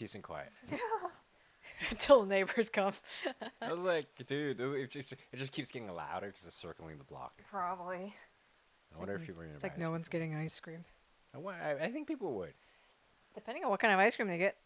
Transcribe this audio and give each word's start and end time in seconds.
peace 0.00 0.14
and 0.14 0.24
quiet. 0.24 0.48
Yeah. 1.82 1.88
Until 1.90 2.26
neighbors 2.26 2.68
come. 2.68 2.92
I 3.62 3.72
was 3.72 3.82
like, 3.84 4.06
dude, 4.26 4.60
it 4.60 4.90
just, 4.90 5.12
it 5.12 5.36
just 5.36 5.50
keeps 5.52 5.70
getting 5.70 5.88
louder 5.88 6.26
because 6.26 6.44
it's 6.44 6.54
circling 6.54 6.98
the 6.98 7.04
block. 7.04 7.32
Probably. 7.50 8.14
I 8.94 8.98
wonder 8.98 9.14
if 9.14 9.24
people 9.24 9.40
are 9.40 9.44
gonna. 9.44 9.54
It's 9.54 9.62
like 9.62 9.78
no 9.78 9.90
one's 9.90 10.08
getting 10.08 10.34
ice 10.34 10.60
cream. 10.60 10.84
I, 11.34 11.38
wa- 11.38 11.52
I, 11.52 11.84
I 11.84 11.90
think 11.90 12.06
people 12.06 12.34
would. 12.34 12.52
Depending 13.34 13.64
on 13.64 13.70
what 13.70 13.80
kind 13.80 13.94
of 13.94 14.00
ice 14.00 14.14
cream 14.14 14.28
they 14.28 14.36
get. 14.36 14.56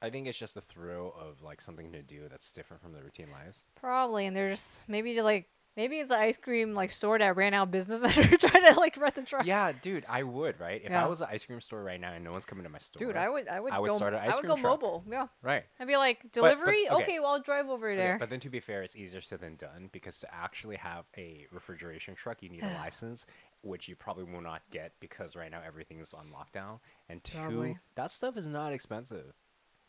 I 0.00 0.10
think 0.10 0.28
it's 0.28 0.38
just 0.38 0.54
the 0.54 0.60
thrill 0.60 1.12
of 1.20 1.42
like 1.42 1.60
something 1.60 1.90
to 1.90 2.02
do 2.02 2.28
that's 2.30 2.52
different 2.52 2.80
from 2.82 2.92
their 2.92 3.02
routine 3.02 3.32
lives. 3.32 3.64
Probably, 3.74 4.26
and 4.26 4.36
they're 4.36 4.50
just 4.50 4.80
maybe 4.86 5.14
to 5.14 5.24
like 5.24 5.48
maybe 5.76 5.96
it's 5.96 6.10
an 6.10 6.18
ice 6.18 6.36
cream 6.36 6.74
like 6.74 6.90
store 6.90 7.18
that 7.18 7.36
ran 7.36 7.54
out 7.54 7.64
of 7.68 7.70
business 7.70 8.00
that 8.00 8.16
are 8.18 8.36
trying 8.36 8.72
to 8.74 8.78
like 8.80 8.96
rent 8.96 9.14
the 9.14 9.22
truck. 9.22 9.46
Yeah, 9.46 9.72
dude, 9.72 10.04
I 10.08 10.22
would, 10.22 10.58
right? 10.60 10.80
If 10.84 10.90
Yeah. 10.90 11.04
I 11.04 11.08
was 11.08 11.20
an 11.20 11.28
ice 11.30 11.44
cream 11.44 11.60
store 11.60 11.82
right 11.82 12.00
now 12.00 12.12
and 12.12 12.24
no 12.24 12.32
one's 12.32 12.44
coming 12.44 12.64
to 12.64 12.68
my 12.70 12.78
store, 12.78 13.06
Dude, 13.08 13.16
I 13.16 13.28
would 13.28 13.48
I 13.48 13.60
would 13.60 13.72
I 13.72 13.78
would 13.78 13.88
go 13.88 13.96
start 13.96 14.14
an 14.14 14.20
ice 14.20 14.32
I 14.32 14.36
would 14.36 14.44
cream 14.44 14.56
go 14.56 14.60
truck. 14.60 14.80
mobile. 14.82 15.04
Yeah. 15.10 15.26
right. 15.42 15.64
I'd 15.78 15.86
be 15.86 15.96
like 15.96 16.22
but- 16.22 16.32
delivery. 16.32 16.88
okay. 16.90 17.02
okay. 17.02 17.20
well 17.20 17.30
I'll 17.30 17.40
drive 17.42 17.68
over 17.68 17.88
Okay, 17.88 17.96
there. 17.96 18.16
but 18.18 18.30
then 18.30 18.40
to 18.40 18.50
be 18.50 18.60
fair, 18.60 18.82
it's 18.82 18.96
easier 18.96 19.20
said 19.20 19.40
than 19.40 19.56
done 19.56 19.88
because 19.92 20.18
to 20.20 20.34
actually 20.34 20.76
have 20.76 21.04
a 21.16 21.46
refrigeration 21.52 22.14
truck, 22.14 22.42
you 22.42 22.48
need 22.48 22.62
a 22.62 22.72
license, 22.82 23.26
which 23.62 23.88
you 23.88 23.96
probably 23.96 24.24
will 24.24 24.40
not 24.42 24.62
get 24.70 24.92
because 25.00 25.36
right 25.36 25.50
now 25.50 25.60
everything 25.66 25.98
is 26.00 26.12
on 26.14 26.28
lockdown. 26.30 26.78
And 27.08 27.22
two, 27.24 27.38
Probably. 27.38 27.78
that 27.94 28.12
stuff 28.12 28.36
is 28.36 28.46
not 28.46 28.72
expensive. 28.72 29.34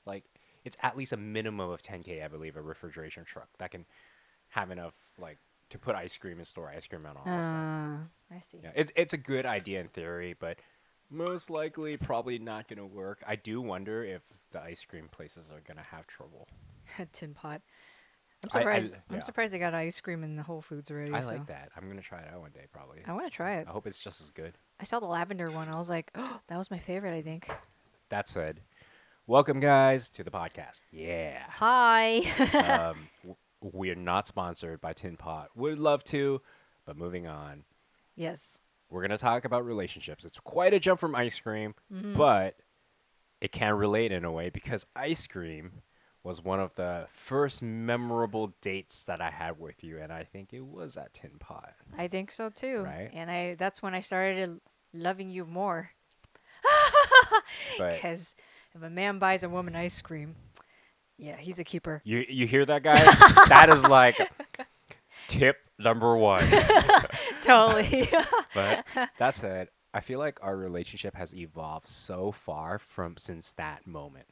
Like 0.05 0.23
it's 0.63 0.77
at 0.83 0.95
least 0.95 1.11
a 1.13 1.17
minimum 1.17 1.69
of 1.69 1.81
10k, 1.81 2.23
I 2.23 2.27
believe, 2.27 2.55
a 2.55 2.61
refrigeration 2.61 3.23
truck 3.25 3.47
that 3.57 3.71
can 3.71 3.85
have 4.49 4.69
enough 4.69 4.93
like 5.17 5.37
to 5.71 5.77
put 5.77 5.95
ice 5.95 6.15
cream 6.17 6.37
and 6.37 6.47
store 6.47 6.69
ice 6.69 6.87
cream 6.87 7.05
and 7.05 7.17
all 7.17 7.23
that 7.25 7.43
stuff. 7.43 7.55
Uh, 7.55 8.35
I 8.35 8.39
see. 8.39 8.59
Yeah, 8.63 8.71
it's 8.75 8.91
it's 8.95 9.13
a 9.13 9.17
good 9.17 9.45
idea 9.45 9.81
in 9.81 9.87
theory, 9.87 10.35
but 10.39 10.57
most 11.09 11.49
likely 11.49 11.97
probably 11.97 12.39
not 12.39 12.67
gonna 12.67 12.85
work. 12.85 13.23
I 13.27 13.35
do 13.35 13.61
wonder 13.61 14.03
if 14.03 14.21
the 14.51 14.61
ice 14.61 14.85
cream 14.85 15.07
places 15.11 15.51
are 15.51 15.61
gonna 15.67 15.85
have 15.89 16.07
trouble. 16.07 16.47
Tin 17.13 17.33
pot. 17.33 17.61
I'm 18.43 18.49
I- 18.53 18.57
I- 18.57 18.61
surprised. 18.61 18.95
I'm 19.09 19.21
surprised 19.21 19.53
they 19.53 19.59
got 19.59 19.73
ice 19.73 19.99
cream 19.99 20.23
in 20.23 20.35
the 20.35 20.43
Whole 20.43 20.61
Foods 20.61 20.89
already. 20.91 21.11
I 21.11 21.19
so. 21.19 21.29
like 21.29 21.47
that. 21.47 21.69
I'm 21.75 21.87
gonna 21.87 22.01
try 22.01 22.19
it 22.19 22.27
out 22.33 22.41
one 22.41 22.51
day, 22.51 22.65
probably. 22.71 22.99
I 23.05 23.13
wanna 23.13 23.29
try 23.29 23.55
it. 23.55 23.67
I 23.67 23.71
hope 23.71 23.87
it's 23.87 23.99
just 24.01 24.21
as 24.21 24.29
good. 24.29 24.53
I 24.79 24.83
saw 24.83 24.99
the 24.99 25.05
lavender 25.05 25.51
one. 25.51 25.69
I 25.69 25.77
was 25.77 25.89
like, 25.89 26.11
oh, 26.15 26.39
that 26.47 26.57
was 26.57 26.71
my 26.71 26.79
favorite. 26.79 27.15
I 27.15 27.21
think. 27.21 27.49
That 28.09 28.27
said, 28.27 28.59
welcome 29.27 29.59
guys 29.61 30.09
to 30.09 30.23
the 30.23 30.31
podcast. 30.31 30.81
Yeah. 30.91 31.41
Hi. 31.49 32.17
um, 33.23 33.35
we're 33.61 33.95
not 33.95 34.27
sponsored 34.27 34.81
by 34.81 34.93
Tin 34.93 35.15
Pot. 35.17 35.49
Would 35.55 35.79
love 35.79 36.03
to, 36.05 36.41
but 36.85 36.97
moving 36.97 37.27
on. 37.27 37.63
yes. 38.15 38.59
We're 38.89 39.01
gonna 39.03 39.17
talk 39.17 39.45
about 39.45 39.65
relationships. 39.65 40.25
It's 40.25 40.37
quite 40.39 40.73
a 40.73 40.79
jump 40.79 40.99
from 40.99 41.15
ice 41.15 41.39
cream, 41.39 41.75
Mm-hmm. 41.93 42.15
but 42.17 42.57
it 43.39 43.53
can 43.53 43.73
relate 43.75 44.11
in 44.11 44.25
a 44.25 44.31
way 44.31 44.49
because 44.49 44.85
ice 44.97 45.27
cream 45.27 45.81
was 46.23 46.43
one 46.43 46.59
of 46.59 46.75
the 46.75 47.07
first 47.13 47.61
memorable 47.61 48.53
dates 48.61 49.03
that 49.05 49.21
I 49.21 49.29
had 49.31 49.57
with 49.59 49.81
you, 49.83 49.97
and 49.99 50.11
I 50.11 50.23
think 50.25 50.51
it 50.53 50.65
was 50.65 50.97
at 50.97 51.13
Tin 51.13 51.31
Pot. 51.39 51.73
I 51.97 52.09
think 52.09 52.31
so 52.31 52.49
too. 52.49 52.83
Right. 52.83 53.09
And 53.13 53.31
I 53.31 53.55
that's 53.55 53.81
when 53.81 53.95
I 53.95 54.01
started 54.01 54.59
loving 54.93 55.29
you 55.29 55.45
more. 55.45 55.89
Because 57.77 58.35
if 58.75 58.81
a 58.83 58.89
man 58.89 59.19
buys 59.19 59.43
a 59.43 59.49
woman 59.49 59.75
ice 59.75 60.01
cream, 60.01 60.35
yeah, 61.21 61.37
he's 61.37 61.59
a 61.59 61.63
keeper. 61.63 62.01
you 62.03 62.25
you 62.27 62.47
hear 62.47 62.65
that, 62.65 62.81
guys? 62.81 63.05
that 63.47 63.69
is 63.69 63.83
like 63.83 64.17
tip 65.27 65.57
number 65.77 66.17
one. 66.17 66.43
totally. 67.43 68.09
But 68.53 68.85
that 69.17 69.33
said, 69.33 69.69
I 69.93 70.01
feel 70.01 70.19
like 70.19 70.39
our 70.41 70.57
relationship 70.57 71.15
has 71.15 71.33
evolved 71.33 71.87
so 71.87 72.31
far 72.33 72.79
from 72.79 73.15
since 73.15 73.53
that 73.53 73.87
moment, 73.87 74.25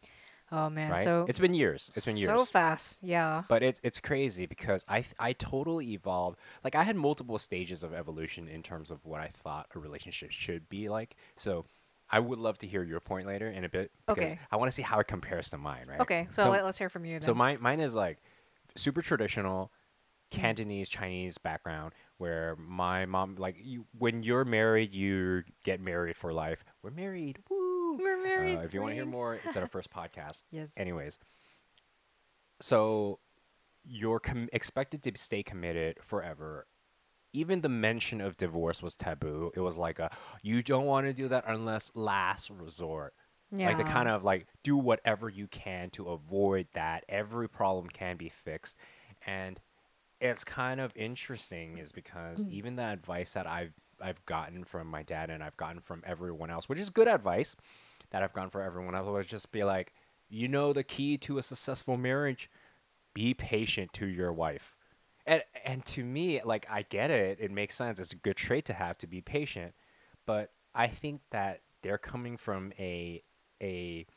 oh 0.52 0.70
man, 0.70 0.92
right? 0.92 1.02
so 1.02 1.26
it's 1.30 1.40
been 1.40 1.54
years. 1.54 1.90
It's 1.96 2.06
been 2.06 2.18
years. 2.18 2.28
so 2.30 2.44
fast. 2.44 3.00
Yeah. 3.02 3.44
But 3.48 3.64
it's 3.64 3.80
it's 3.84 4.00
crazy 4.02 4.46
because 4.46 4.84
I 4.90 5.06
I 5.20 5.34
totally 5.34 5.94
evolved. 5.94 6.38
Like 6.64 6.76
I 6.76 6.84
had 6.84 6.96
multiple 6.96 7.38
stages 7.38 7.84
of 7.84 7.94
evolution 7.94 8.48
in 8.50 8.62
terms 8.64 8.92
of 8.92 9.06
what 9.06 9.22
I 9.22 9.30
thought 9.34 9.68
a 9.76 9.80
relationship 9.80 10.32
should 10.32 10.68
be 10.68 10.90
like. 10.90 11.16
So 11.38 11.66
I 12.12 12.20
would 12.20 12.40
love 12.40 12.58
to 12.60 12.68
hear 12.68 12.84
your 12.84 13.00
point 13.00 13.28
later 13.28 13.50
in 13.50 13.64
a 13.66 13.70
bit 13.70 13.92
because 14.08 14.32
Okay. 14.32 14.40
I 14.52 14.56
want 14.58 14.70
to 14.70 14.76
see 14.76 14.82
how 14.82 15.00
it 15.00 15.08
compares 15.08 15.50
to 15.52 15.58
mine, 15.58 15.86
right? 15.88 16.00
Okay, 16.02 16.28
so, 16.32 16.50
let, 16.50 16.64
us 16.66 16.78
hear 16.78 16.90
from 16.90 17.06
you 17.06 17.14
then. 17.14 17.22
so 17.22 17.34
mine 17.34 17.58
mine 17.62 17.80
is 17.80 17.94
like 17.94 18.18
super 18.76 19.02
traditional 19.02 19.72
Mm. 20.32 20.42
Cantonese 20.42 20.90
Chinese 20.90 21.40
background 21.40 21.92
where 22.20 22.56
my 22.58 23.08
mom 23.08 23.34
like 23.40 23.56
you 23.60 23.88
when 23.98 24.22
you're 24.22 24.46
married 24.46 24.94
you 24.94 25.42
get 25.64 25.82
married 25.82 26.16
for 26.16 26.32
life. 26.32 26.64
We're 26.84 26.92
married. 26.92 27.40
Woo. 27.50 27.98
We're 27.98 28.22
married. 28.22 28.58
Uh, 28.60 28.62
if 28.62 28.72
you 28.76 28.82
want 28.82 28.92
to 28.92 28.96
hear 28.96 29.08
more, 29.08 29.34
it's 29.44 29.58
at 29.58 29.64
our 29.64 29.68
first 29.78 29.90
podcast. 29.90 30.44
Yes. 30.52 30.72
Anyways, 30.78 31.18
so 32.62 33.20
you're 33.84 34.20
com- 34.20 34.50
expected 34.54 35.02
to 35.04 35.12
stay 35.16 35.42
committed 35.44 35.98
forever. 36.02 36.68
Even 37.32 37.62
the 37.62 37.70
mention 37.70 38.22
of 38.22 38.38
divorce 38.38 38.82
was 38.82 38.96
taboo. 38.96 39.52
It 39.56 39.60
was 39.60 39.78
like 39.78 40.00
a 40.00 40.10
you 40.42 40.64
don't 40.64 40.86
want 40.86 41.08
to 41.08 41.14
do 41.14 41.28
that 41.28 41.46
unless 41.48 41.92
last 41.94 42.50
resort. 42.50 43.14
Yeah. 43.52 43.68
Like 43.68 43.78
the 43.78 43.84
kind 43.84 44.08
of 44.08 44.24
like 44.24 44.48
do 44.64 44.78
whatever 44.78 45.30
you 45.30 45.48
can 45.48 45.90
to 45.92 46.10
avoid 46.10 46.68
that. 46.74 47.04
Every 47.10 47.50
problem 47.50 47.88
can 47.88 48.18
be 48.18 48.30
fixed. 48.30 48.76
And 49.26 49.60
it's 50.22 50.44
kind 50.44 50.80
of 50.80 50.92
interesting 50.96 51.78
is 51.78 51.92
because 51.92 52.40
mm. 52.40 52.52
even 52.52 52.76
the 52.76 52.84
advice 52.84 53.34
that 53.34 53.48
I've 53.48 53.74
I've 54.02 54.24
gotten 54.26 54.64
from 54.64 54.88
my 54.88 55.04
dad 55.04 55.30
and 55.30 55.44
I've 55.44 55.58
gotten 55.58 55.82
from 55.82 56.04
everyone 56.06 56.50
else, 56.50 56.70
which 56.70 56.80
is 56.80 56.90
good 56.90 57.08
advice 57.08 57.56
that 58.12 58.24
I've 58.24 58.34
gotten 58.34 58.50
for 58.50 58.62
everyone 58.62 58.96
else, 58.96 59.08
was 59.08 59.28
just 59.28 59.52
be 59.52 59.64
like, 59.64 59.94
you 60.30 60.48
know, 60.48 60.74
the 60.74 60.84
key 60.84 61.18
to 61.20 61.38
a 61.38 61.44
successful 61.44 61.98
marriage, 61.98 62.50
be 63.14 63.34
patient 63.34 63.92
to 63.94 64.06
your 64.06 64.32
wife. 64.32 64.76
And 65.30 65.44
and 65.64 65.86
to 65.86 66.04
me, 66.04 66.42
like 66.44 66.66
I 66.72 66.82
get 66.82 67.12
it, 67.12 67.38
it 67.40 67.52
makes 67.52 67.76
sense. 67.76 68.00
It's 68.00 68.14
a 68.14 68.16
good 68.16 68.36
trait 68.36 68.66
to 68.66 68.74
have 68.74 68.98
to 68.98 69.08
be 69.08 69.22
patient, 69.22 69.76
but 70.26 70.52
I 70.74 70.88
think 70.88 71.22
that 71.30 71.62
they're 71.84 72.00
coming 72.00 72.36
from 72.36 72.74
a 72.80 73.22
a 73.62 74.08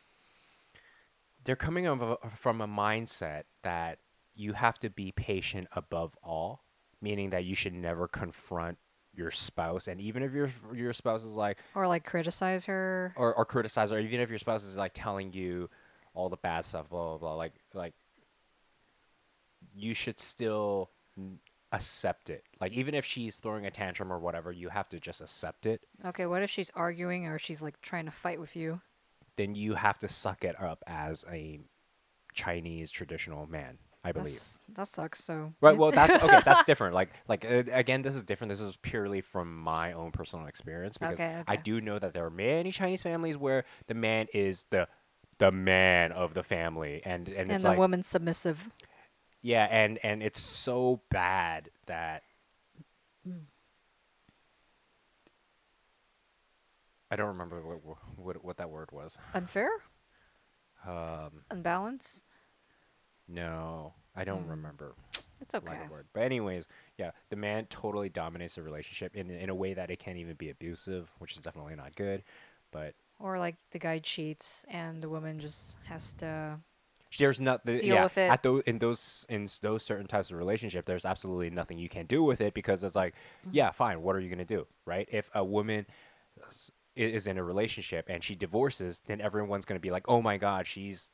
they're 1.44 1.54
coming 1.54 1.86
of 1.86 2.00
a, 2.00 2.16
from 2.34 2.62
a 2.62 2.66
mindset 2.66 3.42
that 3.62 3.98
you 4.34 4.54
have 4.54 4.78
to 4.78 4.88
be 4.88 5.12
patient 5.12 5.68
above 5.76 6.16
all, 6.24 6.64
meaning 7.02 7.28
that 7.30 7.44
you 7.44 7.54
should 7.54 7.74
never 7.74 8.08
confront 8.08 8.78
your 9.14 9.30
spouse, 9.30 9.88
and 9.88 10.00
even 10.00 10.22
if 10.22 10.32
your 10.32 10.48
your 10.72 10.94
spouse 10.94 11.24
is 11.24 11.36
like 11.36 11.58
or 11.74 11.86
like 11.86 12.06
criticize 12.06 12.64
her. 12.64 13.12
or, 13.16 13.34
or 13.34 13.44
criticize, 13.44 13.90
her 13.90 13.98
even 13.98 14.20
if 14.20 14.30
your 14.30 14.38
spouse 14.38 14.64
is 14.64 14.78
like 14.78 14.92
telling 14.94 15.34
you 15.34 15.68
all 16.14 16.30
the 16.30 16.38
bad 16.38 16.64
stuff, 16.64 16.88
blah 16.88 17.10
blah 17.10 17.18
blah, 17.18 17.34
like 17.34 17.52
like 17.74 17.92
you 19.74 19.92
should 19.92 20.18
still 20.18 20.88
accept 21.72 22.30
it. 22.30 22.44
Like 22.60 22.72
even 22.72 22.94
if 22.94 23.04
she's 23.04 23.36
throwing 23.36 23.66
a 23.66 23.70
tantrum 23.70 24.12
or 24.12 24.18
whatever, 24.18 24.52
you 24.52 24.68
have 24.68 24.88
to 24.90 25.00
just 25.00 25.20
accept 25.20 25.66
it. 25.66 25.80
Okay, 26.04 26.26
what 26.26 26.42
if 26.42 26.50
she's 26.50 26.70
arguing 26.74 27.26
or 27.26 27.38
she's 27.38 27.62
like 27.62 27.80
trying 27.80 28.04
to 28.04 28.10
fight 28.10 28.38
with 28.38 28.54
you? 28.54 28.80
Then 29.36 29.54
you 29.54 29.74
have 29.74 29.98
to 30.00 30.08
suck 30.08 30.44
it 30.44 30.60
up 30.60 30.84
as 30.86 31.24
a 31.30 31.60
Chinese 32.34 32.90
traditional 32.90 33.46
man. 33.46 33.78
I 34.04 34.10
believe. 34.10 34.32
That's, 34.32 34.60
that 34.74 34.88
sucks. 34.88 35.22
So 35.22 35.52
Right. 35.60 35.76
Well, 35.76 35.92
that's 35.92 36.14
okay. 36.16 36.40
That's 36.44 36.64
different. 36.64 36.92
Like, 36.92 37.10
like 37.28 37.44
uh, 37.44 37.62
again, 37.70 38.02
this 38.02 38.16
is 38.16 38.24
different. 38.24 38.50
This 38.50 38.60
is 38.60 38.76
purely 38.82 39.20
from 39.20 39.56
my 39.56 39.92
own 39.92 40.10
personal 40.10 40.46
experience 40.46 40.98
because 40.98 41.20
Okay, 41.20 41.42
I 41.46 41.54
do 41.54 41.80
know 41.80 42.00
that 42.00 42.12
there 42.12 42.24
are 42.24 42.30
many 42.30 42.72
Chinese 42.72 43.02
families 43.02 43.36
where 43.36 43.64
the 43.86 43.94
man 43.94 44.26
is 44.34 44.66
the 44.70 44.88
the 45.38 45.52
man 45.52 46.10
of 46.10 46.34
the 46.34 46.42
family, 46.42 47.00
and 47.04 47.28
and, 47.28 47.36
and 47.36 47.52
it's 47.52 47.62
the 47.62 47.68
like 47.68 47.78
woman's 47.78 48.08
submissive. 48.08 48.68
Yeah, 49.42 49.66
and 49.70 49.98
and 50.02 50.22
it's 50.22 50.40
so 50.40 51.00
bad 51.10 51.70
that 51.86 52.22
I 57.10 57.16
don't 57.16 57.28
remember 57.28 57.60
what 57.62 57.98
what 58.16 58.44
what 58.44 58.56
that 58.56 58.70
word 58.70 58.90
was. 58.92 59.18
Unfair? 59.34 59.70
Um, 60.86 61.44
Unbalanced? 61.50 62.24
no, 63.28 63.94
I 64.16 64.24
don't 64.24 64.44
Hmm. 64.44 64.50
remember. 64.50 64.94
It's 65.40 65.54
okay. 65.54 65.78
like 65.78 65.90
word. 65.90 66.06
But 66.12 66.22
anyways, 66.22 66.68
yeah, 66.98 67.12
the 67.30 67.36
man 67.36 67.66
totally 67.66 68.08
dominates 68.08 68.54
the 68.56 68.62
relationship 68.62 69.16
in 69.16 69.30
in 69.30 69.50
a 69.50 69.54
way 69.54 69.74
that 69.74 69.90
it 69.90 69.98
can't 69.98 70.18
even 70.18 70.34
be 70.36 70.50
abusive, 70.50 71.10
which 71.18 71.36
is 71.36 71.42
definitely 71.42 71.74
not 71.76 71.94
good. 71.96 72.22
But 72.70 72.94
Or 73.18 73.38
like 73.38 73.56
the 73.70 73.78
guy 73.78 73.98
cheats 74.00 74.64
and 74.68 75.02
the 75.02 75.08
woman 75.08 75.38
just 75.38 75.78
has 75.84 76.12
to. 76.14 76.58
There's 77.18 77.40
nothing 77.40 77.78
Deal 77.78 77.94
yeah, 77.96 78.02
with 78.04 78.18
it. 78.18 78.30
at 78.30 78.42
those 78.42 78.62
in 78.66 78.78
those 78.78 79.26
in 79.28 79.48
those 79.60 79.82
certain 79.84 80.06
types 80.06 80.30
of 80.30 80.36
relationship. 80.38 80.84
There's 80.86 81.04
absolutely 81.04 81.50
nothing 81.50 81.78
you 81.78 81.88
can 81.88 82.06
do 82.06 82.22
with 82.22 82.40
it 82.40 82.54
because 82.54 82.82
it's 82.84 82.96
like, 82.96 83.14
Mm-hmm. 83.46 83.56
yeah, 83.56 83.70
fine. 83.70 84.02
What 84.02 84.16
are 84.16 84.20
you 84.20 84.30
gonna 84.30 84.44
do, 84.44 84.66
right? 84.86 85.08
If 85.12 85.30
a 85.34 85.44
woman 85.44 85.86
is 86.94 87.26
in 87.26 87.38
a 87.38 87.44
relationship 87.44 88.06
and 88.08 88.22
she 88.22 88.34
divorces, 88.34 89.00
then 89.06 89.20
everyone's 89.20 89.64
gonna 89.64 89.80
be 89.80 89.90
like, 89.90 90.04
oh 90.08 90.20
my 90.22 90.36
god, 90.36 90.66
she's 90.66 91.10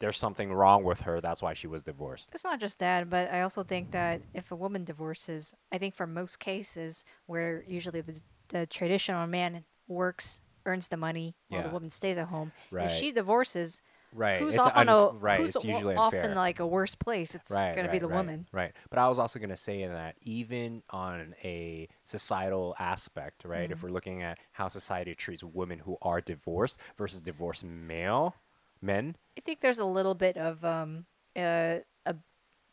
there's 0.00 0.16
something 0.16 0.52
wrong 0.52 0.84
with 0.84 1.00
her. 1.00 1.20
That's 1.20 1.42
why 1.42 1.54
she 1.54 1.66
was 1.66 1.82
divorced. 1.82 2.30
It's 2.32 2.44
not 2.44 2.60
just 2.60 2.78
that, 2.78 3.10
but 3.10 3.32
I 3.32 3.42
also 3.42 3.64
think 3.64 3.90
that 3.90 4.20
if 4.32 4.52
a 4.52 4.56
woman 4.56 4.84
divorces, 4.84 5.54
I 5.72 5.78
think 5.78 5.96
for 5.96 6.06
most 6.06 6.38
cases 6.38 7.04
where 7.26 7.64
usually 7.66 8.00
the, 8.02 8.20
the 8.48 8.66
traditional 8.66 9.26
man 9.26 9.64
works, 9.88 10.40
earns 10.66 10.86
the 10.86 10.96
money, 10.96 11.34
while 11.48 11.62
the 11.64 11.68
woman 11.70 11.90
stays 11.90 12.16
at 12.16 12.28
home, 12.28 12.52
Right. 12.70 12.84
if 12.86 12.92
she 12.92 13.10
divorces, 13.10 13.82
right. 14.14 14.40
who's 14.40 14.54
it's 14.54 14.64
off 14.64 14.72
on 14.76 14.86
unf- 14.86 15.14
a 15.14 15.18
right. 15.18 15.40
who's 15.40 15.54
it's 15.54 15.64
usually 15.64 15.94
off 15.94 16.12
unfair. 16.14 16.30
in 16.30 16.36
like 16.36 16.60
a 16.60 16.66
worse 16.66 16.94
place? 16.94 17.34
It's 17.34 17.50
right, 17.50 17.74
gonna 17.74 17.88
be 17.88 17.92
right, 17.92 18.00
the 18.00 18.08
right, 18.08 18.16
woman. 18.16 18.46
Right. 18.52 18.72
But 18.90 18.98
I 18.98 19.08
was 19.08 19.18
also 19.18 19.38
going 19.38 19.50
to 19.50 19.56
say 19.56 19.82
in 19.82 19.92
that 19.92 20.16
even 20.22 20.82
on 20.90 21.34
a 21.44 21.88
societal 22.04 22.74
aspect, 22.78 23.44
right? 23.44 23.68
Mm. 23.68 23.72
If 23.72 23.82
we're 23.82 23.90
looking 23.90 24.22
at 24.22 24.38
how 24.52 24.68
society 24.68 25.14
treats 25.14 25.42
women 25.44 25.78
who 25.78 25.96
are 26.02 26.20
divorced 26.20 26.78
versus 26.96 27.20
divorced 27.20 27.64
male 27.64 28.34
men, 28.80 29.16
I 29.36 29.40
think 29.40 29.60
there's 29.60 29.78
a 29.78 29.84
little 29.84 30.14
bit 30.14 30.36
of 30.36 30.64
um 30.64 31.06
uh, 31.36 31.78
a 32.06 32.14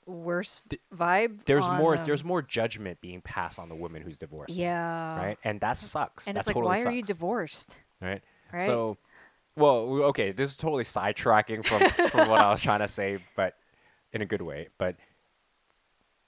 worse 0.08 0.62
Th- 0.70 0.82
vibe. 0.96 1.40
there's 1.46 1.66
on, 1.66 1.78
more 1.80 1.98
um, 1.98 2.06
there's 2.06 2.24
more 2.24 2.42
judgment 2.42 3.00
being 3.02 3.22
passed 3.22 3.60
on 3.60 3.70
the 3.70 3.76
woman 3.76 4.02
who's 4.02 4.18
divorced. 4.18 4.56
yeah, 4.56 5.18
Right? 5.18 5.38
And 5.44 5.60
that 5.62 5.78
sucks. 5.78 6.28
And 6.28 6.36
that 6.36 6.42
it's 6.42 6.48
like, 6.48 6.56
totally 6.56 6.84
why 6.84 6.84
are 6.84 6.92
you 6.92 7.02
divorced? 7.04 7.78
Right? 8.02 8.22
Right? 8.54 8.66
So, 8.66 8.98
well, 9.56 10.04
okay, 10.06 10.32
this 10.32 10.52
is 10.52 10.58
totally 10.58 10.84
sidetracking 10.84 11.66
from, 11.66 12.10
from 12.10 12.30
what 12.30 12.42
I 12.42 12.50
was 12.50 12.62
trying 12.62 12.82
to 12.82 12.88
say, 12.88 13.20
but 13.36 13.56
in 14.12 14.22
a 14.22 14.26
good 14.26 14.42
way. 14.42 14.70
But 14.78 14.96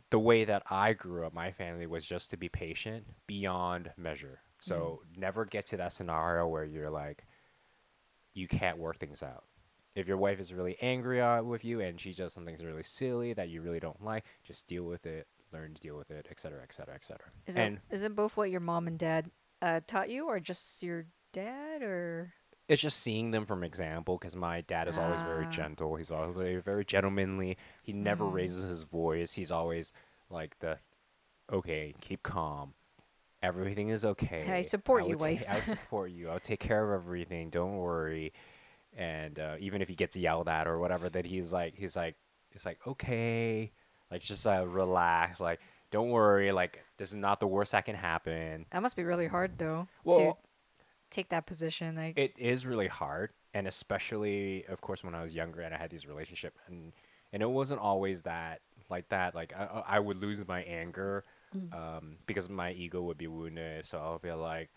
the 0.09 0.19
way 0.19 0.45
that 0.45 0.63
I 0.69 0.93
grew 0.93 1.25
up, 1.25 1.33
my 1.33 1.51
family 1.51 1.87
was 1.87 2.05
just 2.05 2.29
to 2.31 2.37
be 2.37 2.49
patient 2.49 3.05
beyond 3.27 3.91
measure. 3.97 4.39
So 4.59 5.01
never 5.15 5.45
get 5.45 5.65
to 5.67 5.77
that 5.77 5.91
scenario 5.91 6.47
where 6.47 6.65
you're 6.65 6.89
like, 6.89 7.25
you 8.33 8.47
can't 8.47 8.77
work 8.77 8.97
things 8.97 9.21
out. 9.21 9.43
If 9.95 10.07
your 10.07 10.17
wife 10.17 10.39
is 10.39 10.53
really 10.53 10.77
angry 10.81 11.21
with 11.41 11.65
you 11.65 11.81
and 11.81 11.99
she 11.99 12.13
does 12.13 12.33
something 12.33 12.55
really 12.63 12.83
silly 12.83 13.33
that 13.33 13.49
you 13.49 13.61
really 13.61 13.79
don't 13.79 14.03
like, 14.03 14.25
just 14.43 14.67
deal 14.67 14.83
with 14.83 15.05
it, 15.05 15.27
learn 15.51 15.73
to 15.73 15.81
deal 15.81 15.97
with 15.97 16.11
it, 16.11 16.27
et 16.29 16.39
cetera, 16.39 16.61
et 16.61 16.73
cetera, 16.73 16.93
et 16.93 17.03
cetera. 17.03 17.27
is 17.47 17.55
it 17.55 17.79
is 17.89 18.03
it 18.03 18.15
both 18.15 18.37
what 18.37 18.51
your 18.51 18.59
mom 18.59 18.87
and 18.87 18.99
dad 18.99 19.31
uh, 19.61 19.79
taught 19.87 20.09
you, 20.09 20.27
or 20.27 20.39
just 20.39 20.83
your 20.83 21.05
dad, 21.33 21.81
or 21.81 22.33
it's 22.67 22.81
just 22.81 22.99
seeing 22.99 23.31
them 23.31 23.45
from 23.45 23.63
example 23.63 24.17
because 24.17 24.35
my 24.35 24.61
dad 24.61 24.87
is 24.87 24.97
always 24.97 25.21
very 25.21 25.47
gentle. 25.47 25.95
He's 25.95 26.11
always 26.11 26.61
very, 26.63 26.83
gentlemanly. 26.85 27.57
He 27.81 27.93
never 27.93 28.25
Mm. 28.25 28.33
raises 28.33 28.63
his 28.63 28.83
voice. 28.83 29.33
He's 29.33 29.51
always 29.51 29.93
like 30.29 30.59
the 30.59 30.77
okay 31.51 31.93
keep 32.01 32.23
calm. 32.23 32.73
Everything 33.41 33.89
is 33.89 34.03
okay. 34.03 34.51
I 34.51 34.61
support 34.63 35.03
will 35.03 35.11
you, 35.11 35.17
wife." 35.17 35.45
i 35.47 35.61
support 35.75 36.11
you. 36.11 36.29
I'll 36.29 36.39
take 36.39 36.59
care 36.59 36.93
of 36.93 37.01
everything. 37.01 37.49
Don't 37.49 37.77
worry. 37.77 38.33
And 38.95 39.37
uh, 39.39 39.55
even 39.59 39.81
if 39.81 39.87
he 39.87 39.95
gets 39.95 40.17
yelled 40.17 40.49
at 40.49 40.67
or 40.67 40.79
whatever 40.79 41.07
that 41.09 41.25
he's 41.25 41.53
like 41.53 41.75
he's 41.75 41.95
like 41.95 42.15
he's 42.49 42.65
like 42.65 42.79
okay. 42.85 43.71
Like 44.11 44.21
just 44.21 44.45
uh, 44.47 44.65
relax. 44.67 45.39
Like 45.39 45.59
don't 45.91 46.09
worry. 46.09 46.51
Like 46.51 46.83
this 46.97 47.11
is 47.11 47.15
not 47.17 47.39
the 47.39 47.47
worst 47.47 47.71
that 47.73 47.85
can 47.85 47.95
happen. 47.95 48.65
That 48.71 48.81
must 48.81 48.95
be 48.97 49.03
really 49.03 49.27
hard 49.27 49.57
though 49.57 49.87
to 50.03 50.09
Well- 50.09 50.39
take 51.09 51.29
that 51.29 51.45
position. 51.45 51.95
Like, 51.95 52.17
it 52.17 52.33
is 52.37 52.65
really 52.65 52.87
hard 52.87 53.31
and 53.53 53.67
especially 53.67 54.65
of 54.67 54.81
course 54.81 55.03
when 55.05 55.15
i 55.15 55.23
was 55.23 55.33
younger 55.33 55.61
and 55.61 55.73
i 55.73 55.77
had 55.77 55.89
these 55.89 56.05
relationship 56.05 56.53
and 56.67 56.91
and 57.31 57.41
it 57.41 57.49
wasn't 57.49 57.79
always 57.79 58.21
that 58.23 58.59
like 58.89 59.07
that 59.09 59.33
like 59.33 59.53
i, 59.57 59.83
I- 59.87 59.99
would 59.99 60.17
lose 60.21 60.45
my 60.47 60.61
anger 60.63 61.23
um, 61.71 62.17
because 62.27 62.49
my 62.49 62.71
ego 62.73 63.01
would 63.03 63.17
be 63.17 63.27
wounded 63.27 63.87
so 63.87 63.97
i'll 63.97 64.19
be 64.19 64.31
like 64.33 64.69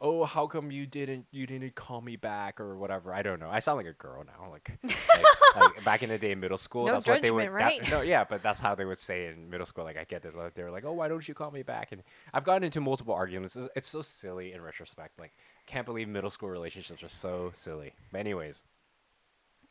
oh 0.00 0.24
how 0.24 0.46
come 0.46 0.72
you 0.72 0.86
didn't 0.86 1.26
you 1.30 1.46
didn't 1.46 1.74
call 1.76 2.00
me 2.00 2.16
back 2.16 2.58
or 2.60 2.76
whatever 2.76 3.12
i 3.14 3.22
don't 3.22 3.38
know 3.38 3.48
i 3.50 3.60
sound 3.60 3.76
like 3.76 3.86
a 3.86 3.92
girl 3.92 4.24
now 4.24 4.50
like, 4.50 4.70
like, 4.84 5.24
like 5.56 5.84
back 5.84 6.02
in 6.02 6.08
the 6.08 6.18
day 6.18 6.32
in 6.32 6.40
middle 6.40 6.58
school 6.58 6.86
No 6.86 6.92
that's 6.94 7.06
what 7.06 7.22
they 7.22 7.30
would 7.30 7.44
judgment, 7.44 7.58
that- 7.58 7.80
right? 7.82 7.90
no 7.90 8.00
yeah 8.00 8.24
but 8.24 8.42
that's 8.42 8.58
how 8.58 8.74
they 8.74 8.84
would 8.86 8.98
say 8.98 9.26
in 9.26 9.48
middle 9.50 9.66
school 9.66 9.84
like 9.84 9.96
i 9.98 10.04
get 10.04 10.22
this 10.22 10.34
like 10.34 10.54
they 10.54 10.62
were 10.64 10.70
like 10.70 10.84
oh 10.86 10.92
why 10.94 11.06
don't 11.08 11.28
you 11.28 11.34
call 11.34 11.50
me 11.52 11.62
back 11.62 11.92
and 11.92 12.02
i've 12.32 12.42
gotten 12.44 12.64
into 12.64 12.80
multiple 12.80 13.14
arguments 13.14 13.54
it's, 13.54 13.68
it's 13.76 13.88
so 13.88 14.02
silly 14.02 14.52
in 14.52 14.60
retrospect 14.62 15.18
like 15.20 15.32
can't 15.66 15.86
believe 15.86 16.08
middle 16.08 16.30
school 16.30 16.48
relationships 16.48 17.02
are 17.02 17.08
so 17.08 17.50
silly 17.54 17.94
but 18.12 18.18
anyways 18.20 18.62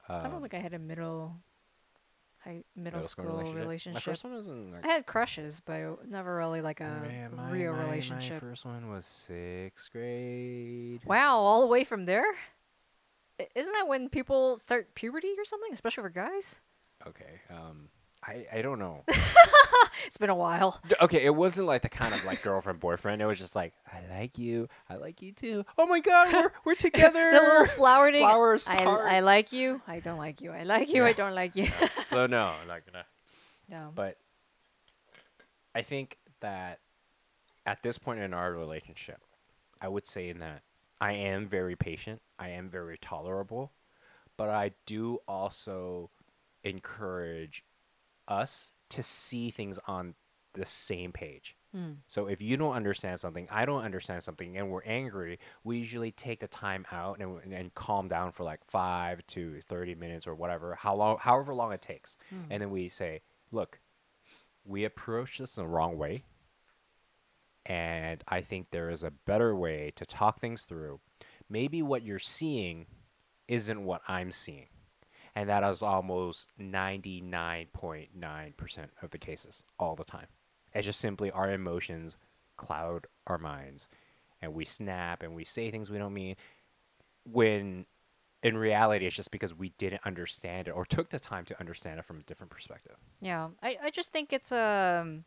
I 0.10 0.24
don't 0.24 0.34
um, 0.36 0.42
think 0.42 0.54
I 0.54 0.60
had 0.60 0.74
a 0.74 0.80
middle, 0.80 1.38
high 2.44 2.64
middle, 2.76 3.04
school, 3.04 3.54
relationship. 3.54 3.94
my 3.94 4.00
first 4.02 4.24
one 4.26 4.34
was 4.34 4.48
in 4.48 4.74
like 4.74 4.86
I 4.86 4.90
had 4.90 5.06
crushes, 5.06 5.62
but 5.66 5.74
it- 5.80 6.10
never 6.10 6.36
really 6.36 6.60
like 6.60 6.82
a 6.82 7.00
Man, 7.08 7.36
my- 7.38 7.50
real 7.52 7.72
my- 7.72 7.78
My 7.80 7.86
relationship. 7.86 8.42
first 8.42 8.66
one 8.66 8.90
was 8.90 9.06
sixth 9.06 9.90
grade. 9.94 11.00
Wow, 11.06 11.38
all 11.38 11.62
the 11.62 11.68
way 11.68 11.86
from 11.86 12.04
there. 12.06 12.26
I- 13.40 13.48
Isn't 13.56 13.72
that 13.72 13.88
when 13.88 14.10
people 14.10 14.60
start 14.60 14.94
puberty 14.94 15.36
or 15.38 15.46
something, 15.46 15.72
especially 15.72 16.02
for 16.04 16.10
guys? 16.10 16.56
Okay. 17.08 17.40
Um, 17.50 17.88
I 18.26 18.46
I 18.52 18.62
don't 18.62 18.80
know. 18.80 19.04
It's 20.06 20.18
been 20.18 20.30
a 20.30 20.36
while. 20.36 20.82
Okay, 21.02 21.24
it 21.26 21.34
wasn't 21.34 21.68
like 21.68 21.82
the 21.82 21.90
kind 21.90 22.14
of 22.14 22.24
like 22.26 22.42
girlfriend 22.42 22.80
boyfriend. 22.80 23.22
It 23.22 23.26
was 23.26 23.38
just 23.38 23.56
like 23.56 23.74
I 23.92 24.02
like 24.20 24.38
you, 24.38 24.68
I 24.90 24.96
like 24.96 25.22
you 25.22 25.32
too. 25.32 25.66
Oh 25.78 25.86
my 25.86 26.00
god, 26.00 26.34
we're 26.34 26.52
we're 26.66 26.76
together. 26.76 27.32
The 27.32 27.40
little 27.40 27.66
flower 27.68 28.12
thing. 28.12 28.22
Flowers, 28.22 28.68
I, 28.68 28.84
I 28.84 29.20
like 29.22 29.52
you. 29.52 29.82
I 29.88 30.00
don't 30.00 30.18
like 30.18 30.42
you. 30.42 30.52
I 30.52 30.64
like 30.64 30.94
you. 30.94 31.06
I 31.06 31.14
don't 31.14 31.36
like 31.36 31.56
you. 31.56 31.68
so 32.10 32.26
no, 32.28 32.54
like 32.68 32.84
no. 33.70 33.92
But 33.96 34.18
I 35.74 35.82
think 35.82 36.18
that 36.42 36.80
at 37.66 37.82
this 37.82 37.98
point 37.98 38.20
in 38.20 38.34
our 38.34 38.52
relationship, 38.54 39.22
I 39.82 39.88
would 39.88 40.06
say 40.06 40.32
that 40.34 40.64
I 41.00 41.14
am 41.14 41.48
very 41.48 41.76
patient. 41.76 42.22
I 42.38 42.50
am 42.50 42.70
very 42.70 42.98
tolerable, 42.98 43.72
but 44.38 44.50
I 44.50 44.72
do 44.86 45.20
also 45.28 46.10
encourage 46.64 47.64
us 48.28 48.72
to 48.90 49.04
see 49.04 49.52
things 49.52 49.80
on 49.88 50.16
the 50.54 50.66
same 50.66 51.12
page. 51.12 51.58
Hmm. 51.74 51.94
So 52.06 52.28
if 52.28 52.40
you 52.42 52.56
don't 52.58 52.76
understand 52.76 53.20
something, 53.20 53.48
I 53.50 53.66
don't 53.66 53.84
understand 53.84 54.22
something, 54.22 54.56
and 54.58 54.70
we're 54.70 54.84
angry, 54.84 55.40
we 55.64 55.78
usually 55.80 56.12
take 56.12 56.40
the 56.40 56.48
time 56.48 56.86
out 56.92 57.20
and, 57.20 57.40
and 57.52 57.74
calm 57.74 58.08
down 58.08 58.32
for 58.32 58.44
like 58.44 58.60
five 58.68 59.26
to 59.28 59.60
thirty 59.62 59.96
minutes 59.96 60.28
or 60.28 60.36
whatever, 60.36 60.76
how 60.76 60.94
long, 60.96 61.18
however 61.20 61.56
long 61.56 61.74
it 61.74 61.82
takes, 61.82 62.16
Hmm. 62.30 62.52
and 62.52 62.62
then 62.62 62.70
we 62.70 62.88
say, 62.90 63.22
"Look, 63.52 63.80
we 64.64 64.84
approached 64.86 65.40
this 65.40 65.58
in 65.58 65.64
the 65.64 65.70
wrong 65.70 65.98
way, 65.98 66.24
and 67.66 68.24
I 68.28 68.42
think 68.42 68.70
there 68.70 68.92
is 68.92 69.04
a 69.04 69.12
better 69.12 69.56
way 69.56 69.92
to 69.96 70.06
talk 70.06 70.40
things 70.40 70.66
through. 70.66 71.00
Maybe 71.50 71.82
what 71.82 72.04
you're 72.04 72.20
seeing 72.20 72.86
isn't 73.48 73.84
what 73.84 74.02
I'm 74.08 74.32
seeing." 74.32 74.68
And 75.36 75.50
that 75.50 75.64
is 75.64 75.82
almost 75.82 76.50
99.9% 76.60 78.88
of 79.02 79.10
the 79.10 79.18
cases 79.18 79.64
all 79.80 79.96
the 79.96 80.04
time. 80.04 80.28
It's 80.74 80.86
just 80.86 81.00
simply 81.00 81.32
our 81.32 81.52
emotions 81.52 82.18
cloud 82.56 83.08
our 83.26 83.40
minds 83.40 83.88
and 84.42 84.54
we 84.54 84.64
snap 84.64 85.24
and 85.24 85.34
we 85.34 85.44
say 85.44 85.72
things 85.72 85.90
we 85.90 85.98
don't 85.98 86.14
mean 86.14 86.36
when 87.26 87.84
in 88.44 88.56
reality 88.56 89.08
it's 89.08 89.16
just 89.16 89.32
because 89.32 89.58
we 89.58 89.70
didn't 89.80 90.02
understand 90.06 90.68
it 90.68 90.72
or 90.72 90.86
took 90.86 91.10
the 91.10 91.20
time 91.20 91.46
to 91.46 91.60
understand 91.60 91.98
it 91.98 92.06
from 92.06 92.20
a 92.20 92.24
different 92.24 92.52
perspective. 92.52 92.96
Yeah. 93.22 93.48
I, 93.64 93.78
I 93.86 93.90
just 93.90 94.12
think 94.12 94.34
it's 94.34 94.52
um 94.52 95.26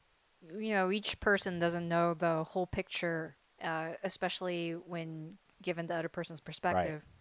you 0.58 0.74
know, 0.74 0.90
each 0.90 1.18
person 1.20 1.58
doesn't 1.58 1.88
know 1.88 2.14
the 2.14 2.44
whole 2.44 2.66
picture, 2.66 3.36
uh, 3.62 3.90
especially 4.04 4.72
when 4.72 5.34
given 5.62 5.86
the 5.86 5.94
other 5.94 6.08
person's 6.08 6.40
perspective. 6.40 7.02
Right. 7.02 7.15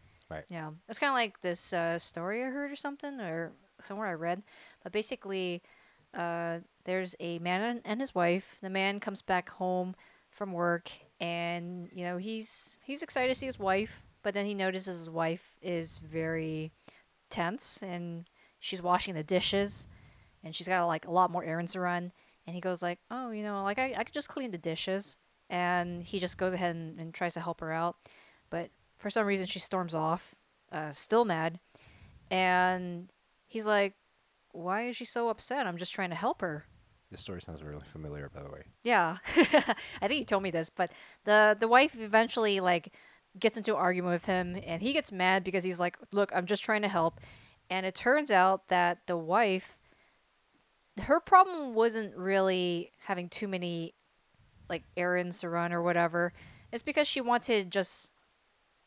Yeah. 0.50 0.72
It's 0.89 1.00
kinda 1.00 1.13
like 1.13 1.41
this 1.41 1.74
uh, 1.74 1.98
story 2.00 2.44
I 2.44 2.48
heard 2.48 2.72
or 2.72 2.75
something 2.75 3.20
or 3.20 3.53
somewhere 3.82 4.08
I 4.08 4.13
read. 4.13 4.44
But 4.84 4.91
basically 4.91 5.62
uh, 6.13 6.60
there's 6.86 7.15
a 7.20 7.39
man 7.39 7.82
and- 7.84 8.00
his 8.00 8.15
wife. 8.15 8.58
The 8.62 8.70
man 8.70 9.00
comes 9.00 9.22
back 9.22 9.50
home 9.50 9.96
from 10.32 10.51
work 10.53 10.91
and 11.22 11.89
you 11.94 12.03
know 12.03 12.17
he's 12.17 12.75
he's 12.84 13.01
excited 13.01 13.29
to 13.29 13.36
see 13.39 13.46
his 13.46 13.58
wife 13.58 14.03
but 14.22 14.34
then 14.34 14.46
he 14.46 14.53
notices 14.53 14.98
his 15.00 15.10
wife 15.10 15.55
is 15.62 15.98
very 16.00 16.74
tense 17.29 17.82
and 17.82 18.29
she's 18.60 18.82
washing 18.82 19.13
the 19.15 19.24
dishes 19.24 19.88
and 20.44 20.55
she's 20.55 20.67
got 20.67 20.86
like 20.86 21.08
a 21.08 21.12
lot 21.12 21.32
more 21.32 21.44
errands 21.44 21.74
to 21.74 21.79
run 21.79 22.12
and 22.46 22.53
he 22.55 22.62
goes 22.62 22.82
like 22.82 23.00
oh 23.12 23.32
you 23.32 23.44
know 23.44 23.63
like 23.63 23.79
i, 23.79 23.94
I 23.98 24.03
could 24.03 24.13
just 24.13 24.29
clean 24.29 24.51
the 24.51 24.58
dishes 24.58 25.17
and 25.50 26.03
he 26.03 26.20
just 26.20 26.38
goes 26.38 26.53
ahead 26.53 26.75
and, 26.75 27.00
and 27.00 27.13
tries 27.13 27.34
to 27.36 27.39
help 27.41 27.62
her 27.62 27.72
out 27.72 27.96
for 28.97 29.09
some 29.09 29.25
reason 29.25 29.45
she 29.45 29.59
storms 29.59 29.93
off 29.95 30.35
uh, 30.71 30.91
still 30.91 31.25
mad 31.25 31.59
and 32.31 33.09
he's 33.47 33.65
like 33.65 33.93
why 34.51 34.87
is 34.87 34.95
she 34.95 35.05
so 35.05 35.29
upset 35.29 35.67
i'm 35.67 35.77
just 35.77 35.93
trying 35.93 36.09
to 36.09 36.15
help 36.15 36.41
her 36.41 36.65
This 37.11 37.21
story 37.21 37.41
sounds 37.41 37.61
really 37.63 37.85
familiar, 37.91 38.29
by 38.33 38.41
the 38.41 38.49
way. 38.49 38.63
yeah, 38.83 39.17
I 40.01 40.07
think 40.07 40.19
he 40.19 40.25
told 40.25 40.43
me 40.43 40.51
this, 40.51 40.69
but 40.69 40.91
the 41.23 41.55
the 41.59 41.67
wife 41.67 41.95
eventually 41.97 42.59
like 42.59 42.93
gets 43.39 43.57
into 43.57 43.73
an 43.75 43.79
argument 43.79 44.13
with 44.13 44.25
him, 44.25 44.57
and 44.65 44.81
he 44.81 44.91
gets 44.93 45.11
mad 45.11 45.43
because 45.43 45.63
he's 45.63 45.79
like, 45.79 45.97
"Look, 46.11 46.31
I'm 46.33 46.45
just 46.47 46.63
trying 46.63 46.81
to 46.81 46.87
help," 46.87 47.19
and 47.69 47.85
it 47.85 47.93
turns 47.95 48.31
out 48.31 48.67
that 48.69 49.05
the 49.07 49.17
wife, 49.17 49.77
her 51.01 51.19
problem 51.19 51.75
wasn't 51.75 52.15
really 52.15 52.91
having 52.99 53.29
too 53.29 53.47
many 53.47 53.93
like 54.69 54.83
errands 54.97 55.39
to 55.39 55.49
run 55.49 55.71
or 55.73 55.81
whatever. 55.81 56.33
It's 56.71 56.83
because 56.83 57.07
she 57.07 57.21
wanted 57.21 57.71
just 57.71 58.11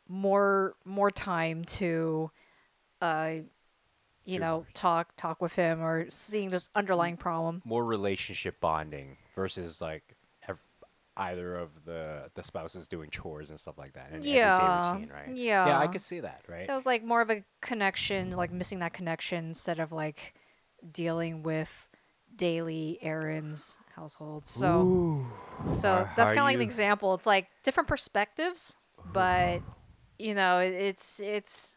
more 0.09 0.75
more 0.85 1.11
time 1.11 1.65
to, 1.65 2.31
uh, 3.01 3.35
you 4.25 4.39
know, 4.39 4.67
talk 4.75 5.15
talk 5.17 5.41
with 5.41 5.55
him 5.55 5.83
or 5.83 6.07
seeing 6.11 6.51
this 6.51 6.69
underlying 6.75 7.17
problem. 7.17 7.63
More 7.65 7.85
relationship 7.85 8.61
bonding 8.61 9.17
versus 9.35 9.81
like 9.81 10.17
ev- 10.49 10.59
either 11.17 11.55
of 11.57 11.85
the 11.85 12.31
the 12.35 12.43
spouses 12.43 12.89
doing 12.89 13.11
chores 13.11 13.51
and 13.51 13.59
stuff 13.61 13.79
like 13.79 13.93
that 13.95 14.11
and 14.13 14.25
Yeah, 14.25 14.55
everyday 14.55 14.99
routine, 14.99 15.11
right? 15.15 15.37
Yeah, 15.37 15.67
yeah, 15.69 15.79
I 15.79 15.87
could 15.87 16.03
see 16.03 16.21
that, 16.21 16.43
right? 16.49 16.65
So 16.65 16.73
it 16.73 16.77
was 16.77 16.87
like 16.87 17.05
more 17.05 17.21
of 17.21 17.31
a 17.31 17.45
connection, 17.61 18.33
like 18.33 18.53
missing 18.53 18.81
that 18.81 18.93
connection 18.93 19.47
instead 19.47 19.79
of 19.79 19.93
like 19.93 20.35
dealing 20.93 21.43
with 21.43 21.89
daily 22.37 22.99
errands, 23.03 23.79
households. 23.95 24.51
So 24.51 24.83
Ooh. 24.83 25.27
so 25.81 26.07
that's 26.17 26.31
kind 26.31 26.39
of 26.41 26.45
like 26.45 26.55
an 26.57 26.61
example. 26.61 27.15
It's 27.15 27.27
like 27.27 27.47
different 27.65 27.89
perspectives, 27.89 28.77
but 29.13 29.61
you 30.19 30.35
know, 30.35 30.59
it's 30.59 31.21
it's 31.21 31.77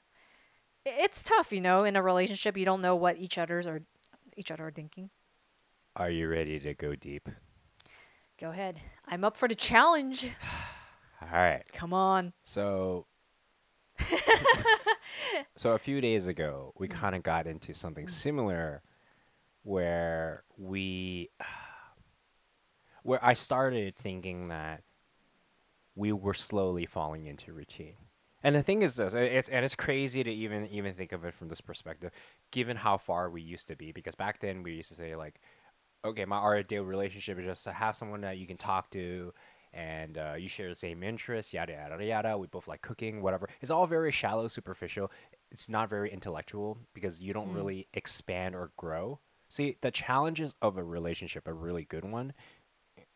it's 0.86 1.22
tough, 1.24 1.52
you 1.52 1.62
know, 1.62 1.84
in 1.84 1.96
a 1.96 2.02
relationship 2.02 2.58
you 2.58 2.66
don't 2.66 2.82
know 2.82 2.96
what 2.96 3.18
each 3.18 3.38
other's 3.38 3.68
are 3.68 3.82
each 4.38 4.52
other 4.52 4.68
are 4.68 4.72
thinking. 4.72 5.10
Are 5.96 6.10
you 6.10 6.30
ready 6.30 6.60
to 6.60 6.74
go 6.74 6.96
deep? 6.96 7.28
Go 8.40 8.50
ahead. 8.50 8.80
I'm 9.06 9.24
up 9.24 9.38
for 9.38 9.48
the 9.48 9.56
challenge. 9.56 10.28
All 11.22 11.28
right. 11.32 11.64
Come 11.74 11.94
on. 11.94 12.34
So, 12.44 13.06
so 15.56 15.74
a 15.74 15.78
few 15.78 16.02
days 16.02 16.28
ago, 16.28 16.74
we 16.78 16.88
mm. 16.88 16.92
kind 16.92 17.16
of 17.16 17.24
got 17.24 17.46
into 17.46 17.74
something 17.74 18.06
mm. 18.06 18.10
similar, 18.10 18.82
where 19.64 20.44
we, 20.58 21.30
where 23.04 23.24
I 23.24 23.36
started 23.36 23.96
thinking 23.96 24.48
that 24.48 24.82
we 25.94 26.12
were 26.12 26.34
slowly 26.34 26.86
falling 26.86 27.28
into 27.28 27.54
routine. 27.54 27.98
And 28.44 28.56
the 28.56 28.64
thing 28.64 28.82
is 28.82 28.96
this, 28.96 29.14
it's 29.14 29.50
and 29.50 29.64
it's 29.64 29.76
crazy 29.76 30.24
to 30.24 30.32
even 30.32 30.68
even 30.68 30.96
think 30.96 31.12
of 31.12 31.26
it 31.26 31.34
from 31.34 31.48
this 31.48 31.62
perspective, 31.62 32.12
given 32.52 32.78
how 32.78 32.98
far 32.98 33.30
we 33.30 33.42
used 33.42 33.68
to 33.68 33.76
be. 33.76 33.92
Because 33.92 34.16
back 34.16 34.40
then 34.40 34.64
we 34.64 34.74
used 34.74 34.90
to 34.90 34.96
say 34.96 35.16
like, 35.16 35.40
okay, 36.04 36.26
my 36.26 36.40
ideal 36.40 36.84
relationship 36.84 37.38
is 37.40 37.46
just 37.46 37.64
to 37.66 37.72
have 37.72 37.96
someone 37.96 38.22
that 38.22 38.38
you 38.38 38.48
can 38.48 38.58
talk 38.58 38.90
to, 38.92 39.34
and 39.74 40.18
uh, 40.18 40.34
you 40.38 40.50
share 40.50 40.70
the 40.70 40.76
same 40.76 41.04
interests, 41.04 41.54
yada 41.54 41.74
yada 41.74 42.04
yada. 42.04 42.38
We 42.38 42.48
both 42.48 42.68
like 42.68 42.82
cooking, 42.82 43.22
whatever. 43.22 43.48
It's 43.62 43.72
all 43.72 43.86
very 43.86 44.12
shallow, 44.12 44.48
superficial. 44.48 45.12
It's 45.52 45.70
not 45.70 45.90
very 45.90 46.12
intellectual 46.12 46.78
because 46.94 47.20
you 47.20 47.34
don't 47.34 47.54
really 47.54 47.88
expand 47.94 48.56
or 48.56 48.72
grow. 48.78 49.20
See, 49.50 49.78
the 49.82 49.92
challenges 49.92 50.56
of 50.62 50.78
a 50.78 50.84
relationship, 50.84 51.48
a 51.48 51.54
really 51.54 51.84
good 51.84 52.06
one, 52.06 52.34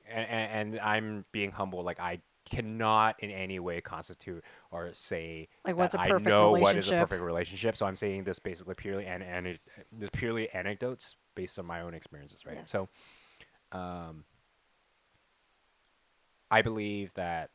and, 0.08 0.74
and 0.74 0.80
I'm 0.82 1.26
being 1.32 1.52
humble. 1.52 1.82
Like 1.82 2.00
I 2.00 2.20
cannot 2.46 3.16
in 3.20 3.32
any 3.32 3.60
way 3.60 3.82
constitute 3.82 4.44
or 4.72 4.94
say 4.94 5.48
Like, 5.66 5.76
what's 5.76 5.94
that 5.94 6.02
a 6.02 6.04
I 6.06 6.08
perfect 6.10 6.28
know 6.28 6.52
what 6.52 6.76
is 6.76 6.90
a 6.90 6.94
perfect 6.98 7.22
relationship. 7.22 7.76
So 7.76 7.86
I'm 7.86 7.96
saying 7.96 8.24
this 8.24 8.40
basically 8.40 8.76
purely 8.76 9.06
and 9.06 9.24
and 9.24 9.60
this 9.92 10.10
purely 10.14 10.50
anecdotes 10.52 11.16
based 11.36 11.60
on 11.60 11.66
my 11.66 11.82
own 11.82 11.94
experiences, 11.94 12.46
right? 12.46 12.68
So, 12.68 12.88
um, 13.72 14.26
I 16.52 16.62
believe 16.62 17.14
that 17.16 17.50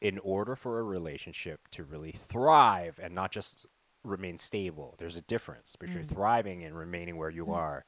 in 0.00 0.18
order 0.20 0.56
for 0.56 0.78
a 0.78 0.82
relationship 0.82 1.68
to 1.72 1.84
really 1.84 2.12
thrive 2.12 2.98
and 3.02 3.14
not 3.14 3.32
just 3.32 3.66
remain 4.04 4.38
stable, 4.38 4.94
there's 4.98 5.16
a 5.16 5.20
difference 5.22 5.76
between 5.76 6.04
Mm. 6.04 6.14
thriving 6.14 6.64
and 6.64 6.76
remaining 6.76 7.16
where 7.16 7.30
you 7.30 7.50
are. 7.50 7.84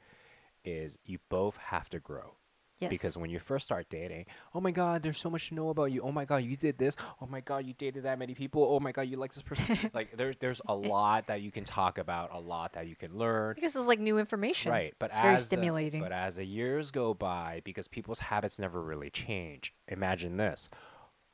Is 0.65 0.99
you 1.05 1.19
both 1.31 1.57
have 1.57 1.89
to 1.91 1.99
grow 1.99 2.37
Yes. 2.81 2.89
because 2.91 3.19
when 3.19 3.29
you 3.29 3.39
first 3.39 3.67
start 3.67 3.91
dating, 3.91 4.25
oh 4.55 4.61
my 4.61 4.71
god, 4.71 5.03
there's 5.03 5.19
so 5.21 5.29
much 5.29 5.49
to 5.51 5.55
know 5.55 5.69
about 5.69 5.93
you. 5.93 6.01
Oh 6.01 6.13
my 6.13 6.25
god, 6.25 6.39
you 6.45 6.57
did 6.57 6.79
this. 6.79 6.97
Oh 7.21 7.27
my 7.27 7.41
god, 7.41 7.67
you 7.67 7.75
dated 7.75 8.05
that 8.05 8.19
many 8.19 8.35
people. 8.35 8.63
Oh 8.65 8.81
my 8.81 8.91
god, 8.91 9.03
you 9.03 9.19
like 9.19 9.35
this 9.35 9.43
person. 9.43 9.79
like 9.95 10.17
there's 10.17 10.37
there's 10.39 10.63
a 10.67 10.75
lot 10.75 11.27
that 11.27 11.43
you 11.43 11.51
can 11.51 11.65
talk 11.65 11.99
about, 11.99 12.31
a 12.33 12.39
lot 12.41 12.73
that 12.73 12.87
you 12.87 12.97
can 12.97 13.17
learn. 13.19 13.55
because 13.55 13.77
it's 13.77 13.87
like 13.87 14.01
new 14.01 14.19
information. 14.19 14.73
Right, 14.73 14.95
but 14.99 15.11
it's 15.11 15.19
very 15.19 15.35
as 15.35 15.41
the- 15.41 15.47
stimulating. 15.47 16.01
but 16.01 16.13
as 16.13 16.37
the 16.37 16.45
years 16.45 16.91
go 16.91 17.13
by, 17.13 17.61
because 17.65 17.87
people's 17.87 18.19
habits 18.21 18.59
never 18.59 18.83
really 18.83 19.11
change. 19.11 19.75
Imagine 19.89 20.39
this: 20.39 20.71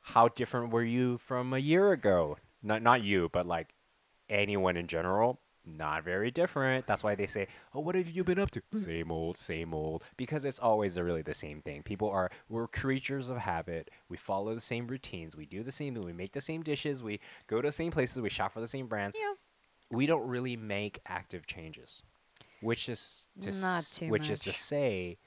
how 0.01 0.27
different 0.27 0.71
were 0.73 0.83
you 0.83 1.17
from 1.17 1.53
a 1.53 1.59
year 1.59 1.93
ago? 1.93 2.37
Not 2.61 2.81
not 2.81 3.03
you, 3.03 3.29
but 3.31 3.45
like 3.45 3.69
anyone 4.29 4.75
in 4.75 4.87
general. 4.87 5.39
Not 5.67 6.03
very 6.03 6.31
different. 6.31 6.87
That's 6.87 7.03
why 7.03 7.15
they 7.15 7.27
say, 7.27 7.47
"Oh, 7.73 7.81
what 7.81 7.95
have 7.95 8.09
you 8.09 8.23
been 8.23 8.39
up 8.39 8.51
to?" 8.51 8.61
Hmm. 8.71 8.77
Same 8.77 9.11
old, 9.11 9.37
same 9.37 9.73
old. 9.73 10.05
Because 10.15 10.45
it's 10.45 10.59
always 10.59 10.97
really 10.97 11.21
the 11.21 11.33
same 11.33 11.61
thing. 11.61 11.83
People 11.83 12.09
are 12.09 12.31
we're 12.47 12.67
creatures 12.67 13.29
of 13.29 13.37
habit. 13.37 13.91
We 14.07 14.15
follow 14.15 14.55
the 14.55 14.61
same 14.61 14.87
routines. 14.87 15.35
We 15.35 15.45
do 15.45 15.63
the 15.63 15.71
same. 15.71 15.93
We 15.95 16.13
make 16.13 16.31
the 16.31 16.41
same 16.41 16.63
dishes. 16.63 17.03
We 17.03 17.19
go 17.47 17.61
to 17.61 17.67
the 17.67 17.71
same 17.73 17.91
places. 17.91 18.21
We 18.21 18.29
shop 18.29 18.53
for 18.53 18.61
the 18.61 18.67
same 18.67 18.87
brands 18.87 19.17
yeah. 19.19 19.33
we 19.89 20.05
don't 20.05 20.25
really 20.27 20.55
make 20.55 20.99
active 21.05 21.45
changes, 21.45 22.01
which 22.61 22.87
is 22.87 23.27
to 23.41 23.51
Not 23.51 23.79
s- 23.79 23.97
too 23.97 24.09
which 24.09 24.29
is 24.29 24.39
to 24.41 24.53
say 24.53 25.17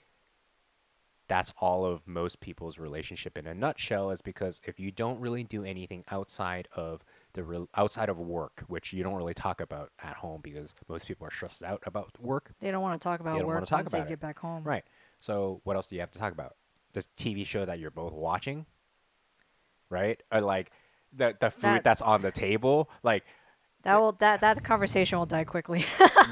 that's 1.29 1.53
all 1.59 1.85
of 1.85 2.09
most 2.09 2.41
people's 2.41 2.79
relationship 2.79 3.39
in 3.39 3.47
a 3.47 3.55
nutshell 3.55 4.11
is 4.11 4.21
because 4.21 4.61
if 4.65 4.81
you 4.81 4.91
don't 4.91 5.21
really 5.21 5.45
do 5.45 5.65
anything 5.65 6.03
outside 6.11 6.67
of 6.75 7.05
the 7.35 7.43
real 7.45 7.69
outside 7.77 8.09
of 8.09 8.19
work, 8.19 8.65
which 8.69 8.93
you 8.93 9.03
don't 9.03 9.15
really 9.15 9.35
talk 9.35 9.61
about 9.61 9.91
at 10.03 10.17
home 10.17 10.41
because 10.43 10.75
most 10.89 11.07
people 11.07 11.27
are 11.27 11.31
stressed 11.31 11.63
out 11.63 11.83
about 11.87 12.11
work, 12.21 12.53
They 12.61 12.71
don't 12.71 12.83
want 12.83 13.01
to 13.01 13.03
talk 13.05 13.21
about 13.21 13.35
wanna 13.35 13.47
work 13.47 13.67
talk 13.67 13.79
once 13.81 13.93
they 13.93 13.99
about 13.99 14.07
it. 14.07 14.11
get 14.11 14.21
back 14.21 14.39
home. 14.39 14.65
right? 14.65 14.85
So 15.21 15.61
what 15.65 15.77
else 15.77 15.87
do 15.87 15.95
you 15.97 16.01
have 16.01 16.11
to 16.13 16.19
talk 16.19 16.33
about? 16.33 16.57
This 16.93 17.09
TV 17.17 17.45
show 17.47 17.65
that 17.65 17.79
you're 17.79 17.91
both 17.93 18.13
watching, 18.13 18.67
right? 19.89 20.21
Or 20.33 20.41
like 20.41 20.71
the 21.13 21.37
the 21.41 21.51
food 21.51 21.63
That- 21.63 21.85
that's 21.85 22.03
on 22.03 22.23
the 22.23 22.33
table, 22.33 22.89
like 23.03 23.25
That 23.83 24.01
will 24.01 24.13
that 24.13 24.41
that 24.41 24.63
conversation 24.65 25.19
will 25.19 25.27
die 25.27 25.45
quickly. 25.45 25.85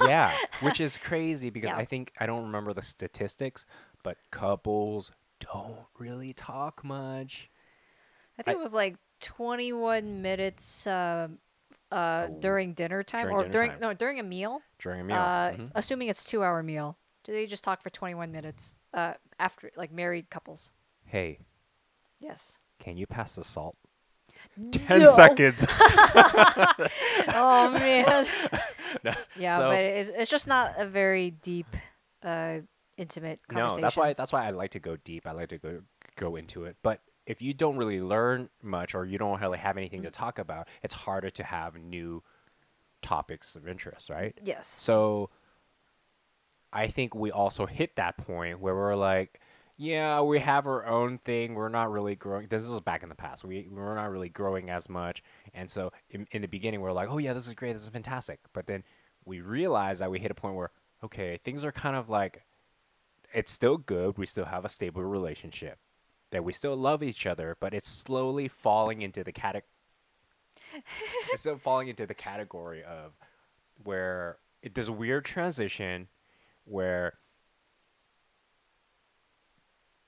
yeah, 0.07 0.37
which 0.62 0.81
is 0.81 0.97
crazy 0.99 1.50
because 1.50 1.71
Yeah. 1.71 1.76
I 1.78 1.85
think 1.85 2.12
I 2.19 2.26
don't 2.26 2.45
remember 2.45 2.73
the 2.73 2.83
statistics, 2.83 3.64
but 4.02 4.17
couples 4.31 5.12
don't 5.40 5.87
really 5.99 6.33
talk 6.33 6.83
much. 6.85 7.50
I 8.38 8.43
think 8.43 8.57
it 8.59 8.62
was 8.62 8.75
like 8.75 8.97
21 9.21 10.23
minutes 10.23 10.87
uh, 10.87 11.29
uh, 11.91 12.27
Oh, 12.29 12.37
during 12.41 12.75
dinner 12.75 13.03
time 13.03 13.23
during 13.27 13.37
or 13.37 13.41
dinner 13.43 13.53
during 13.53 13.71
time. 13.73 13.81
no 13.81 13.95
during 13.95 14.21
a 14.21 14.23
meal. 14.23 14.61
during 14.79 15.01
a 15.01 15.05
meal. 15.05 15.17
Uh, 15.17 15.51
Mhm. 15.53 15.71
Assuming 15.75 16.09
it's 16.09 16.25
two 16.25 16.43
hour 16.43 16.63
meal, 16.63 16.97
do 17.25 17.33
they 17.33 17.47
just 17.47 17.65
talk 17.65 17.83
for 17.83 17.91
21 17.91 18.31
minutes? 18.33 18.75
Uh, 18.95 19.15
after 19.39 19.71
like 19.77 19.91
married 19.93 20.31
couples. 20.31 20.73
Hey, 21.05 21.41
Yes. 22.21 22.59
can 22.79 22.97
you 22.97 23.07
pass 23.07 23.35
the 23.35 23.45
salt? 23.45 23.77
Ten 24.73 25.03
No. 25.03 25.13
seconds. 25.13 25.65
oh 27.29 27.71
man. 27.73 28.27
No, 29.05 29.13
Yeah, 29.37 29.59
so- 29.59 29.69
but 29.69 29.81
it's, 29.81 30.09
it's 30.09 30.31
just 30.31 30.47
not 30.47 30.75
a 30.79 30.87
very 30.87 31.31
deep, 31.31 31.67
uh, 32.23 32.61
intimate 32.97 33.39
no, 33.51 33.55
conversation. 33.61 33.83
that's 33.83 33.97
why 33.99 34.13
that's 34.15 34.33
why 34.33 34.47
I 34.47 34.51
like 34.51 34.71
to 34.73 34.81
go 34.81 34.97
deep. 34.97 35.27
I 35.27 35.33
like 35.33 35.51
to 35.51 35.59
go 35.59 35.83
go 36.17 36.37
into 36.37 36.65
it. 36.65 36.77
But 36.83 37.03
if 37.29 37.43
you 37.43 37.53
don't 37.53 37.77
really 37.77 38.01
learn 38.01 38.49
much 38.63 38.95
or 38.95 39.05
you 39.05 39.19
don't 39.19 39.39
really 39.41 39.59
have 39.59 39.77
anything 39.77 40.01
Mm. 40.01 40.05
to 40.07 40.11
talk 40.11 40.39
about, 40.39 40.67
it's 40.83 40.95
harder 40.95 41.29
to 41.31 41.45
have 41.45 41.77
new 41.77 42.23
topics 43.03 43.55
of 43.55 43.69
interest, 43.69 44.09
right? 44.09 44.37
Yes. 44.43 44.67
So 44.67 45.29
I 46.73 46.89
think 46.89 47.15
we 47.15 47.31
also 47.31 47.67
hit 47.67 47.97
that 47.97 48.17
point 48.17 48.61
where 48.61 48.75
we're 48.75 48.97
like, 48.97 49.41
yeah, 49.77 50.21
we 50.23 50.39
have 50.41 50.67
our 50.67 50.87
own 50.87 51.19
thing. 51.19 51.55
We're 51.55 51.69
not 51.69 51.93
really 51.93 52.17
growing. 52.17 52.49
This 52.49 52.65
is 52.65 52.81
back 52.81 53.03
in 53.03 53.09
the 53.11 53.15
past. 53.15 53.45
We 53.45 53.69
we're 53.71 53.95
not 53.95 54.11
really 54.11 54.29
growing 54.31 54.71
as 54.71 54.89
much. 54.89 55.23
And 55.55 55.71
so 55.71 55.93
in, 56.11 56.27
in 56.33 56.43
the 56.43 56.49
beginning, 56.49 56.81
we're 56.81 56.93
like, 56.93 57.11
oh 57.11 57.19
yeah, 57.19 57.33
this 57.35 57.47
is 57.47 57.55
great. 57.55 57.75
This 57.75 57.83
is 57.83 57.89
fantastic. 57.91 58.41
But 58.53 58.67
then 58.67 58.83
we 59.25 59.41
realize 59.41 59.99
that 60.01 60.11
we 60.11 60.19
hit 60.19 60.31
a 60.31 60.35
point 60.35 60.57
where 60.57 60.71
okay, 61.05 61.39
things 61.45 61.63
are 61.63 61.73
kind 61.73 61.95
of 61.95 62.09
like 62.09 62.43
it's 63.33 63.53
still 63.53 63.77
good. 63.77 64.19
We 64.19 64.27
still 64.27 64.47
have 64.47 64.65
a 64.65 64.69
stable 64.69 65.05
relationship. 65.05 65.79
That 66.31 66.45
we 66.45 66.53
still 66.53 66.77
love 66.77 67.03
each 67.03 67.27
other, 67.27 67.57
but 67.59 67.73
it's 67.73 67.89
slowly 67.89 68.49
falling 68.49 69.03
into 69.03 69.25
the 69.25 69.33
cate- 69.33 69.65
it's 71.33 71.41
still 71.41 71.57
falling 71.57 71.89
into 71.89 72.07
the 72.07 72.15
category 72.15 72.85
of 72.85 73.13
where 73.85 74.39
it, 74.63 74.75
there's 74.75 74.89
a 74.89 74.93
weird 74.93 75.25
transition 75.25 76.09
where 76.65 77.15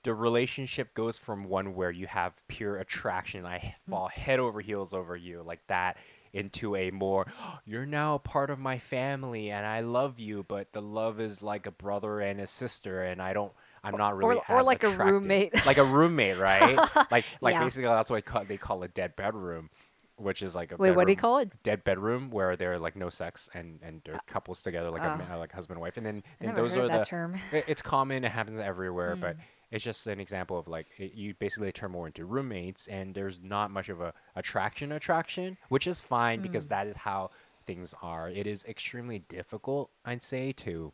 the 0.03 0.13
relationship 0.13 0.93
goes 0.93 1.17
from 1.17 1.43
one 1.43 1.75
where 1.75 1.91
you 1.91 2.07
have 2.07 2.33
pure 2.47 2.77
attraction, 2.77 3.45
I 3.45 3.57
mm-hmm. 3.57 3.91
fall 3.91 4.07
head 4.07 4.39
over 4.39 4.61
heels 4.61 4.93
over 4.93 5.15
you 5.15 5.43
like 5.45 5.65
that, 5.67 5.97
into 6.33 6.75
a 6.75 6.91
more 6.91 7.25
oh, 7.41 7.59
you're 7.65 7.85
now 7.85 8.15
a 8.15 8.19
part 8.19 8.49
of 8.49 8.57
my 8.57 8.79
family 8.79 9.51
and 9.51 9.65
I 9.65 9.81
love 9.81 10.17
you, 10.17 10.45
but 10.47 10.71
the 10.71 10.81
love 10.81 11.19
is 11.19 11.41
like 11.41 11.65
a 11.65 11.71
brother 11.71 12.19
and 12.19 12.39
a 12.39 12.47
sister, 12.47 13.03
and 13.03 13.21
I 13.21 13.33
don't. 13.33 13.51
I'm 13.83 13.97
not 13.97 14.15
really 14.15 14.39
or 14.49 14.59
as 14.59 14.65
like 14.65 14.83
a 14.83 14.89
roommate. 14.89 15.65
like 15.65 15.77
a 15.77 15.83
roommate, 15.83 16.37
right? 16.37 16.75
like 17.11 17.25
like 17.41 17.53
Yeah. 17.53 17.63
basically 17.63 17.87
that's 17.89 18.09
what 18.09 18.23
they 18.47 18.57
call, 18.57 18.83
a 18.83 18.87
dead 18.87 19.15
bedroom, 19.15 19.69
which 20.17 20.41
is 20.43 20.53
like 20.53 20.71
a 20.71 20.77
Wait, 20.77 20.91
what 20.91 21.07
do 21.07 21.11
you 21.11 21.17
call 21.17 21.39
it? 21.39 21.51
dead 21.63 21.83
bedroom 21.83 22.29
where 22.29 22.55
they're 22.55 22.77
like 22.77 22.95
no 22.95 23.09
sex 23.09 23.49
and 23.53 23.79
and 23.81 24.01
they're 24.05 24.19
couples 24.27 24.61
together 24.61 24.91
like 24.91 25.01
a 25.01 25.27
oh. 25.33 25.39
like 25.39 25.51
husband 25.51 25.77
and 25.77 25.81
wife 25.81 25.97
and 25.97 26.05
then 26.05 26.23
and 26.39 26.55
those 26.55 26.77
are 26.77 26.87
that 26.87 26.99
the 26.99 27.05
term. 27.05 27.35
it- 27.51 27.65
it's 27.67 27.81
common 27.81 28.23
it 28.23 28.31
happens 28.31 28.59
everywhere 28.59 29.15
but 29.15 29.35
Mm. 29.37 29.41
it's 29.71 29.83
just 29.83 30.05
an 30.07 30.19
example 30.19 30.59
of 30.59 30.67
like 30.67 30.87
it, 30.97 31.13
you 31.13 31.33
basically 31.35 31.71
turn 31.71 31.91
more 31.91 32.05
into 32.05 32.25
roommates 32.25 32.87
and 32.87 33.15
there's 33.15 33.39
not 33.41 33.71
much 33.71 33.89
of 33.89 33.99
a 34.01 34.13
attraction 34.35 34.91
attraction 34.91 35.57
which 35.69 35.87
is 35.87 36.01
fine 36.01 36.39
because 36.41 36.65
Mm. 36.67 36.69
that 36.69 36.87
is 36.87 36.95
how 36.97 37.31
things 37.65 37.95
are 38.03 38.29
it 38.29 38.45
is 38.45 38.63
extremely 38.65 39.19
difficult 39.29 39.89
i'd 40.05 40.23
say 40.23 40.51
to 40.51 40.91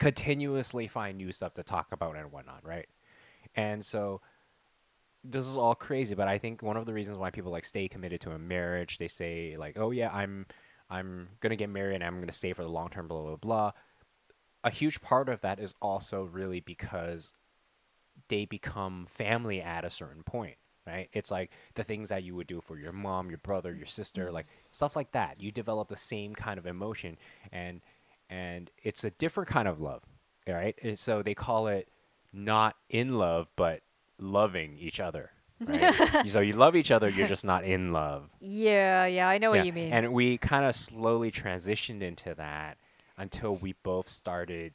continuously 0.00 0.88
find 0.88 1.16
new 1.16 1.30
stuff 1.30 1.54
to 1.54 1.62
talk 1.62 1.92
about 1.92 2.16
and 2.16 2.32
whatnot 2.32 2.66
right 2.66 2.88
and 3.54 3.86
so 3.86 4.20
this 5.22 5.46
is 5.46 5.56
all 5.56 5.74
crazy, 5.74 6.14
but 6.14 6.28
I 6.28 6.38
think 6.38 6.62
one 6.62 6.76
of 6.76 6.86
the 6.86 6.94
reasons 6.94 7.18
why 7.18 7.30
people 7.30 7.52
like 7.52 7.64
stay 7.64 7.88
committed 7.88 8.20
to 8.22 8.32
a 8.32 8.38
marriage, 8.38 8.98
they 8.98 9.08
say 9.08 9.56
like, 9.58 9.78
"Oh 9.78 9.90
yeah, 9.90 10.10
I'm 10.12 10.46
I'm 10.88 11.28
going 11.40 11.50
to 11.50 11.56
get 11.56 11.68
married 11.68 11.96
and 11.96 12.04
I'm 12.04 12.16
going 12.16 12.26
to 12.28 12.32
stay 12.32 12.52
for 12.52 12.62
the 12.62 12.70
long 12.70 12.88
term 12.88 13.08
blah 13.08 13.22
blah 13.22 13.36
blah." 13.36 13.72
A 14.64 14.70
huge 14.70 15.00
part 15.02 15.28
of 15.28 15.40
that 15.42 15.60
is 15.60 15.74
also 15.80 16.24
really 16.24 16.60
because 16.60 17.32
they 18.28 18.44
become 18.44 19.06
family 19.10 19.60
at 19.62 19.84
a 19.84 19.90
certain 19.90 20.22
point, 20.22 20.56
right? 20.86 21.08
It's 21.12 21.30
like 21.30 21.50
the 21.74 21.84
things 21.84 22.08
that 22.10 22.24
you 22.24 22.34
would 22.36 22.46
do 22.46 22.60
for 22.60 22.78
your 22.78 22.92
mom, 22.92 23.28
your 23.30 23.38
brother, 23.38 23.74
your 23.74 23.86
sister, 23.86 24.26
mm-hmm. 24.26 24.34
like 24.34 24.46
stuff 24.70 24.96
like 24.96 25.12
that. 25.12 25.40
You 25.40 25.52
develop 25.52 25.88
the 25.88 25.96
same 25.96 26.34
kind 26.34 26.58
of 26.58 26.66
emotion 26.66 27.18
and 27.52 27.80
and 28.30 28.70
it's 28.82 29.04
a 29.04 29.10
different 29.10 29.50
kind 29.50 29.68
of 29.68 29.80
love, 29.80 30.02
right? 30.46 30.74
And 30.82 30.98
so 30.98 31.22
they 31.22 31.34
call 31.34 31.66
it 31.66 31.88
not 32.32 32.76
in 32.88 33.18
love 33.18 33.48
but 33.56 33.80
loving 34.18 34.76
each 34.78 35.00
other. 35.00 35.30
Right? 35.66 36.26
so 36.28 36.40
you 36.40 36.52
love 36.54 36.76
each 36.76 36.90
other, 36.90 37.08
you're 37.10 37.28
just 37.28 37.44
not 37.44 37.64
in 37.64 37.92
love. 37.92 38.30
Yeah, 38.40 39.04
yeah, 39.06 39.28
I 39.28 39.38
know 39.38 39.52
Yeah, 39.52 39.60
what 39.60 39.66
you 39.66 39.72
mean. 39.72 39.92
And 39.92 40.12
we 40.12 40.38
kind 40.38 40.64
of 40.64 40.74
slowly 40.74 41.30
transitioned 41.30 42.02
into 42.02 42.34
that 42.36 42.78
until 43.18 43.56
we 43.56 43.74
both 43.82 44.08
started 44.08 44.74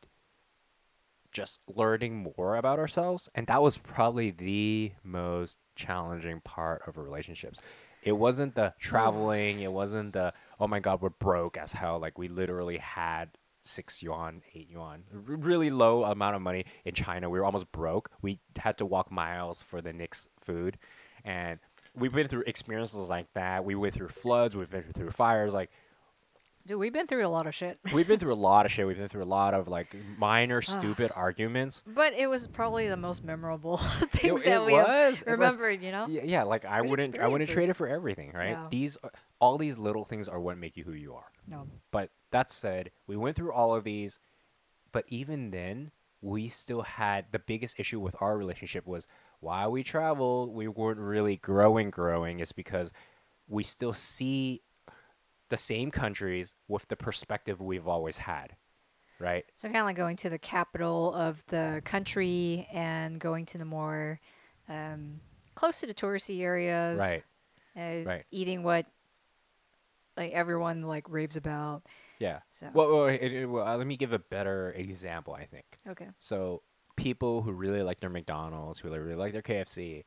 just 1.31 1.59
learning 1.75 2.31
more 2.37 2.55
about 2.55 2.79
ourselves. 2.79 3.29
And 3.35 3.47
that 3.47 3.61
was 3.61 3.77
probably 3.77 4.31
the 4.31 4.91
most 5.03 5.57
challenging 5.75 6.41
part 6.41 6.83
of 6.87 6.97
relationships. 6.97 7.59
It 8.03 8.13
wasn't 8.13 8.55
the 8.55 8.73
traveling, 8.79 9.61
it 9.61 9.71
wasn't 9.71 10.13
the, 10.13 10.33
oh 10.59 10.67
my 10.67 10.79
God, 10.79 11.01
we're 11.01 11.09
broke 11.09 11.57
as 11.57 11.73
hell. 11.73 11.99
Like 11.99 12.17
we 12.17 12.27
literally 12.27 12.77
had 12.77 13.29
six 13.65 14.01
yuan, 14.01 14.41
eight 14.53 14.69
yuan, 14.69 15.03
really 15.11 15.69
low 15.69 16.03
amount 16.03 16.35
of 16.35 16.41
money 16.41 16.65
in 16.85 16.93
China. 16.93 17.29
We 17.29 17.39
were 17.39 17.45
almost 17.45 17.71
broke. 17.71 18.11
We 18.21 18.39
had 18.57 18.77
to 18.77 18.85
walk 18.85 19.11
miles 19.11 19.61
for 19.61 19.81
the 19.81 19.93
next 19.93 20.29
food. 20.41 20.77
And 21.23 21.59
we've 21.95 22.13
been 22.13 22.27
through 22.27 22.43
experiences 22.47 23.09
like 23.09 23.33
that. 23.33 23.65
We 23.65 23.75
went 23.75 23.93
through 23.93 24.09
floods, 24.09 24.55
we've 24.55 24.69
been 24.69 24.93
through 24.93 25.11
fires. 25.11 25.53
Like 25.53 25.71
Dude, 26.67 26.79
we've 26.79 26.91
been 26.93 27.05
through 27.05 27.25
a 27.25 27.29
lot 27.29 27.45
of 27.45 27.53
shit. 27.53 27.77
we've 27.93 28.07
been 28.07 28.17
through 28.17 28.33
a 28.33 28.35
lot 28.35 28.65
of 28.65 28.71
shit. 28.71 28.87
We've 28.87 28.97
been 28.97 29.07
through 29.07 29.23
a 29.23 29.25
lot 29.25 29.53
of 29.53 29.67
like 29.67 29.95
minor 30.17 30.63
stupid 30.63 31.11
arguments. 31.15 31.83
But 31.85 32.13
it 32.13 32.25
was 32.27 32.47
probably 32.47 32.89
the 32.89 32.97
most 32.97 33.23
memorable 33.23 33.77
things 34.11 34.41
it 34.41 34.45
that 34.45 34.65
we 34.65 34.73
was, 34.73 35.21
it 35.21 35.27
was- 35.27 35.27
remembered, 35.27 35.83
you 35.83 35.91
know? 35.91 36.07
Yeah, 36.07 36.23
yeah, 36.23 36.43
like 36.43 36.65
I 36.65 36.81
Good 36.81 36.89
wouldn't 36.89 37.19
I 37.19 37.27
wouldn't 37.27 37.51
trade 37.51 37.69
it 37.69 37.75
for 37.75 37.87
everything, 37.87 38.31
right? 38.33 38.51
Yeah. 38.51 38.67
These 38.71 38.97
all 39.39 39.59
these 39.59 39.77
little 39.77 40.05
things 40.05 40.27
are 40.27 40.39
what 40.39 40.57
make 40.57 40.75
you 40.75 40.83
who 40.83 40.93
you 40.93 41.13
are. 41.13 41.31
No. 41.47 41.67
But 41.91 42.09
that 42.31 42.51
said, 42.51 42.91
we 43.07 43.15
went 43.15 43.35
through 43.35 43.53
all 43.53 43.73
of 43.73 43.83
these, 43.83 44.19
but 44.91 45.05
even 45.07 45.51
then, 45.51 45.91
we 46.21 46.49
still 46.49 46.81
had 46.81 47.25
the 47.31 47.39
biggest 47.39 47.79
issue 47.79 47.99
with 47.99 48.15
our 48.19 48.37
relationship 48.37 48.87
was 48.87 49.05
why 49.41 49.67
we 49.67 49.83
traveled, 49.83 50.53
we 50.53 50.67
weren't 50.67 50.99
really 50.99 51.37
growing 51.37 51.91
growing 51.91 52.39
is 52.39 52.51
because 52.51 52.91
we 53.47 53.63
still 53.63 53.93
see 53.93 54.61
the 55.49 55.57
same 55.57 55.91
countries 55.91 56.55
with 56.67 56.87
the 56.87 56.95
perspective 56.95 57.61
we've 57.61 57.87
always 57.87 58.17
had. 58.17 58.55
Right? 59.19 59.45
So 59.55 59.67
kind 59.67 59.79
of 59.79 59.85
like 59.85 59.95
going 59.95 60.17
to 60.17 60.29
the 60.29 60.39
capital 60.39 61.13
of 61.13 61.45
the 61.47 61.81
country 61.85 62.67
and 62.73 63.19
going 63.19 63.45
to 63.47 63.57
the 63.57 63.65
more 63.65 64.19
um, 64.67 65.19
close 65.53 65.79
to 65.81 65.87
the 65.87 65.93
touristy 65.93 66.41
areas. 66.41 66.99
Right. 66.99 67.23
Uh, 67.77 68.03
Right. 68.05 68.23
Eating 68.31 68.63
what 68.63 68.85
like 70.17 70.31
everyone 70.33 70.83
like 70.83 71.09
raves 71.09 71.35
about. 71.37 71.83
Yeah. 72.19 72.39
So 72.49 72.69
Well, 72.73 72.95
well, 72.95 73.05
it, 73.07 73.21
it- 73.21 73.45
well, 73.45 73.67
uh, 73.67 73.77
let 73.77 73.87
me 73.87 73.97
give 73.97 74.13
a 74.13 74.19
better 74.19 74.71
example, 74.71 75.33
I 75.33 75.45
think. 75.45 75.65
okay. 75.89 76.07
So 76.19 76.61
people 76.95 77.41
who 77.41 77.51
really 77.51 77.81
like 77.83 77.99
their 77.99 78.09
McDonald's, 78.09 78.79
who 78.79 78.89
really 78.89 79.15
like 79.15 79.33
their 79.33 79.41
KFC, 79.41 80.05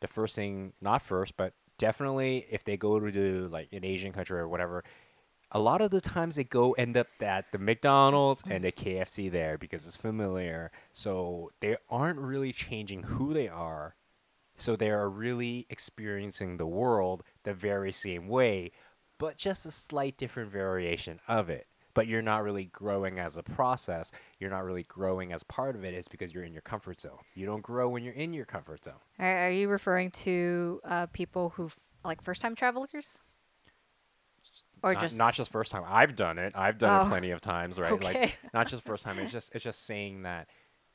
the 0.00 0.06
first 0.08 0.34
thing, 0.34 0.72
not 0.80 1.02
first, 1.02 1.36
but 1.36 1.52
definitely 1.78 2.46
if 2.50 2.64
they 2.64 2.76
go 2.76 2.98
to 2.98 3.10
do, 3.12 3.48
like 3.52 3.68
an 3.72 3.84
Asian 3.84 4.12
country 4.12 4.38
or 4.38 4.48
whatever, 4.48 4.82
a 5.52 5.60
lot 5.60 5.80
of 5.80 5.90
the 5.90 6.00
times 6.00 6.36
they 6.36 6.44
go 6.44 6.72
end 6.72 6.96
up 6.96 7.06
at 7.20 7.52
the 7.52 7.58
McDonald's 7.58 8.42
and 8.48 8.64
the 8.64 8.72
KFC 8.72 9.28
there 9.30 9.56
because 9.58 9.86
it's 9.86 9.96
familiar. 9.96 10.70
So 10.92 11.52
they 11.60 11.76
aren't 11.88 12.18
really 12.18 12.52
changing 12.52 13.02
who 13.04 13.32
they 13.34 13.48
are. 13.48 13.94
So 14.56 14.74
they 14.74 14.90
are 14.90 15.08
really 15.08 15.66
experiencing 15.68 16.56
the 16.56 16.66
world 16.66 17.22
the 17.44 17.52
very 17.54 17.92
same 17.92 18.26
way, 18.26 18.72
but 19.18 19.36
just 19.36 19.66
a 19.66 19.70
slight 19.70 20.16
different 20.16 20.50
variation 20.50 21.20
of 21.28 21.48
it. 21.50 21.66
But 21.94 22.06
you're 22.08 22.20
not 22.22 22.42
really 22.44 22.66
growing 22.66 23.18
as 23.18 23.38
a 23.38 23.42
process. 23.42 24.12
You're 24.38 24.50
not 24.50 24.64
really 24.64 24.82
growing 24.82 25.32
as 25.32 25.42
part 25.42 25.74
of 25.76 25.82
it. 25.84 25.94
It's 25.94 26.08
because 26.08 26.34
you're 26.34 26.44
in 26.44 26.52
your 26.52 26.60
comfort 26.60 27.00
zone. 27.00 27.16
You 27.34 27.46
don't 27.46 27.62
grow 27.62 27.88
when 27.88 28.04
you're 28.04 28.12
in 28.12 28.34
your 28.34 28.44
comfort 28.44 28.84
zone. 28.84 29.00
Are, 29.18 29.46
are 29.46 29.50
you 29.50 29.68
referring 29.70 30.10
to 30.10 30.80
uh, 30.84 31.06
people 31.06 31.50
who 31.56 31.70
like 32.04 32.22
first 32.22 32.42
time 32.42 32.54
travelers? 32.54 33.22
Or 34.82 34.92
not, 34.92 35.00
just 35.02 35.18
not 35.18 35.34
just 35.34 35.50
first 35.50 35.72
time. 35.72 35.84
I've 35.86 36.14
done 36.14 36.38
it. 36.38 36.52
I've 36.54 36.76
done 36.78 37.00
Oh. 37.00 37.06
it 37.06 37.08
plenty 37.08 37.30
of 37.30 37.40
times, 37.40 37.78
right? 37.78 37.92
Okay. 37.92 38.04
Like 38.20 38.38
not 38.52 38.68
just 38.68 38.82
first 38.84 39.04
time. 39.04 39.18
It's 39.18 39.32
just 39.32 39.54
it's 39.54 39.64
just 39.64 39.86
saying 39.86 40.22
that 40.22 40.48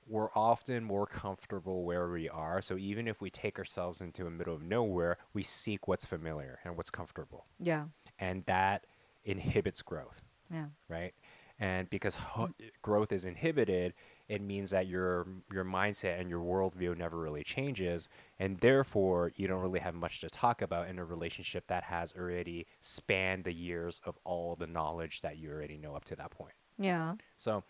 we're 0.08 0.30
often 0.36 0.84
more 0.84 1.08
comfortable 1.08 1.84
where 1.84 2.10
we 2.10 2.30
are. 2.30 2.62
So 2.62 2.78
even 2.78 3.08
if 3.08 3.22
we 3.22 3.30
take 3.30 3.58
ourselves 3.58 4.02
into 4.02 4.24
the 4.24 4.30
middle 4.30 4.54
of 4.54 4.62
nowhere, 4.62 5.18
we 5.34 5.42
seek 5.44 5.88
what's 5.88 6.06
familiar 6.06 6.60
and 6.64 6.78
what's 6.78 6.90
comfortable, 6.90 7.46
yeah 7.60 7.86
and 8.22 8.46
that 8.46 8.86
inhibits 9.26 9.82
growth. 9.82 10.22
yeah 10.50 10.68
right? 10.88 11.14
And 11.60 11.88
because 11.92 12.16
ho- 12.16 12.48
mm. 12.48 12.70
growth 12.82 13.12
is 13.12 13.24
inhibited, 13.26 13.94
it 14.28 14.42
means 14.42 14.72
that 14.72 14.88
your 14.88 15.28
your 15.52 15.64
mindset 15.66 16.20
and 16.20 16.30
your 16.30 16.40
worldview 16.40 16.98
never 16.98 17.20
really 17.20 17.44
changes, 17.44 18.10
and 18.40 18.58
therefore 18.60 19.32
you 19.36 19.48
don't 19.48 19.62
really 19.62 19.80
have 19.80 19.94
much 19.94 20.22
to 20.22 20.30
talk 20.30 20.62
about 20.64 20.88
in 20.90 20.98
a 20.98 21.06
relationship 21.06 21.68
that 21.68 21.84
has 21.84 22.16
already 22.18 22.66
spanned 22.80 23.44
the 23.44 23.54
years 23.54 24.02
of 24.06 24.18
all 24.24 24.56
the 24.56 24.68
knowledge 24.68 25.22
that 25.22 25.38
you 25.38 25.52
already 25.52 25.78
know 25.78 25.94
up 25.96 26.06
to 26.06 26.16
that 26.16 26.32
point. 26.32 26.54
yeah 26.80 27.16
So 27.38 27.64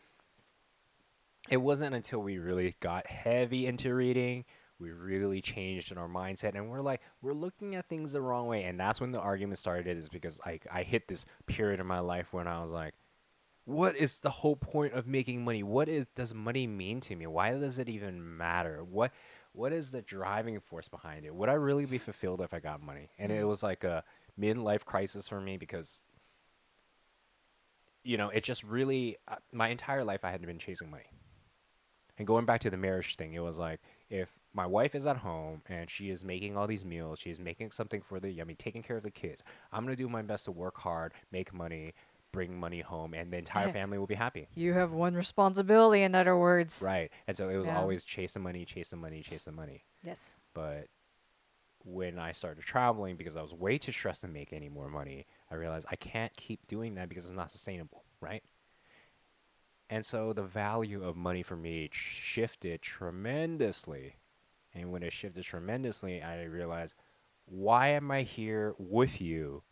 it 1.50 1.58
wasn't 1.58 1.96
until 1.96 2.22
we 2.22 2.38
really 2.38 2.76
got 2.80 3.08
heavy 3.08 3.66
into 3.66 3.94
reading, 3.94 4.46
we 4.82 4.91
really 4.91 5.41
changed 5.41 5.91
in 5.91 5.98
our 5.98 6.10
mindset, 6.10 6.56
and 6.56 6.70
we're 6.70 6.82
like, 6.82 7.02
we're 7.22 7.34
looking 7.34 7.76
at 7.76 7.86
things 7.86 8.12
the 8.12 8.22
wrong 8.22 8.48
way, 8.48 8.63
and 8.63 8.80
that's 8.80 9.00
when 9.00 9.12
the 9.12 9.20
argument 9.20 9.60
started. 9.60 9.98
Is 9.98 10.10
because 10.10 10.39
I 10.46 10.60
I 10.72 10.84
hit 10.84 11.08
this 11.08 11.26
period 11.46 11.80
in 11.80 11.86
my 11.86 12.00
life 12.00 12.34
when 12.34 12.48
I 12.48 12.62
was 12.62 12.72
like, 12.72 12.94
what 13.65 13.96
is 13.96 14.20
the 14.20 14.30
whole 14.30 14.56
point 14.56 14.94
of 14.94 15.08
making 15.08 15.44
money? 15.44 15.63
What 15.63 15.88
is 15.88 16.06
does 16.15 16.34
money 16.34 16.67
mean 16.67 17.00
to 17.02 17.15
me? 17.15 17.28
Why 17.28 17.52
does 17.52 17.80
it 17.80 17.88
even 17.88 18.38
matter? 18.38 18.84
What 18.84 19.12
what 19.54 19.74
is 19.74 19.91
the 19.91 20.02
driving 20.02 20.60
force 20.60 20.88
behind 20.88 21.26
it? 21.26 21.36
Would 21.36 21.50
I 21.50 21.54
really 21.54 21.86
be 21.86 21.98
fulfilled 21.98 22.41
if 22.41 22.54
I 22.54 22.60
got 22.60 22.82
money? 22.82 23.10
And 23.20 23.32
it 23.32 23.44
was 23.44 23.62
like 23.63 23.84
a 23.84 24.04
midlife 24.39 24.86
crisis 24.86 25.28
for 25.28 25.39
me 25.39 25.58
because 25.58 26.04
you 28.04 28.17
know, 28.17 28.30
it 28.30 28.44
just 28.44 28.63
really 28.63 29.17
uh, 29.28 29.36
my 29.52 29.67
entire 29.67 30.04
life 30.04 30.22
I 30.24 30.32
hadn't 30.32 30.48
been 30.48 30.60
chasing 30.60 30.89
money. 30.89 31.12
And 32.17 32.28
going 32.28 32.46
back 32.46 32.62
to 32.62 32.70
the 32.70 32.78
marriage 32.78 33.15
thing, 33.15 33.34
it 33.34 33.44
was 33.44 33.60
like 33.60 33.80
if 34.10 34.30
my 34.54 34.66
wife 34.66 34.96
is 34.96 35.06
at 35.08 35.18
home 35.18 35.62
and 35.70 35.90
she 35.90 36.10
is 36.10 36.24
making 36.24 36.58
all 36.58 36.68
these 36.68 36.84
meals, 36.86 37.20
She 37.20 37.30
is 37.30 37.40
making 37.40 37.72
something 37.72 38.02
for 38.02 38.20
the 38.20 38.42
I 38.42 38.44
mean 38.44 38.58
taking 38.58 38.84
care 38.84 38.98
of 38.98 39.04
the 39.04 39.12
kids. 39.12 39.44
I'm 39.72 39.84
going 39.86 39.96
to 39.96 40.02
do 40.04 40.10
my 40.10 40.22
best 40.22 40.46
to 40.46 40.52
work 40.52 40.78
hard, 40.78 41.14
make 41.32 41.54
money, 41.54 41.94
bring 42.32 42.58
money 42.60 42.82
home 42.82 43.14
and 43.14 43.32
the 43.32 43.38
entire 43.38 43.70
family 43.74 43.98
will 43.98 44.08
be 44.08 44.16
happy. 44.16 44.48
you 44.56 44.74
have 44.74 44.92
one 44.92 45.14
responsibility 45.16 46.02
in 46.04 46.16
other 46.16 46.38
words 46.38 46.82
Right. 46.82 47.12
And 47.28 47.36
so 47.36 47.50
it 47.50 47.58
was 47.58 47.68
Yeah. 47.68 47.78
always 47.78 48.04
chase 48.04 48.34
the 48.34 48.40
money, 48.40 48.66
chase 48.66 48.90
the 48.90 48.96
money, 48.98 49.22
chase 49.22 49.44
the 49.44 49.52
money. 49.52 49.84
yes 50.04 50.38
But 50.54 50.88
when 51.84 52.20
I 52.20 52.32
started 52.32 52.64
traveling 52.64 53.16
because 53.16 53.36
I 53.36 53.42
was 53.42 53.54
way 53.54 53.78
too 53.78 53.92
stressed 53.92 54.22
to 54.22 54.28
make 54.28 54.54
any 54.54 54.70
more 54.70 54.88
money, 54.88 55.26
I 55.50 55.56
realized 55.56 55.88
I 55.90 55.96
can't 55.96 56.34
keep 56.36 56.68
doing 56.68 56.96
that 56.96 57.10
because 57.10 57.26
it's 57.26 57.34
not 57.34 57.52
sustainable, 57.52 58.04
right? 58.22 58.44
And 59.90 60.06
so 60.06 60.32
the 60.32 60.44
value 60.44 61.04
of 61.04 61.16
money 61.18 61.44
for 61.44 61.58
me 61.58 61.90
shifted 61.92 62.82
tremendously. 62.82 64.16
And 64.74 64.92
when 64.92 65.04
it 65.04 65.14
shifted 65.14 65.44
tremendously, 65.44 66.22
I 66.22 66.44
realized 66.44 66.96
why 67.46 67.90
am 67.90 68.12
I 68.12 68.22
here 68.22 68.76
with 68.78 69.20
you 69.20 69.64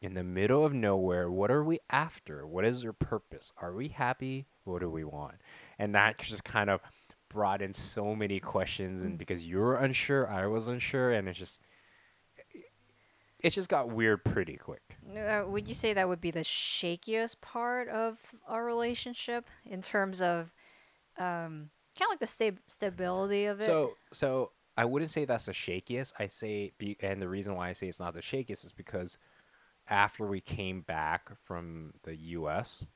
in 0.00 0.14
the 0.14 0.24
middle 0.24 0.64
of 0.64 0.72
nowhere? 0.72 1.30
What 1.30 1.50
are 1.50 1.62
we 1.62 1.78
after? 1.90 2.46
What 2.46 2.64
is 2.64 2.82
your 2.82 2.94
purpose? 2.94 3.52
Are 3.60 3.74
we 3.74 3.88
happy? 3.88 4.46
What 4.64 4.80
do 4.80 4.90
we 4.90 5.04
want? 5.04 5.36
And 5.78 5.94
that 5.94 6.18
just 6.18 6.44
kind 6.44 6.70
of 6.70 6.80
brought 7.28 7.62
in 7.62 7.72
so 7.72 8.14
many 8.14 8.40
questions 8.40 9.02
and 9.02 9.16
because 9.16 9.44
you 9.44 9.58
were 9.58 9.76
unsure, 9.76 10.28
I 10.28 10.46
was 10.46 10.68
unsure 10.68 11.12
and 11.12 11.28
it 11.28 11.34
just 11.34 11.60
it 13.42 13.50
just 13.50 13.68
got 13.68 13.90
weird 13.90 14.24
pretty 14.24 14.56
quick. 14.56 14.96
Uh, 15.16 15.42
would 15.46 15.66
you 15.66 15.74
say 15.74 15.92
that 15.92 16.08
would 16.08 16.20
be 16.20 16.30
the 16.30 16.40
shakiest 16.40 17.40
part 17.40 17.88
of 17.88 18.18
our 18.46 18.64
relationship 18.64 19.48
in 19.66 19.82
terms 19.82 20.22
of 20.22 20.52
um, 21.18 21.70
kind 21.98 22.08
of 22.08 22.12
like 22.12 22.20
the 22.20 22.26
sta- 22.26 22.62
stability 22.66 23.46
of 23.46 23.60
it? 23.60 23.66
So, 23.66 23.94
so 24.12 24.52
I 24.76 24.84
wouldn't 24.84 25.10
say 25.10 25.24
that's 25.24 25.46
the 25.46 25.52
shakiest. 25.52 26.14
I 26.18 26.26
say, 26.26 26.72
be, 26.78 26.96
and 27.00 27.20
the 27.20 27.28
reason 27.28 27.54
why 27.54 27.68
I 27.68 27.72
say 27.72 27.88
it's 27.88 28.00
not 28.00 28.14
the 28.14 28.20
shakiest 28.20 28.64
is 28.64 28.72
because 28.72 29.18
after 29.88 30.26
we 30.26 30.40
came 30.40 30.80
back 30.82 31.30
from 31.44 31.92
the 32.04 32.16
U.S., 32.16 32.86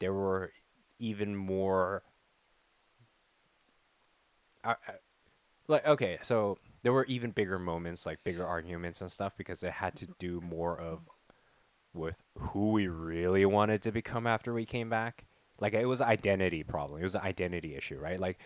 there 0.00 0.12
were 0.12 0.52
even 0.98 1.36
more. 1.36 2.02
I, 4.64 4.72
I, 4.72 4.92
like 5.68 5.86
okay, 5.86 6.18
so 6.22 6.58
there 6.82 6.92
were 6.92 7.04
even 7.06 7.30
bigger 7.30 7.58
moments, 7.58 8.04
like 8.04 8.24
bigger 8.24 8.46
arguments 8.46 9.00
and 9.00 9.10
stuff, 9.10 9.34
because 9.36 9.62
it 9.62 9.72
had 9.72 9.94
to 9.96 10.08
do 10.18 10.40
more 10.40 10.78
of 10.78 11.00
with 11.94 12.16
who 12.38 12.72
we 12.72 12.88
really 12.88 13.44
wanted 13.44 13.82
to 13.82 13.92
become 13.92 14.26
after 14.26 14.52
we 14.52 14.64
came 14.66 14.88
back. 14.88 15.24
Like 15.62 15.74
it 15.74 15.86
was 15.86 16.00
identity 16.00 16.64
problem. 16.64 17.00
It 17.00 17.04
was 17.04 17.14
an 17.14 17.20
identity 17.22 17.76
issue, 17.76 17.96
right? 17.96 18.18
Like 18.18 18.40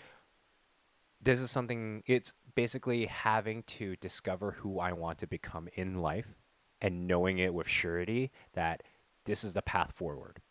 this 1.23 1.41
is 1.41 1.51
something 1.51 2.03
it's 2.07 2.35
basically 2.55 3.07
having 3.07 3.63
to 3.63 3.97
discover 3.97 4.53
who 4.53 4.79
I 4.79 4.93
want 4.93 5.19
to 5.19 5.27
become 5.27 5.69
in 5.75 6.03
life 6.03 6.37
and 6.83 7.09
knowing 7.09 7.39
it 7.39 7.55
with 7.55 7.67
surety 7.67 8.33
that 8.53 8.83
this 9.25 9.45
is 9.45 9.55
the 9.55 9.63
path 9.63 9.93
forward. 9.93 10.43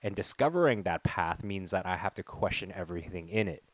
And 0.00 0.14
discovering 0.14 0.84
that 0.84 1.02
path 1.02 1.42
means 1.42 1.72
that 1.72 1.86
I 1.86 1.96
have 1.96 2.14
to 2.14 2.22
question 2.22 2.70
everything 2.70 3.28
in 3.28 3.48
it. 3.48 3.64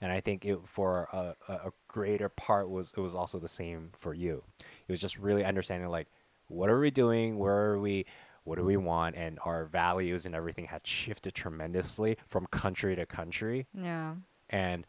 And 0.00 0.10
I 0.10 0.20
think 0.20 0.46
it 0.46 0.58
for 0.64 1.08
a, 1.12 1.52
a, 1.52 1.72
greater 1.88 2.30
part 2.30 2.70
was 2.70 2.94
it 2.96 3.00
was 3.00 3.14
also 3.14 3.38
the 3.38 3.48
same 3.48 3.90
for 3.92 4.14
you. 4.14 4.42
It 4.60 4.92
was 4.92 5.00
just 5.00 5.18
really 5.18 5.44
understanding 5.44 5.90
like 5.90 6.08
what 6.48 6.70
are 6.70 6.80
we 6.80 6.90
doing, 6.90 7.38
where 7.38 7.72
are 7.72 7.78
we, 7.78 8.06
what 8.46 8.58
do 8.58 8.64
we 8.64 8.76
want, 8.76 9.16
and 9.16 9.38
our 9.44 9.66
values 9.66 10.24
and 10.24 10.34
everything 10.34 10.64
had 10.64 10.86
shifted 10.86 11.34
tremendously 11.34 12.16
from 12.28 12.46
country 12.46 12.94
to 12.96 13.04
country. 13.04 13.66
Yeah. 13.74 14.14
And 14.50 14.86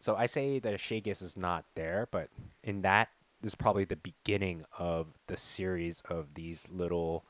so 0.00 0.16
I 0.16 0.26
say 0.26 0.58
that 0.60 0.80
Shakis 0.80 1.22
is 1.22 1.36
not 1.36 1.64
there, 1.74 2.08
but 2.10 2.28
in 2.64 2.82
that 2.82 3.08
is 3.42 3.54
probably 3.54 3.84
the 3.84 3.96
beginning 3.96 4.64
of 4.78 5.08
the 5.26 5.36
series 5.36 6.02
of 6.08 6.34
these 6.34 6.66
little 6.70 7.24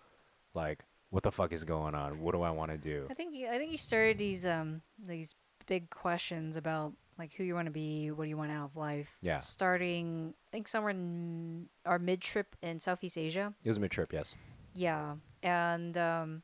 like 0.55 0.85
what 1.11 1.23
the 1.23 1.33
fuck 1.33 1.53
is 1.53 1.65
going 1.65 1.95
on? 1.95 2.21
What 2.21 2.33
do 2.33 2.43
I 2.43 2.51
want 2.51 2.71
to 2.71 2.79
do? 2.79 3.07
I 3.11 3.15
think 3.15 3.35
you, 3.35 3.49
I 3.49 3.59
think 3.59 3.73
you 3.73 3.79
started 3.79 4.19
these 4.19 4.47
um 4.47 4.83
these 5.05 5.35
big 5.67 5.91
questions 5.91 6.57
about 6.57 6.93
like 7.19 7.33
who 7.35 7.45
you 7.45 7.55
want 7.55 7.67
to 7.67 7.73
be, 7.73 8.11
what 8.11 8.25
do 8.25 8.29
you 8.29 8.37
want 8.37 8.53
out 8.53 8.67
of 8.67 8.77
life. 8.77 9.17
Yeah. 9.23 9.39
Starting, 9.39 10.35
I 10.49 10.51
think 10.53 10.69
somewhere 10.69 10.91
in 10.91 11.67
our 11.85 11.99
mid 11.99 12.21
trip 12.21 12.55
in 12.63 12.79
Southeast 12.79 13.17
Asia. 13.17 13.55
It 13.65 13.69
was 13.69 13.79
a 13.79 13.81
mid 13.81 13.91
trip, 13.91 14.13
yes. 14.13 14.37
Yeah, 14.75 15.15
and 15.43 15.97
um, 15.97 16.43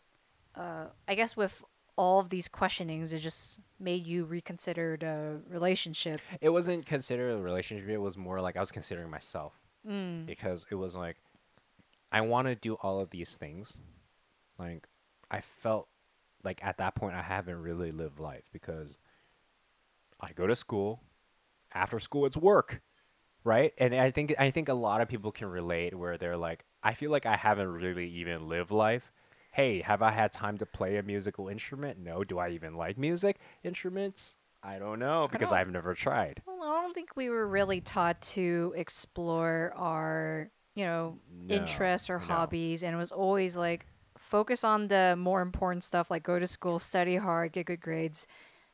uh, 0.55 0.87
I 1.09 1.15
guess 1.15 1.37
with 1.37 1.63
all 1.97 2.21
of 2.21 2.31
these 2.31 2.49
questionings, 2.49 3.13
it 3.13 3.19
just 3.19 3.61
made 3.79 4.07
you 4.07 4.25
reconsider 4.25 4.97
the 4.99 5.41
relationship. 5.49 6.21
It 6.41 6.49
wasn't 6.49 6.87
considered 6.87 7.33
a 7.39 7.43
relationship. 7.43 7.89
It 7.89 7.99
was 7.99 8.17
more 8.17 8.41
like 8.41 8.57
I 8.57 8.61
was 8.61 8.73
considering 8.73 9.11
myself 9.11 9.53
Mm. 9.87 10.27
because 10.27 10.65
it 10.71 10.77
was 10.77 10.95
like 10.95 11.17
I 12.13 12.21
want 12.21 12.47
to 12.47 12.55
do 12.55 12.75
all 12.75 13.01
of 13.01 13.11
these 13.11 13.37
things. 13.37 13.81
Like 14.59 14.87
I 15.31 15.41
felt 15.41 15.89
like 16.45 16.65
at 16.65 16.79
that 16.79 16.95
point 16.95 17.17
I 17.17 17.23
haven't 17.23 17.61
really 17.61 17.91
lived 17.91 18.21
life 18.21 18.45
because 18.53 18.99
I 20.21 20.31
go 20.33 20.47
to 20.47 20.55
school. 20.55 21.01
After 21.75 21.99
school, 21.99 22.27
it's 22.27 22.37
work, 22.37 22.81
right? 23.45 23.73
And 23.79 23.95
I 23.95 24.11
think 24.13 24.35
I 24.39 24.51
think 24.51 24.69
a 24.69 24.75
lot 24.75 25.01
of 25.01 25.09
people 25.09 25.33
can 25.33 25.49
relate 25.49 25.97
where 25.99 26.17
they're 26.19 26.37
like, 26.37 26.65
I 26.83 26.95
feel 26.95 27.11
like 27.11 27.27
I 27.27 27.37
haven't 27.37 27.69
really 27.73 28.09
even 28.09 28.49
lived 28.49 28.71
life. 28.71 29.13
Hey, 29.53 29.83
have 29.83 30.03
I 30.03 30.11
had 30.11 30.33
time 30.33 30.59
to 30.59 30.67
play 30.67 30.97
a 30.97 31.03
musical 31.03 31.49
instrument? 31.49 31.99
No. 31.99 32.25
Do 32.25 32.39
I 32.39 32.51
even 32.51 32.75
like 32.75 32.97
music 32.99 33.37
instruments? 33.63 34.37
I 34.63 34.79
don't 34.79 34.99
know 34.99 35.29
because 35.31 35.51
don't- 35.51 35.59
I've 35.59 35.71
never 35.71 35.95
tried. 35.95 36.41
Well, 36.47 36.63
I 36.63 36.81
don't 36.83 36.95
think 36.95 37.17
we 37.17 37.29
were 37.29 37.47
really 37.47 37.81
taught 37.81 38.21
to 38.37 38.73
explore 38.77 39.73
our, 39.77 40.51
you 40.75 40.85
know, 40.85 41.19
No, 41.31 41.55
interests 41.57 42.09
or 42.09 42.19
no. 42.19 42.25
hobbies, 42.25 42.83
and 42.83 42.95
it 42.95 42.99
was 42.99 43.13
always 43.13 43.57
like 43.57 43.87
focus 44.17 44.65
on 44.65 44.89
the 44.89 45.15
more 45.19 45.43
important 45.43 45.85
stuff, 45.85 46.11
like 46.11 46.23
go 46.23 46.39
to 46.39 46.47
school, 46.47 46.79
study 46.79 47.17
hard, 47.17 47.53
get 47.53 47.67
good 47.67 47.81
grades, 47.81 48.27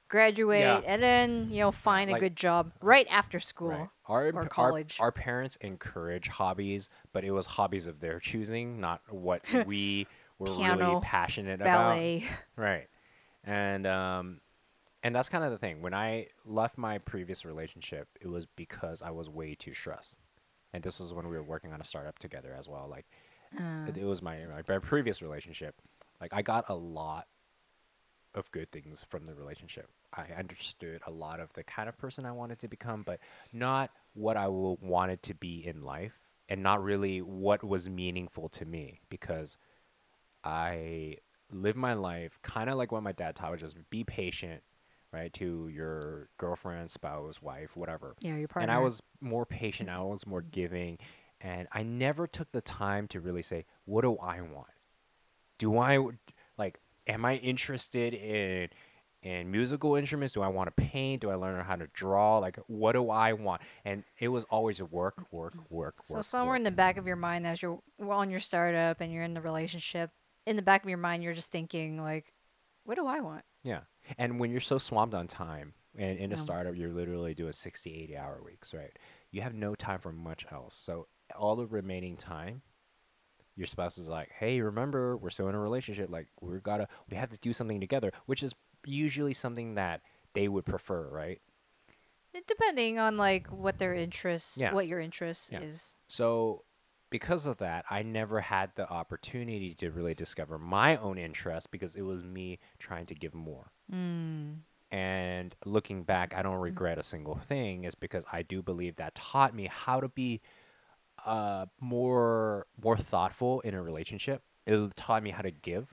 graduate, 0.09 0.61
Yeah. 0.61 0.81
and 0.87 1.03
then 1.03 1.49
you 1.51 1.61
know 1.61 1.71
find 1.73 2.11
a 2.11 2.13
like- 2.15 2.21
good 2.21 2.37
job 2.37 2.73
right 2.83 3.07
after 3.11 3.41
school. 3.41 3.71
Right. 3.71 3.89
Our, 4.09 4.29
or 4.29 4.37
our- 4.39 4.49
college. 4.49 4.97
Our, 5.01 5.13
parents 5.13 5.57
encourage 5.61 6.29
hobbies, 6.29 6.89
but 7.13 7.25
it 7.25 7.31
was 7.31 7.47
hobbies 7.47 7.87
of 7.87 8.01
their 8.01 8.19
choosing, 8.19 8.81
not 8.81 9.03
what 9.11 9.43
we 9.67 10.07
were 10.39 10.47
really 10.47 11.01
passionate 11.03 11.61
Ballet. 11.61 12.25
about. 12.27 12.39
Right. 12.57 12.87
And 13.45 13.87
um 13.87 14.41
and 15.03 15.15
that's 15.15 15.29
kind 15.29 15.45
of 15.45 15.51
the 15.53 15.59
thing. 15.59 15.81
When 15.81 15.95
I 15.95 16.27
left 16.45 16.77
my 16.77 16.99
previous 16.99 17.45
relationship, 17.45 18.09
it 18.21 18.29
was 18.29 18.47
because 18.47 19.01
I 19.01 19.11
was 19.11 19.29
way 19.29 19.55
too 19.55 19.73
stressed. 19.73 20.19
And 20.73 20.83
this 20.83 20.99
was 20.99 21.13
when 21.13 21.29
we 21.29 21.37
were 21.37 21.43
working 21.43 21.73
on 21.73 21.81
a 21.81 21.85
startup 21.85 22.19
together 22.19 22.55
as 22.59 22.69
well. 22.69 22.89
Like 22.91 23.07
it, 23.89 23.97
it 23.97 24.05
was 24.05 24.21
my, 24.21 24.39
my 24.47 24.63
my 24.69 24.79
previous 24.79 25.23
relationship. 25.23 25.77
Like 26.21 26.35
I 26.35 26.43
got 26.43 26.65
a 26.69 26.75
lot 26.75 27.27
of 28.35 28.51
good 28.51 28.71
things 28.71 29.05
from 29.09 29.25
the 29.25 29.35
relationship. 29.35 29.89
I 30.13 30.27
understood 30.39 31.03
a 31.07 31.11
lot 31.11 31.41
of 31.41 31.53
the 31.53 31.63
kind 31.63 31.89
of 31.89 31.99
person 31.99 32.25
I 32.25 32.33
wanted 32.33 32.59
to 32.61 32.69
become, 32.69 33.03
but 33.03 33.21
not 33.53 33.91
what 34.15 34.37
I 34.37 34.49
wanted 34.49 35.23
to 35.25 35.35
be 35.35 35.67
in 35.67 35.83
life, 35.83 36.19
and 36.49 36.63
not 36.63 36.83
really 36.83 37.21
what 37.21 37.63
was 37.63 37.89
meaningful 37.89 38.49
to 38.51 38.65
me 38.65 39.01
because 39.11 39.59
I 40.43 41.19
live 41.51 41.77
my 41.77 41.95
life 41.95 42.39
kind 42.43 42.71
of 42.71 42.77
like 42.77 42.93
what 42.93 43.03
my 43.03 43.13
dad 43.13 43.37
taught, 43.37 43.53
which 43.53 43.63
is 43.63 43.75
be 43.91 44.05
patient, 44.05 44.63
right, 45.13 45.33
to 45.35 45.69
your 45.69 46.29
girlfriend, 46.39 46.91
spouse, 46.91 47.43
wife, 47.43 47.77
whatever 47.77 48.15
yeah, 48.21 48.37
your 48.37 48.49
partner. 48.49 48.71
and 48.71 48.79
I 48.79 48.83
was 48.83 49.03
more 49.21 49.47
patient. 49.47 49.89
I 49.89 50.01
was 50.01 50.27
more 50.27 50.41
mm-hmm. 50.41 50.51
giving, 50.51 50.99
and 51.41 51.69
I 51.73 51.83
never 51.83 52.27
took 52.27 52.51
the 52.53 52.61
time 52.61 53.09
to 53.09 53.21
really 53.21 53.43
say, 53.43 53.67
"What 53.85 54.03
do 54.03 54.17
I 54.19 54.41
want? 54.41 54.69
Do 55.59 55.79
I 55.79 55.99
like? 56.57 56.81
Am 57.07 57.25
I 57.25 57.37
interested 57.37 58.15
in 58.15 58.69
in 59.23 59.51
musical 59.51 59.97
instruments? 59.97 60.35
Do 60.35 60.43
I 60.43 60.49
want 60.49 60.69
to 60.75 60.83
paint? 60.83 61.23
Do 61.23 61.31
I 61.31 61.35
learn 61.35 61.63
how 61.65 61.77
to 61.77 61.87
draw? 61.89 62.39
Like, 62.39 62.59
what 62.67 62.93
do 62.93 63.11
I 63.11 63.33
want?" 63.33 63.63
And 63.85 64.05
it 64.19 64.29
was 64.29 64.45
always 64.45 64.83
work, 64.83 65.17
mm-hmm. 65.21 65.37
work, 65.37 65.55
work, 65.71 65.95
So 66.05 66.15
work. 66.15 66.25
So 66.25 66.29
somewhere 66.29 66.53
work. 66.53 66.59
in 66.59 66.65
the 66.65 66.71
back 66.71 66.97
of 66.97 67.07
your 67.07 67.17
mind, 67.17 67.47
as 67.47 67.61
you're 67.63 67.81
on 68.01 68.31
your 68.31 68.41
startup 68.41 69.01
and 69.01 69.13
you're 69.13 69.25
in 69.25 69.35
the 69.35 69.41
relationship, 69.41 70.11
in 70.47 70.57
the 70.57 70.63
back 70.63 70.83
of 70.83 70.89
your 70.89 70.99
mind, 70.99 71.23
you're 71.23 71.35
just 71.35 71.51
thinking 71.51 72.01
like, 72.01 72.33
"What 72.85 72.95
do 72.97 73.07
I 73.07 73.21
want?" 73.21 73.45
Yeah. 73.63 73.81
And 74.17 74.39
when 74.41 74.51
you're 74.51 74.61
so 74.61 74.79
swamped 74.79 75.15
on 75.15 75.27
time, 75.27 75.75
and 75.97 76.19
in 76.19 76.33
a 76.33 76.37
Yeah. 76.37 76.41
startup, 76.41 76.77
you're 76.77 76.93
literally 76.93 77.35
doing 77.35 77.53
60, 77.53 77.93
80 77.93 78.17
hour 78.17 78.43
weeks, 78.43 78.73
right? 78.73 78.97
You 79.31 79.43
have 79.43 79.55
no 79.55 79.75
time 79.75 80.01
for 80.01 80.13
much 80.13 80.47
else. 80.53 80.75
So 80.75 81.09
all 81.37 81.57
the 81.57 81.67
remaining 81.67 82.17
time, 82.17 82.63
your 83.57 83.67
spouse 83.67 83.99
is 83.99 84.09
like, 84.09 84.31
hey, 84.31 84.61
remember, 84.61 85.17
we're 85.17 85.31
still 85.31 85.49
in 85.49 85.55
a 85.57 85.61
relationship. 85.61 86.09
Like, 86.09 86.29
we 86.41 86.59
gotta, 86.61 86.89
we 87.11 87.17
have 87.17 87.31
to 87.31 87.39
do 87.39 87.53
something 87.53 87.81
together, 87.81 88.13
which 88.27 88.43
is 88.45 88.55
usually 88.89 89.33
something 89.33 89.75
that 89.75 90.01
they 90.35 90.49
would 90.49 90.65
prefer, 90.65 91.09
right? 91.09 91.41
Depending 92.47 92.99
on 92.99 93.17
like 93.17 93.49
what 93.49 93.79
their 93.79 93.95
interests, 93.95 94.59
Yeah. 94.59 94.73
what 94.73 94.87
your 94.87 95.01
interest 95.01 95.53
Yeah. 95.53 95.61
is. 95.61 95.97
So 96.09 96.65
because 97.11 97.47
of 97.47 97.59
that, 97.59 97.85
I 97.91 98.03
never 98.03 98.41
had 98.41 98.75
the 98.75 98.89
opportunity 98.89 99.75
to 99.77 99.91
really 99.91 100.15
discover 100.15 100.59
my 100.59 100.97
own 100.97 101.19
interest 101.19 101.71
because 101.71 101.97
it 101.97 102.03
was 102.03 102.23
me 102.23 102.59
trying 102.79 103.07
to 103.07 103.15
give 103.15 103.35
more. 103.35 103.73
Mm. 103.91 104.59
And 104.91 105.55
looking 105.65 106.05
back, 106.05 106.35
I 106.35 106.43
don't 106.43 106.61
regret 106.61 106.99
a 106.99 107.03
single 107.03 107.37
thing, 107.37 107.85
is 107.85 107.95
because 107.95 108.25
I 108.33 108.43
do 108.43 108.63
believe 108.63 108.97
that 108.97 109.15
taught 109.15 109.55
me 109.55 109.67
how 109.67 110.01
to 110.01 110.09
be 110.09 110.41
uh, 111.27 111.67
more 111.81 112.67
more 112.81 112.97
thoughtful 112.97 113.61
in 113.63 113.75
a 113.75 113.83
relationship. 113.83 114.43
It 114.67 114.97
taught 114.97 115.23
me 115.23 115.31
how 115.31 115.43
to 115.43 115.51
give, 115.51 115.93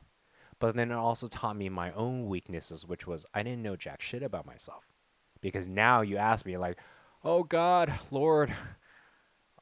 but 0.60 0.76
then 0.76 0.92
it 0.92 0.96
also 0.96 1.28
taught 1.28 1.56
me 1.56 1.70
my 1.70 1.92
own 1.94 2.28
weaknesses, 2.28 2.86
which 2.86 3.06
was 3.08 3.26
I 3.34 3.44
didn't 3.44 3.64
know 3.64 3.76
jack 3.76 4.02
shit 4.02 4.24
about 4.24 4.46
myself. 4.46 4.86
Because 5.42 5.68
now 5.68 6.02
you 6.02 6.18
ask 6.18 6.46
me 6.46 6.58
like, 6.58 6.78
"Oh 7.24 7.44
God, 7.44 7.94
Lord, 8.12 8.54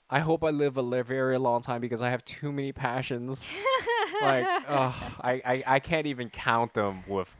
I 0.10 0.19
hope 0.19 0.43
I 0.43 0.49
live 0.49 0.77
a 0.77 1.03
very 1.03 1.38
long 1.38 1.62
time 1.62 1.82
because 1.82 2.01
I 2.01 2.10
have 2.10 2.23
too 2.23 2.51
many 2.51 2.71
passions." 2.71 3.45
like, 4.21 4.45
ugh, 4.67 4.93
I, 5.21 5.41
I 5.45 5.63
I 5.67 5.79
can't 5.79 6.08
even 6.08 6.29
count 6.29 6.73
them 6.73 7.03
with 7.08 7.34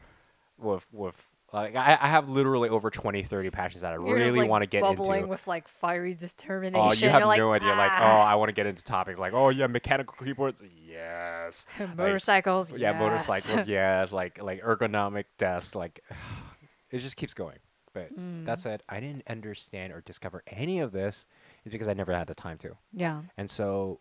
with 0.58 0.86
with 0.92 1.16
like 1.54 1.76
I, 1.76 1.96
I 2.00 2.08
have 2.08 2.28
literally 2.28 2.68
over 2.68 2.90
20 2.90 3.22
30 3.22 3.50
passions 3.50 3.82
that 3.82 3.92
I 3.92 3.94
You're 3.94 4.14
really 4.14 4.40
like, 4.40 4.50
want 4.50 4.62
to 4.62 4.66
get 4.66 4.82
bubbling 4.82 5.20
into. 5.20 5.28
with 5.28 5.46
like 5.46 5.68
fiery 5.68 6.14
determination. 6.14 6.86
Oh, 6.88 6.92
you 6.92 7.00
You're 7.02 7.10
have 7.12 7.24
like, 7.24 7.38
no 7.38 7.52
idea. 7.52 7.68
Like, 7.70 7.92
oh, 7.92 8.02
"Ah." 8.04 8.26
I 8.26 8.34
want 8.34 8.48
to 8.48 8.52
get 8.54 8.66
into 8.66 8.82
topics 8.82 9.18
like, 9.18 9.32
oh 9.32 9.48
yeah, 9.50 9.66
mechanical 9.68 10.14
keyboards, 10.24 10.62
yes. 10.84 11.66
motorcycles. 11.96 12.72
Yeah, 12.72 12.90
yes. 12.90 13.00
motorcycles, 13.00 13.68
yes. 13.68 14.12
Like 14.12 14.42
like 14.42 14.62
ergonomic 14.62 15.24
desks, 15.38 15.74
like 15.74 16.00
it 16.90 16.98
just 16.98 17.16
keeps 17.16 17.34
going. 17.34 17.58
But 17.92 18.12
Mm. 18.18 18.44
that 18.46 18.60
said, 18.60 18.82
I 18.88 18.98
didn't 18.98 19.22
understand 19.28 19.92
or 19.92 20.00
discover 20.00 20.42
any 20.48 20.80
of 20.80 20.90
this 20.90 21.26
is 21.64 21.70
because 21.70 21.86
I 21.86 21.94
never 21.94 22.12
had 22.12 22.26
the 22.26 22.34
time 22.34 22.58
to. 22.58 22.76
yeah. 22.92 23.22
And 23.36 23.48
so 23.48 24.00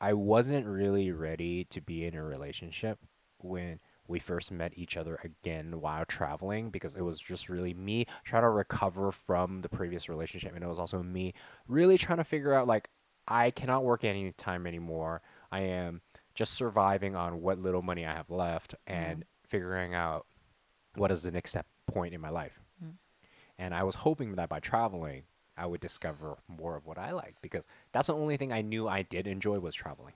I 0.00 0.14
wasn't 0.14 0.66
really 0.66 1.12
ready 1.12 1.64
to 1.66 1.80
be 1.80 2.04
in 2.06 2.14
a 2.16 2.22
relationship 2.24 2.98
when 3.38 3.78
we 4.10 4.18
first 4.18 4.50
met 4.50 4.72
each 4.76 4.96
other 4.96 5.18
again 5.22 5.80
while 5.80 6.04
traveling 6.04 6.68
because 6.70 6.96
it 6.96 7.02
was 7.02 7.18
just 7.18 7.48
really 7.48 7.72
me 7.72 8.04
trying 8.24 8.42
to 8.42 8.50
recover 8.50 9.12
from 9.12 9.62
the 9.62 9.68
previous 9.68 10.08
relationship 10.08 10.52
and 10.54 10.64
it 10.64 10.66
was 10.66 10.80
also 10.80 11.02
me 11.02 11.32
really 11.68 11.96
trying 11.96 12.18
to 12.18 12.24
figure 12.24 12.52
out 12.52 12.66
like 12.66 12.90
I 13.28 13.52
cannot 13.52 13.84
work 13.84 14.02
any 14.02 14.32
time 14.32 14.66
anymore. 14.66 15.22
I 15.52 15.60
am 15.60 16.00
just 16.34 16.54
surviving 16.54 17.14
on 17.14 17.40
what 17.40 17.60
little 17.60 17.82
money 17.82 18.04
I 18.04 18.12
have 18.12 18.30
left 18.30 18.74
and 18.88 19.24
figuring 19.46 19.94
out 19.94 20.26
what 20.96 21.12
is 21.12 21.22
the 21.22 21.30
next 21.30 21.50
step 21.50 21.66
point 21.86 22.12
in 22.12 22.20
my 22.20 22.30
life. 22.30 22.58
Mm. 22.84 22.94
And 23.58 23.74
I 23.74 23.84
was 23.84 23.94
hoping 23.94 24.34
that 24.34 24.48
by 24.48 24.58
traveling 24.58 25.22
I 25.56 25.66
would 25.66 25.80
discover 25.80 26.38
more 26.48 26.76
of 26.76 26.86
what 26.86 26.98
I 26.98 27.12
liked 27.12 27.42
because 27.42 27.66
that's 27.92 28.08
the 28.08 28.14
only 28.14 28.36
thing 28.36 28.52
I 28.52 28.62
knew 28.62 28.88
I 28.88 29.02
did 29.02 29.28
enjoy 29.28 29.58
was 29.58 29.74
traveling. 29.74 30.14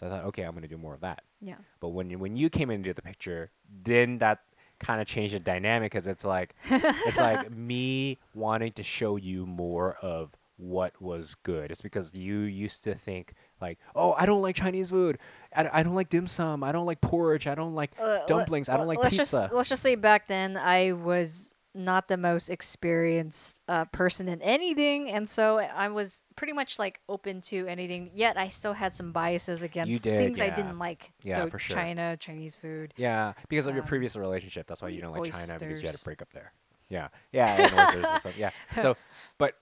So 0.00 0.06
I 0.06 0.10
thought, 0.10 0.24
okay, 0.26 0.42
I'm 0.44 0.54
gonna 0.54 0.66
do 0.66 0.78
more 0.78 0.94
of 0.94 1.02
that. 1.02 1.22
Yeah. 1.42 1.56
But 1.78 1.90
when 1.90 2.08
you- 2.08 2.18
when 2.18 2.34
you 2.36 2.48
came 2.48 2.70
into 2.70 2.94
the 2.94 3.02
picture, 3.02 3.50
then 3.84 4.16
that 4.18 4.40
kind 4.78 4.98
of 4.98 5.06
changed 5.06 5.34
the 5.34 5.40
dynamic 5.40 5.92
because 5.92 6.06
it's 6.06 6.24
like 6.24 6.54
it's 6.70 7.20
like 7.20 7.50
me 7.54 8.18
wanting 8.34 8.72
to 8.72 8.82
show 8.82 9.16
you 9.16 9.44
more 9.44 9.96
of 10.00 10.34
what 10.56 11.00
was 11.02 11.34
good. 11.42 11.70
It's 11.70 11.82
because 11.82 12.14
you 12.14 12.40
used 12.40 12.82
to 12.84 12.94
think 12.94 13.34
like, 13.60 13.78
oh, 13.94 14.14
I 14.16 14.24
don't 14.26 14.40
like 14.42 14.56
Chinese 14.56 14.88
food. 14.90 15.18
I, 15.54 15.68
I 15.72 15.82
don't 15.82 15.94
like 15.94 16.08
dim 16.08 16.26
sum. 16.26 16.64
I 16.64 16.72
don't 16.72 16.86
like 16.86 17.00
porridge. 17.02 17.46
I 17.46 17.54
don't 17.54 17.74
like 17.74 17.92
Uh, 18.00 18.24
dumplings. 18.26 18.68
I 18.70 18.76
don't 18.78 18.86
like 18.86 18.98
let's 19.00 19.16
pizza. 19.16 19.42
Just, 19.42 19.52
let's 19.54 19.68
just 19.68 19.82
say 19.82 19.96
back 19.96 20.28
then 20.28 20.56
I 20.56 20.92
was 20.92 21.52
not 21.74 22.08
the 22.08 22.16
most 22.16 22.50
experienced 22.50 23.60
uh, 23.68 23.84
person 23.86 24.28
in 24.28 24.42
anything, 24.42 25.10
and 25.10 25.28
so 25.28 25.58
I 25.58 25.88
was 25.88 26.22
pretty 26.36 26.52
much 26.52 26.78
like 26.78 27.00
open 27.08 27.40
to 27.42 27.66
anything. 27.66 28.10
Yet 28.12 28.36
I 28.36 28.48
still 28.48 28.72
had 28.72 28.92
some 28.94 29.12
biases 29.12 29.62
against 29.62 30.02
did, 30.02 30.16
things 30.18 30.40
I 30.40 30.50
didn't 30.50 30.78
like. 30.78 31.12
Yeah, 31.22 31.36
so 31.36 31.50
for 31.50 31.58
sure. 31.58 31.76
China, 31.76 32.16
Chinese 32.16 32.56
food. 32.56 32.94
Yeah, 32.96 33.34
because 33.48 33.66
of 33.66 33.74
your 33.74 33.84
Um, 33.84 33.88
previous 33.88 34.16
relationship. 34.16 34.66
That's 34.66 34.82
why 34.82 34.88
you 34.88 35.00
don't 35.00 35.12
like 35.12 35.32
China 35.32 35.58
because 35.58 35.80
you 35.80 35.86
had 35.86 35.94
a 35.94 36.04
breakup 36.04 36.32
there. 36.32 36.52
Yeah, 36.88 37.08
yeah, 37.32 37.54
and 37.62 37.74
oysters 37.78 38.04
and 38.10 38.20
stuff. 38.20 38.36
Yeah. 38.36 38.50
So, 38.82 38.96
but, 39.38 39.54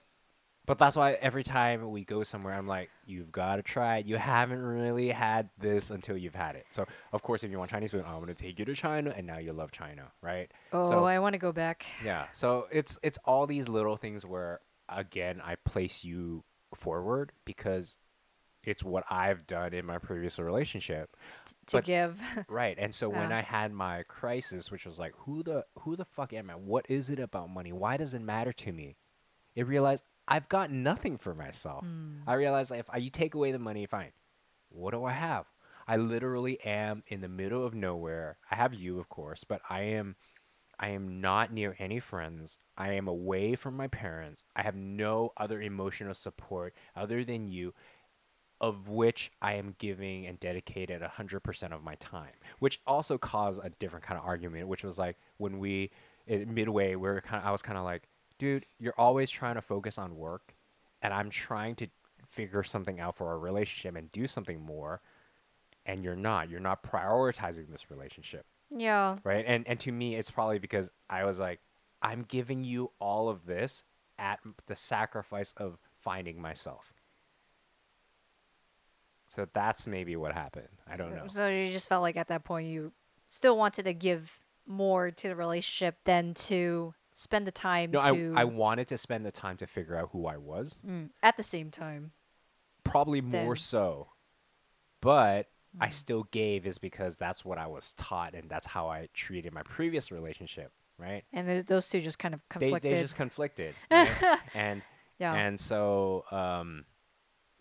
but 0.68 0.78
that's 0.78 0.94
why 0.96 1.14
every 1.14 1.42
time 1.42 1.90
we 1.90 2.04
go 2.04 2.22
somewhere, 2.22 2.54
I'm 2.54 2.68
like, 2.68 2.90
you've 3.06 3.32
got 3.32 3.56
to 3.56 3.62
try 3.62 3.96
it. 3.98 4.06
You 4.06 4.16
haven't 4.16 4.62
really 4.62 5.08
had 5.08 5.50
this 5.58 5.90
until 5.90 6.16
you've 6.16 6.34
had 6.36 6.54
it. 6.54 6.66
So, 6.70 6.84
of 7.12 7.22
course, 7.22 7.42
if 7.42 7.50
you 7.50 7.58
want 7.58 7.70
Chinese 7.70 7.90
food, 7.90 8.04
I'm 8.06 8.20
gonna 8.20 8.34
take 8.34 8.58
you 8.60 8.64
to 8.66 8.74
China, 8.74 9.12
and 9.16 9.26
now 9.26 9.38
you 9.38 9.52
love 9.52 9.72
China, 9.72 10.04
right? 10.22 10.48
Oh, 10.72 10.84
So- 10.84 11.04
I 11.04 11.18
want 11.18 11.32
to 11.32 11.38
go 11.38 11.50
back. 11.50 11.84
Yeah. 12.04 12.26
So 12.32 12.68
it's 12.70 12.98
it's 13.02 13.18
all 13.24 13.46
these 13.48 13.68
little 13.68 13.96
things 13.96 14.24
where 14.24 14.60
again 14.88 15.40
I 15.44 15.56
place 15.56 16.04
you 16.04 16.44
forward 16.74 17.32
because 17.44 17.96
it's 18.64 18.82
what 18.84 19.04
I've 19.08 19.46
done 19.46 19.72
in 19.72 19.86
my 19.86 19.98
previous 19.98 20.38
relationship. 20.38 21.16
to 21.68 21.78
But- 21.78 21.84
give. 21.84 22.20
Right. 22.48 22.76
And 22.78 22.94
so 22.94 23.08
when 23.08 23.32
I 23.32 23.40
had 23.40 23.72
my 23.72 24.02
crisis, 24.04 24.70
which 24.70 24.84
was 24.84 24.98
like, 24.98 25.14
who 25.18 25.42
the 25.42 25.64
who 25.80 25.96
the 25.96 26.04
fuck 26.04 26.32
am 26.32 26.50
I? 26.50 26.54
What 26.54 26.90
is 26.90 27.08
it 27.08 27.18
about 27.18 27.48
money? 27.50 27.72
Why 27.72 27.96
does 27.96 28.12
it 28.14 28.20
matter 28.20 28.52
to 28.52 28.72
me? 28.72 28.96
It 29.54 29.66
realized 29.66 30.04
I've 30.28 30.48
got 30.48 30.70
nothing 30.70 31.16
for 31.16 31.34
myself. 31.34 31.84
Mm. 31.84 32.20
I 32.26 32.34
realize 32.34 32.70
like, 32.70 32.80
if 32.80 32.90
I, 32.90 32.98
you 32.98 33.10
take 33.10 33.34
away 33.34 33.50
the 33.50 33.58
money, 33.58 33.86
fine. 33.86 34.12
What 34.68 34.92
do 34.92 35.04
I 35.04 35.12
have? 35.12 35.46
I 35.88 35.96
literally 35.96 36.60
am 36.64 37.02
in 37.08 37.22
the 37.22 37.28
middle 37.28 37.64
of 37.64 37.74
nowhere. 37.74 38.36
I 38.50 38.56
have 38.56 38.74
you, 38.74 39.00
of 39.00 39.08
course, 39.08 39.42
but 39.42 39.62
I 39.68 39.82
am 39.82 40.16
I 40.78 40.90
am 40.90 41.20
not 41.20 41.52
near 41.52 41.74
any 41.78 41.98
friends. 41.98 42.58
I 42.76 42.92
am 42.92 43.08
away 43.08 43.56
from 43.56 43.76
my 43.76 43.88
parents. 43.88 44.44
I 44.54 44.62
have 44.62 44.76
no 44.76 45.32
other 45.36 45.60
emotional 45.60 46.14
support 46.14 46.74
other 46.94 47.24
than 47.24 47.48
you, 47.48 47.74
of 48.60 48.88
which 48.88 49.32
I 49.42 49.54
am 49.54 49.74
giving 49.78 50.26
and 50.26 50.38
dedicated 50.38 51.02
100% 51.02 51.72
of 51.72 51.82
my 51.82 51.96
time, 51.96 52.32
which 52.60 52.80
also 52.86 53.18
caused 53.18 53.60
a 53.64 53.70
different 53.70 54.04
kind 54.04 54.20
of 54.20 54.26
argument, 54.26 54.68
which 54.68 54.84
was 54.84 54.98
like 54.98 55.16
when 55.38 55.58
we, 55.58 55.90
midway, 56.28 56.90
we 56.90 57.08
were 57.08 57.20
kind 57.22 57.42
of, 57.42 57.48
I 57.48 57.50
was 57.50 57.62
kind 57.62 57.78
of 57.78 57.82
like, 57.82 58.04
dude, 58.38 58.66
you're 58.78 58.98
always 58.98 59.30
trying 59.30 59.56
to 59.56 59.62
focus 59.62 59.98
on 59.98 60.16
work, 60.16 60.54
and 61.02 61.12
I'm 61.12 61.30
trying 61.30 61.74
to 61.76 61.88
figure 62.28 62.62
something 62.62 63.00
out 63.00 63.16
for 63.16 63.28
our 63.28 63.38
relationship 63.38 63.96
and 63.96 64.10
do 64.12 64.26
something 64.26 64.60
more, 64.60 65.00
and 65.86 66.02
you're 66.04 66.16
not. 66.16 66.50
You're 66.50 66.60
not 66.60 66.82
prioritizing 66.82 67.70
this 67.70 67.90
relationship 67.90 68.46
Yeah. 68.70 69.16
right? 69.24 69.44
And 69.46 69.66
and 69.66 69.80
to 69.80 69.92
me, 69.92 70.16
it's 70.16 70.30
probably 70.30 70.58
because 70.58 70.88
I 71.08 71.24
was 71.24 71.38
like, 71.38 71.60
I'm 72.02 72.22
giving 72.22 72.64
you 72.64 72.92
all 73.00 73.28
of 73.28 73.46
this 73.46 73.82
at 74.18 74.40
the 74.66 74.76
sacrifice 74.76 75.52
of 75.56 75.78
finding 76.00 76.40
myself. 76.40 76.92
So 79.26 79.46
that's 79.52 79.86
maybe 79.86 80.16
what 80.16 80.32
happened. 80.32 80.68
I 80.90 80.96
don't 80.96 81.12
so, 81.12 81.16
know. 81.16 81.26
So 81.30 81.48
you 81.48 81.70
just 81.70 81.88
felt 81.88 82.02
like 82.02 82.16
at 82.16 82.28
that 82.28 82.44
point 82.44 82.68
you 82.68 82.92
still 83.28 83.56
wanted 83.58 83.84
to 83.84 83.92
give 83.92 84.38
more 84.66 85.10
to 85.10 85.28
the 85.28 85.36
relationship 85.36 85.96
than 86.04 86.34
to 86.34 86.94
spend 87.18 87.46
the 87.46 87.52
time 87.52 87.90
No, 87.90 87.98
I 88.00 88.10
to 88.12 88.34
I 88.36 88.44
wanted 88.44 88.86
to 88.88 88.98
spend 88.98 89.26
the 89.26 89.32
time 89.32 89.56
to 89.58 89.66
figure 89.66 89.96
out 89.96 90.10
who 90.12 90.26
I 90.26 90.36
was, 90.36 90.76
Mm, 90.86 91.10
at 91.22 91.36
the 91.36 91.42
same 91.42 91.70
time. 91.70 92.12
probably 92.84 93.20
more 93.20 93.54
Then- 93.54 93.56
so, 93.56 94.08
but 95.00 95.48
I 95.80 95.88
Mm. 95.88 95.92
still 95.92 96.22
gave 96.30 96.66
is 96.66 96.78
because 96.78 97.16
that's 97.16 97.44
what 97.44 97.58
I 97.58 97.66
was 97.66 97.92
taught 97.92 98.34
and 98.34 98.48
that's 98.48 98.66
how 98.66 98.88
I 98.88 99.08
treated 99.12 99.52
my 99.52 99.62
previous 99.62 100.10
relationship, 100.10 100.72
right? 100.96 101.24
And 101.32 101.46
th- 101.46 101.66
those 101.66 101.88
two 101.88 102.00
just 102.00 102.18
kind 102.18 102.34
of 102.34 102.40
They 102.58 102.70
conflicted. 102.70 102.92
they 102.94 103.02
just 103.02 103.16
conflicted, 103.16 103.74
right? 103.90 104.38
and 104.54 104.82
yeah. 105.18 105.34
And 105.34 105.58
so 105.60 106.24
um, 106.30 106.86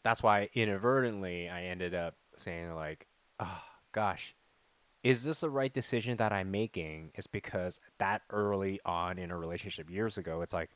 that's 0.03 0.23
why 0.23 0.49
inadvertently 0.53 1.49
I 1.49 1.63
ended 1.63 1.93
up 1.93 2.15
saying 2.37 2.73
like, 2.75 3.07
oh 3.39 3.63
gosh, 3.91 4.33
is 5.03 5.23
this 5.23 5.39
the 5.41 5.49
right 5.49 5.73
decision 5.73 6.17
that 6.17 6.31
I'm 6.33 6.51
making? 6.51 7.11
Is 7.15 7.27
because 7.27 7.79
that 7.99 8.21
early 8.29 8.79
on 8.85 9.17
in 9.17 9.31
a 9.31 9.37
relationship 9.37 9.89
years 9.89 10.17
ago, 10.17 10.41
it's 10.41 10.53
like, 10.53 10.69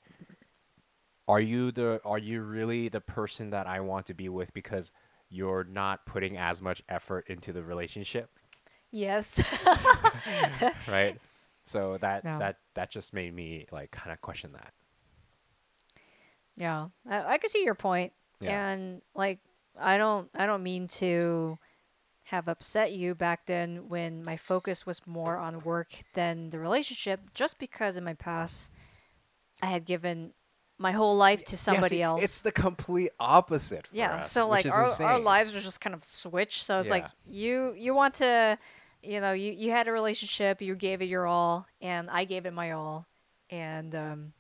are 1.28 1.40
you 1.42 1.72
the 1.72 2.00
are 2.06 2.18
you 2.18 2.42
really 2.42 2.90
the 2.90 3.02
person 3.02 3.50
that 3.52 3.68
I 3.68 3.80
want 3.82 4.06
to 4.08 4.14
be 4.14 4.30
with 4.30 4.54
because 4.54 4.92
you're 5.30 5.64
not 5.64 6.06
putting 6.06 6.38
as 6.38 6.62
much 6.62 6.82
effort 6.90 7.26
into 7.28 7.54
the 7.54 7.64
relationship, 7.64 8.30
yes. 8.92 9.42
right? 10.88 11.18
So 11.64 11.98
that 12.02 12.24
No. 12.24 12.40
that 12.40 12.58
that 12.74 12.92
just 12.92 13.14
made 13.14 13.34
me 13.34 13.66
like 13.72 13.92
kind 13.92 14.12
of 14.12 14.20
question 14.22 14.52
that. 14.54 14.74
yeah. 16.56 16.88
I, 17.10 17.34
I 17.34 17.38
can 17.38 17.50
see 17.50 17.64
your 17.64 17.76
point. 17.76 18.14
Yeah. 18.40 18.70
And 18.70 19.02
like 19.16 19.40
I 19.80 19.98
don't 19.98 20.30
I 20.36 20.46
don't 20.46 20.64
mean 20.64 20.88
to 20.88 21.58
have 22.32 22.48
upset 22.48 22.94
you 22.94 23.14
back 23.14 23.46
then 23.46 23.90
when 23.90 24.24
my 24.24 24.38
focus 24.38 24.86
was 24.86 25.06
more 25.06 25.36
on 25.38 25.60
work 25.62 25.92
than 26.14 26.50
the 26.50 26.58
relationship 26.60 27.20
just 27.34 27.60
because 27.60 27.98
in 27.98 28.04
my 28.06 28.14
past 28.14 28.72
I 29.62 29.66
had 29.68 29.84
given 29.86 30.32
my 30.78 30.94
whole 30.94 31.16
life 31.18 31.44
to 31.46 31.58
somebody 31.58 31.98
Yeah, 31.98 32.00
see, 32.00 32.04
else. 32.14 32.24
It's 32.24 32.42
the 32.42 32.52
complete 32.52 33.12
opposite. 33.20 33.88
For 33.88 33.96
yeah 33.96 34.16
us, 34.16 34.32
so 34.32 34.48
which 34.48 34.66
like 34.66 34.66
is 34.66 34.72
our, 34.72 35.12
our 35.12 35.20
lives 35.20 35.54
were 35.54 35.60
just 35.60 35.82
kind 35.82 35.94
of 35.94 36.04
switched 36.04 36.64
so 36.64 36.80
it's 36.80 36.90
like 36.90 37.08
you 37.26 37.74
you 37.78 37.94
want 37.94 38.14
to 38.16 38.58
you 39.04 39.20
know 39.20 39.34
you, 39.34 39.52
you 39.52 39.72
had 39.72 39.88
a 39.88 39.92
relationship 39.92 40.62
you 40.62 40.76
gave 40.76 41.02
it 41.02 41.06
your 41.06 41.28
all 41.28 41.66
and 41.82 42.10
i 42.10 42.24
gave 42.24 42.46
it 42.46 42.54
my 42.54 42.72
all 42.72 43.06
and 43.50 43.94
um 43.94 44.34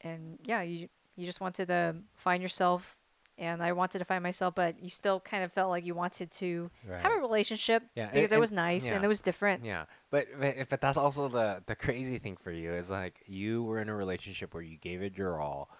and 0.00 0.38
yeah 0.44 0.62
you 0.62 0.88
you 1.16 1.24
just 1.26 1.40
wanted 1.40 1.66
to 1.68 1.94
find 2.14 2.42
yourself 2.42 2.96
and 3.40 3.62
i 3.62 3.72
wanted 3.72 3.98
to 3.98 4.04
find 4.04 4.22
myself 4.22 4.54
but 4.54 4.80
you 4.80 4.88
still 4.88 5.18
kind 5.18 5.42
of 5.42 5.52
felt 5.52 5.70
like 5.70 5.84
you 5.84 5.94
wanted 5.94 6.30
to 6.30 6.70
have 7.02 7.10
a 7.12 7.16
relationship 7.20 7.82
Yeah, 7.96 8.04
and- 8.04 8.12
because 8.12 8.30
it 8.30 8.38
was 8.38 8.52
nice 8.52 8.86
yeah. 8.86 8.94
and 8.94 9.04
it 9.04 9.08
was 9.08 9.20
different 9.20 9.64
Yeah, 9.64 9.86
but 10.10 10.26
but 10.38 10.68
but 10.68 10.80
that's 10.80 10.96
also 10.98 11.28
the 11.28 11.62
the 11.66 11.74
crazy 11.74 12.18
thing 12.18 12.36
for 12.36 12.52
you 12.52 12.72
is 12.72 12.90
like 12.90 13.14
you 13.26 13.64
were 13.64 13.80
in 13.80 13.88
a 13.88 13.94
relationship 13.96 14.54
where 14.54 14.62
you 14.62 14.76
gave 14.78 15.02
it 15.02 15.16
your 15.16 15.40
all, 15.40 15.70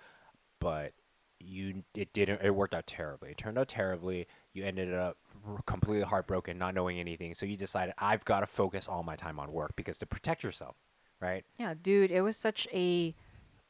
but 0.58 0.92
you 1.38 1.82
it 1.94 2.12
didn't 2.12 2.42
it 2.42 2.50
worked 2.54 2.74
out 2.74 2.86
terribly. 2.86 3.30
It 3.30 3.38
turned 3.38 3.58
out 3.58 3.68
terribly. 3.68 4.26
You 4.52 4.64
ended 4.64 4.92
up 4.92 5.16
completely 5.66 6.04
heartbroken, 6.04 6.58
not 6.58 6.74
knowing 6.74 6.98
anything. 7.00 7.32
So 7.34 7.46
you 7.46 7.56
decided 7.56 7.94
I've 7.98 8.24
got 8.24 8.40
to 8.40 8.46
focus 8.46 8.86
all 8.88 9.02
my 9.02 9.16
time 9.16 9.38
on 9.38 9.50
work 9.52 9.74
because 9.76 9.96
to 9.98 10.06
protect 10.06 10.42
yourself, 10.42 10.76
right? 11.20 11.44
Yeah, 11.58 11.74
dude, 11.80 12.10
it 12.10 12.20
was 12.22 12.36
such 12.36 12.68
a 12.72 13.14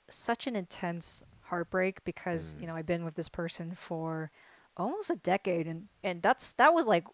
such 0.09 0.47
an 0.49 0.57
intense 0.57 1.23
heartbreak 1.51 2.03
because, 2.05 2.57
Mm. 2.57 2.61
you 2.63 2.67
know, 2.67 2.77
I've 2.77 2.87
been 2.87 3.05
with 3.05 3.15
this 3.15 3.29
person 3.29 3.75
for 3.75 4.31
almost 4.77 5.11
a 5.11 5.17
decade 5.17 5.67
and 5.67 5.89
and 6.03 6.23
that's 6.23 6.55
that 6.55 6.73
was 6.73 6.87
like 6.87 7.05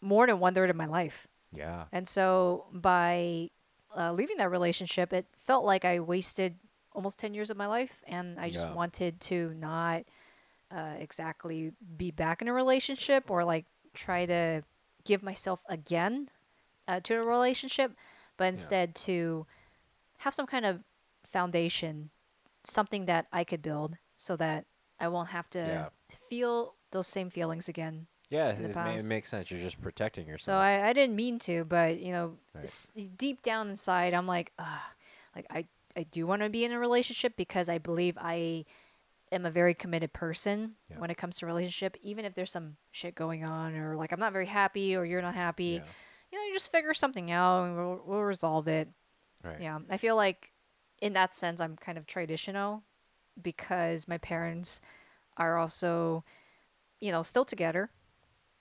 more 0.00 0.26
than 0.26 0.40
one 0.40 0.54
third 0.54 0.70
of 0.70 0.76
my 0.76 0.86
life. 0.86 1.28
Yeah. 1.52 1.84
And 1.92 2.08
so 2.08 2.66
by 2.72 3.50
uh, 3.96 4.12
leaving 4.12 4.38
that 4.38 4.50
relationship, 4.50 5.12
it 5.12 5.26
felt 5.46 5.64
like 5.64 5.84
I 5.84 6.00
wasted 6.00 6.56
almost 6.92 7.18
10 7.18 7.34
years 7.34 7.50
of 7.50 7.56
my 7.56 7.66
life 7.66 8.02
and 8.08 8.38
I 8.40 8.50
just 8.50 8.66
Yeah. 8.66 8.74
wanted 8.74 9.20
to 9.30 9.54
not 9.54 10.02
uh, 10.70 10.94
exactly 10.98 11.72
be 11.96 12.10
back 12.10 12.42
in 12.42 12.48
a 12.48 12.52
relationship 12.52 13.30
or 13.30 13.44
like 13.44 13.66
try 13.94 14.26
to 14.26 14.64
give 15.04 15.22
myself 15.22 15.60
again 15.68 16.28
uh, 16.88 17.00
to 17.00 17.14
a 17.14 17.22
relationship, 17.22 17.92
but 18.36 18.46
instead 18.46 18.94
to 19.06 19.46
have 20.18 20.34
some 20.34 20.46
kind 20.46 20.64
of 20.64 20.80
foundation, 21.32 22.10
something 22.64 23.06
that 23.06 23.26
I 23.32 23.44
could 23.44 23.62
build 23.62 23.96
so 24.16 24.36
that 24.36 24.66
I 24.98 25.08
won't 25.08 25.28
have 25.30 25.48
to 25.50 25.58
Yeah. 25.58 25.88
feel 26.28 26.74
those 26.92 27.06
same 27.06 27.30
feelings 27.30 27.68
again. 27.68 28.06
Yeah, 28.30 28.48
it, 28.50 28.74
it 28.76 29.04
makes 29.04 29.28
sense. 29.28 29.50
You're 29.50 29.60
just 29.60 29.80
protecting 29.80 30.26
yourself. 30.26 30.54
So 30.54 30.58
I, 30.58 30.88
I 30.88 30.92
didn't 30.92 31.14
mean 31.14 31.38
to, 31.40 31.64
but 31.64 32.00
you 32.00 32.10
know, 32.12 32.38
Right. 32.54 32.64
s- 32.64 32.90
deep 33.16 33.42
down 33.42 33.68
inside, 33.68 34.14
I'm 34.14 34.26
like, 34.26 34.52
Ugh, 34.58 34.80
like 35.36 35.46
I, 35.50 35.66
I 35.96 36.04
do 36.04 36.26
want 36.26 36.42
to 36.42 36.48
be 36.48 36.64
in 36.64 36.72
a 36.72 36.78
relationship 36.78 37.36
because 37.36 37.68
I 37.68 37.78
believe 37.78 38.16
I 38.18 38.64
am 39.30 39.44
a 39.46 39.50
very 39.50 39.74
committed 39.74 40.12
person 40.12 40.74
Yeah. 40.90 40.98
when 40.98 41.10
it 41.10 41.16
comes 41.16 41.36
to 41.38 41.46
relationship. 41.46 41.96
Even 42.00 42.24
if 42.24 42.34
there's 42.34 42.50
some 42.50 42.76
shit 42.92 43.14
going 43.14 43.44
on, 43.44 43.74
or 43.76 43.94
like 43.96 44.10
I'm 44.12 44.20
not 44.20 44.32
very 44.32 44.46
happy, 44.46 44.96
or 44.96 45.04
you're 45.04 45.22
not 45.22 45.34
happy, 45.34 45.64
yeah. 45.64 45.82
you 46.32 46.38
know, 46.38 46.44
you 46.46 46.52
just 46.54 46.72
figure 46.72 46.94
something 46.94 47.30
out 47.30 47.64
and 47.64 47.76
we'll, 47.76 48.00
we'll 48.06 48.22
resolve 48.22 48.68
it. 48.68 48.88
Right. 49.44 49.60
Yeah, 49.60 49.78
I 49.90 49.98
feel 49.98 50.16
like 50.16 50.50
in 51.00 51.12
that 51.14 51.34
sense, 51.34 51.60
I'm 51.60 51.76
kind 51.76 51.98
of 51.98 52.06
traditional 52.06 52.82
because 53.40 54.06
my 54.08 54.18
parents 54.18 54.80
are 55.36 55.58
also, 55.58 56.24
you 57.00 57.10
know, 57.12 57.22
still 57.22 57.44
together. 57.44 57.90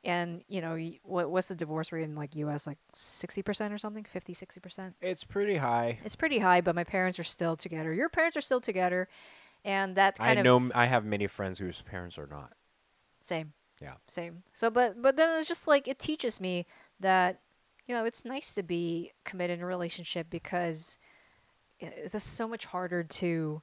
And, 0.05 0.43
you 0.49 0.59
know, 0.59 0.77
what 1.03 1.29
what's 1.31 1.47
the 1.47 1.55
divorce 1.55 1.91
rate 1.93 2.03
in 2.03 2.15
like 2.15 2.35
US 2.35 2.67
like 2.67 2.77
60% 2.95 3.71
or 3.71 3.77
something? 3.77 4.03
50, 4.03 4.33
60%? 4.33 4.93
It's 5.01 5.23
pretty 5.23 5.55
high. 5.55 5.99
It's 6.03 6.17
pretty 6.17 6.39
high, 6.39 6.59
but 6.59 6.75
my 6.75 6.83
parents 6.83 7.19
are 7.19 7.23
still 7.23 7.55
together. 7.55 7.93
Your 7.93 8.09
parents 8.09 8.35
are 8.35 8.41
still 8.41 8.59
together. 8.59 9.07
And 9.63 9.95
that 9.95 10.17
I 10.19 10.35
kind 10.35 10.39
of 10.39 10.45
I 10.45 10.49
know 10.49 10.71
I 10.75 10.87
have 10.87 11.05
many 11.05 11.27
friends 11.27 11.59
whose 11.59 11.81
parents 11.81 12.17
are 12.17 12.27
not. 12.27 12.51
same. 13.21 13.53
Yeah. 13.81 13.95
Same. 14.07 14.43
So 14.53 14.69
but 14.69 15.01
but 15.01 15.15
then 15.15 15.39
it's 15.39 15.47
just 15.47 15.67
like 15.67 15.87
it 15.87 15.99
teaches 15.99 16.41
me 16.41 16.65
that 16.99 17.39
you 17.87 17.95
know, 17.95 18.05
it's 18.05 18.23
nice 18.25 18.53
to 18.55 18.63
be 18.63 19.11
committed 19.25 19.59
in 19.59 19.63
a 19.63 19.67
relationship 19.67 20.27
because 20.29 20.97
i- 21.81 21.85
it's 21.85 22.23
so 22.23 22.47
much 22.47 22.65
harder 22.65 23.03
to 23.03 23.61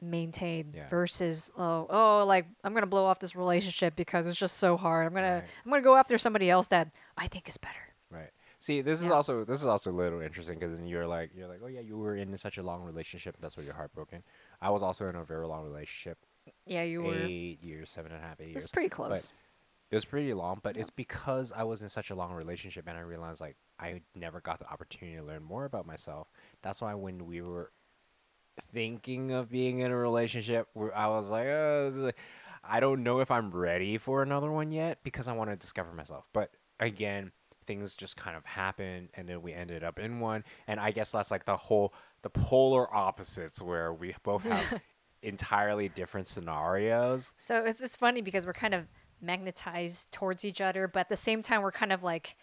maintain 0.00 0.72
Yeah. 0.74 0.88
versus 0.88 1.50
oh 1.56 1.86
oh 1.88 2.24
like 2.26 2.46
I'm 2.62 2.74
gonna 2.74 2.86
blow 2.86 3.06
off 3.06 3.18
this 3.18 3.34
relationship 3.34 3.96
because 3.96 4.26
it's 4.26 4.38
just 4.38 4.58
so 4.58 4.76
hard. 4.76 5.06
I'm 5.06 5.14
gonna 5.14 5.36
Right. 5.36 5.44
I'm 5.64 5.70
gonna 5.70 5.82
go 5.82 5.96
after 5.96 6.18
somebody 6.18 6.50
else 6.50 6.66
that 6.68 6.88
I 7.16 7.28
think 7.28 7.48
is 7.48 7.56
better. 7.56 7.94
Right. 8.10 8.30
See, 8.58 8.82
this 8.82 9.02
is 9.02 9.08
also 9.10 9.44
this 9.44 9.60
is 9.60 9.66
also 9.66 9.90
a 9.90 9.92
little 9.92 10.20
interesting 10.20 10.58
because 10.58 10.76
then 10.76 10.86
you're 10.86 11.06
like 11.06 11.30
you're 11.34 11.48
like, 11.48 11.60
oh 11.62 11.66
yeah, 11.66 11.80
you 11.80 11.96
were 11.96 12.16
in 12.16 12.36
such 12.36 12.58
a 12.58 12.62
long 12.62 12.82
relationship. 12.82 13.36
That's 13.40 13.56
why 13.56 13.62
you're 13.62 13.74
heartbroken. 13.74 14.22
I 14.60 14.70
was 14.70 14.82
also 14.82 15.08
in 15.08 15.16
a 15.16 15.24
very 15.24 15.46
long 15.46 15.64
relationship, 15.64 16.18
Yeah, 16.66 16.82
you 16.82 17.02
were. 17.02 17.14
eight 17.14 17.62
years, 17.62 17.90
seven 17.90 18.12
and 18.12 18.22
a 18.22 18.26
half, 18.26 18.40
eight 18.40 18.48
years. 18.48 18.64
It's 18.64 18.72
pretty 18.72 18.88
close. 18.90 19.32
It 19.90 19.94
was 19.94 20.04
pretty 20.04 20.34
long, 20.34 20.60
but 20.62 20.74
Yeah. 20.74 20.80
it's 20.82 20.90
because 20.90 21.52
I 21.52 21.62
was 21.62 21.80
in 21.80 21.88
such 21.88 22.10
a 22.10 22.14
long 22.14 22.32
relationship 22.32 22.86
and 22.88 22.98
I 22.98 23.02
realized 23.02 23.40
like 23.40 23.56
I 23.78 24.00
never 24.14 24.40
got 24.40 24.58
the 24.58 24.68
opportunity 24.70 25.16
to 25.18 25.22
learn 25.24 25.42
more 25.42 25.64
about 25.64 25.86
myself. 25.86 26.28
That's 26.62 26.80
why 26.80 26.94
when 26.94 27.26
we 27.26 27.42
were 27.42 27.72
thinking 28.72 29.32
of 29.32 29.50
being 29.50 29.80
in 29.80 29.90
a 29.90 29.96
relationship, 29.96 30.68
I 30.94 31.08
was 31.08 31.30
like, 31.30 31.46
oh, 31.46 31.84
this 31.86 31.94
is 31.96 32.02
like- 32.04 32.18
I 32.68 32.80
don't 32.80 33.02
know 33.02 33.20
if 33.20 33.30
I'm 33.30 33.50
ready 33.50 33.96
for 33.98 34.22
another 34.22 34.50
one 34.50 34.72
yet 34.72 34.98
because 35.04 35.28
I 35.28 35.32
want 35.32 35.50
to 35.50 35.56
discover 35.56 35.92
myself. 35.92 36.24
But 36.32 36.50
again, 36.80 37.30
things 37.66 37.94
just 37.94 38.16
kind 38.16 38.36
of 38.36 38.44
happened 38.44 39.10
and 39.14 39.28
then 39.28 39.42
we 39.42 39.52
ended 39.52 39.84
up 39.84 39.98
in 39.98 40.18
one. 40.20 40.42
And 40.66 40.80
I 40.80 40.90
guess 40.90 41.12
that's 41.12 41.30
like 41.30 41.44
the 41.44 41.56
whole, 41.56 41.94
the 42.22 42.30
polar 42.30 42.92
opposites 42.94 43.60
where 43.62 43.92
we 43.92 44.14
both 44.24 44.42
have 44.44 44.80
entirely 45.22 45.88
different 45.88 46.26
scenarios. 46.26 47.30
So 47.36 47.64
it's, 47.64 47.80
it's 47.80 47.94
funny 47.96 48.20
because 48.20 48.46
we're 48.46 48.52
kind 48.52 48.74
of 48.74 48.86
magnetized 49.20 50.10
towards 50.10 50.44
each 50.44 50.60
other, 50.60 50.88
but 50.88 51.00
at 51.00 51.08
the 51.08 51.16
same 51.16 51.42
time 51.42 51.62
we're 51.62 51.72
kind 51.72 51.92
of 51.92 52.02
like 52.02 52.36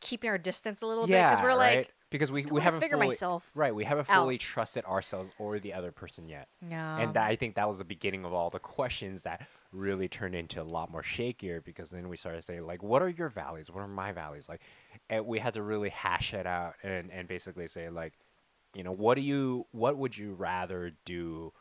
keeping 0.00 0.30
our 0.30 0.38
distance 0.38 0.82
a 0.82 0.86
little 0.86 1.06
bit 1.06 1.14
because 1.14 1.40
we're 1.40 1.48
right? 1.48 1.78
like 1.78 1.94
because 2.10 2.32
we, 2.32 2.44
we 2.46 2.60
haven't 2.60 2.80
figure 2.80 2.96
fully, 2.96 3.08
myself 3.08 3.50
right 3.54 3.74
we 3.74 3.84
haven't 3.84 4.08
out. 4.10 4.22
fully 4.22 4.38
trusted 4.38 4.84
ourselves 4.84 5.32
or 5.38 5.58
the 5.58 5.72
other 5.72 5.92
person 5.92 6.28
yet. 6.28 6.48
Yeah. 6.68 6.98
and 6.98 7.14
that, 7.14 7.26
i 7.26 7.36
think 7.36 7.54
that 7.54 7.68
was 7.68 7.78
the 7.78 7.84
beginning 7.84 8.24
of 8.24 8.32
all 8.32 8.50
the 8.50 8.58
questions 8.58 9.22
that 9.22 9.46
really 9.72 10.08
turned 10.08 10.34
into 10.34 10.60
a 10.60 10.64
lot 10.64 10.90
more 10.90 11.02
shakier 11.02 11.62
because 11.62 11.90
then 11.90 12.08
we 12.08 12.16
started 12.16 12.42
saying 12.42 12.66
like 12.66 12.82
what 12.82 13.02
are 13.02 13.08
your 13.08 13.28
values? 13.28 13.70
What 13.70 13.82
are 13.82 13.88
my 13.88 14.12
values? 14.12 14.48
Like 14.48 14.62
and 15.08 15.26
we 15.26 15.38
had 15.38 15.54
to 15.54 15.62
really 15.62 15.90
hash 15.90 16.34
it 16.34 16.46
out 16.46 16.74
and, 16.82 17.10
and 17.12 17.28
basically 17.28 17.66
say 17.68 17.88
like 17.90 18.14
you 18.74 18.82
know 18.82 18.92
what 18.92 19.14
do 19.14 19.20
you 19.20 19.66
what 19.72 19.96
would 19.96 20.16
you 20.16 20.34
rather 20.34 20.92
do 21.04 21.52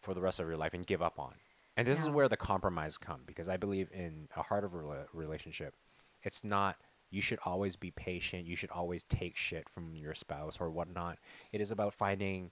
for 0.00 0.14
the 0.14 0.20
rest 0.20 0.40
of 0.40 0.46
your 0.46 0.56
life 0.56 0.72
and 0.74 0.86
give 0.86 1.02
up 1.02 1.18
on? 1.18 1.34
And 1.76 1.88
this 1.88 2.00
is 2.02 2.10
where 2.10 2.28
the 2.28 2.36
compromise 2.36 2.98
come 2.98 3.22
because 3.24 3.48
i 3.48 3.56
believe 3.56 3.88
in 3.92 4.28
a 4.36 4.42
heart 4.42 4.64
of 4.64 4.74
a 4.74 4.76
rela- 4.76 5.06
relationship 5.14 5.74
it's 6.22 6.44
not 6.44 6.76
you 7.10 7.20
should 7.20 7.38
always 7.44 7.76
be 7.76 7.90
patient 7.90 8.46
you 8.46 8.56
should 8.56 8.70
always 8.70 9.04
take 9.04 9.36
shit 9.36 9.68
from 9.68 9.94
your 9.94 10.14
spouse 10.14 10.58
or 10.60 10.70
whatnot. 10.70 11.18
It 11.52 11.60
is 11.60 11.70
about 11.70 11.94
finding 11.94 12.50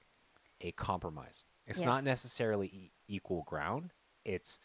a 0.60 0.72
compromise. 0.72 1.46
It's 1.66 1.82
not 1.82 2.04
necessarily 2.04 2.68
e- 2.68 2.92
equal 3.06 3.42
ground. 3.42 3.92
It's 4.24 4.58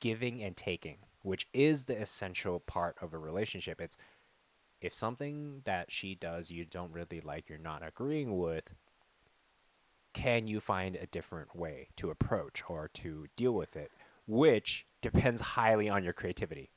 giving 0.00 0.42
and 0.42 0.56
taking 0.56 0.98
which 1.22 1.46
is 1.52 1.84
the 1.84 2.00
essential 2.00 2.60
part 2.60 2.96
of 3.00 3.12
a 3.12 3.18
relationship. 3.18 3.80
It's 3.80 3.96
if 4.80 4.94
something 4.94 5.60
that 5.64 5.90
she 5.90 6.14
does 6.14 6.50
you 6.50 6.64
don't 6.64 6.92
really 6.92 7.20
like 7.20 7.48
you're 7.48 7.58
not 7.58 7.86
agreeing 7.86 8.38
with 8.38 8.72
can 10.12 10.48
you 10.48 10.58
find 10.58 10.96
a 10.96 11.06
different 11.06 11.54
way 11.54 11.88
to 11.96 12.10
approach 12.10 12.64
or 12.68 12.88
to 12.94 13.26
deal 13.36 13.52
with 13.52 13.76
it? 13.76 13.92
Which 14.26 14.86
depends 15.02 15.40
highly 15.40 15.88
on 15.88 16.02
your 16.02 16.12
creativity 16.12 16.70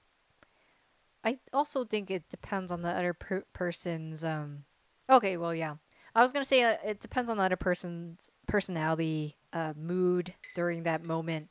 I 1.24 1.40
also 1.54 1.86
think 1.86 2.12
it 2.12 2.30
depends 2.30 2.72
on 2.72 2.82
the 2.82 2.90
other 2.90 3.14
per- 3.14 3.46
person's. 3.54 4.24
Um, 4.24 4.66
okay, 5.10 5.38
well, 5.38 5.56
yeah. 5.56 5.76
I 6.16 6.22
was 6.22 6.32
gonna 6.32 6.46
say 6.46 6.64
uh, 6.64 6.78
it 6.86 7.00
depends 7.00 7.30
on 7.30 7.38
the 7.38 7.44
other 7.44 7.56
person's 7.56 8.30
personality, 8.48 9.38
uh, 9.52 9.74
mood 9.76 10.34
during 10.56 10.84
that 10.84 11.04
moment. 11.04 11.50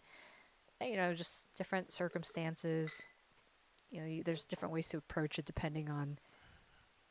Uh, 0.80 0.86
You 0.86 0.96
know, 0.96 1.14
just 1.14 1.46
different 1.56 1.92
circumstances. 1.92 3.02
You 3.90 4.00
know, 4.00 4.06
you, 4.06 4.22
there's 4.22 4.44
different 4.44 4.72
ways 4.72 4.88
to 4.90 4.98
approach 4.98 5.38
it 5.38 5.44
depending 5.44 5.90
on 5.90 6.18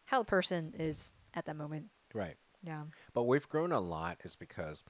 how 0.06 0.20
the 0.20 0.26
person 0.26 0.74
is 0.78 1.16
at 1.34 1.46
that 1.46 1.56
moment. 1.56 1.86
right 2.14 2.36
Yeah. 2.64 2.84
But 3.14 3.24
we've 3.24 3.48
grown 3.48 3.72
a 3.72 3.80
lot 3.80 4.18
is 4.24 4.36
because 4.36 4.84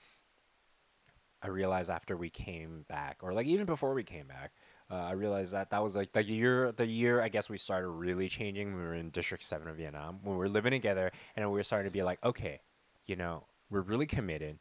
I 1.42 1.48
realized 1.48 1.90
after 1.90 2.16
we 2.16 2.30
came 2.30 2.86
back, 2.88 3.18
or 3.22 3.34
like 3.34 3.48
even 3.48 3.66
before 3.66 3.94
we 3.94 4.04
came 4.04 4.28
back, 4.28 4.52
uh, 4.92 4.96
I 4.96 5.14
realized 5.14 5.54
that 5.54 5.70
that 5.70 5.82
was 5.82 5.96
like 5.96 6.12
the 6.12 6.24
year, 6.24 6.72
the 6.74 6.86
year 6.86 7.22
I 7.22 7.30
guess 7.30 7.50
we 7.50 7.58
started 7.58 7.88
really 7.88 8.28
changing. 8.28 8.76
We 8.76 8.82
were 8.82 8.96
in 8.96 9.10
District 9.10 9.44
Seven 9.44 9.68
of 9.68 9.78
Vietnam 9.78 10.20
when 10.22 10.36
we 10.36 10.40
were 10.40 10.50
living 10.50 10.72
together, 10.72 11.12
and 11.36 11.50
we 11.50 11.58
were 11.58 11.64
starting 11.64 11.90
to 11.90 11.94
be 11.94 12.04
like, 12.04 12.20
okay, 12.24 12.60
you 13.06 13.16
know, 13.16 13.46
we're 13.70 13.82
really 13.82 14.06
committed, 14.06 14.60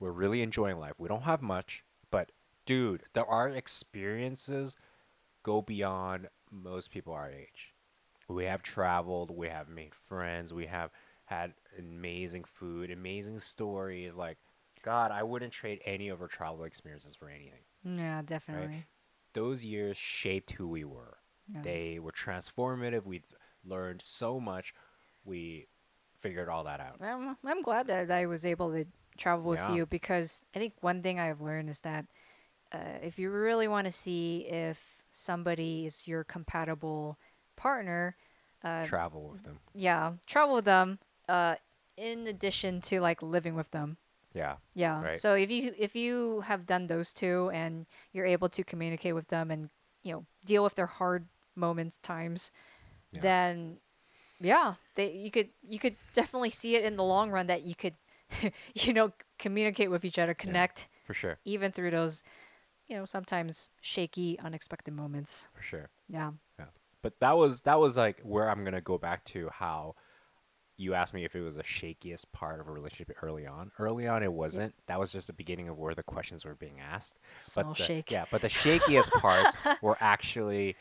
we're 0.00 0.10
really 0.10 0.42
enjoying 0.42 0.78
life. 0.78 0.94
We 0.98 1.08
don't 1.08 1.22
have 1.22 1.42
much, 1.42 1.84
but 2.10 2.32
dude, 2.66 3.04
there 3.12 3.26
are 3.26 3.48
experiences 3.48 4.76
go 5.44 5.62
beyond 5.62 6.28
most 6.50 6.90
people 6.90 7.12
our 7.12 7.30
age. 7.30 7.74
We 8.28 8.44
have 8.44 8.62
traveled, 8.62 9.30
we 9.30 9.48
have 9.48 9.68
made 9.68 9.94
friends, 9.94 10.52
we 10.52 10.66
have 10.66 10.90
had 11.24 11.54
amazing 11.78 12.44
food, 12.44 12.90
amazing 12.90 13.38
stories. 13.38 14.14
Like, 14.14 14.38
God, 14.82 15.12
I 15.12 15.22
wouldn't 15.22 15.52
trade 15.52 15.80
any 15.84 16.08
of 16.08 16.20
our 16.20 16.28
travel 16.28 16.64
experiences 16.64 17.14
for 17.14 17.28
anything. 17.30 17.60
Yeah, 17.84 18.22
definitely. 18.22 18.84
Those 19.38 19.64
years 19.64 19.96
shaped 19.96 20.50
who 20.52 20.66
we 20.68 20.84
were. 20.84 21.16
Yeah. 21.52 21.62
They 21.62 21.98
were 22.00 22.12
transformative. 22.12 23.04
We 23.06 23.22
learned 23.64 24.02
so 24.02 24.40
much. 24.40 24.74
We 25.24 25.68
figured 26.20 26.48
all 26.48 26.64
that 26.64 26.80
out. 26.80 26.96
I'm, 27.00 27.36
I'm 27.44 27.62
glad 27.62 27.86
that 27.86 28.10
I 28.10 28.26
was 28.26 28.44
able 28.44 28.72
to 28.72 28.84
travel 29.16 29.44
with 29.50 29.60
Yeah. 29.60 29.74
you 29.74 29.86
because 29.86 30.42
I 30.54 30.58
think 30.58 30.74
one 30.80 31.02
thing 31.02 31.18
I've 31.20 31.40
learned 31.40 31.68
is 31.70 31.80
that 31.80 32.04
uh, 32.72 32.98
if 33.02 33.18
you 33.18 33.30
really 33.30 33.68
want 33.68 33.86
to 33.86 33.92
see 33.92 34.46
if 34.48 34.78
somebody 35.10 35.86
is 35.86 36.06
your 36.08 36.24
compatible 36.24 37.18
partner, 37.56 38.16
uh, 38.64 38.84
Travel 38.86 39.30
with 39.32 39.42
them. 39.44 39.58
yeah, 39.74 40.12
travel 40.26 40.56
with 40.56 40.64
them. 40.64 40.98
Uh, 41.28 41.54
in 41.96 42.26
addition 42.26 42.80
to 42.80 43.00
like 43.00 43.22
living 43.22 43.54
with 43.54 43.70
them. 43.70 43.96
Yeah. 44.34 44.56
Yeah. 44.74 45.02
Right. 45.02 45.18
So 45.18 45.34
if 45.34 45.50
you 45.50 45.72
if 45.78 45.96
you 45.96 46.42
have 46.42 46.66
done 46.66 46.86
those 46.86 47.12
two 47.12 47.50
and 47.52 47.86
you're 48.12 48.26
able 48.26 48.48
to 48.50 48.62
communicate 48.64 49.14
with 49.14 49.28
them 49.28 49.50
and 49.50 49.70
you 50.02 50.12
know 50.12 50.26
deal 50.44 50.62
with 50.62 50.74
their 50.74 50.86
hard 50.86 51.26
moments 51.56 51.98
times, 51.98 52.50
Yeah. 53.12 53.22
then 53.22 53.78
yeah, 54.40 54.74
they 54.94 55.12
you 55.12 55.30
could 55.30 55.48
you 55.62 55.78
could 55.78 55.96
definitely 56.12 56.50
see 56.50 56.76
it 56.76 56.84
in 56.84 56.96
the 56.96 57.04
long 57.04 57.30
run 57.30 57.46
that 57.46 57.62
you 57.62 57.74
could 57.74 57.94
you 58.74 58.92
know 58.92 59.12
communicate 59.38 59.90
with 59.90 60.04
each 60.04 60.18
other, 60.18 60.34
connect 60.34 60.88
For 61.06 61.14
sure. 61.14 61.38
even 61.44 61.72
through 61.72 61.90
those 61.90 62.22
you 62.86 62.96
know 62.96 63.04
sometimes 63.06 63.70
shaky, 63.80 64.38
unexpected 64.38 64.94
moments. 64.94 65.48
For 65.54 65.62
sure. 65.62 65.90
Yeah. 66.08 66.32
Yeah. 66.58 66.66
But 67.02 67.18
that 67.20 67.36
was 67.36 67.62
that 67.62 67.78
was 67.80 67.96
like 67.96 68.20
where 68.20 68.48
I'm 68.50 68.64
gonna 68.64 68.80
go 68.80 68.98
back 68.98 69.24
to 69.26 69.48
how 69.52 69.94
you 70.78 70.94
asked 70.94 71.12
me 71.12 71.24
if 71.24 71.34
it 71.34 71.40
was 71.42 71.56
the 71.56 71.62
shakiest 71.64 72.26
part 72.32 72.60
of 72.60 72.68
a 72.68 72.70
relationship 72.70 73.14
early 73.22 73.46
on. 73.46 73.72
Early 73.78 74.06
on, 74.06 74.22
it 74.22 74.32
wasn't. 74.32 74.74
That 74.86 74.98
was 75.00 75.12
just 75.12 75.26
the 75.26 75.32
beginning 75.32 75.68
of 75.68 75.76
where 75.76 75.94
the 75.94 76.04
questions 76.04 76.44
were 76.44 76.54
being 76.54 76.78
asked. 76.80 77.18
Small 77.40 77.64
but 77.66 77.76
the, 77.76 77.82
shake. 77.82 78.10
Yeah, 78.10 78.24
but 78.30 78.40
the 78.40 78.48
shakiest 78.48 79.10
parts 79.10 79.56
were 79.82 79.96
actually 80.00 80.76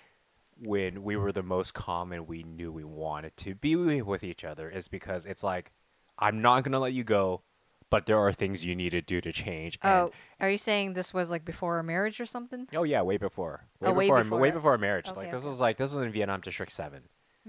when 0.59 1.03
we 1.03 1.15
were 1.15 1.31
the 1.31 1.43
most 1.43 1.73
calm 1.73 2.11
and 2.11 2.27
we 2.27 2.43
knew 2.43 2.71
we 2.71 2.83
wanted 2.83 3.35
to 3.37 3.55
be 3.55 3.75
with 3.75 4.23
each 4.23 4.43
other. 4.43 4.69
Is 4.69 4.87
because 4.87 5.25
it's 5.25 5.43
like 5.43 5.71
I'm 6.17 6.41
not 6.41 6.63
gonna 6.63 6.79
let 6.79 6.93
you 6.93 7.03
go, 7.03 7.41
but 7.89 8.05
there 8.05 8.19
are 8.19 8.33
things 8.33 8.65
you 8.65 8.75
need 8.75 8.91
to 8.91 9.01
do 9.01 9.19
to 9.21 9.31
change. 9.31 9.79
Oh, 9.83 10.11
are 10.39 10.49
you 10.49 10.57
saying 10.57 10.93
this 10.93 11.13
was 11.13 11.31
like 11.31 11.43
before 11.45 11.77
our 11.77 11.83
marriage 11.83 12.19
or 12.19 12.25
something? 12.25 12.67
Oh 12.75 12.83
yeah, 12.83 13.01
way 13.01 13.17
before. 13.17 13.65
Way 13.79 13.89
Oh, 13.89 13.93
way 13.93 14.05
before, 14.05 14.23
before 14.23 14.39
way 14.39 14.51
before 14.51 14.71
our 14.71 14.77
marriage. 14.77 15.07
Okay, 15.09 15.17
like 15.21 15.31
this 15.31 15.41
okay. 15.41 15.49
was 15.49 15.59
like 15.59 15.77
this 15.77 15.93
was 15.93 16.05
in 16.05 16.11
Vietnam 16.11 16.41
District 16.41 16.71
Seven. 16.71 17.03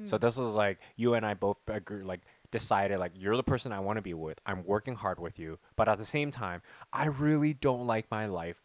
So 0.05 0.17
Hmm. 0.17 0.21
this 0.27 0.37
was 0.37 0.55
like 0.55 0.79
you 0.97 1.15
and 1.15 1.27
I 1.27 1.35
both 1.35 1.57
agree, 1.67 2.05
like 2.05 2.21
decided 2.51 2.99
like 2.99 3.13
you're 3.15 3.37
the 3.37 3.43
person 3.43 3.73
I 3.73 3.81
want 3.81 3.97
to 3.97 4.03
be 4.03 4.15
with. 4.15 4.39
I'm 4.47 4.65
working 4.65 4.95
hard 4.95 5.21
with 5.21 5.39
you, 5.39 5.59
but 5.77 5.89
at 5.89 5.99
the 5.99 6.05
same 6.05 6.31
time, 6.31 6.63
I 6.93 7.07
really 7.07 7.55
don't 7.55 7.87
like 7.87 8.11
my 8.11 8.27
life 8.27 8.63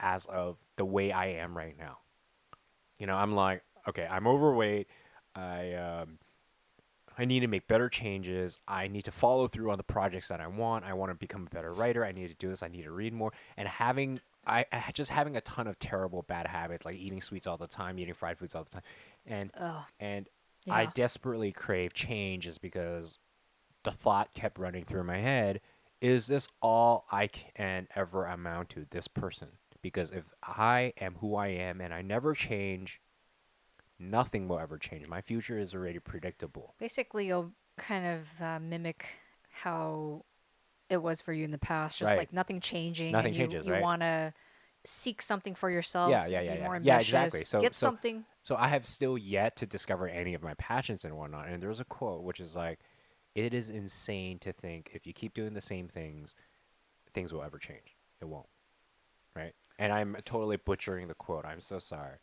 as 0.00 0.26
of 0.26 0.56
the 0.76 0.84
way 0.84 1.12
I 1.12 1.26
am 1.26 1.56
right 1.56 1.76
now. 1.78 1.98
You 2.98 3.06
know, 3.06 3.16
I'm 3.16 3.34
like, 3.34 3.62
okay, 3.88 4.06
I'm 4.10 4.26
overweight. 4.26 4.88
I 5.34 5.72
um 5.74 6.18
I 7.16 7.24
need 7.24 7.40
to 7.40 7.46
make 7.46 7.68
better 7.68 7.88
changes. 7.88 8.58
I 8.66 8.88
need 8.88 9.02
to 9.02 9.12
follow 9.12 9.46
through 9.46 9.70
on 9.70 9.78
the 9.78 9.84
projects 9.84 10.28
that 10.28 10.40
I 10.40 10.48
want. 10.48 10.84
I 10.84 10.94
want 10.94 11.10
to 11.10 11.14
become 11.14 11.46
a 11.46 11.54
better 11.54 11.72
writer. 11.72 12.04
I 12.04 12.10
need 12.12 12.28
to 12.28 12.34
do 12.34 12.48
this. 12.48 12.62
I 12.62 12.68
need 12.68 12.82
to 12.82 12.90
read 12.90 13.12
more. 13.12 13.32
And 13.56 13.68
having 13.68 14.20
I, 14.46 14.66
I 14.72 14.90
just 14.92 15.10
having 15.10 15.36
a 15.36 15.40
ton 15.40 15.66
of 15.66 15.78
terrible 15.78 16.22
bad 16.22 16.46
habits 16.46 16.84
like 16.84 16.96
eating 16.96 17.20
sweets 17.20 17.46
all 17.46 17.56
the 17.56 17.66
time, 17.66 17.98
eating 17.98 18.14
fried 18.14 18.38
foods 18.38 18.54
all 18.54 18.64
the 18.64 18.70
time, 18.70 18.82
and 19.26 19.50
Oh, 19.58 19.86
and 19.98 20.28
I 20.70 20.86
desperately 20.86 21.52
crave 21.52 21.92
change 21.92 22.46
is 22.46 22.58
because 22.58 23.18
the 23.82 23.92
thought 23.92 24.32
kept 24.34 24.58
running 24.58 24.84
through 24.84 25.04
my 25.04 25.18
head 25.18 25.60
is 26.00 26.26
this 26.26 26.48
all 26.60 27.06
I 27.10 27.26
can 27.28 27.86
ever 27.94 28.26
amount 28.26 28.70
to 28.70 28.86
this 28.90 29.08
person 29.08 29.48
because 29.82 30.10
if 30.10 30.24
I 30.42 30.92
am 31.00 31.16
who 31.16 31.34
I 31.36 31.48
am 31.48 31.80
and 31.80 31.92
I 31.92 32.02
never 32.02 32.34
change 32.34 33.00
nothing 33.98 34.48
will 34.48 34.58
ever 34.58 34.76
change 34.76 35.06
my 35.08 35.20
future 35.20 35.58
is 35.58 35.74
already 35.74 35.98
predictable 35.98 36.74
basically, 36.78 37.26
you'll 37.26 37.52
kind 37.76 38.06
of 38.06 38.42
uh, 38.42 38.58
mimic 38.60 39.06
how 39.50 40.24
it 40.90 40.98
was 40.98 41.20
for 41.20 41.32
you 41.32 41.44
in 41.44 41.50
the 41.50 41.58
past. 41.58 41.98
Just 41.98 42.10
Right. 42.10 42.18
like 42.18 42.32
nothing 42.32 42.60
changing. 42.60 43.12
Nothing 43.12 43.28
and 43.28 43.36
you, 43.36 43.42
changes, 43.48 43.66
You 43.66 43.72
right? 43.72 43.82
want 43.82 44.02
to 44.02 44.32
seek 44.84 45.22
something 45.22 45.54
for 45.54 45.70
yourself. 45.70 46.10
yeah 46.10 46.26
yeah 46.26 46.40
Be 46.40 46.46
yeah 46.46 46.64
more 46.64 46.76
yeah. 46.76 46.80
yeah 46.82 46.98
exactly 47.00 47.40
so 47.40 47.60
Get 47.60 47.74
so, 47.74 47.86
something. 47.86 48.24
so 48.42 48.54
I 48.56 48.68
have 48.68 48.86
still 48.86 49.16
yet 49.16 49.56
to 49.56 49.66
discover 49.66 50.08
any 50.08 50.34
of 50.34 50.42
my 50.42 50.54
passions 50.54 51.04
and 51.04 51.16
whatnot 51.16 51.48
and 51.48 51.62
there's 51.62 51.80
a 51.80 51.84
quote 51.84 52.22
which 52.22 52.40
is 52.40 52.54
like 52.54 52.80
it 53.34 53.52
is 53.54 53.70
insane 53.70 54.38
to 54.40 54.52
think 54.52 54.90
if 54.94 55.06
you 55.06 55.12
keep 55.12 55.34
doing 55.34 55.54
the 55.54 55.60
same 55.60 55.88
things 55.88 56.34
things 57.14 57.32
will 57.32 57.42
ever 57.42 57.58
change 57.58 57.96
it 58.20 58.26
won't 58.26 58.46
right 59.34 59.54
and 59.78 59.92
i'm 59.92 60.16
totally 60.24 60.56
butchering 60.56 61.08
the 61.08 61.14
quote 61.14 61.44
i'm 61.44 61.60
so 61.60 61.78
sorry 61.78 62.16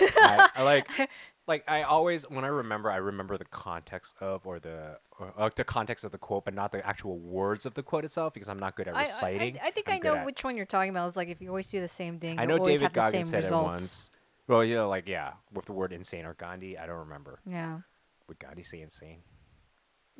I, 0.00 0.48
I 0.56 0.62
like 0.62 0.88
like 1.46 1.64
i 1.68 1.82
always 1.82 2.28
when 2.28 2.44
i 2.44 2.48
remember 2.48 2.90
i 2.90 2.96
remember 2.96 3.38
the 3.38 3.44
context 3.46 4.14
of 4.20 4.46
or 4.46 4.58
the 4.60 4.98
or, 5.18 5.32
uh, 5.36 5.50
the 5.54 5.64
context 5.64 6.04
of 6.04 6.12
the 6.12 6.18
quote 6.18 6.44
but 6.44 6.54
not 6.54 6.72
the 6.72 6.86
actual 6.86 7.18
words 7.18 7.64
of 7.66 7.74
the 7.74 7.82
quote 7.82 8.04
itself 8.04 8.34
because 8.34 8.48
i'm 8.48 8.58
not 8.58 8.76
good 8.76 8.86
at 8.88 8.96
I, 8.96 9.00
reciting 9.02 9.58
I, 9.62 9.68
I 9.68 9.70
think 9.70 9.88
I'm 9.88 9.94
i 9.96 9.98
know 9.98 10.16
at- 10.16 10.26
which 10.26 10.44
one 10.44 10.56
you're 10.56 10.66
talking 10.66 10.90
about. 10.90 11.08
It's 11.08 11.16
like 11.16 11.28
if 11.28 11.40
you 11.40 11.48
always 11.48 11.68
do 11.68 11.80
the 11.80 11.88
same 11.88 12.18
thing, 12.18 12.38
i 12.38 12.44
know 12.44 12.58
david 12.58 12.82
have 12.82 12.92
goggins 12.92 13.30
said 13.30 13.44
results. 13.44 13.62
it 13.62 13.64
once 13.64 14.10
well 14.46 14.64
yeah 14.64 14.82
like 14.82 15.08
yeah 15.08 15.32
with 15.52 15.64
the 15.66 15.72
word 15.72 15.92
insane 15.92 16.24
or 16.26 16.34
gandhi 16.34 16.76
i 16.76 16.86
don't 16.86 16.98
remember 16.98 17.40
Yeah. 17.46 17.80
would 18.28 18.38
gandhi 18.38 18.62
say 18.62 18.80
insane 18.80 19.22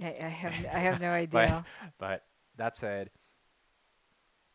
I, 0.03 0.07
I 0.21 0.29
have 0.29 0.53
I 0.75 0.79
have 0.79 1.01
no 1.01 1.09
but, 1.31 1.39
idea. 1.45 1.65
but 1.99 2.25
that 2.57 2.77
said, 2.77 3.11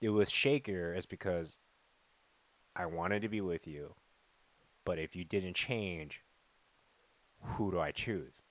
it 0.01 0.09
was 0.09 0.29
shakier 0.29 0.97
is 0.97 1.05
because 1.05 1.59
I 2.75 2.85
wanted 2.85 3.21
to 3.23 3.29
be 3.29 3.41
with 3.41 3.67
you, 3.67 3.93
but 4.85 4.99
if 4.99 5.15
you 5.15 5.23
didn't 5.23 5.55
change, 5.55 6.21
who 7.41 7.71
do 7.71 7.79
I 7.79 7.91
choose? 7.91 8.41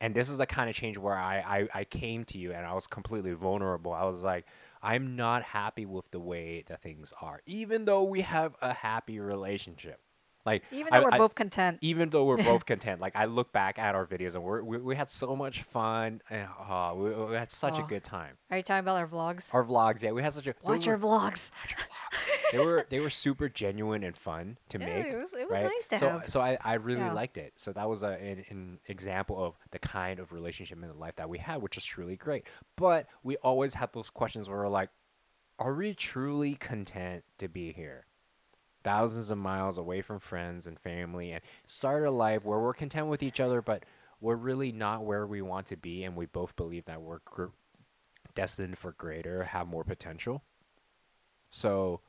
And 0.00 0.14
this 0.14 0.28
is 0.28 0.38
the 0.38 0.46
kind 0.46 0.70
of 0.70 0.76
change 0.76 0.96
where 0.96 1.16
I, 1.16 1.38
I, 1.38 1.68
I 1.80 1.84
came 1.84 2.24
to 2.26 2.38
you 2.38 2.52
and 2.52 2.64
I 2.64 2.72
was 2.72 2.86
completely 2.86 3.32
vulnerable. 3.32 3.92
I 3.92 4.04
was 4.04 4.22
like, 4.22 4.46
I'm 4.80 5.16
not 5.16 5.42
happy 5.42 5.86
with 5.86 6.08
the 6.12 6.20
way 6.20 6.62
that 6.68 6.82
things 6.82 7.12
are, 7.20 7.42
even 7.46 7.84
though 7.84 8.04
we 8.04 8.20
have 8.20 8.54
a 8.62 8.72
happy 8.72 9.18
relationship. 9.18 10.00
Like 10.46 10.62
Even 10.70 10.92
I- 10.92 10.98
though 11.00 11.04
we're 11.04 11.12
I- 11.14 11.18
both 11.18 11.34
content. 11.34 11.78
even 11.82 12.10
though 12.10 12.24
we're 12.24 12.36
both 12.42 12.64
content, 12.72 13.00
like 13.00 13.14
I 13.16 13.26
look 13.26 13.52
back 13.52 13.78
at 13.78 13.94
our 13.94 14.06
videos 14.06 14.34
and 14.34 14.42
we're, 14.42 14.62
we 14.62 14.78
we 14.78 14.96
had 14.96 15.10
so 15.10 15.36
much 15.36 15.62
fun. 15.62 16.22
And, 16.30 16.48
uh, 16.68 16.92
we, 16.96 17.10
we 17.10 17.34
had 17.34 17.50
such 17.50 17.78
a 17.78 17.82
Oh. 17.82 17.86
good 17.86 18.04
time. 18.04 18.36
Are 18.50 18.56
you 18.56 18.62
talking 18.62 18.80
about 18.80 18.96
our 18.96 19.06
vlogs? 19.06 19.52
Our 19.54 19.64
vlogs, 19.64 20.02
yeah, 20.02 20.12
we 20.12 20.22
had 20.22 20.32
such 20.34 20.46
a. 20.46 20.54
Watch 20.62 20.86
were- 20.86 20.92
our 20.94 20.98
vlogs. 20.98 21.50
watch 21.62 21.74
our 21.76 21.84
vlogs. 21.84 22.52
they 22.52 22.58
were 22.64 22.86
they 22.88 23.00
were 23.00 23.10
super 23.10 23.48
genuine 23.48 24.02
and 24.04 24.16
fun 24.16 24.56
to 24.70 24.78
Yeah, 24.78 24.86
make. 24.86 25.06
it 25.06 25.16
was 25.16 25.34
it 25.34 25.48
was 25.50 25.58
right? 25.58 25.64
nice 25.64 25.86
to 25.88 25.98
so 25.98 26.08
have. 26.08 26.30
so 26.30 26.40
I, 26.40 26.56
I 26.64 26.74
really 26.74 27.00
Yeah. 27.00 27.12
liked 27.12 27.36
it. 27.36 27.52
So 27.56 27.72
that 27.74 27.88
was 27.88 28.02
a, 28.02 28.08
an, 28.12 28.44
an 28.48 28.78
example 28.86 29.44
of 29.44 29.54
the 29.70 29.78
kind 29.78 30.18
of 30.18 30.32
relationship 30.32 30.80
in 30.82 30.88
the 30.88 30.94
life 30.94 31.16
that 31.16 31.28
we 31.28 31.36
had, 31.38 31.60
which 31.60 31.76
is 31.76 31.84
truly 31.84 32.16
great. 32.16 32.44
But 32.76 33.06
we 33.22 33.36
always 33.38 33.74
had 33.74 33.92
those 33.92 34.08
questions 34.08 34.48
where 34.48 34.58
we're 34.58 34.68
like, 34.68 34.88
are 35.58 35.74
we 35.74 35.92
truly 35.92 36.54
content 36.54 37.24
to 37.38 37.48
be 37.48 37.72
here? 37.72 38.06
Thousands 38.88 39.30
of 39.30 39.36
miles 39.36 39.76
away 39.76 40.00
from 40.00 40.18
friends 40.18 40.66
and 40.66 40.80
family 40.80 41.32
and 41.32 41.42
start 41.66 42.06
a 42.06 42.10
life 42.10 42.42
where 42.42 42.58
we're 42.58 42.72
content 42.72 43.08
with 43.08 43.22
each 43.22 43.38
other, 43.38 43.60
but 43.60 43.84
we're 44.18 44.34
really 44.34 44.72
not 44.72 45.04
where 45.04 45.26
we 45.26 45.42
want 45.42 45.66
to 45.66 45.76
be, 45.76 46.04
and 46.04 46.16
we 46.16 46.24
both 46.24 46.56
believe 46.56 46.86
that 46.86 47.02
we're 47.02 47.18
gr- 47.26 47.52
destined 48.34 48.78
for 48.78 48.92
greater, 48.92 49.44
have 49.44 49.66
more 49.66 49.84
potential. 49.84 50.42
So 51.50 52.00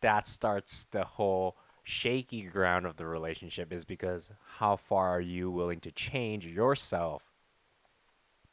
that 0.00 0.26
starts 0.26 0.88
the 0.90 1.04
whole 1.04 1.56
shaky 1.84 2.42
ground 2.42 2.84
of 2.84 2.96
the 2.96 3.06
relationship 3.06 3.72
is 3.72 3.84
because 3.84 4.32
how 4.58 4.74
far 4.74 5.10
are 5.10 5.20
you 5.20 5.52
willing 5.52 5.78
to 5.82 5.92
change 5.92 6.48
yourself 6.48 7.22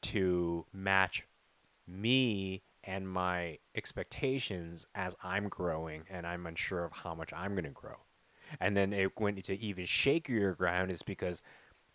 to 0.02 0.68
match 0.72 1.26
me 1.88 2.62
and 2.84 3.08
my 3.08 3.60
expectations 3.76 4.88
as 4.96 5.16
I'm 5.24 5.50
growing 5.50 6.04
and 6.10 6.26
I'm 6.26 6.46
unsure 6.48 6.84
of 6.84 6.92
how 6.92 7.14
much 7.14 7.32
I'm 7.34 7.52
going 7.52 7.64
to 7.66 7.70
grow. 7.70 7.98
And 8.60 8.76
then 8.76 8.92
it 8.92 9.20
went 9.20 9.38
into 9.38 9.54
even 9.54 9.86
shakier 9.86 10.58
ground 10.58 10.92
is 10.92 11.02
because 11.04 11.42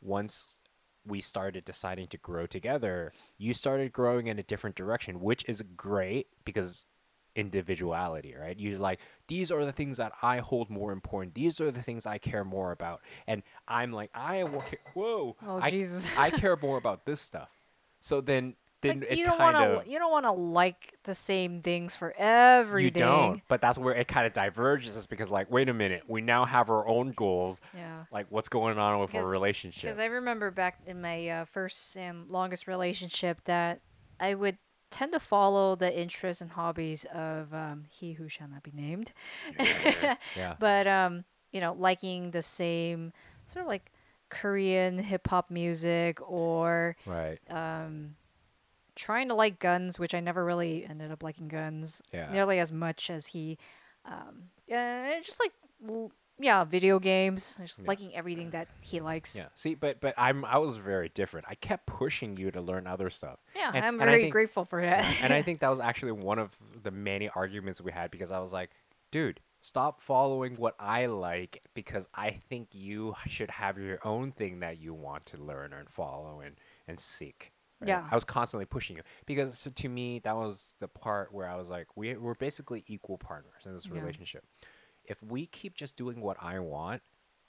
once 0.01 0.59
we 1.07 1.20
started 1.20 1.64
deciding 1.64 2.09
to 2.09 2.18
grow 2.18 2.47
together, 2.47 3.12
you 3.39 3.53
started 3.53 3.93
growing 3.93 4.26
in 4.26 4.39
a 4.39 4.43
different 4.43 4.76
direction, 4.76 5.20
which 5.20 5.45
is 5.47 5.62
great 5.76 6.28
because 6.45 6.87
individuality, 7.37 8.34
right? 8.39 8.59
You're 8.59 8.78
like, 8.78 8.99
these 9.28 9.51
are 9.51 9.64
the 9.64 9.72
things 9.72 9.99
that 9.99 10.12
I 10.22 10.39
hold 10.39 10.70
more 10.70 10.91
important. 10.93 11.34
These 11.34 11.61
are 11.61 11.70
the 11.70 11.82
things 11.82 12.07
I 12.07 12.18
care 12.18 12.45
more 12.45 12.72
about. 12.72 13.03
And 13.26 13.43
I'm 13.68 13.93
like, 13.93 14.11
I 14.14 14.37
am, 14.37 14.49
whoa, 14.95 15.37
Oh, 15.47 15.59
I, 15.59 15.70
Jesus. 15.70 16.07
I 16.16 16.30
care 16.43 16.57
more 16.57 16.78
about 16.78 17.05
this 17.05 17.20
stuff. 17.20 17.51
So 18.01 18.20
then, 18.20 18.55
then 18.89 19.01
Like, 19.01 19.12
it 19.12 19.18
you 19.18 19.24
don't 19.24 19.37
kind 19.39 19.55
want 19.57 19.70
of 19.78 19.84
to 19.84 19.91
you 19.91 19.99
don't 19.99 20.11
want 20.11 20.24
to 20.26 20.32
like 20.32 20.95
the 21.05 21.14
same 21.14 21.62
things 21.62 21.95
for 21.97 22.12
everything. 22.16 22.84
you 22.84 22.91
don't. 23.07 23.43
But 23.49 23.61
that's 23.61 23.78
where 23.78 23.95
it 23.95 24.09
kind 24.09 24.26
of 24.26 24.32
diverges. 24.32 24.97
Is 24.97 25.07
because 25.07 25.30
like, 25.30 25.51
wait 25.51 25.68
a 25.68 25.74
minute, 25.74 26.03
we 26.09 26.20
now 26.20 26.45
have 26.45 26.70
our 26.70 26.87
own 26.87 27.12
goals. 27.12 27.61
Yeah. 27.74 28.05
Like, 28.12 28.26
what's 28.30 28.49
going 28.49 28.78
on 28.78 29.01
with 29.01 29.14
our 29.14 29.24
relationship? 29.26 29.82
Because 29.82 29.99
I 29.99 30.07
remember 30.07 30.51
back 30.51 30.80
in 30.87 31.01
my 31.01 31.28
uh, 31.28 31.45
first 31.45 31.97
and 31.97 32.30
longest 32.30 32.66
relationship 32.66 33.41
that 33.45 33.80
I 34.20 34.34
would 34.34 34.59
tend 34.91 35.12
to 35.12 35.20
follow 35.20 35.74
the 35.76 35.93
interests 35.99 36.41
and 36.41 36.51
hobbies 36.51 37.05
of 37.12 37.53
um, 37.53 37.84
he 37.91 38.12
who 38.12 38.28
shall 38.28 38.49
not 38.49 38.62
be 38.62 38.70
named. 38.72 39.12
yeah. 39.59 40.55
But 40.61 40.87
um, 40.87 41.24
you 41.53 41.61
know, 41.61 41.74
liking 41.78 42.30
the 42.30 42.43
same 42.43 43.12
sort 43.47 43.64
of 43.64 43.68
like 43.68 43.91
Korean 44.28 44.99
hip 44.99 45.26
hop 45.28 45.51
music 45.51 46.18
or 46.28 46.97
Right. 47.07 47.39
um, 47.51 48.16
trying 48.97 49.28
to 49.28 49.34
like 49.34 49.59
guns, 49.61 49.99
which 49.99 50.14
I 50.14 50.20
never 50.20 50.44
really 50.44 50.84
ended 50.84 51.12
up 51.12 51.22
liking 51.22 51.47
guns 51.49 52.03
Yeah. 52.12 52.30
nearly 52.32 52.59
as 52.59 52.72
much 52.72 53.09
as 53.11 53.26
he. 53.28 53.59
Um, 54.05 54.51
just 54.68 55.38
like 55.40 55.53
l- 55.88 56.11
yeah, 56.38 56.64
video 56.64 56.99
games, 56.99 57.57
just 57.61 57.78
Yeah. 57.78 57.84
liking 57.88 58.14
everything 58.14 58.51
that 58.51 58.68
he 58.80 59.01
likes. 59.01 59.34
Yeah. 59.36 59.47
See, 59.55 59.74
but 59.74 60.01
but 60.01 60.14
I'm 60.18 60.44
I 60.44 60.59
was 60.59 60.76
very 60.76 61.09
different. 61.09 61.47
I 61.49 61.55
kept 61.55 61.86
pushing 61.86 62.36
you 62.36 62.51
to 62.51 62.61
learn 62.61 62.86
other 62.86 63.09
stuff. 63.11 63.38
Yeah, 63.55 63.70
And- 63.74 63.84
I'm 63.84 64.01
and 64.01 64.11
very 64.11 64.22
think- 64.24 64.32
grateful 64.32 64.64
for 64.64 64.80
that. 64.82 65.05
and 65.22 65.32
I 65.32 65.42
think 65.47 65.61
that 65.61 65.68
was 65.70 65.80
actually 65.80 66.12
one 66.12 66.38
of 66.38 66.57
the 66.82 66.90
many 66.90 67.28
arguments 67.30 67.80
we 67.80 67.92
had 67.92 68.11
because 68.11 68.30
I 68.30 68.38
was 68.38 68.53
like, 68.53 68.70
dude, 69.11 69.40
stop 69.62 70.01
following 70.03 70.57
what 70.57 70.74
I 70.78 71.07
like 71.07 71.62
because 71.74 72.07
I 72.14 72.30
think 72.30 72.68
you 72.74 73.14
should 73.26 73.51
have 73.51 73.78
your 73.78 73.99
own 74.07 74.30
thing 74.32 74.61
that 74.61 74.78
you 74.78 74.92
want 74.94 75.24
to 75.26 75.38
learn 75.38 75.72
and 75.72 75.88
follow 75.90 76.40
and, 76.40 76.57
and 76.86 77.01
seek. 77.01 77.53
Right? 77.81 77.89
Yeah. 77.89 78.07
I 78.11 78.14
was 78.14 78.24
constantly 78.24 78.66
pushing 78.66 78.97
you 78.97 79.03
because 79.27 79.59
so 79.59 79.70
to 79.70 79.89
me, 79.89 80.20
that 80.20 80.37
was 80.37 80.74
the 80.79 80.89
part 80.89 81.33
where 81.33 81.49
I 81.49 81.57
was 81.57 81.70
like, 81.70 81.89
we, 81.97 82.14
we're 82.16 82.35
basically 82.35 82.85
equal 82.87 83.18
partners 83.18 83.62
in 83.64 83.74
this 83.74 83.87
Yeah. 83.87 84.01
relationship. 84.01 84.45
If 85.05 85.22
we 85.22 85.47
keep 85.47 85.74
just 85.74 85.97
doing 85.97 86.20
what 86.20 86.37
I 86.43 86.59
want, 86.59 87.03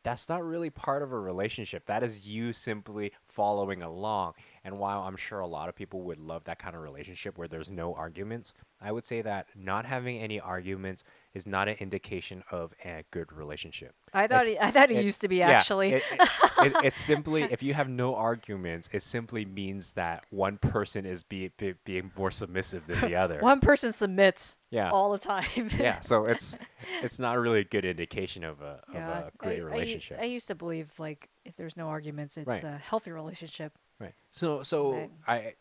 that's 0.03 0.29
not 0.29 0.43
really 0.43 0.69
part 0.69 1.01
of 1.03 1.11
a 1.11 1.19
relationship. 1.19 1.85
That 1.87 2.03
is 2.03 2.25
you 2.27 2.53
simply 2.53 3.11
following 3.27 3.81
along. 3.81 4.33
And 4.67 4.79
while 4.79 4.99
I'm 5.03 5.15
sure 5.15 5.39
a 5.39 5.47
lot 5.47 5.69
of 5.69 5.75
people 5.75 6.01
would 6.01 6.19
love 6.19 6.43
that 6.43 6.59
kind 6.59 6.75
of 6.75 6.81
relationship 6.81 7.37
where 7.37 7.47
there's 7.47 7.71
no 7.71 7.93
arguments, 7.93 8.53
I 8.81 8.91
would 8.91 9.05
say 9.05 9.21
that 9.21 9.47
not 9.55 9.85
having 9.85 10.17
any 10.19 10.41
arguments 10.41 11.05
is 11.33 11.47
not 11.47 11.69
an 11.69 11.77
indication 11.79 12.43
of 12.51 12.73
a 12.83 13.05
good 13.09 13.31
relationship. 13.31 13.95
I 14.13 14.27
thought 14.27 14.45
it, 14.45 14.57
I 14.59 14.69
thought 14.71 14.91
it, 14.91 14.97
it- 14.97 15.05
used 15.05 15.21
to 15.21 15.29
be 15.29 15.37
Yeah, 15.37 15.51
actually. 15.51 15.93
it, 15.93 16.03
it, 16.11 16.29
it, 16.63 16.73
it's 16.83 16.97
simply 16.97 17.43
if 17.43 17.63
you 17.63 17.73
have 17.75 17.87
no 17.87 18.15
arguments, 18.15 18.89
it 18.91 19.03
simply 19.03 19.45
means 19.45 19.93
that 19.93 20.25
one 20.31 20.57
person 20.57 21.05
is 21.05 21.23
be, 21.23 21.49
be, 21.57 21.75
being 21.85 22.11
more 22.17 22.29
submissive 22.29 22.85
than 22.87 22.99
the 22.99 23.15
other. 23.15 23.39
One 23.39 23.61
person 23.61 23.93
submits 23.93 24.57
yeah. 24.69 24.89
all 24.91 25.13
the 25.13 25.17
time. 25.17 25.69
yeah, 25.79 26.01
so 26.01 26.25
it's 26.33 26.57
it's 27.01 27.19
not 27.19 27.39
really 27.39 27.61
a 27.61 27.63
good 27.63 27.85
indication 27.85 28.43
of 28.43 28.61
a 28.61 28.81
Yeah, 28.93 29.19
of 29.19 29.27
a 29.27 29.31
great 29.37 29.59
I, 29.59 29.61
I 29.61 29.65
relationship. 29.65 30.19
I, 30.19 30.25
used 30.25 30.49
to 30.49 30.55
believe 30.55 30.91
like 30.99 31.29
if 31.45 31.55
there's 31.55 31.77
no 31.77 31.87
arguments, 31.87 32.35
it's 32.35 32.45
Right. 32.47 32.63
a 32.65 32.77
healthy 32.77 33.11
relationship. 33.11 33.71
Right. 33.99 34.13
So 34.31 34.63
so 34.63 34.91
Right. 34.91 35.11
I 35.27 35.53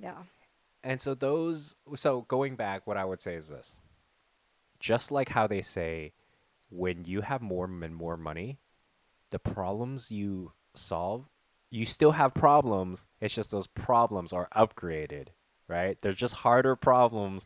Yeah. 0.00 0.22
And 0.82 1.00
so 1.00 1.14
those 1.14 1.76
so 1.94 2.22
going 2.22 2.56
back 2.56 2.86
what 2.86 2.96
I 2.96 3.04
would 3.04 3.20
say 3.22 3.34
is 3.34 3.48
this. 3.48 3.76
Just 4.80 5.10
like 5.10 5.30
how 5.30 5.46
they 5.46 5.62
say 5.62 6.12
when 6.70 7.04
you 7.04 7.22
have 7.22 7.40
more 7.40 7.64
and 7.64 7.94
more 7.94 8.16
money, 8.16 8.58
the 9.30 9.38
problems 9.38 10.10
you 10.10 10.52
solve 10.74 11.28
you 11.74 11.84
still 11.84 12.12
have 12.12 12.32
problems. 12.34 13.04
It's 13.20 13.34
just 13.34 13.50
those 13.50 13.66
problems 13.66 14.32
are 14.32 14.48
upgraded, 14.56 15.28
right? 15.66 15.98
They're 16.00 16.12
just 16.12 16.34
harder 16.34 16.76
problems 16.76 17.44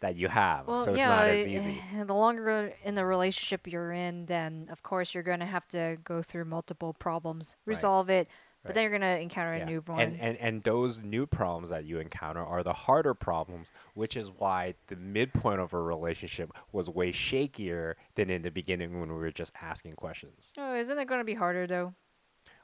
that 0.00 0.14
you 0.14 0.28
have. 0.28 0.66
Well, 0.66 0.84
so 0.84 0.92
it's 0.92 0.98
yeah, 0.98 1.08
not 1.08 1.28
as 1.28 1.46
easy. 1.46 1.82
The 2.06 2.12
longer 2.12 2.74
in 2.84 2.94
the 2.94 3.06
relationship 3.06 3.66
you're 3.66 3.92
in, 3.92 4.26
then 4.26 4.68
of 4.70 4.82
course 4.82 5.14
you're 5.14 5.22
gonna 5.22 5.46
have 5.46 5.66
to 5.68 5.96
go 6.04 6.20
through 6.22 6.44
multiple 6.44 6.92
problems, 6.92 7.56
Right. 7.64 7.76
resolve 7.76 8.10
it, 8.10 8.28
but 8.64 8.74
then 8.74 8.82
you're 8.82 8.92
gonna 8.92 9.16
encounter 9.16 9.56
Yeah. 9.56 9.62
a 9.64 9.66
new 9.66 9.80
one. 9.86 10.00
And, 10.00 10.20
and 10.20 10.36
and 10.38 10.62
those 10.62 11.00
new 11.00 11.26
problems 11.26 11.68
that 11.70 11.84
you 11.84 11.98
encounter 11.98 12.44
are 12.44 12.62
the 12.62 12.72
harder 12.72 13.14
problems, 13.14 13.70
which 13.94 14.16
is 14.16 14.30
why 14.30 14.74
the 14.88 14.96
midpoint 14.96 15.60
of 15.60 15.72
a 15.72 15.80
relationship 15.80 16.52
was 16.72 16.88
way 16.88 17.12
shakier 17.12 17.94
than 18.14 18.30
in 18.30 18.42
the 18.42 18.50
beginning 18.50 19.00
when 19.00 19.08
we 19.08 19.16
were 19.18 19.30
just 19.30 19.52
asking 19.60 19.92
questions. 19.92 20.52
oh, 20.58 20.74
isn't 20.74 20.98
it 20.98 21.06
gonna 21.06 21.24
be 21.24 21.34
harder 21.34 21.66
though? 21.66 21.94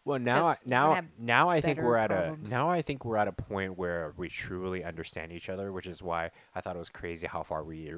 Well, 0.04 0.18
now 0.18 0.46
I, 0.46 0.56
now 0.64 1.02
now 1.18 1.48
I 1.50 1.60
think 1.60 1.78
we're 1.80 1.96
at 1.96 2.10
a 2.10 2.36
now 2.48 2.70
I 2.70 2.80
think 2.82 3.04
we're 3.04 3.18
at 3.18 3.28
a 3.28 3.32
point 3.32 3.76
where 3.76 4.14
we 4.16 4.28
truly 4.28 4.82
understand 4.82 5.32
each 5.32 5.48
other, 5.50 5.70
which 5.72 5.86
is 5.86 6.02
why 6.02 6.30
I 6.54 6.60
thought 6.60 6.76
it 6.76 6.78
was 6.78 6.88
crazy 6.88 7.26
how 7.26 7.42
far 7.42 7.62
we 7.62 7.92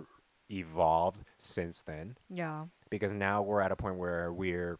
evolved 0.50 1.20
since 1.38 1.82
then. 1.82 2.16
Yeah. 2.28 2.64
Because 2.90 3.12
now 3.12 3.42
we're 3.42 3.60
at 3.60 3.70
a 3.70 3.76
point 3.76 3.96
where 3.96 4.32
we're 4.32 4.78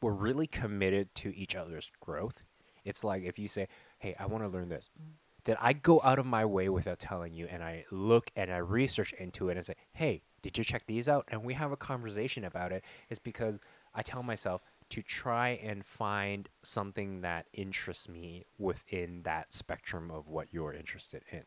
we're 0.00 0.12
really 0.12 0.46
committed 0.46 1.14
to 1.16 1.36
each 1.36 1.54
other's 1.54 1.90
growth. 2.00 2.44
It's 2.84 3.02
like 3.04 3.24
if 3.24 3.38
you 3.38 3.48
say, 3.48 3.68
"Hey, 3.98 4.14
I 4.18 4.26
want 4.26 4.44
to 4.44 4.48
learn 4.48 4.68
this," 4.68 4.90
mm. 5.00 5.12
then 5.44 5.56
I 5.60 5.72
go 5.72 6.00
out 6.02 6.18
of 6.18 6.26
my 6.26 6.44
way 6.44 6.68
without 6.68 6.98
telling 6.98 7.32
you, 7.32 7.46
and 7.46 7.62
I 7.62 7.84
look 7.90 8.30
and 8.36 8.50
I 8.50 8.58
research 8.58 9.12
into 9.14 9.48
it 9.48 9.56
and 9.56 9.66
say, 9.66 9.74
"Hey, 9.92 10.22
did 10.42 10.56
you 10.56 10.64
check 10.64 10.86
these 10.86 11.08
out?" 11.08 11.24
And 11.28 11.42
we 11.42 11.54
have 11.54 11.72
a 11.72 11.76
conversation 11.76 12.44
about 12.44 12.72
it. 12.72 12.84
It's 13.10 13.18
because 13.18 13.60
I 13.94 14.02
tell 14.02 14.22
myself 14.22 14.62
to 14.90 15.02
try 15.02 15.50
and 15.62 15.84
find 15.84 16.48
something 16.62 17.22
that 17.22 17.46
interests 17.52 18.08
me 18.08 18.44
within 18.58 19.22
that 19.22 19.52
spectrum 19.52 20.10
of 20.10 20.28
what 20.28 20.48
you're 20.52 20.72
interested 20.72 21.22
in. 21.32 21.42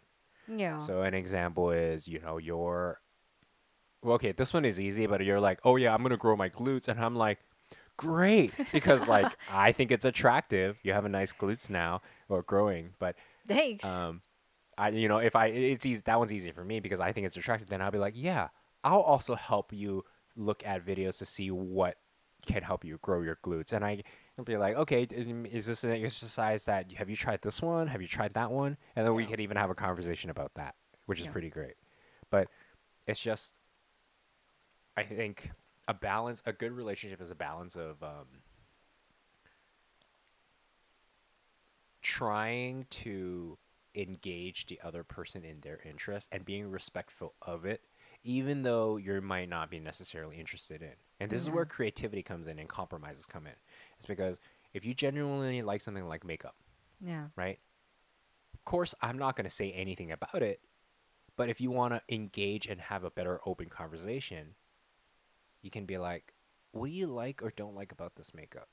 Yeah. 0.58 0.80
So 0.80 1.04
an 1.04 1.14
example 1.14 1.72
is, 1.72 2.08
you 2.08 2.20
know, 2.20 2.38
you're 2.38 3.00
well, 4.02 4.16
okay, 4.16 4.32
this 4.32 4.54
one 4.54 4.66
is 4.66 4.80
easy, 4.80 5.08
but 5.08 5.24
you're 5.24 5.40
like, 5.40 5.60
oh 5.64 5.76
yeah, 5.76 5.94
I'm 5.94 6.02
gonna 6.02 6.18
grow 6.18 6.36
my 6.36 6.50
glutes, 6.50 6.88
and 6.88 7.00
I'm 7.00 7.16
like, 7.16 7.40
great, 8.00 8.56
because 8.72 9.08
like 9.08 9.38
I 9.48 9.72
think 9.72 9.92
it's 9.92 10.06
attractive. 10.06 10.78
You 10.84 10.94
have 10.94 11.06
a 11.06 11.10
nice 11.10 11.34
glutes 11.34 11.70
now, 11.70 12.02
or 12.30 12.44
growing, 12.44 12.92
but 13.00 13.16
Thanks. 13.48 13.86
um, 13.86 14.22
I 14.78 14.90
you 14.90 15.08
know 15.08 15.18
if 15.18 15.36
I 15.36 15.48
it's 15.48 15.86
easy 15.86 16.02
that 16.06 16.20
one's 16.20 16.34
easy 16.34 16.52
for 16.52 16.64
me 16.64 16.80
because 16.80 17.00
I 17.00 17.12
think 17.12 17.28
it's 17.28 17.38
attractive. 17.38 17.70
Then 17.70 17.82
I'll 17.82 17.92
be 17.92 17.98
like, 18.00 18.14
yeah, 18.16 18.50
I'll 18.84 19.02
also 19.02 19.36
help 19.36 19.74
you 19.74 20.06
look 20.36 20.66
at 20.66 20.86
videos 20.86 21.18
to 21.20 21.26
see 21.26 21.52
what 21.52 21.98
can 22.46 22.64
help 22.64 22.86
you 22.86 22.98
grow 23.02 23.22
your 23.22 23.38
glutes, 23.44 23.74
and 23.74 23.84
I. 23.86 24.04
will 24.38 24.46
be 24.46 24.58
like, 24.58 24.76
okay, 24.78 25.06
um, 25.18 25.46
is 25.46 25.66
this 25.66 25.84
an 25.84 25.92
exercise 25.92 26.66
that 26.66 26.92
have 26.94 27.10
you 27.10 27.16
tried 27.18 27.42
this 27.42 27.62
one? 27.62 27.88
Have 27.88 28.02
you 28.02 28.08
tried 28.08 28.34
that 28.36 28.52
one? 28.52 28.78
And 28.96 29.06
then 29.06 29.14
we 29.14 29.24
Yeah. 29.24 29.30
could 29.32 29.42
even 29.42 29.58
have 29.58 29.70
a 29.70 29.76
conversation 29.76 30.30
about 30.30 30.54
that, 30.56 30.76
which 31.08 31.20
is 31.20 31.26
Yeah. 31.26 31.32
pretty 31.32 31.50
great. 31.50 31.76
But 32.32 32.48
it's 33.08 33.20
just, 33.20 33.60
I 34.98 35.04
think 35.04 35.52
a 35.90 35.94
balance, 35.94 36.44
a 36.46 36.54
good 36.54 36.72
relationship 36.72 37.20
is 37.20 37.32
a 37.32 37.36
balance 37.36 37.76
of 37.76 38.02
um, 38.04 38.28
trying 42.04 42.86
to 42.92 43.58
engage 43.96 44.68
the 44.68 44.80
other 44.84 45.04
person 45.04 45.44
in 45.44 45.60
their 45.62 45.80
interest 45.84 46.30
and 46.32 46.46
being 46.46 46.70
respectful 46.70 47.34
of 47.42 47.66
it, 47.66 47.82
even 48.24 48.62
though 48.62 48.98
you 48.98 49.20
might 49.20 49.50
not 49.50 49.72
be 49.72 49.80
necessarily 49.80 50.40
interested 50.40 50.84
in. 50.84 50.94
And 51.20 51.32
this 51.32 51.42
is 51.42 51.50
where 51.50 51.66
creativity 51.66 52.22
comes 52.22 52.46
in 52.46 52.60
and 52.60 52.70
compromises 52.70 53.26
come 53.26 53.48
in. 53.48 53.54
It's 53.98 54.06
because 54.06 54.40
if 54.76 54.86
you 54.86 54.94
genuinely 54.94 55.64
like 55.64 55.82
something 55.82 56.08
like 56.08 56.24
makeup, 56.24 56.56
yeah. 57.04 57.26
right? 57.36 57.58
Of 58.54 58.64
course, 58.64 58.94
I'm 59.02 59.18
not 59.18 59.36
going 59.36 59.46
to 59.46 59.50
say 59.50 59.72
anything 59.72 60.12
about 60.12 60.44
it, 60.44 60.60
but 61.36 61.50
if 61.50 61.60
you 61.60 61.72
want 61.72 61.96
to 61.96 62.02
engage 62.14 62.68
and 62.68 62.80
have 62.80 63.04
a 63.04 63.10
better 63.10 63.42
open 63.48 63.70
conversation, 63.70 64.54
you 65.62 65.70
can 65.72 65.86
be 65.86 65.98
like, 65.98 66.34
"What 66.72 66.88
do 66.88 66.94
you 66.94 67.08
like 67.08 67.42
or 67.44 67.52
don't 67.52 67.76
like 67.76 67.92
about 67.92 68.16
this 68.16 68.34
makeup?" 68.34 68.70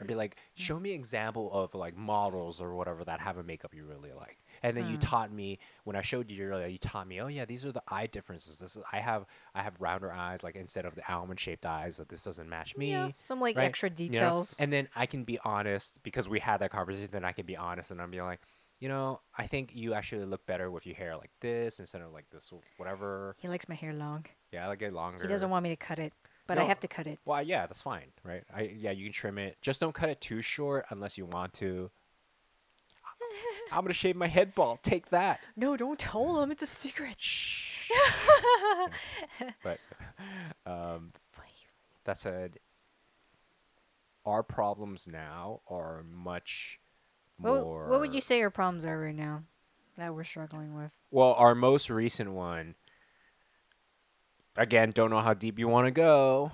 Or 0.00 0.04
be 0.06 0.14
like, 0.14 0.36
"Show 0.54 0.80
me 0.80 0.92
example 0.92 1.52
of 1.52 1.74
like 1.74 1.96
models 1.96 2.60
or 2.60 2.74
whatever 2.74 3.04
that 3.04 3.20
have 3.20 3.36
a 3.38 3.42
makeup 3.42 3.74
you 3.74 3.84
really 3.84 4.12
like." 4.12 4.38
And 4.62 4.76
then 4.76 4.86
you 4.86 4.96
Hmm. 4.96 5.00
taught 5.00 5.32
me 5.32 5.58
when 5.84 5.96
I 5.96 6.02
showed 6.02 6.30
you 6.30 6.44
earlier, 6.44 6.66
you 6.66 6.78
taught 6.78 7.06
me, 7.06 7.20
"Oh 7.20 7.28
yeah, 7.28 7.44
these 7.44 7.64
are 7.64 7.72
the 7.72 7.82
eye 7.88 8.06
differences. 8.06 8.58
This 8.58 8.76
is 8.76 8.82
I 8.92 9.00
have 9.00 9.26
I 9.54 9.62
have 9.62 9.80
rounder 9.80 10.10
eyes 10.12 10.42
like 10.42 10.56
instead 10.56 10.86
of 10.86 10.94
the 10.94 11.12
almond 11.12 11.38
shaped 11.40 11.66
eyes, 11.66 11.96
that 11.98 12.08
this 12.08 12.24
doesn't 12.24 12.48
match 12.48 12.76
me." 12.76 12.90
Yeah. 12.90 13.10
Some 13.18 13.40
like 13.40 13.56
right? 13.56 13.66
extra 13.68 13.90
you 13.90 13.94
know? 13.94 13.96
details. 14.08 14.56
And 14.58 14.72
then 14.72 14.88
I 14.96 15.06
can 15.06 15.24
be 15.24 15.38
honest 15.44 16.02
because 16.02 16.28
we 16.28 16.40
had 16.40 16.58
that 16.60 16.70
conversation. 16.70 17.10
Then 17.12 17.24
I 17.24 17.32
can 17.32 17.46
be 17.46 17.56
honest 17.56 17.90
and 17.90 18.00
I'm 18.00 18.10
be 18.10 18.20
like, 18.22 18.40
you 18.80 18.88
know, 18.88 19.20
I 19.38 19.46
think 19.46 19.70
you 19.74 19.94
actually 19.94 20.24
look 20.24 20.44
better 20.46 20.70
with 20.70 20.86
your 20.86 20.96
hair 20.96 21.16
like 21.16 21.30
this 21.40 21.78
instead 21.78 22.02
of 22.02 22.12
like 22.12 22.28
this, 22.30 22.50
whatever. 22.78 23.36
He 23.38 23.46
likes 23.48 23.68
my 23.68 23.76
hair 23.76 23.92
long. 23.92 24.26
Yeah, 24.52 24.66
I 24.66 24.68
like 24.68 24.82
it 24.82 24.92
longer. 24.92 25.22
He 25.22 25.28
doesn't 25.28 25.48
want 25.50 25.62
me 25.62 25.70
to 25.70 25.76
cut 25.76 25.98
it, 25.98 26.12
but 26.46 26.58
I 26.58 26.64
have 26.64 26.80
to 26.80 26.88
cut 26.88 27.06
it. 27.06 27.18
Well, 27.24 27.42
yeah, 27.42 27.66
that's 27.66 27.80
fine, 27.80 28.06
right? 28.22 28.44
I 28.54 28.62
yeah, 28.76 28.90
you 28.90 29.04
can 29.04 29.12
trim 29.12 29.38
it. 29.38 29.56
Just 29.62 29.80
don't 29.80 29.94
cut 29.94 30.10
it 30.10 30.20
too 30.20 30.42
short 30.42 30.86
unless 30.90 31.16
you 31.16 31.24
want 31.26 31.54
to. 31.54 31.90
I'm 33.72 33.82
gonna 33.82 33.94
shave 33.94 34.14
my 34.16 34.26
head 34.26 34.54
bald. 34.54 34.82
Take 34.82 35.08
that. 35.08 35.40
No, 35.56 35.76
don't 35.76 35.98
tell 35.98 36.42
him. 36.42 36.50
It's 36.50 36.62
a 36.62 36.66
secret. 36.66 37.16
Shh. 37.18 37.90
but 39.62 39.78
um, 40.66 41.12
that 42.04 42.18
said, 42.18 42.58
our 44.26 44.42
problems 44.42 45.08
now 45.10 45.60
are 45.68 46.02
much 46.10 46.78
What, 47.38 47.62
more. 47.62 47.88
what 47.88 48.00
would 48.00 48.14
you 48.14 48.20
say 48.20 48.42
our 48.42 48.50
problems 48.50 48.84
are 48.84 48.98
right 49.00 49.14
now 49.14 49.44
that 49.96 50.14
we're 50.14 50.24
struggling 50.24 50.74
with? 50.76 50.90
Well, 51.10 51.32
our 51.34 51.54
most 51.54 51.88
recent 51.90 52.32
one. 52.32 52.74
Again, 54.56 54.90
don't 54.90 55.10
know 55.10 55.20
how 55.20 55.34
deep 55.34 55.58
you 55.58 55.68
want 55.68 55.86
to 55.86 55.90
go. 55.90 56.52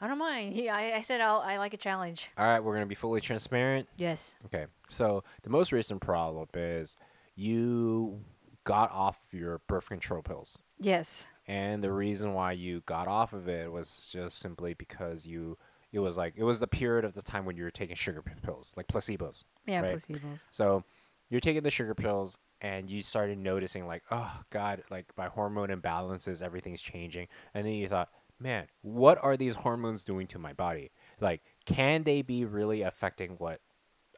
I 0.00 0.06
don't 0.08 0.18
mind. 0.18 0.54
He, 0.54 0.68
I, 0.68 0.96
I 0.96 1.00
said 1.00 1.20
I'll, 1.20 1.38
I 1.38 1.56
like 1.56 1.72
a 1.72 1.78
challenge. 1.78 2.26
All 2.36 2.44
right, 2.46 2.60
we're 2.60 2.74
gonna 2.74 2.84
be 2.86 2.94
fully 2.94 3.20
transparent. 3.22 3.88
Yes. 3.96 4.34
Okay, 4.46 4.66
so 4.88 5.24
the 5.42 5.50
most 5.50 5.72
recent 5.72 6.00
problem 6.02 6.46
is 6.52 6.96
you 7.36 8.20
got 8.64 8.90
off 8.92 9.16
your 9.32 9.60
birth 9.66 9.88
control 9.88 10.22
pills, 10.22 10.58
Yes. 10.80 11.26
and 11.46 11.82
the 11.82 11.92
reason 11.92 12.34
why 12.34 12.52
you 12.52 12.82
got 12.86 13.08
off 13.08 13.32
of 13.32 13.48
it 13.48 13.70
was 13.72 14.10
just 14.12 14.38
simply 14.38 14.74
because 14.74 15.24
you. 15.26 15.56
It 15.92 16.00
was 16.00 16.16
like 16.18 16.34
it 16.36 16.42
was 16.42 16.58
the 16.58 16.66
period 16.66 17.04
of 17.04 17.14
the 17.14 17.22
time 17.22 17.44
when 17.44 17.56
you 17.56 17.62
were 17.62 17.70
taking 17.70 17.94
sugar 17.94 18.20
p- 18.20 18.32
pills, 18.42 18.74
like 18.76 18.88
placebos. 18.88 19.44
Yeah, 19.64 19.80
Right. 19.80 19.94
placebos. 19.96 20.40
So 20.50 20.82
you're 21.30 21.40
taking 21.40 21.62
the 21.62 21.70
sugar 21.70 21.94
pills 21.94 22.36
and 22.64 22.88
you 22.88 23.02
started 23.02 23.36
noticing 23.36 23.86
like, 23.86 24.02
oh 24.10 24.40
God, 24.48 24.82
like 24.90 25.12
my 25.18 25.26
hormone 25.26 25.68
imbalances, 25.68 26.42
everything's 26.42 26.80
changing. 26.80 27.28
And 27.52 27.66
then 27.66 27.74
you 27.74 27.88
thought, 27.88 28.08
man, 28.40 28.68
what 28.80 29.22
are 29.22 29.36
these 29.36 29.54
hormones 29.54 30.02
doing 30.02 30.26
to 30.28 30.38
my 30.38 30.54
body? 30.54 30.90
Like, 31.20 31.42
can 31.66 32.04
they 32.04 32.22
be 32.22 32.46
really 32.46 32.80
affecting 32.80 33.32
what 33.32 33.60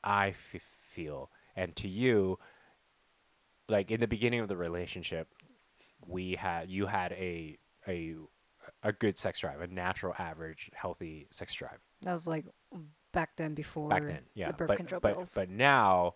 I 0.04 0.28
f- 0.28 0.62
feel? 0.88 1.28
And 1.56 1.74
to 1.74 1.88
you, 1.88 2.38
like 3.68 3.90
in 3.90 3.98
the 3.98 4.06
beginning 4.06 4.38
of 4.38 4.46
the 4.46 4.56
relationship, 4.56 5.26
we 6.06 6.36
had 6.36 6.70
you 6.70 6.86
had 6.86 7.10
a 7.14 7.58
a 7.88 8.14
a 8.84 8.92
good 8.92 9.18
sex 9.18 9.40
drive, 9.40 9.60
a 9.60 9.66
natural, 9.66 10.14
average, 10.20 10.70
healthy 10.72 11.26
sex 11.32 11.52
drive 11.52 11.78
That 12.02 12.12
was 12.12 12.28
like 12.28 12.44
back 13.12 13.30
then 13.36 13.54
before 13.54 13.88
back 13.88 14.04
then. 14.04 14.22
Yeah, 14.34 14.52
the 14.52 14.52
birth 14.52 14.68
but, 14.68 14.76
control 14.76 15.00
but, 15.00 15.14
pills. 15.14 15.32
But 15.34 15.50
now, 15.50 16.14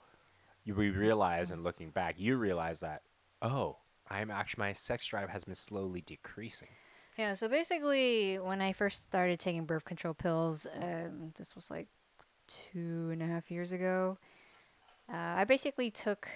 we 0.66 0.90
realize, 0.90 1.50
and 1.50 1.64
looking 1.64 1.90
back, 1.90 2.16
you 2.18 2.36
realize 2.36 2.80
that 2.80 3.02
oh, 3.42 3.78
I'm 4.08 4.30
actually 4.30 4.62
my 4.62 4.72
sex 4.72 5.06
drive 5.06 5.30
has 5.30 5.44
been 5.44 5.54
slowly 5.54 6.02
decreasing. 6.02 6.68
Yeah, 7.16 7.34
so 7.34 7.48
basically, 7.48 8.38
when 8.38 8.60
I 8.60 8.72
first 8.72 9.02
started 9.02 9.38
taking 9.40 9.64
birth 9.64 9.84
control 9.84 10.14
pills, 10.14 10.66
um, 10.80 11.32
this 11.36 11.54
was 11.54 11.70
like 11.70 11.88
two 12.46 13.10
and 13.12 13.22
a 13.22 13.26
half 13.26 13.50
years 13.50 13.72
ago. 13.72 14.18
Uh, 15.12 15.16
I 15.16 15.44
basically 15.44 15.90
took 15.90 16.28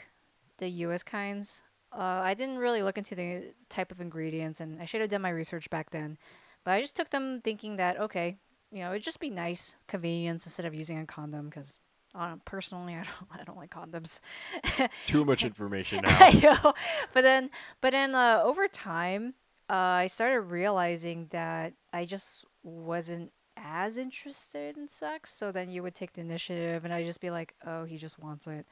the 0.59 0.68
U.S. 0.68 1.03
kinds. 1.03 1.62
Uh, 1.93 2.20
I 2.22 2.35
didn't 2.35 2.59
really 2.59 2.83
look 2.83 2.99
into 2.99 3.14
the 3.14 3.55
type 3.68 3.93
of 3.93 4.01
ingredients, 4.01 4.61
and 4.61 4.81
I 4.81 4.85
should 4.85 5.01
have 5.01 5.11
done 5.11 5.22
my 5.22 5.31
research 5.31 5.70
back 5.70 5.91
then. 5.91 6.18
But 6.64 6.72
I 6.72 6.81
just 6.81 6.97
took 6.97 7.11
them 7.11 7.41
thinking 7.43 7.77
that 7.77 8.01
okay, 8.01 8.37
you 8.72 8.81
know, 8.81 8.91
it'd 8.91 9.03
just 9.03 9.20
be 9.20 9.31
nice, 9.31 9.77
convenience 9.87 10.47
instead 10.47 10.66
of 10.66 10.75
using 10.75 10.99
a 10.99 11.07
condom. 11.07 11.47
Because 11.47 11.79
uh, 12.15 12.37
personally, 12.45 12.95
I 13.01 13.05
don't, 13.05 13.41
I 13.41 13.45
don't 13.45 13.57
like 13.57 13.71
condoms. 13.71 14.21
Too 15.07 15.25
much 15.25 15.45
information 15.45 16.03
I 16.05 16.33
know. 16.43 16.75
But 17.12 17.23
then, 17.23 17.51
but 17.81 17.91
then 17.91 18.15
uh, 18.15 18.41
over 18.45 18.69
time, 18.69 19.35
uh, 19.71 19.75
I 19.75 20.07
started 20.07 20.41
realizing 20.43 21.29
that 21.31 21.75
I 21.93 22.05
just 22.05 22.45
wasn't 22.62 23.33
as 23.57 23.97
interested 23.97 24.77
in 24.77 24.89
sex. 24.89 25.33
So 25.33 25.53
then 25.53 25.71
you 25.71 25.83
would 25.83 25.95
take 25.95 26.12
the 26.12 26.21
initiative, 26.21 26.85
and 26.85 26.93
I'd 26.93 27.07
just 27.07 27.21
be 27.21 27.31
like, 27.31 27.55
"Oh, 27.67 27.85
he 27.85 27.99
just 27.99 28.19
wants 28.19 28.47
it." 28.47 28.67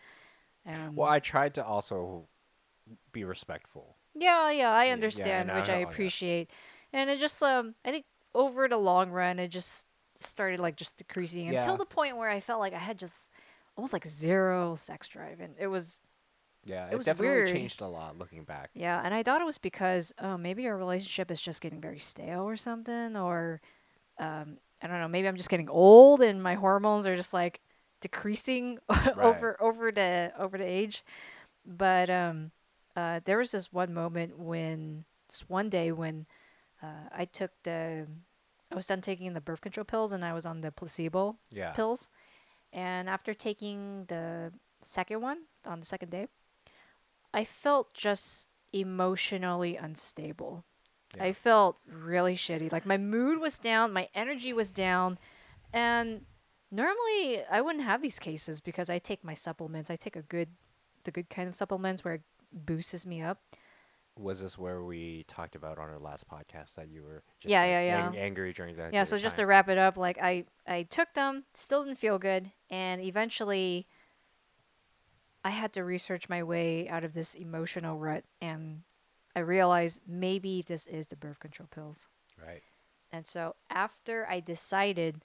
And 0.65 0.97
well, 0.97 1.09
I 1.09 1.21
tried 1.21 1.55
to 1.55 1.65
also 1.65 2.29
be 3.13 3.25
respectful. 3.25 3.97
yeah, 4.15 4.51
yeah, 4.51 4.71
I 4.71 4.89
understand, 4.91 5.49
and 5.49 5.51
I 5.51 5.55
which 5.55 5.69
I 5.69 5.79
yeah. 5.79 5.85
appreciate. 5.91 6.51
And 6.93 7.09
it 7.11 7.19
just, 7.19 7.43
um, 7.43 7.75
I 7.85 7.91
think 7.91 8.05
over 8.35 8.69
the 8.69 8.77
long 8.77 9.11
run, 9.11 9.39
it 9.39 9.49
just 9.49 9.87
started 10.25 10.61
like 10.61 10.77
just 10.77 10.97
decreasing 10.97 11.47
Yeah. 11.47 11.61
until 11.61 11.77
the 11.77 11.87
point 11.87 12.17
where 12.17 12.29
I 12.29 12.41
felt 12.41 12.61
like 12.61 12.73
I 12.75 12.79
had 12.79 12.99
just 12.99 13.31
almost 13.77 13.93
like 13.93 14.07
zero 14.07 14.75
sex 14.77 15.09
drive, 15.09 15.41
and 15.41 15.55
it 15.59 15.67
was 15.69 15.99
Yeah, 16.65 16.87
It 16.89 16.95
it, 16.95 17.05
definitely 17.05 17.29
weird. 17.29 17.49
changed 17.49 17.81
a 17.81 17.87
lot 17.89 18.17
looking 18.19 18.45
back. 18.45 18.71
yeah. 18.75 19.01
And 19.05 19.13
I 19.13 19.23
thought 19.23 19.41
it 19.41 19.45
was 19.47 19.59
because 19.59 20.13
oh 20.21 20.37
maybe 20.37 20.67
our 20.69 20.77
relationship 20.77 21.31
is 21.31 21.41
just 21.41 21.61
getting 21.61 21.81
very 21.81 21.99
stale 21.99 22.43
or 22.49 22.57
something, 22.57 23.17
or 23.17 23.61
um, 24.19 24.59
I 24.81 24.87
don't 24.89 25.01
know. 25.01 25.09
Maybe 25.09 25.27
I'm 25.29 25.37
just 25.37 25.49
getting 25.51 25.69
old 25.69 26.21
and 26.23 26.43
my 26.43 26.55
hormones 26.55 27.07
are 27.07 27.17
just 27.17 27.33
like 27.33 27.61
decreasing 28.01 28.79
over 29.17 29.57
over 29.61 29.91
the 29.93 30.33
over 30.39 30.57
the 30.59 30.65
age. 30.67 31.05
But 31.65 32.11
um, 32.11 32.51
uh, 32.97 33.21
there 33.25 33.39
was 33.39 33.53
this 33.53 33.73
one 33.73 33.95
moment 33.95 34.39
when 34.39 35.05
this 35.29 35.49
one 35.49 35.69
day 35.69 35.93
when 35.93 36.27
uh, 36.83 37.09
I 37.17 37.25
took 37.25 37.51
the 37.63 38.07
I 38.73 38.75
was 38.75 38.87
done 38.87 39.01
taking 39.03 39.33
the 39.35 39.41
birth 39.41 39.61
control 39.61 39.85
pills 39.85 40.13
and 40.13 40.25
I 40.25 40.33
was 40.33 40.47
on 40.47 40.61
the 40.63 40.73
placebo 40.73 41.37
Yeah. 41.51 41.73
pills. 41.73 42.09
And 42.73 43.09
after 43.09 43.35
taking 43.35 44.07
the 44.07 44.53
second 44.81 45.21
one 45.21 45.43
on 45.67 45.79
the 45.81 45.87
second 45.87 46.11
day, 46.11 46.29
I 47.35 47.45
felt 47.45 47.93
just 47.95 48.49
emotionally 48.73 49.77
unstable. 49.77 50.65
Yeah. 51.17 51.25
I 51.25 51.33
felt 51.35 51.77
really 51.87 52.35
shitty. 52.35 52.73
Like 52.73 52.87
my 52.87 52.97
mood 52.97 53.39
was 53.39 53.59
down, 53.59 53.93
my 53.93 54.09
energy 54.15 54.53
was 54.55 54.71
down, 54.71 55.19
and 55.73 56.25
normally 56.71 57.43
I 57.51 57.61
wouldn't 57.61 57.85
have 57.85 58.01
these 58.01 58.19
cases 58.19 58.63
because 58.63 58.89
I 58.89 58.99
take 58.99 59.23
my 59.23 59.35
supplements. 59.35 59.91
I 59.91 59.97
take 59.97 60.17
a 60.17 60.23
good 60.23 60.49
the 61.05 61.11
good 61.11 61.29
kind 61.29 61.49
of 61.49 61.55
supplements 61.55 62.05
where 62.05 62.15
it 62.15 62.23
boosts 62.53 63.05
me 63.05 63.21
up. 63.21 63.43
Was 64.17 64.43
this 64.43 64.59
where 64.59 64.85
we 64.85 65.25
talked 65.27 65.55
about 65.55 65.79
on 65.79 65.89
our 65.89 65.99
last 65.99 66.29
podcast 66.29 66.75
that 66.75 66.89
you 66.89 67.03
were 67.03 67.23
just 67.41 67.51
Yeah, 67.51 67.61
like, 67.63 67.71
yeah, 67.71 68.11
yeah. 68.13 68.21
angry 68.21 68.53
during 68.53 68.77
that? 68.77 68.93
yeah 68.93 69.05
so 69.05 69.17
just 69.17 69.37
to 69.37 69.47
wrap 69.47 69.69
it 69.69 69.79
up 69.79 69.97
like 69.97 70.19
i 70.21 70.45
i 70.67 70.83
took 70.85 71.13
them 71.15 71.45
still 71.55 71.83
didn't 71.85 71.99
feel 71.99 72.19
good 72.19 72.51
and 72.71 73.01
eventually 73.01 73.87
i 75.45 75.51
had 75.51 75.73
to 75.73 75.83
research 75.83 76.29
my 76.29 76.43
way 76.43 76.89
out 76.89 77.05
of 77.05 77.15
this 77.15 77.35
emotional 77.35 77.99
rut 77.99 78.25
and 78.41 78.83
i 79.35 79.41
realized 79.41 80.01
maybe 80.07 80.63
this 80.67 80.87
is 80.87 81.07
the 81.07 81.17
birth 81.17 81.41
control 81.41 81.69
pills 81.75 82.07
right. 82.47 82.63
and 83.13 83.27
so 83.27 83.55
after 83.71 84.27
i 84.29 84.41
decided 84.41 85.25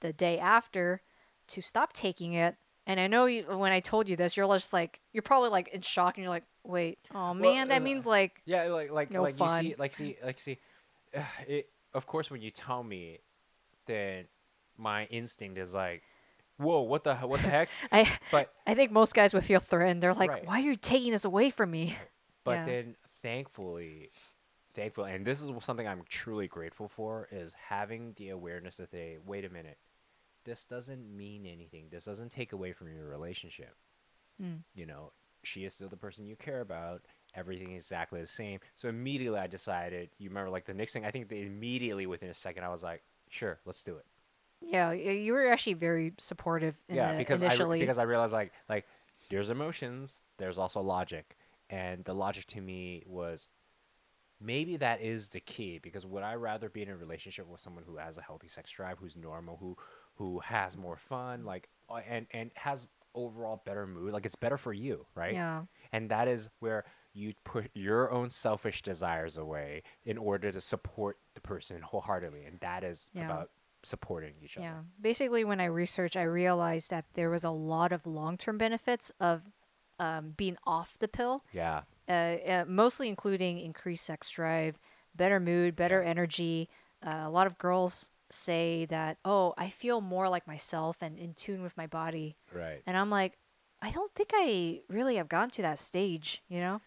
the 0.00 0.12
day 0.12 0.38
after 0.38 1.00
to 1.48 1.62
stop 1.62 1.92
taking 1.94 2.34
it 2.34 2.56
and 2.86 2.98
i 3.00 3.06
know 3.06 3.26
you, 3.26 3.44
when 3.44 3.72
i 3.72 3.80
told 3.80 4.08
you 4.08 4.16
this 4.16 4.36
you're 4.36 4.46
just 4.54 4.72
like 4.72 5.00
you're 5.12 5.22
probably 5.22 5.50
like 5.50 5.68
in 5.68 5.80
shock 5.80 6.16
and 6.16 6.22
you're 6.24 6.30
like 6.32 6.44
wait 6.64 6.98
oh 7.14 7.34
man 7.34 7.68
that 7.68 7.80
uh, 7.80 7.84
means 7.84 8.06
like 8.06 8.42
Yeah, 8.46 8.64
like 8.64 8.90
like 8.90 9.10
No 9.10 9.22
like 9.22 9.38
fun. 9.38 9.64
you 9.64 9.70
see, 9.70 9.74
like 9.78 9.92
see, 9.92 10.16
like 10.24 10.40
see. 10.40 10.58
It 11.48 11.68
of 11.94 12.06
course 12.06 12.30
when 12.30 12.42
you 12.42 12.50
tell 12.50 12.82
me, 12.82 13.18
then 13.86 14.26
my 14.76 15.04
instinct 15.06 15.58
is 15.58 15.72
like, 15.74 16.02
whoa, 16.58 16.80
what 16.82 17.04
the 17.04 17.14
what 17.16 17.40
the 17.42 17.48
heck? 17.48 17.68
i 17.92 18.08
But 18.30 18.52
i 18.66 18.74
think 18.74 18.90
most 18.92 19.14
guys 19.14 19.32
would 19.34 19.44
feel 19.44 19.60
threatened 19.60 20.02
they're 20.02 20.14
like 20.14 20.30
Right. 20.30 20.46
why 20.46 20.58
are 20.58 20.62
you 20.62 20.76
taking 20.76 21.12
this 21.12 21.24
away 21.24 21.50
from 21.50 21.70
me 21.70 21.94
But 22.44 22.60
Yeah. 22.60 22.66
then 22.66 22.96
thankfully, 23.22 24.10
thankfully, 24.72 25.12
and 25.12 25.26
this 25.26 25.42
is 25.42 25.50
something 25.64 25.88
I'm 25.88 26.02
truly 26.08 26.46
grateful 26.46 26.86
for 26.88 27.26
is 27.32 27.52
having 27.54 28.12
the 28.18 28.28
awareness 28.28 28.76
that 28.76 28.92
they 28.92 29.18
wait 29.26 29.44
a 29.44 29.48
minute, 29.50 29.78
this 30.46 30.64
doesn't 30.64 31.14
mean 31.14 31.44
anything. 31.44 31.88
This 31.90 32.04
doesn't 32.04 32.30
take 32.30 32.52
away 32.52 32.72
from 32.72 32.88
your 32.88 33.06
relationship. 33.06 33.74
Mm. 34.42 34.60
You 34.74 34.86
know, 34.86 35.12
she 35.42 35.64
is 35.64 35.74
still 35.74 35.88
the 35.88 35.96
person 35.96 36.26
you 36.26 36.36
care 36.36 36.60
about. 36.60 37.02
Everything 37.34 37.72
is 37.72 37.84
exactly 37.84 38.20
the 38.20 38.26
same. 38.26 38.60
So 38.76 38.88
immediately 38.88 39.38
I 39.38 39.48
decided. 39.48 40.08
You 40.18 40.30
remember, 40.30 40.50
like 40.50 40.64
the 40.64 40.72
next 40.72 40.94
thing. 40.94 41.04
I 41.04 41.10
think 41.10 41.28
that 41.28 41.36
immediately 41.36 42.06
within 42.06 42.30
a 42.30 42.34
second, 42.34 42.64
I 42.64 42.68
was 42.68 42.82
like, 42.82 43.02
sure, 43.28 43.58
let's 43.66 43.82
do 43.82 43.96
it. 43.96 44.06
Yeah, 44.62 44.92
you 44.92 45.34
were 45.34 45.48
actually 45.48 45.74
very 45.74 46.14
supportive 46.18 46.78
in 46.88 46.96
yeah, 46.96 47.12
the 47.12 47.18
because 47.18 47.42
initially. 47.42 47.78
I 47.78 47.82
because 47.82 47.98
I 47.98 48.04
realized 48.04 48.32
like 48.32 48.52
like 48.70 48.86
there's 49.28 49.50
emotions, 49.50 50.20
there's 50.38 50.56
also 50.56 50.80
logic, 50.80 51.36
and 51.68 52.04
the 52.04 52.14
logic 52.14 52.46
to 52.46 52.60
me 52.60 53.02
was 53.06 53.48
maybe 54.40 54.76
that 54.76 55.00
is 55.00 55.28
the 55.28 55.40
key 55.40 55.78
because 55.82 56.06
would 56.06 56.22
I 56.22 56.34
rather 56.34 56.68
be 56.68 56.82
in 56.82 56.88
a 56.88 56.96
relationship 56.96 57.46
with 57.48 57.60
someone 57.60 57.84
who 57.86 57.96
has 57.96 58.18
a 58.18 58.22
healthy 58.22 58.48
sex 58.48 58.70
drive, 58.70 58.98
who's 58.98 59.16
normal, 59.16 59.56
who 59.58 59.76
who 60.16 60.40
has 60.40 60.76
more 60.76 60.96
fun, 60.96 61.44
like 61.44 61.68
uh, 61.88 62.00
and 62.08 62.26
and 62.32 62.50
has 62.54 62.86
overall 63.14 63.62
better 63.64 63.86
mood, 63.86 64.12
like 64.12 64.26
it's 64.26 64.34
better 64.34 64.56
for 64.58 64.72
you, 64.72 65.06
right? 65.14 65.34
yeah, 65.34 65.62
And 65.92 66.10
that 66.10 66.28
is 66.28 66.48
where 66.60 66.84
you 67.14 67.32
put 67.44 67.70
your 67.74 68.10
own 68.10 68.28
selfish 68.30 68.82
desires 68.82 69.36
away 69.38 69.82
in 70.04 70.18
order 70.18 70.52
to 70.52 70.60
support 70.60 71.18
the 71.34 71.40
person 71.40 71.80
wholeheartedly, 71.80 72.44
and 72.44 72.58
that 72.60 72.84
is 72.84 73.10
Yeah. 73.14 73.24
about 73.24 73.50
supporting 73.82 74.34
each 74.42 74.56
other. 74.58 74.66
yeah. 74.66 74.80
Basically, 75.00 75.44
when 75.44 75.60
I 75.60 75.66
researched, 75.66 76.16
I 76.16 76.22
realized 76.24 76.90
that 76.90 77.04
there 77.14 77.30
was 77.30 77.44
a 77.44 77.50
lot 77.50 77.92
of 77.92 78.06
long-term 78.06 78.58
benefits 78.58 79.12
of 79.20 79.42
um, 79.98 80.34
being 80.36 80.56
off 80.66 80.98
the 80.98 81.08
pill, 81.08 81.42
Yeah. 81.52 81.82
uh, 82.08 82.12
uh, 82.12 82.64
mostly 82.68 83.08
including 83.08 83.58
increased 83.60 84.04
sex 84.04 84.30
drive, 84.30 84.78
better 85.14 85.40
mood, 85.40 85.74
better 85.76 86.02
energy. 86.02 86.68
Uh, 87.06 87.22
a 87.24 87.30
lot 87.30 87.46
of 87.46 87.56
girls 87.58 88.10
say 88.30 88.86
that, 88.86 89.18
oh, 89.24 89.54
I 89.56 89.68
feel 89.68 90.00
more 90.00 90.28
like 90.28 90.46
myself 90.46 90.96
and 91.00 91.18
in 91.18 91.34
tune 91.34 91.62
with 91.62 91.76
my 91.76 91.86
body, 91.86 92.36
Right. 92.52 92.82
and 92.86 92.96
I'm 92.96 93.10
like, 93.10 93.38
I 93.82 93.90
don't 93.90 94.12
think 94.14 94.30
I 94.34 94.80
really 94.88 95.16
have 95.16 95.28
gotten 95.28 95.50
to 95.50 95.62
that 95.62 95.78
stage, 95.78 96.42
you 96.48 96.60
know? 96.60 96.80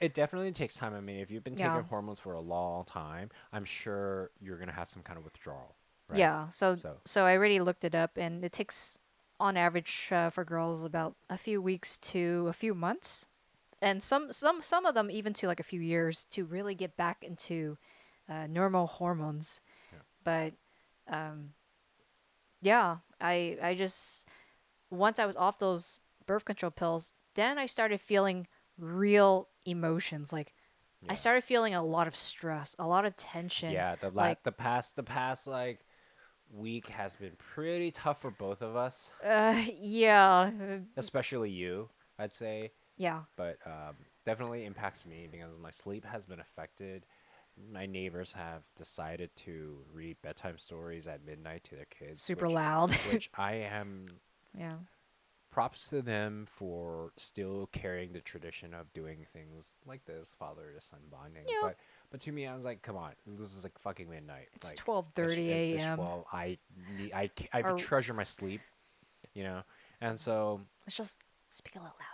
It 0.00 0.12
definitely 0.12 0.50
takes 0.52 0.74
time. 0.74 0.92
I 0.94 1.00
mean, 1.00 1.20
if 1.20 1.30
you've 1.30 1.44
been 1.44 1.54
taking 1.54 1.72
Yeah. 1.72 1.82
hormones 1.82 2.18
for 2.18 2.32
a 2.34 2.40
long 2.40 2.84
time, 2.84 3.30
I'm 3.52 3.64
sure 3.64 4.30
you're 4.40 4.58
gonna 4.58 4.72
have 4.72 4.88
some 4.88 5.02
kind 5.02 5.18
of 5.18 5.24
withdrawal. 5.24 5.76
Right? 6.08 6.18
Yeah. 6.18 6.48
So, 6.50 6.74
So- 6.74 7.00
so 7.04 7.24
I 7.26 7.36
already 7.36 7.60
looked 7.60 7.84
it 7.84 7.94
up, 7.94 8.16
and 8.16 8.44
it 8.44 8.52
takes, 8.52 8.98
on 9.38 9.56
average, 9.56 10.08
uh, 10.12 10.30
for 10.30 10.44
girls 10.44 10.82
about 10.84 11.16
a 11.30 11.38
few 11.38 11.62
weeks 11.62 11.96
to 11.98 12.46
a 12.48 12.52
few 12.52 12.74
months, 12.74 13.28
and 13.80 14.02
some 14.02 14.30
some 14.32 14.62
some 14.62 14.84
of 14.84 14.94
them 14.94 15.10
even 15.10 15.32
to 15.34 15.46
like 15.46 15.58
a 15.60 15.64
few 15.64 15.80
years 15.80 16.24
to 16.26 16.44
really 16.44 16.74
get 16.74 16.96
back 16.96 17.22
into 17.24 17.78
uh, 18.28 18.46
normal 18.46 18.86
hormones. 18.86 19.60
Yeah. 19.92 19.98
But, 20.24 20.54
um, 21.08 21.50
yeah, 22.60 22.98
I 23.20 23.58
I 23.62 23.74
just 23.74 24.26
once 24.90 25.18
I 25.18 25.26
was 25.26 25.36
off 25.36 25.58
those 25.58 25.98
birth 26.26 26.44
control 26.44 26.70
pills, 26.70 27.12
then 27.34 27.58
I 27.58 27.66
started 27.66 28.00
feeling 28.00 28.46
real 28.78 29.48
emotions. 29.66 30.32
Like 30.32 30.54
Yeah. 31.02 31.12
I 31.12 31.14
started 31.14 31.42
feeling 31.44 31.74
a 31.74 31.82
lot 31.82 32.06
of 32.06 32.14
stress, 32.14 32.76
a 32.78 32.86
lot 32.86 33.04
of 33.04 33.16
tension. 33.16 33.72
Yeah. 33.72 33.96
The 33.96 34.10
la- 34.10 34.22
like- 34.22 34.42
the 34.44 34.52
past 34.52 34.96
the 34.96 35.02
past 35.02 35.46
like 35.46 35.80
week 36.50 36.88
has 36.88 37.16
been 37.16 37.34
pretty 37.36 37.90
tough 37.90 38.20
for 38.20 38.30
both 38.30 38.60
of 38.62 38.76
us, 38.76 39.10
Uh, 39.24 39.64
yeah, 39.80 40.50
uh, 40.60 40.78
especially 40.96 41.48
you. 41.50 41.88
I'd 42.18 42.34
say, 42.34 42.72
yeah. 42.98 43.22
but 43.36 43.56
um, 43.66 43.96
definitely 44.26 44.66
impacts 44.66 45.06
me 45.06 45.26
because 45.32 45.58
my 45.58 45.70
sleep 45.70 46.04
has 46.04 46.26
been 46.26 46.40
affected. 46.40 47.06
My 47.72 47.86
neighbors 47.86 48.32
have 48.32 48.62
decided 48.76 49.34
to 49.36 49.78
read 49.92 50.16
bedtime 50.22 50.58
stories 50.58 51.06
at 51.06 51.24
midnight 51.24 51.64
to 51.64 51.76
their 51.76 51.86
kids. 51.86 52.22
super 52.22 52.46
which, 52.46 52.54
loud. 52.54 52.90
which 53.12 53.30
I 53.36 53.54
am 53.54 54.06
yeah. 54.58 54.76
props 55.50 55.88
to 55.88 56.00
them 56.02 56.46
for 56.50 57.12
still 57.16 57.68
carrying 57.72 58.12
the 58.12 58.20
tradition 58.20 58.72
of 58.74 58.92
doing 58.94 59.26
things 59.32 59.74
like 59.86 60.04
this, 60.06 60.34
father 60.38 60.72
to 60.74 60.80
son 60.80 61.00
bonding. 61.10 61.44
Yeah. 61.46 61.58
But 61.62 61.76
but 62.10 62.20
to 62.22 62.32
me, 62.32 62.46
I 62.46 62.54
was 62.54 62.64
like, 62.64 62.82
come 62.82 62.96
on, 62.96 63.12
this 63.26 63.54
is 63.56 63.64
like 63.64 63.78
fucking 63.78 64.08
midnight. 64.08 64.48
It's 64.54 64.68
like, 64.68 64.76
twelve 64.76 65.06
thirty 65.14 65.50
a.m. 65.50 65.96
12. 65.96 66.24
I 66.32 66.58
need, 66.98 67.12
I 67.14 67.28
ca- 67.28 67.48
I 67.52 67.60
Or- 67.62 67.76
treasure 67.78 68.12
my 68.14 68.24
sleep, 68.24 68.60
you 69.34 69.44
know, 69.44 69.62
and 70.00 70.18
so 70.18 70.60
Let's 70.86 70.96
just 70.96 71.18
speak 71.48 71.74
a 71.74 71.78
little 71.78 71.94
louder. 71.98 72.11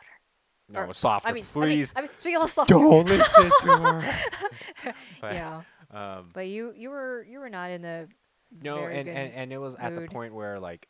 No 0.68 0.80
Or- 0.80 0.94
softer, 0.94 1.28
I 1.28 1.32
mean, 1.32 1.44
please. 1.44 1.92
I 1.96 2.00
mean, 2.02 2.08
I 2.08 2.12
mean, 2.12 2.18
speak 2.18 2.34
a 2.34 2.38
little 2.38 2.48
softer. 2.48 2.74
don't 2.74 3.06
listen 3.06 3.50
to 3.62 3.66
her. 3.76 4.14
but, 5.20 5.34
yeah, 5.34 5.62
Um, 5.90 6.30
but 6.32 6.46
you 6.48 6.72
you 6.76 6.90
were 6.90 7.24
you 7.28 7.38
were 7.40 7.48
not 7.50 7.70
in 7.70 7.82
the 7.82 8.08
no, 8.62 8.76
very 8.76 8.96
and, 8.98 9.04
good 9.06 9.16
and 9.16 9.32
and 9.34 9.52
it 9.52 9.58
was 9.58 9.74
at 9.76 9.94
the 9.94 10.02
point 10.02 10.34
where 10.34 10.58
like. 10.58 10.88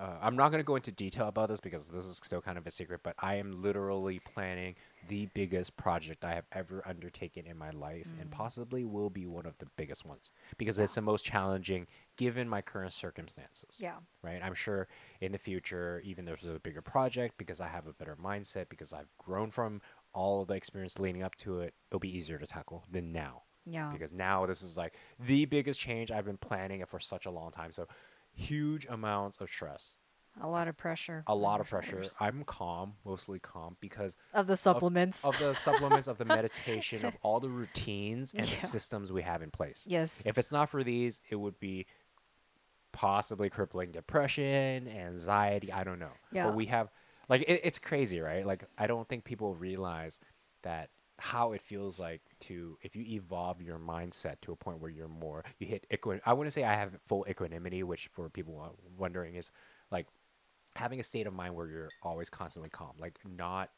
Uh, 0.00 0.16
I'm 0.22 0.34
not 0.34 0.48
going 0.50 0.60
to 0.60 0.66
go 0.66 0.76
into 0.76 0.90
detail 0.90 1.28
about 1.28 1.50
this 1.50 1.60
because 1.60 1.88
this 1.90 2.06
is 2.06 2.16
still 2.22 2.40
kind 2.40 2.56
of 2.56 2.66
a 2.66 2.70
secret, 2.70 3.00
but 3.02 3.14
I 3.18 3.34
am 3.34 3.60
literally 3.60 4.18
planning 4.20 4.76
the 5.08 5.26
biggest 5.34 5.76
project 5.76 6.24
I 6.24 6.34
have 6.34 6.46
ever 6.52 6.82
undertaken 6.88 7.46
in 7.46 7.58
my 7.58 7.70
life 7.70 8.06
and 8.18 8.30
Mm. 8.30 8.32
possibly 8.32 8.84
will 8.84 9.10
be 9.10 9.26
one 9.26 9.44
of 9.44 9.58
the 9.58 9.66
biggest 9.76 10.06
ones 10.06 10.30
because 10.56 10.78
it's 10.78 10.94
the 10.94 11.02
most 11.02 11.24
challenging 11.24 11.86
given 12.16 12.48
my 12.48 12.62
current 12.62 12.94
circumstances. 12.94 13.78
yeah 13.78 13.96
Right? 14.22 14.42
I'm 14.42 14.54
sure 14.54 14.88
in 15.20 15.32
the 15.32 15.38
future, 15.38 16.00
even 16.02 16.26
if 16.28 16.40
there's 16.40 16.56
a 16.56 16.60
bigger 16.60 16.82
project, 16.82 17.36
because 17.36 17.60
I 17.60 17.68
have 17.68 17.86
a 17.86 17.92
better 17.92 18.16
mindset, 18.16 18.70
because 18.70 18.94
I've 18.94 19.14
grown 19.18 19.50
from 19.50 19.82
all 20.14 20.40
of 20.42 20.48
the 20.48 20.54
experience 20.54 20.98
leading 20.98 21.22
up 21.22 21.34
to 21.36 21.60
it, 21.60 21.74
it'll 21.90 22.00
be 22.00 22.16
easier 22.16 22.38
to 22.38 22.46
tackle 22.46 22.84
than 22.90 23.12
now 23.12 23.42
yeah 23.66 23.92
because 23.92 24.10
now 24.10 24.46
this 24.46 24.62
is 24.62 24.76
like 24.78 24.94
the 25.18 25.44
biggest 25.44 25.78
change 25.78 26.10
I've 26.10 26.24
been 26.24 26.38
planning 26.38 26.80
it 26.80 26.88
for 26.88 26.98
such 26.98 27.26
a 27.26 27.30
long 27.30 27.50
time. 27.50 27.72
So 27.72 27.86
huge 28.32 28.86
amounts 28.88 29.38
of 29.38 29.48
stress, 29.50 29.96
a 30.40 30.48
lot 30.48 30.68
of 30.68 30.76
pressure. 30.76 31.24
a 31.26 31.34
lot 31.34 31.60
of 31.60 31.68
pressure. 31.68 32.04
I'm 32.20 32.44
calm, 32.44 32.94
mostly 33.04 33.38
calm 33.40 33.76
because 33.80 34.16
of 34.32 34.46
the 34.46 34.56
supplements. 34.56 35.24
of 35.24 35.38
the 35.38 35.54
supplements, 35.54 36.06
of 36.08 36.18
the 36.18 36.24
meditation, 36.36 37.04
of 37.04 37.14
all 37.22 37.40
the 37.40 37.48
routines 37.50 38.32
and 38.34 38.46
Yeah. 38.46 38.54
the 38.54 38.66
systems 38.66 39.10
we 39.12 39.22
have 39.22 39.42
in 39.42 39.50
place. 39.50 39.84
yes. 39.88 40.22
If 40.24 40.38
it's 40.38 40.52
not 40.52 40.68
for 40.70 40.82
these, 40.84 41.20
it 41.30 41.36
would 41.36 41.58
be 41.60 41.86
possibly 42.92 43.48
crippling 43.50 43.92
depression, 43.92 44.88
anxiety. 44.88 45.72
I 45.72 45.84
don't 45.84 45.98
know. 45.98 46.12
Yeah. 46.32 46.46
But 46.46 46.54
we 46.56 46.66
have, 46.66 46.90
like, 47.28 47.42
it, 47.42 47.60
it's 47.64 47.78
crazy, 47.78 48.20
right? 48.20 48.44
Like, 48.46 48.64
I 48.78 48.86
don't 48.86 49.08
think 49.08 49.24
people 49.24 49.54
realize 49.54 50.18
that 50.62 50.90
how 51.18 51.52
it 51.52 51.60
feels 51.62 52.00
like 52.00 52.22
to 52.40 52.78
if 52.82 52.96
you 52.96 53.04
evolve 53.06 53.60
your 53.62 53.78
mindset 53.78 54.40
to 54.42 54.52
a 54.52 54.56
point 54.56 54.80
where 54.80 54.90
you're 54.90 55.08
more 55.08 55.44
you 55.58 55.66
hit 55.66 55.86
equi- 55.90 56.20
I 56.24 56.32
wouldn't 56.32 56.52
say 56.52 56.64
I 56.64 56.74
have 56.74 56.98
full 57.06 57.26
equanimity, 57.28 57.82
which 57.82 58.08
for 58.12 58.28
people 58.28 58.76
wondering 58.98 59.34
is 59.34 59.52
like 59.90 60.06
having 60.76 61.00
a 61.00 61.02
state 61.02 61.26
of 61.26 61.32
mind 61.32 61.54
where 61.54 61.66
you're 61.66 61.88
always 62.02 62.30
constantly 62.30 62.70
calm, 62.70 62.92
like 62.98 63.18
not 63.24 63.70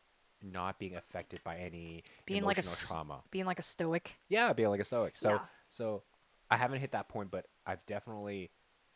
not 0.42 0.78
being 0.78 0.96
affected 0.96 1.40
by 1.44 1.56
any 1.56 2.02
Being 2.26 2.44
like 2.44 2.58
a 2.58 2.60
emotional 2.62 2.88
trauma. 2.88 3.22
Being 3.30 3.46
like 3.46 3.58
a 3.58 3.62
stoic. 3.62 4.16
Yeah, 4.28 4.52
being 4.52 4.68
like 4.68 4.80
a 4.80 4.84
stoic. 4.84 5.16
So 5.16 5.30
Yeah. 5.30 5.38
so 5.68 6.02
I 6.50 6.56
haven't 6.56 6.80
hit 6.80 6.92
that 6.92 7.08
point, 7.08 7.30
but 7.30 7.46
I've 7.66 7.84
definitely 7.86 8.50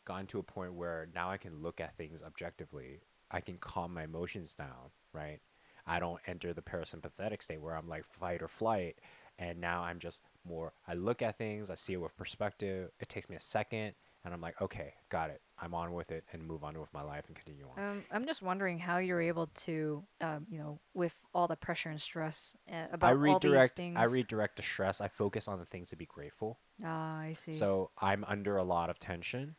gotten 0.05 0.27
to 0.29 0.39
a 0.39 0.43
point 0.43 0.75
where 0.75 1.09
now 1.15 1.31
I 1.31 1.37
can 1.37 1.63
look 1.63 1.81
at 1.81 1.97
things 1.97 2.23
objectively. 2.23 3.01
I 3.31 3.41
can 3.41 3.59
calm 3.59 3.95
my 3.95 4.05
emotions 4.05 4.55
down, 4.55 4.91
right? 5.13 5.41
I 5.87 6.01
don't 6.01 6.21
enter 6.27 6.53
the 6.53 6.63
parasympathetic 6.63 7.43
state 7.43 7.61
where 7.61 7.77
I'm 7.77 7.89
like 7.89 8.05
fight 8.05 8.43
or 8.43 8.49
flight. 8.49 8.99
And 9.39 9.61
now 9.61 9.83
I'm 9.83 9.99
just 9.99 10.23
more, 10.49 10.73
I 10.89 10.95
look 10.95 11.21
at 11.23 11.37
things, 11.37 11.71
I 11.71 11.75
see 11.75 11.93
it 11.93 12.01
with 12.01 12.17
perspective. 12.17 12.91
It 13.01 13.09
takes 13.09 13.29
me 13.29 13.37
a 13.37 13.41
second, 13.41 13.93
and 14.25 14.33
I'm 14.33 14.41
like, 14.41 14.61
okay, 14.63 14.95
got 15.11 15.29
it. 15.31 15.43
I'm 15.59 15.75
on 15.75 15.93
with 15.93 16.11
it 16.11 16.25
and 16.33 16.43
move 16.43 16.65
on 16.65 16.79
with 16.79 16.93
my 16.93 17.03
life 17.03 17.25
and 17.27 17.37
continue 17.37 17.67
on. 17.77 17.83
Um, 17.83 18.05
I'm 18.11 18.27
just 18.27 18.41
wondering 18.43 18.79
how 18.79 18.99
you're 18.99 19.21
able 19.21 19.49
to, 19.65 20.03
um, 20.21 20.47
you 20.51 20.59
know, 20.59 20.81
with 20.95 21.15
all 21.35 21.49
the 21.49 21.57
pressure 21.57 21.91
and 21.91 22.01
stress 22.01 22.57
uh, 22.71 22.75
I 22.75 22.87
about 22.93 23.09
all 23.13 23.39
these 23.39 23.51
redirect, 23.51 23.77
things. 23.77 23.97
I 23.99 24.05
redirect 24.05 24.57
the 24.57 24.63
stress. 24.63 25.01
I 25.01 25.09
focus 25.09 25.49
on 25.49 25.59
the 25.59 25.67
things 25.67 25.91
to 25.91 25.97
be 25.97 26.07
grateful. 26.07 26.59
Ah, 26.85 27.21
I 27.21 27.33
see. 27.35 27.53
So 27.53 27.91
I'm 28.01 28.25
under 28.25 28.57
a 28.57 28.65
lot 28.65 28.91
of 28.91 28.99
tension, 28.99 29.55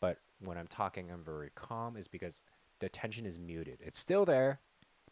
but 0.00 0.18
when 0.40 0.58
I'm 0.58 0.68
talking, 0.68 1.10
I'm 1.10 1.22
very 1.24 1.50
calm, 1.54 1.96
is 1.96 2.08
because 2.08 2.42
the 2.80 2.88
tension 2.88 3.26
is 3.26 3.38
muted. 3.38 3.78
It's 3.80 3.98
still 3.98 4.24
there, 4.24 4.60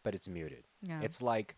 but 0.03 0.14
it's 0.14 0.27
muted. 0.29 0.64
yeah. 0.81 1.01
It's 1.03 1.23
like 1.23 1.57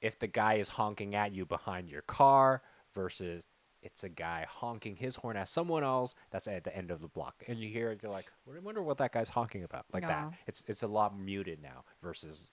if 0.00 0.18
the 0.18 0.26
guy 0.26 0.54
is 0.54 0.68
honking 0.68 1.14
at 1.14 1.32
you 1.32 1.44
behind 1.46 1.88
your 1.88 2.02
car 2.02 2.62
versus 2.94 3.46
it's 3.82 4.02
a 4.04 4.08
guy 4.08 4.44
honking 4.48 4.96
his 4.96 5.16
horn 5.16 5.36
at 5.36 5.48
someone 5.48 5.84
else 5.84 6.14
that's 6.30 6.48
at 6.48 6.64
the 6.64 6.76
end 6.76 6.90
of 6.90 7.00
the 7.00 7.08
block, 7.08 7.44
and 7.46 7.58
you 7.60 7.68
hear 7.68 7.90
it, 7.92 8.00
you're 8.02 8.10
like, 8.10 8.30
"I 8.52 8.58
wonder 8.58 8.82
what 8.82 8.98
that 8.98 9.12
guy's 9.12 9.28
honking 9.28 9.62
about." 9.62 9.86
Like 9.92 10.02
that. 10.02 10.32
It's 10.46 10.64
it's 10.66 10.82
a 10.82 10.88
lot 10.88 11.16
muted 11.18 11.62
now 11.62 11.84
versus 12.02 12.50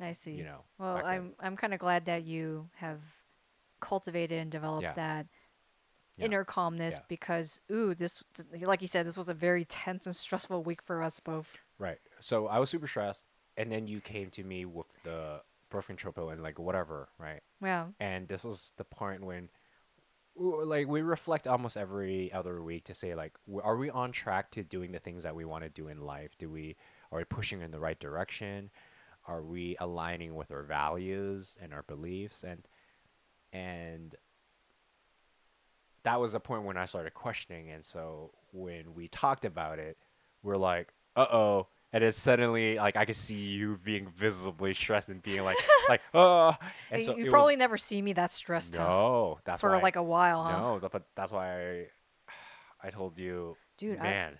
I 0.00 0.12
see. 0.12 0.32
you 0.32 0.44
know. 0.44 0.64
well. 0.78 0.96
I'm 1.04 1.34
I'm 1.40 1.56
kind 1.56 1.74
of 1.74 1.80
glad 1.80 2.06
that 2.06 2.24
you 2.24 2.68
have 2.76 3.00
cultivated 3.80 4.38
and 4.40 4.50
developed 4.50 4.82
Yeah. 4.82 4.94
that 4.94 5.26
Yeah. 6.16 6.24
inner 6.24 6.44
calmness 6.44 6.96
Yeah. 6.96 7.04
because 7.08 7.60
ooh, 7.70 7.94
this 7.94 8.22
like 8.60 8.80
you 8.82 8.88
said, 8.88 9.06
this 9.06 9.16
was 9.16 9.28
a 9.28 9.34
very 9.34 9.64
tense 9.64 10.06
and 10.06 10.16
stressful 10.16 10.64
week 10.64 10.82
for 10.82 11.02
us 11.02 11.20
both. 11.20 11.58
Right. 11.78 11.98
So 12.20 12.46
I 12.48 12.58
was 12.58 12.70
super 12.70 12.86
stressed, 12.86 13.24
and 13.56 13.70
then 13.70 13.86
you 13.86 14.00
came 14.00 14.30
to 14.30 14.42
me 14.42 14.64
with 14.64 14.86
the 15.04 15.42
pill 15.70 16.30
and 16.30 16.42
like 16.42 16.58
whatever, 16.58 17.08
right? 17.18 17.40
Yeah. 17.62 17.86
And 18.00 18.28
this 18.28 18.44
is 18.44 18.72
the 18.76 18.84
point 18.84 19.24
when, 19.24 19.48
like, 20.36 20.86
we 20.86 21.02
reflect 21.02 21.46
almost 21.46 21.76
every 21.76 22.32
other 22.32 22.62
week 22.62 22.84
to 22.84 22.94
say, 22.94 23.14
like, 23.14 23.32
are 23.62 23.76
we 23.76 23.90
on 23.90 24.12
track 24.12 24.50
to 24.52 24.62
doing 24.62 24.92
the 24.92 24.98
things 25.00 25.22
that 25.24 25.34
we 25.34 25.44
want 25.44 25.64
to 25.64 25.70
do 25.70 25.88
in 25.88 26.00
life? 26.00 26.36
Do 26.38 26.48
we 26.50 26.76
are 27.10 27.18
we 27.18 27.24
pushing 27.24 27.62
in 27.62 27.70
the 27.70 27.80
right 27.80 27.98
direction? 27.98 28.70
Are 29.26 29.42
we 29.42 29.76
aligning 29.80 30.34
with 30.34 30.50
our 30.50 30.62
values 30.62 31.56
and 31.60 31.72
our 31.74 31.82
beliefs? 31.82 32.44
And 32.44 32.62
and 33.52 34.14
that 36.04 36.20
was 36.20 36.32
the 36.32 36.40
point 36.40 36.64
when 36.64 36.76
I 36.76 36.86
started 36.86 37.14
questioning. 37.14 37.70
And 37.70 37.84
so 37.84 38.32
when 38.52 38.94
we 38.94 39.08
talked 39.08 39.44
about 39.44 39.78
it, 39.78 39.98
we're 40.42 40.56
like, 40.56 40.92
uh 41.16 41.26
oh. 41.30 41.66
And 41.92 42.04
then 42.04 42.12
suddenly, 42.12 42.76
like, 42.76 42.96
I 42.96 43.06
could 43.06 43.16
see 43.16 43.34
you 43.34 43.78
being 43.82 44.08
visibly 44.08 44.74
stressed 44.74 45.08
and 45.08 45.22
being 45.22 45.42
like, 45.42 45.56
like, 45.88 46.02
oh. 46.12 46.54
And 46.90 47.00
you 47.00 47.06
so 47.06 47.16
you 47.16 47.30
probably 47.30 47.54
was, 47.54 47.60
never 47.60 47.78
see 47.78 48.02
me 48.02 48.12
that 48.12 48.32
stressed 48.32 48.74
no, 48.74 49.38
that's 49.44 49.60
for 49.60 49.70
why, 49.70 49.82
like 49.82 49.96
a 49.96 50.02
while, 50.02 50.44
huh? 50.44 50.58
no, 50.58 50.88
but 50.92 51.04
that's 51.16 51.32
why 51.32 51.60
I, 51.60 51.86
I 52.82 52.90
told 52.90 53.18
you, 53.18 53.56
Dude, 53.78 53.98
I, 53.98 54.02
man. 54.02 54.38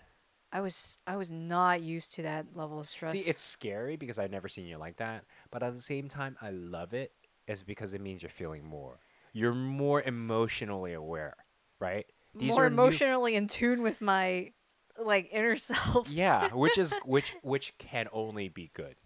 I 0.52 0.60
was 0.60 0.98
I 1.06 1.16
was 1.16 1.30
not 1.30 1.82
used 1.82 2.14
to 2.14 2.22
that 2.22 2.46
level 2.54 2.78
of 2.80 2.86
stress. 2.86 3.12
See, 3.12 3.20
it's 3.20 3.42
scary 3.42 3.96
because 3.96 4.18
I've 4.18 4.30
never 4.30 4.48
seen 4.48 4.66
you 4.66 4.78
like 4.78 4.96
that. 4.96 5.24
But 5.50 5.62
at 5.62 5.74
the 5.74 5.80
same 5.80 6.08
time, 6.08 6.36
I 6.40 6.50
love 6.50 6.94
it. 6.94 7.12
Is 7.46 7.62
because 7.62 7.94
it 7.94 8.00
means 8.02 8.22
you're 8.22 8.30
feeling 8.30 8.64
more. 8.64 8.98
You're 9.32 9.54
more 9.54 10.02
emotionally 10.02 10.92
aware, 10.92 11.34
right? 11.80 12.04
more 12.34 12.66
are 12.66 12.70
new- 12.70 12.74
emotionally 12.74 13.34
in 13.34 13.46
tune 13.46 13.82
with 13.82 14.00
my 14.00 14.52
like 15.00 15.28
inner 15.32 15.56
self. 15.70 16.08
yeah, 16.08 16.52
which 16.54 16.78
is 16.78 16.92
which 17.04 17.34
which 17.42 17.74
can 17.78 18.08
only 18.12 18.48
be 18.48 18.70
good. 18.74 18.96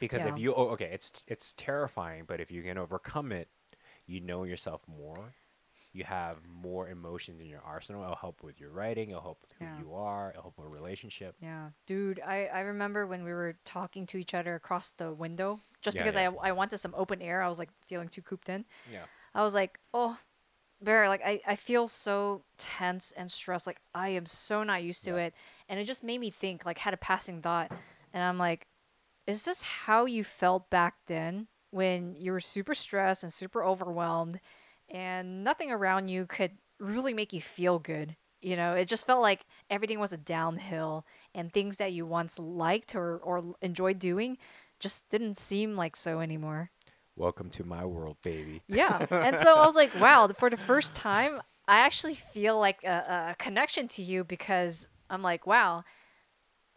Because 0.00 0.24
Yeah. 0.24 0.32
if 0.34 0.38
you 0.38 0.54
oh, 0.54 0.68
okay, 0.70 0.90
it's 0.92 1.24
it's 1.28 1.54
terrifying, 1.56 2.24
but 2.26 2.40
if 2.40 2.50
you 2.50 2.62
can 2.62 2.78
overcome 2.78 3.32
it, 3.32 3.48
you 4.06 4.20
know 4.20 4.44
yourself 4.44 4.82
more. 4.86 5.32
You 5.92 6.04
have 6.04 6.36
more 6.46 6.90
emotions 6.90 7.40
in 7.40 7.46
your 7.46 7.62
arsenal. 7.62 8.02
It'll 8.02 8.16
help 8.16 8.42
with 8.42 8.60
your 8.60 8.68
writing. 8.70 9.08
It'll 9.08 9.22
help 9.22 9.38
with 9.40 9.52
who 9.58 9.64
Yeah. 9.64 9.78
you 9.78 9.94
are. 9.94 10.28
It'll 10.30 10.42
help 10.42 10.58
with 10.58 10.68
relationship. 10.68 11.34
Yeah, 11.40 11.70
dude, 11.86 12.20
I, 12.20 12.46
I 12.52 12.60
remember 12.60 13.06
when 13.06 13.24
we 13.24 13.32
were 13.32 13.56
talking 13.64 14.04
to 14.08 14.18
each 14.18 14.34
other 14.34 14.54
across 14.56 14.90
the 14.90 15.14
window, 15.14 15.60
just 15.80 15.94
Yeah, 15.96 16.02
because. 16.02 16.16
I, 16.16 16.24
I 16.24 16.52
wanted 16.52 16.76
some 16.78 16.92
open 16.94 17.22
air. 17.22 17.40
I 17.40 17.48
was 17.48 17.58
like 17.58 17.70
feeling 17.86 18.08
too 18.08 18.20
cooped 18.20 18.50
in. 18.50 18.66
Yeah. 18.92 19.04
I 19.34 19.42
was 19.42 19.54
like, 19.54 19.78
oh, 19.94 20.18
Bear, 20.80 21.08
like 21.08 21.22
I, 21.24 21.40
I 21.46 21.56
feel 21.56 21.88
so 21.88 22.44
tense 22.58 23.12
and 23.16 23.30
stressed. 23.30 23.66
Like 23.66 23.80
I 23.94 24.10
am 24.10 24.26
so 24.26 24.62
not 24.62 24.82
used 24.82 25.04
to 25.04 25.12
Yeah. 25.12 25.26
it. 25.26 25.34
And 25.68 25.80
it 25.80 25.84
just 25.84 26.04
made 26.04 26.18
me 26.20 26.30
think, 26.30 26.66
like 26.66 26.78
had 26.78 26.94
a 26.94 26.98
passing 26.98 27.40
thought. 27.42 27.72
And 28.12 28.22
I'm 28.22 28.38
like, 28.38 28.66
is 29.26 29.44
this 29.44 29.62
how 29.62 30.06
you 30.06 30.24
felt 30.24 30.70
back 30.70 30.96
then 31.06 31.48
when 31.70 32.14
you 32.16 32.32
were 32.32 32.40
super 32.40 32.74
stressed 32.74 33.22
and 33.22 33.32
super 33.32 33.64
overwhelmed 33.64 34.40
and 34.90 35.42
nothing 35.44 35.70
around 35.70 36.08
you 36.08 36.26
could 36.26 36.52
really 36.78 37.14
make 37.14 37.32
you 37.32 37.40
feel 37.40 37.78
good? 37.78 38.16
You 38.42 38.56
know, 38.56 38.74
it 38.74 38.86
just 38.86 39.06
felt 39.06 39.22
like 39.22 39.46
everything 39.70 39.98
was 39.98 40.12
a 40.12 40.16
downhill 40.18 41.06
and 41.34 41.52
things 41.52 41.78
that 41.78 41.92
you 41.92 42.06
once 42.06 42.38
liked 42.38 42.94
or, 42.94 43.18
or 43.18 43.56
enjoyed 43.62 43.98
doing 43.98 44.38
just 44.78 45.08
didn't 45.08 45.38
seem 45.38 45.74
like 45.76 45.96
so 45.96 46.20
anymore. 46.20 46.70
Welcome 47.16 47.48
to 47.50 47.64
my 47.64 47.84
world, 47.84 48.18
baby. 48.22 48.62
Yeah. 48.68 49.06
And 49.10 49.38
so 49.38 49.54
I 49.54 49.64
was 49.66 49.74
like, 49.74 49.94
wow, 49.98 50.28
for 50.38 50.50
the 50.50 50.56
first 50.58 50.92
time, 50.92 51.40
I 51.66 51.78
actually 51.78 52.14
feel 52.14 52.58
like 52.58 52.84
a, 52.84 53.30
a 53.30 53.36
connection 53.38 53.88
to 53.88 54.02
you 54.02 54.22
because 54.22 54.86
I'm 55.08 55.22
like, 55.22 55.46
wow, 55.46 55.84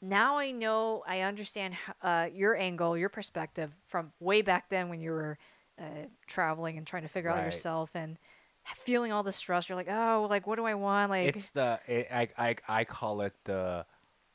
now 0.01 0.37
I 0.37 0.51
know, 0.51 1.03
I 1.05 1.21
understand 1.21 1.75
uh, 2.01 2.27
your 2.33 2.55
angle, 2.55 2.97
your 2.97 3.09
perspective 3.09 3.71
from 3.87 4.13
way 4.21 4.41
back 4.41 4.69
then 4.69 4.87
when 4.87 5.01
you 5.01 5.11
were 5.11 5.37
uh, 5.77 6.07
traveling 6.25 6.77
and 6.77 6.87
trying 6.87 7.03
to 7.03 7.09
figure 7.09 7.29
out 7.29 7.43
yourself 7.43 7.91
and 7.93 8.17
feeling 8.77 9.11
all 9.11 9.23
the 9.23 9.31
stress. 9.33 9.67
You're 9.67 9.75
like, 9.75 9.89
oh, 9.89 10.27
like, 10.29 10.47
what 10.47 10.55
do 10.55 10.65
I 10.65 10.75
want? 10.75 11.09
Like, 11.09 11.27
It's 11.27 11.49
the 11.49 11.79
it, 11.85 12.07
I, 12.11 12.29
I 12.37 12.55
I 12.67 12.83
call 12.85 13.21
it 13.21 13.33
the 13.43 13.85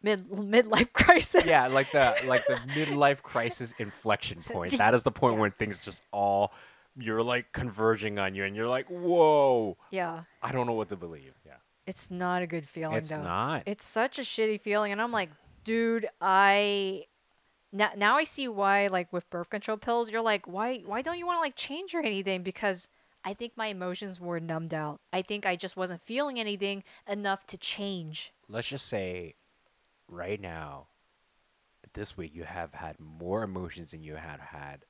mid 0.04 0.28
midlife 0.30 0.92
crisis. 1.02 1.44
yeah 1.46 1.66
like 1.66 1.90
the 1.92 2.14
like 2.26 2.46
the 2.46 2.54
midlife 2.78 3.22
crisis 3.22 3.72
inflection 3.78 4.42
point. 4.52 4.72
That 4.78 4.94
is 4.94 5.02
the 5.02 5.10
point 5.10 5.34
Yeah. 5.34 5.40
when 5.40 5.50
things 5.52 5.80
just 5.80 6.02
all 6.12 6.52
you're 6.96 7.22
like 7.24 7.50
converging 7.52 8.20
on 8.20 8.36
you, 8.36 8.44
and 8.44 8.54
you're 8.54 8.68
like, 8.68 8.86
whoa, 8.88 9.76
Yeah. 9.90 10.22
I 10.40 10.52
don't 10.52 10.66
know 10.68 10.74
what 10.74 10.90
to 10.90 10.96
believe. 10.96 11.34
Yeah, 11.44 11.54
It's 11.88 12.08
not 12.08 12.42
a 12.42 12.46
good 12.46 12.68
feeling, 12.68 12.98
it's 12.98 13.08
though. 13.08 13.20
not. 13.20 13.64
It's 13.66 13.84
such 13.84 14.20
a 14.20 14.22
shitty 14.22 14.60
feeling, 14.60 14.92
and 14.92 15.02
I'm 15.02 15.10
like, 15.10 15.30
dude, 15.64 16.06
I 16.20 17.06
now 17.72 17.90
now 17.96 18.16
I 18.16 18.24
see 18.24 18.46
why 18.46 18.86
like 18.88 19.12
with 19.12 19.28
birth 19.30 19.50
control 19.50 19.76
pills, 19.76 20.10
you're 20.10 20.20
like, 20.22 20.46
why 20.46 20.78
why 20.86 21.02
don't 21.02 21.18
you 21.18 21.26
want 21.26 21.38
to 21.38 21.40
like 21.40 21.56
change 21.56 21.94
or 21.94 22.00
anything? 22.00 22.42
Because 22.44 22.88
I 23.24 23.34
think 23.34 23.54
my 23.56 23.66
emotions 23.68 24.20
were 24.20 24.38
numbed 24.38 24.74
out. 24.74 25.00
I 25.12 25.22
think 25.22 25.46
I 25.46 25.56
just 25.56 25.76
wasn't 25.76 26.02
feeling 26.02 26.38
anything 26.38 26.84
enough 27.08 27.44
to 27.46 27.56
change. 27.58 28.32
Let's 28.48 28.68
just 28.68 28.86
say, 28.86 29.34
right 30.08 30.40
now, 30.40 30.88
this 31.92 32.16
week 32.16 32.32
you 32.34 32.44
have 32.44 32.72
had 32.74 32.98
more 32.98 33.42
emotions 33.42 33.92
than 33.92 34.02
you 34.02 34.16
had 34.16 34.40
had 34.40 34.84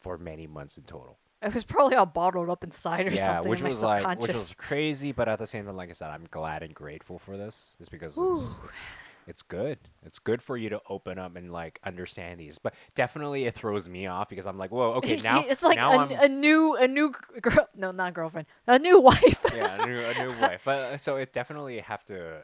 for 0.00 0.18
many 0.18 0.46
months 0.46 0.76
in 0.76 0.84
total. 0.84 1.18
It 1.40 1.54
was 1.54 1.64
probably 1.64 1.96
all 1.96 2.06
bottled 2.06 2.50
up 2.50 2.64
inside 2.64 3.06
or 3.06 3.10
yeah, 3.10 3.36
something. 3.36 3.50
which 3.50 3.62
was 3.62 3.82
like 3.82 4.20
which 4.20 4.28
was 4.28 4.54
crazy, 4.54 5.12
but 5.12 5.28
at 5.28 5.38
the 5.38 5.46
same 5.46 5.66
time, 5.66 5.76
like 5.76 5.88
I 5.88 5.92
said, 5.92 6.10
I'm 6.10 6.26
glad 6.30 6.62
and 6.64 6.74
grateful 6.74 7.18
for 7.18 7.36
this. 7.36 7.76
It's 7.78 7.88
because 7.88 8.18
it's, 8.18 8.58
it's 8.68 8.86
it's 9.28 9.42
good. 9.42 9.78
It's 10.04 10.18
good 10.18 10.42
for 10.42 10.56
you 10.56 10.70
to 10.70 10.80
open 10.88 11.18
up 11.18 11.36
and 11.36 11.52
like 11.52 11.78
understand 11.84 12.40
these. 12.40 12.58
But 12.58 12.74
definitely, 12.94 13.44
it 13.44 13.54
throws 13.54 13.88
me 13.88 14.06
off 14.06 14.30
because 14.30 14.46
I'm 14.46 14.58
like, 14.58 14.72
whoa, 14.72 14.94
okay, 14.94 15.16
now 15.22 15.44
it's 15.46 15.62
like 15.62 15.76
now 15.76 15.92
a, 15.92 15.98
I'm 15.98 16.10
a 16.10 16.28
new 16.28 16.74
a 16.76 16.88
new 16.88 17.12
girl. 17.40 17.68
No, 17.76 17.92
not 17.92 18.14
girlfriend. 18.14 18.48
A 18.66 18.78
new 18.78 18.98
wife. 18.98 19.44
yeah, 19.54 19.82
a 19.82 19.86
new, 19.86 20.00
a 20.00 20.14
new 20.14 20.40
wife. 20.40 20.62
But 20.64 20.78
uh, 20.78 20.96
so 20.96 21.16
it 21.16 21.32
definitely 21.32 21.78
have 21.80 22.04
to 22.06 22.42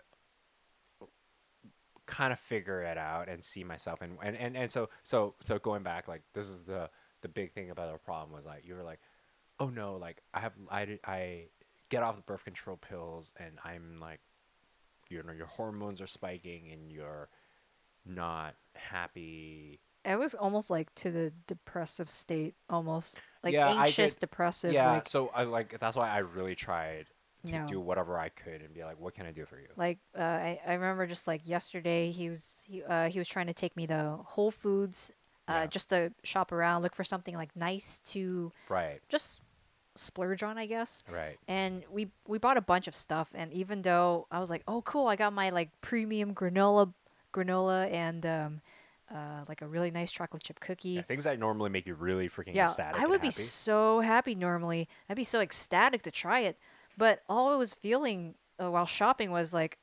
kind 2.06 2.32
of 2.32 2.38
figure 2.38 2.82
it 2.82 2.98
out 2.98 3.28
and 3.28 3.42
see 3.44 3.64
myself 3.64 4.00
and 4.02 4.18
and 4.22 4.36
and, 4.36 4.56
and 4.56 4.70
so 4.72 4.88
so 5.02 5.34
so 5.46 5.58
going 5.58 5.82
back 5.82 6.06
like 6.08 6.22
this 6.34 6.46
is 6.46 6.62
the 6.62 6.88
the 7.22 7.28
big 7.28 7.52
thing 7.52 7.70
about 7.70 7.88
our 7.88 7.98
problem 7.98 8.30
was 8.36 8.44
like 8.44 8.62
you 8.66 8.74
were 8.74 8.82
like 8.82 9.00
oh 9.60 9.68
no 9.68 9.96
like 9.96 10.22
i 10.34 10.40
have 10.40 10.52
i 10.70 10.98
i 11.06 11.44
get 11.88 12.02
off 12.02 12.16
the 12.16 12.22
birth 12.22 12.44
control 12.44 12.76
pills 12.76 13.32
and 13.38 13.58
i'm 13.64 13.98
like 14.00 14.20
you 15.08 15.22
know 15.22 15.32
your 15.32 15.46
hormones 15.46 16.00
are 16.00 16.06
spiking 16.06 16.70
and 16.72 16.90
you're 16.90 17.28
not 18.06 18.54
happy. 18.74 19.80
It 20.04 20.18
was 20.18 20.34
almost 20.34 20.68
like 20.68 20.94
to 20.96 21.10
the 21.10 21.32
depressive 21.46 22.10
state, 22.10 22.54
almost 22.68 23.18
like 23.42 23.54
Yeah, 23.54 23.68
anxious, 23.68 24.12
get- 24.14 24.20
depressive. 24.20 24.72
yeah, 24.74 24.90
like, 24.92 25.08
so 25.08 25.28
I 25.34 25.44
like 25.44 25.78
that's 25.80 25.96
why 25.96 26.10
I 26.10 26.18
really 26.18 26.54
tried 26.54 27.06
to 27.46 27.58
No. 27.58 27.66
do 27.68 27.80
whatever 27.80 28.18
I 28.18 28.28
could 28.28 28.62
and 28.62 28.72
be 28.74 28.84
like, 28.84 28.98
what 29.00 29.14
can 29.14 29.26
I 29.26 29.32
do 29.32 29.44
for 29.44 29.56
you? 29.56 29.68
like 29.76 29.98
uh, 30.16 30.22
I, 30.22 30.60
I 30.66 30.74
remember 30.74 31.06
just 31.06 31.26
like 31.26 31.46
yesterday 31.48 32.10
he 32.10 32.30
was 32.30 32.54
he 32.64 32.82
uh, 32.82 33.08
he 33.08 33.18
was 33.18 33.28
trying 33.28 33.46
to 33.46 33.54
take 33.54 33.76
me 33.76 33.86
to 33.88 34.18
Whole 34.24 34.50
Foods 34.50 35.12
uh, 35.48 35.62
Yeah. 35.62 35.66
just 35.66 35.90
to 35.90 36.12
shop 36.22 36.52
around 36.52 36.82
look 36.82 36.94
for 36.94 37.04
something 37.04 37.34
like 37.34 37.54
nice 37.56 37.98
to 38.00 38.50
Right, 38.68 39.00
just 39.08 39.40
splurge 39.96 40.42
on 40.42 40.58
I 40.58 40.66
guess 40.66 41.02
right. 41.12 41.38
and 41.48 41.84
we 41.90 42.08
we 42.26 42.38
bought 42.38 42.56
a 42.56 42.60
bunch 42.60 42.88
of 42.88 42.96
stuff 42.96 43.30
and 43.34 43.52
even 43.52 43.82
though 43.82 44.26
I 44.30 44.40
was 44.40 44.50
like 44.50 44.62
oh 44.66 44.82
cool 44.82 45.06
I 45.08 45.16
got 45.16 45.32
my 45.32 45.50
like 45.50 45.70
premium 45.80 46.34
granola 46.34 46.92
granola 47.32 47.90
and 47.92 48.24
um 48.26 48.60
uh 49.14 49.44
like 49.48 49.62
a 49.62 49.66
really 49.66 49.90
nice 49.90 50.10
chocolate 50.10 50.42
chip 50.42 50.58
cookie 50.60 50.96
Yeah, 50.96 51.02
things 51.02 51.24
that 51.24 51.38
normally 51.38 51.70
make 51.70 51.86
you 51.86 51.94
really 51.94 52.28
freaking 52.28 52.54
yeah, 52.54 52.66
ecstatic. 52.66 53.00
I 53.02 53.06
would 53.06 53.20
be 53.20 53.30
so 53.30 54.00
happy 54.00 54.34
normally. 54.34 54.88
I'd 55.08 55.16
be 55.16 55.24
so 55.24 55.40
ecstatic 55.40 56.02
to 56.02 56.10
try 56.10 56.40
it. 56.40 56.56
But 56.96 57.22
all 57.28 57.52
I 57.52 57.56
was 57.56 57.74
feeling 57.74 58.34
uh, 58.62 58.70
while 58.70 58.86
shopping 58.86 59.30
was 59.30 59.52
like, 59.52 59.78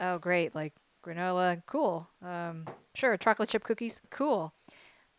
oh, 0.00 0.18
great, 0.18 0.54
like 0.54 0.72
granola, 1.04 1.62
cool. 1.66 2.08
Um, 2.22 2.66
sure, 2.94 3.16
chocolate 3.16 3.48
chip 3.48 3.64
cookies, 3.64 4.00
cool. 4.10 4.52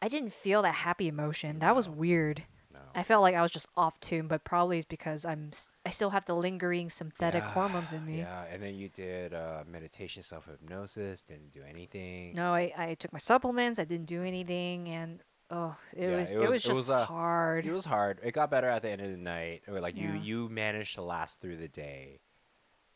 I 0.02 0.08
didn't 0.08 0.34
feel 0.34 0.62
that 0.64 0.74
happy 0.76 1.08
emotion. 1.08 1.60
That 1.60 1.76
was 1.76 1.90
weird. 1.90 2.44
no. 2.74 2.80
I 2.94 3.04
felt 3.04 3.22
like 3.24 3.36
I 3.36 3.42
was 3.42 3.52
just 3.52 3.68
off 3.76 4.00
tune, 4.00 4.28
but 4.28 4.44
probably 4.44 4.78
it's 4.78 4.86
because 4.86 5.26
I'm 5.26 5.50
s- 5.54 5.70
I 5.86 5.90
still 5.90 6.12
have 6.12 6.26
the 6.26 6.36
lingering 6.36 6.90
synthetic 6.90 7.44
Yeah, 7.44 7.50
hormones 7.52 7.94
in 7.94 8.06
me. 8.06 8.20
Yeah, 8.20 8.44
and 8.52 8.62
then 8.62 8.76
you 8.76 8.90
did 8.90 9.34
uh, 9.34 9.64
meditation, 9.68 10.22
self 10.24 10.46
hypnosis, 10.46 11.24
didn't 11.24 11.52
do 11.52 11.62
anything. 11.68 12.36
No, 12.36 12.54
I, 12.54 12.74
I 12.78 12.94
took 12.96 13.12
my 13.14 13.20
supplements. 13.20 13.80
I 13.80 13.86
didn't 13.86 14.06
do 14.08 14.22
anything, 14.24 14.90
and 14.90 15.22
oh, 15.52 15.76
it 15.96 16.10
Yeah, 16.10 16.16
was 16.18 16.32
it 16.32 16.36
it 16.36 16.40
was, 16.40 16.48
was- 16.50 16.56
it 16.56 16.68
just 16.68 16.76
was, 16.76 16.90
uh, 16.90 17.06
hard. 17.06 17.66
It 17.66 17.72
was 17.74 17.86
hard. 17.86 18.20
It 18.24 18.32
got 18.34 18.50
better 18.52 18.68
at 18.68 18.82
the 18.82 18.90
end 18.90 19.02
of 19.02 19.10
the 19.12 19.18
night. 19.18 19.64
Or 19.68 19.80
like 19.80 19.96
you, 19.96 20.10
Yeah. 20.10 20.22
you 20.22 20.50
managed 20.50 20.96
to 20.96 21.02
last 21.02 21.42
through 21.42 21.58
the 21.58 21.68
day. 21.68 22.20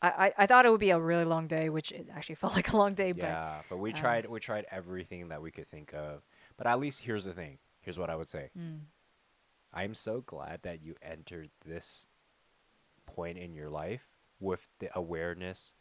I, 0.00 0.08
I, 0.08 0.32
I 0.38 0.46
thought 0.46 0.66
it 0.66 0.70
would 0.70 0.80
be 0.80 0.90
a 0.90 0.98
really 1.00 1.24
long 1.24 1.46
day, 1.46 1.68
which 1.68 1.92
it 1.92 2.08
actually 2.14 2.34
felt 2.42 2.54
like 2.54 2.72
a 2.72 2.76
long 2.76 2.94
day. 2.94 3.12
But 3.12 3.24
Yeah, 3.24 3.60
but 3.68 3.78
we 3.78 3.92
um, 3.92 3.96
tried. 3.98 4.26
We 4.26 4.40
tried 4.40 4.66
everything 4.70 5.28
that 5.28 5.40
we 5.42 5.50
could 5.50 5.68
think 5.68 5.92
of. 5.94 6.22
But 6.56 6.66
at 6.66 6.78
least 6.80 7.02
here's 7.02 7.24
the 7.24 7.32
thing. 7.32 7.58
Here's 7.80 7.98
what 7.98 8.10
I 8.10 8.16
would 8.16 8.28
say. 8.28 8.50
Mm. 8.58 8.80
I'm 9.72 9.94
so 9.94 10.20
glad 10.20 10.60
that 10.62 10.82
you 10.82 10.94
entered 11.02 11.50
this 11.64 12.06
point 13.06 13.38
in 13.38 13.54
your 13.54 13.70
life 13.70 14.06
with 14.40 14.68
the 14.78 14.90
awareness 14.96 15.74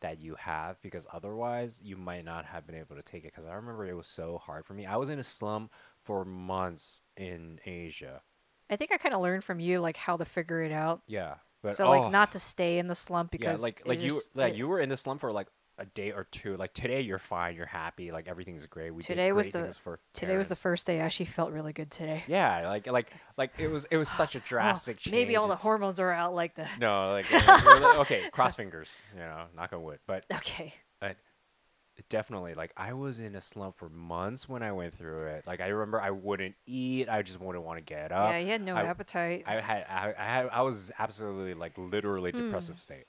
that 0.00 0.20
you 0.20 0.34
have 0.34 0.80
because 0.82 1.06
otherwise 1.12 1.80
you 1.82 1.96
might 1.96 2.24
not 2.24 2.44
have 2.44 2.66
been 2.66 2.74
able 2.74 2.96
to 2.96 3.02
take 3.02 3.24
it 3.24 3.32
because 3.32 3.44
i 3.48 3.54
remember 3.54 3.86
it 3.86 3.94
was 3.96 4.08
so 4.08 4.36
hard 4.38 4.66
for 4.66 4.74
me 4.74 4.84
i 4.84 4.96
was 4.96 5.08
in 5.08 5.18
a 5.20 5.22
slum 5.22 5.70
for 6.04 6.24
months 6.24 7.00
in 7.16 7.58
asia. 7.64 8.22
I 8.70 8.76
think 8.76 8.90
I 8.92 8.96
kind 8.96 9.14
of 9.14 9.20
learned 9.20 9.44
from 9.44 9.60
you 9.60 9.80
like 9.80 9.96
how 9.96 10.16
to 10.16 10.24
figure 10.24 10.62
it 10.62 10.72
out. 10.72 11.02
yeah 11.06 11.34
but 11.62 11.76
so 11.76 11.86
oh, 11.86 11.90
like 11.90 12.10
not 12.12 12.32
to 12.32 12.40
stay 12.40 12.78
in 12.78 12.88
the 12.88 12.94
slump 12.94 13.30
because 13.30 13.60
yeah 13.60 13.62
like 13.64 13.82
like 13.86 14.00
you 14.00 14.10
just- 14.10 14.34
like 14.36 14.54
it- 14.54 14.56
you 14.56 14.66
were 14.68 14.80
in 14.80 14.88
the 14.88 14.96
slump 14.96 15.20
for 15.20 15.30
like 15.32 15.46
a 15.78 15.86
day 15.86 16.12
or 16.12 16.24
two. 16.30 16.56
Like 16.58 16.74
today 16.74 17.00
you're 17.00 17.18
fine 17.18 17.56
you're 17.56 17.64
happy 17.66 18.12
like 18.12 18.28
everything's 18.28 18.66
great. 18.66 18.90
We 18.90 19.02
did 19.02 19.06
Today 19.08 19.32
was 19.32 19.48
the- 19.48 19.74
for 19.82 20.00
today 20.12 20.36
was 20.36 20.48
the 20.48 20.54
first 20.54 20.86
day. 20.86 21.00
I 21.00 21.04
actually 21.04 21.26
felt 21.26 21.50
really 21.50 21.72
good 21.72 21.90
today. 21.90 22.24
yeah 22.26 22.68
like 22.68 22.86
like 22.88 23.10
like 23.38 23.52
it 23.58 23.68
was 23.68 23.86
it 23.90 23.96
was 23.96 24.08
such 24.22 24.34
a 24.34 24.38
Oh, 24.38 24.42
drastic 24.44 24.98
change 24.98 25.12
maybe 25.12 25.36
all 25.36 25.48
the 25.48 25.56
hormones 25.56 25.98
are 25.98 26.10
out 26.12 26.34
like 26.34 26.54
the 26.56 26.66
no 26.78 27.12
like 27.12 27.30
like- 27.32 27.98
okay 28.00 28.28
cross 28.32 28.54
fingers 28.56 29.00
you 29.14 29.20
know 29.20 29.44
knock 29.56 29.72
on 29.72 29.82
wood 29.82 29.98
but 30.06 30.24
okay. 30.34 30.74
Definitely 32.08 32.54
like 32.54 32.72
i 32.76 32.92
was 32.92 33.18
in 33.18 33.34
a 33.36 33.40
slump 33.40 33.76
for 33.76 33.88
months 33.88 34.48
when 34.48 34.62
i 34.62 34.70
went 34.72 34.96
through 34.96 35.26
it 35.26 35.44
like 35.46 35.60
i 35.60 35.66
remember 35.68 36.00
i 36.00 36.10
wouldn't 36.10 36.54
eat 36.66 37.08
i 37.08 37.22
just 37.22 37.40
wouldn't 37.40 37.64
want 37.64 37.78
to 37.78 37.82
get 37.84 38.12
up 38.12 38.30
yeah, 38.30 38.38
you 38.38 38.48
had 38.50 38.62
no 38.62 38.74
I- 38.76 38.82
appetite. 38.84 39.44
i 39.46 39.54
had 39.60 39.84
I, 39.88 40.14
I 40.18 40.24
had 40.24 40.48
i 40.52 40.62
was 40.62 40.90
absolutely 40.98 41.54
like 41.54 41.76
literally 41.78 42.30
Hmm. 42.30 42.38
depressive 42.46 42.78
state 42.80 43.06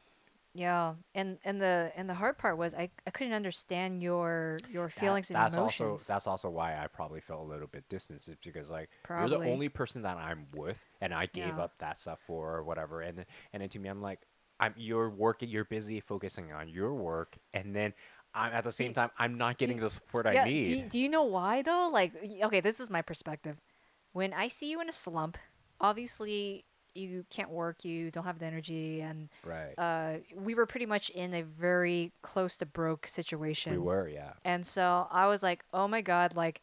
yeah, 0.56 0.94
and 1.16 1.40
and 1.44 1.60
the 1.60 1.92
and 1.96 2.08
the 2.08 2.14
hard 2.14 2.38
part 2.38 2.60
was 2.60 2.76
I, 2.76 2.92
I 3.08 3.10
couldn't 3.10 3.34
understand 3.34 4.04
your 4.04 4.60
your 4.70 4.86
That- 4.86 4.94
feelings 4.94 5.30
and 5.32 5.36
that's 5.38 5.56
emotions. 5.58 5.90
also 6.02 6.14
that's 6.14 6.28
also 6.28 6.50
why 6.52 6.78
i 6.78 6.86
probably 6.86 7.22
felt 7.22 7.42
a 7.42 7.50
little 7.50 7.66
bit 7.66 7.90
distanced 7.90 8.30
because 8.44 8.70
like 8.70 8.90
you're 9.10 9.30
the 9.30 9.38
only 9.52 9.68
person 9.68 10.04
that 10.04 10.18
i'm 10.18 10.46
with 10.54 10.78
and 11.02 11.12
i 11.12 11.26
gave 11.26 11.48
Yeah. 11.58 11.64
up 11.64 11.80
that 11.80 12.00
stuff 12.00 12.20
for 12.28 12.56
or 12.56 12.64
whatever 12.64 13.02
and 13.02 13.18
then 13.18 13.26
and 13.52 13.62
then 13.64 13.70
to 13.70 13.80
me 13.80 13.90
i'm 13.90 14.00
like 14.04 14.20
i'm 14.60 14.76
you're 14.78 15.10
working 15.10 15.50
you're 15.50 15.66
busy 15.66 16.00
focusing 16.00 16.52
on 16.52 16.68
your 16.70 16.94
work 16.94 17.36
and 17.56 17.76
then 17.76 17.92
i'm 18.34 18.52
at 18.54 18.64
the 18.64 18.72
same 18.72 18.90
Do- 18.90 18.96
time 18.96 19.12
i'm 19.20 19.38
not 19.38 19.58
getting 19.58 19.80
the 19.80 19.90
support 19.90 20.26
yeah, 20.32 20.44
i 20.44 20.46
need 20.46 20.66
Do, 20.66 20.84
do 20.90 21.00
you 21.00 21.10
know 21.10 21.24
why 21.24 21.62
though? 21.62 21.90
Like, 21.92 22.14
okay, 22.44 22.62
this 22.62 22.80
is 22.80 22.90
my 22.90 23.02
perspective. 23.02 23.58
When 24.14 24.32
I 24.34 24.48
see 24.48 24.70
you 24.70 24.80
in 24.82 24.88
a 24.90 24.92
slump, 24.92 25.38
obviously 25.82 26.66
you 26.96 27.26
can't 27.30 27.50
work, 27.50 27.84
you 27.84 28.12
don't 28.12 28.24
have 28.26 28.40
the 28.40 28.46
energy, 28.46 29.02
and 29.02 29.30
right 29.44 29.74
uh, 29.78 30.18
we 30.36 30.54
were 30.54 30.66
pretty 30.66 30.86
much 30.86 31.10
in 31.10 31.34
a 31.34 31.42
very 31.42 32.12
close 32.22 32.58
to 32.58 32.66
broke 32.66 33.08
situation. 33.08 33.72
we 33.74 33.78
were 33.80 34.08
yeah 34.08 34.34
And 34.46 34.66
so 34.66 35.08
I 35.12 35.28
was 35.28 35.42
like, 35.44 35.64
oh 35.74 35.88
my 35.88 36.02
God, 36.02 36.36
like, 36.36 36.62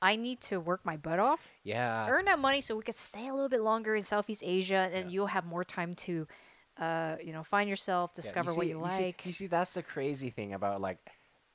I 0.00 0.16
need 0.16 0.40
to 0.42 0.58
work 0.60 0.84
my 0.84 0.96
butt 0.96 1.18
off, 1.18 1.40
yeah 1.64 2.08
earn 2.08 2.24
that 2.26 2.38
money 2.38 2.60
so 2.60 2.76
we 2.76 2.82
could 2.82 2.94
stay 2.94 3.28
a 3.28 3.32
little 3.34 3.48
bit 3.48 3.60
longer 3.62 3.96
in 3.96 4.02
Southeast 4.02 4.42
Asia, 4.44 4.88
and 4.92 5.06
Yeah. 5.06 5.12
you'll 5.12 5.26
have 5.28 5.44
more 5.44 5.64
time 5.64 5.94
to, 6.06 6.26
uh, 6.82 7.16
you 7.22 7.32
know, 7.32 7.42
find 7.44 7.68
yourself, 7.70 8.12
Yeah, 8.14 8.22
discover 8.22 8.52
what 8.54 8.64
see- 8.64 8.70
you 8.70 8.88
see- 8.88 9.02
like. 9.04 9.26
You 9.26 9.32
see, 9.32 9.46
that's 9.46 9.74
the 9.74 9.82
crazy 9.82 10.30
thing 10.30 10.52
about 10.54 10.80
like 10.80 10.98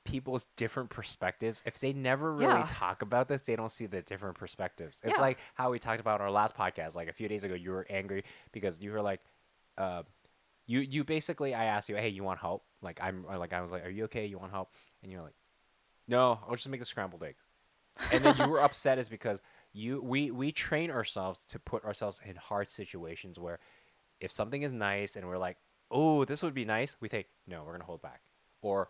people's 0.04 0.46
different 0.56 0.88
perspectives. 0.88 1.62
If 1.66 1.78
they 1.80 1.92
never 1.92 2.32
really 2.32 2.60
Yeah. 2.60 2.66
talk 2.70 3.02
about 3.02 3.28
this, 3.28 3.42
they 3.42 3.56
don't 3.56 3.70
see 3.70 3.86
the 3.86 4.00
different 4.02 4.36
perspectives. 4.38 5.00
It's 5.04 5.16
Yeah. 5.18 5.20
like 5.22 5.38
how 5.54 5.70
we 5.70 5.78
talked 5.78 6.00
about 6.00 6.20
in 6.20 6.24
our 6.24 6.30
last 6.30 6.54
podcast. 6.56 6.94
Like 6.96 7.08
a 7.08 7.12
few 7.12 7.28
days 7.28 7.44
ago, 7.44 7.54
you 7.54 7.70
were 7.72 7.86
angry 7.90 8.24
because 8.52 8.80
you 8.80 8.90
were 8.92 9.02
like, 9.02 9.20
uh, 9.76 10.02
you 10.66 10.80
you 10.80 11.04
basically 11.04 11.54
I 11.54 11.64
asked 11.66 11.88
you, 11.90 11.96
hey, 11.96 12.08
you 12.08 12.24
want 12.24 12.40
help? 12.40 12.64
Like 12.80 12.98
I'm 13.02 13.24
like 13.26 13.52
I 13.52 13.60
was 13.60 13.70
like, 13.70 13.84
are 13.84 13.90
you 13.90 14.04
okay? 14.04 14.24
You 14.26 14.38
want 14.38 14.52
help? 14.52 14.72
And 15.02 15.12
you're 15.12 15.22
like, 15.22 15.36
no, 16.06 16.40
I'll 16.48 16.56
just 16.56 16.68
make 16.68 16.80
the 16.80 16.86
scrambled 16.86 17.22
eggs. 17.22 17.42
And 18.12 18.24
then 18.24 18.36
you 18.38 18.48
were 18.48 18.60
upset 18.68 18.98
is 18.98 19.08
because 19.08 19.40
you 19.72 20.00
we 20.00 20.30
we 20.30 20.52
train 20.52 20.90
ourselves 20.90 21.44
to 21.50 21.58
put 21.58 21.84
ourselves 21.84 22.20
in 22.24 22.36
hard 22.36 22.70
situations 22.70 23.38
where 23.38 23.58
if 24.20 24.32
something 24.32 24.62
is 24.62 24.72
nice 24.72 25.16
and 25.16 25.26
we're 25.26 25.38
like, 25.38 25.56
oh, 25.90 26.24
this 26.24 26.42
would 26.42 26.54
be 26.54 26.64
nice, 26.64 26.96
we 27.00 27.08
think, 27.08 27.26
no, 27.46 27.62
we're 27.64 27.72
gonna 27.72 27.84
hold 27.84 28.02
back. 28.02 28.22
Or 28.62 28.88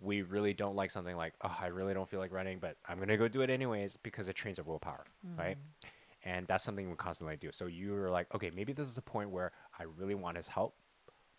we 0.00 0.22
really 0.22 0.54
don't 0.54 0.76
like 0.76 0.90
something 0.90 1.16
like, 1.16 1.34
oh, 1.42 1.56
I 1.60 1.66
really 1.66 1.94
don't 1.94 2.08
feel 2.08 2.20
like 2.20 2.32
running, 2.32 2.58
but 2.58 2.76
I'm 2.88 2.98
gonna 2.98 3.16
go 3.16 3.28
do 3.28 3.42
it 3.42 3.50
anyways 3.50 3.96
because 4.02 4.28
it 4.28 4.34
trains 4.34 4.58
our 4.58 4.64
willpower, 4.64 5.04
right? 5.36 5.56
Mm. 5.56 5.88
And 6.24 6.46
that's 6.46 6.64
something 6.64 6.88
we 6.88 6.96
constantly 6.96 7.36
do. 7.36 7.50
So 7.52 7.66
you 7.66 7.92
were 7.92 8.10
like, 8.10 8.32
okay, 8.34 8.50
maybe 8.54 8.72
this 8.72 8.88
is 8.88 8.98
a 8.98 9.02
point 9.02 9.30
where 9.30 9.52
I 9.78 9.84
really 9.84 10.14
want 10.14 10.36
his 10.36 10.48
help, 10.48 10.74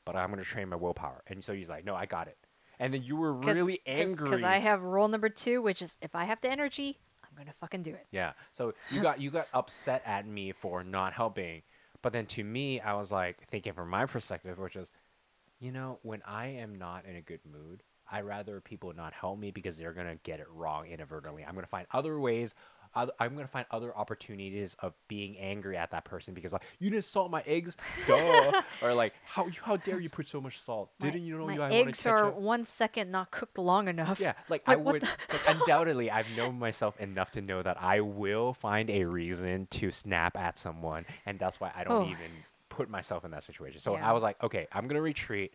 but 0.06 0.16
I'm 0.16 0.30
gonna 0.30 0.44
train 0.44 0.70
my 0.70 0.76
willpower. 0.76 1.24
And 1.28 1.44
so 1.44 1.54
he's 1.54 1.70
like, 1.70 1.86
no, 1.86 1.96
I 1.96 2.06
got 2.06 2.28
it. 2.28 2.38
And 2.80 2.94
then 2.94 3.04
you 3.04 3.18
were 3.18 3.34
really 3.34 3.82
angry. 3.86 4.24
Because 4.24 4.44
I 4.44 4.58
have 4.58 4.84
rule 4.84 5.08
number 5.10 5.30
two, 5.30 5.62
which 5.62 5.82
is 5.82 5.98
if 6.02 6.16
I 6.16 6.24
have 6.24 6.40
the 6.42 6.50
energy, 6.50 6.98
I'm 7.24 7.38
gonna 7.38 7.54
fucking 7.60 7.84
do 7.84 7.92
it. 7.92 8.08
Yeah. 8.12 8.34
So 8.54 8.74
you 8.90 9.02
got 9.02 9.20
you 9.20 9.30
got 9.32 9.48
upset 9.54 10.02
at 10.06 10.26
me 10.26 10.54
for 10.54 10.84
not 10.84 11.14
helping, 11.14 11.62
but 12.02 12.14
then 12.14 12.26
to 12.28 12.44
me, 12.44 12.80
I 12.80 12.94
was 12.94 13.12
like 13.12 13.48
thinking 13.48 13.74
from 13.74 13.90
my 13.90 14.06
perspective, 14.06 14.58
which 14.60 14.76
is, 14.76 14.92
you 15.60 15.72
know, 15.72 16.00
when 16.04 16.22
I 16.26 16.48
am 16.48 16.76
not 16.78 17.06
in 17.06 17.16
a 17.16 17.22
good 17.22 17.42
mood, 17.46 17.84
I 18.12 18.22
rather 18.22 18.62
people 18.62 18.94
not 18.94 19.14
help 19.14 19.40
me 19.40 19.52
because 19.52 19.78
they're 19.78 19.94
gonna 19.94 20.18
get 20.24 20.40
it 20.40 20.48
wrong 20.52 20.88
inadvertently. 20.88 21.46
I'm 21.46 21.56
gonna 21.56 21.68
find 21.68 21.88
other 21.92 22.20
ways. 22.20 22.56
I'm 22.96 23.36
gonna 23.36 23.48
find 23.48 23.66
other 23.72 23.96
opportunities 23.96 24.76
of 24.80 24.94
being 25.08 25.38
angry 25.38 25.78
at 25.78 25.92
that 25.92 26.06
person 26.06 26.34
because 26.34 26.52
like 26.54 26.64
you 26.80 26.90
didn't 26.90 27.06
salt 27.06 27.30
my 27.32 27.44
eggs, 27.46 27.78
duh, 28.08 28.62
or 28.82 28.94
like 28.94 29.14
how 29.26 29.48
how 29.64 29.78
dare 29.78 30.00
you 30.00 30.10
put 30.10 30.28
so 30.28 30.42
much 30.42 30.60
salt? 30.60 30.90
My- 31.00 31.10
Didn't 31.10 31.26
you 31.26 31.38
know 31.38 31.46
my 31.46 31.54
you 31.56 31.62
eggs 31.64 32.06
are 32.06 32.30
one 32.32 32.66
second 32.66 33.12
not 33.12 33.32
cooked 33.32 33.58
long 33.58 33.88
enough? 33.88 34.20
Yeah, 34.20 34.34
like 34.50 34.64
I 34.68 34.76
would. 34.76 35.04
Like, 35.04 35.12
undoubtedly, 35.48 36.10
I've 36.12 36.28
known 36.36 36.58
myself 36.58 37.00
enough 37.00 37.32
to 37.32 37.42
know 37.42 37.62
that 37.62 37.78
I 37.82 38.02
will 38.02 38.54
find 38.54 38.90
a 38.90 39.06
reason 39.06 39.68
to 39.72 39.92
snap 39.92 40.36
at 40.36 40.58
someone, 40.58 41.06
and 41.26 41.38
that's 41.38 41.60
why 41.60 41.72
I 41.76 41.84
don't 41.84 42.08
Oh. 42.08 42.12
even 42.12 42.32
put 42.70 42.90
myself 42.90 43.24
in 43.26 43.32
that 43.32 43.44
situation. 43.44 43.80
So 43.80 43.94
Yeah. 43.96 44.10
I 44.10 44.14
was 44.14 44.24
like, 44.24 44.42
okay, 44.44 44.68
I'm 44.72 44.88
gonna 44.88 45.02
retreat. 45.02 45.54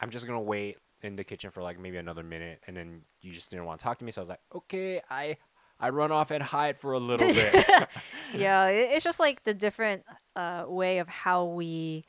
I'm 0.00 0.10
just 0.10 0.26
gonna 0.26 0.40
wait 0.40 0.78
in 1.02 1.16
the 1.16 1.24
kitchen 1.24 1.50
for 1.50 1.62
like 1.62 1.78
maybe 1.78 1.96
another 1.96 2.22
minute, 2.22 2.60
and 2.66 2.76
then 2.76 3.02
you 3.20 3.32
just 3.32 3.50
didn't 3.50 3.64
want 3.66 3.78
to 3.80 3.84
talk 3.84 3.98
to 3.98 4.04
me. 4.04 4.10
So 4.10 4.20
I 4.20 4.22
was 4.22 4.28
like, 4.28 4.40
okay, 4.54 5.00
I 5.10 5.36
I 5.80 5.88
run 5.90 6.12
off 6.12 6.30
and 6.30 6.42
hide 6.42 6.78
for 6.78 6.92
a 6.92 6.98
little 7.10 7.28
bit. 7.28 7.66
yeah, 8.34 8.66
it's 8.66 9.04
just 9.04 9.20
like 9.20 9.44
the 9.44 9.54
different 9.54 10.04
uh, 10.36 10.64
way 10.66 10.98
of 10.98 11.08
how 11.08 11.44
we 11.46 12.04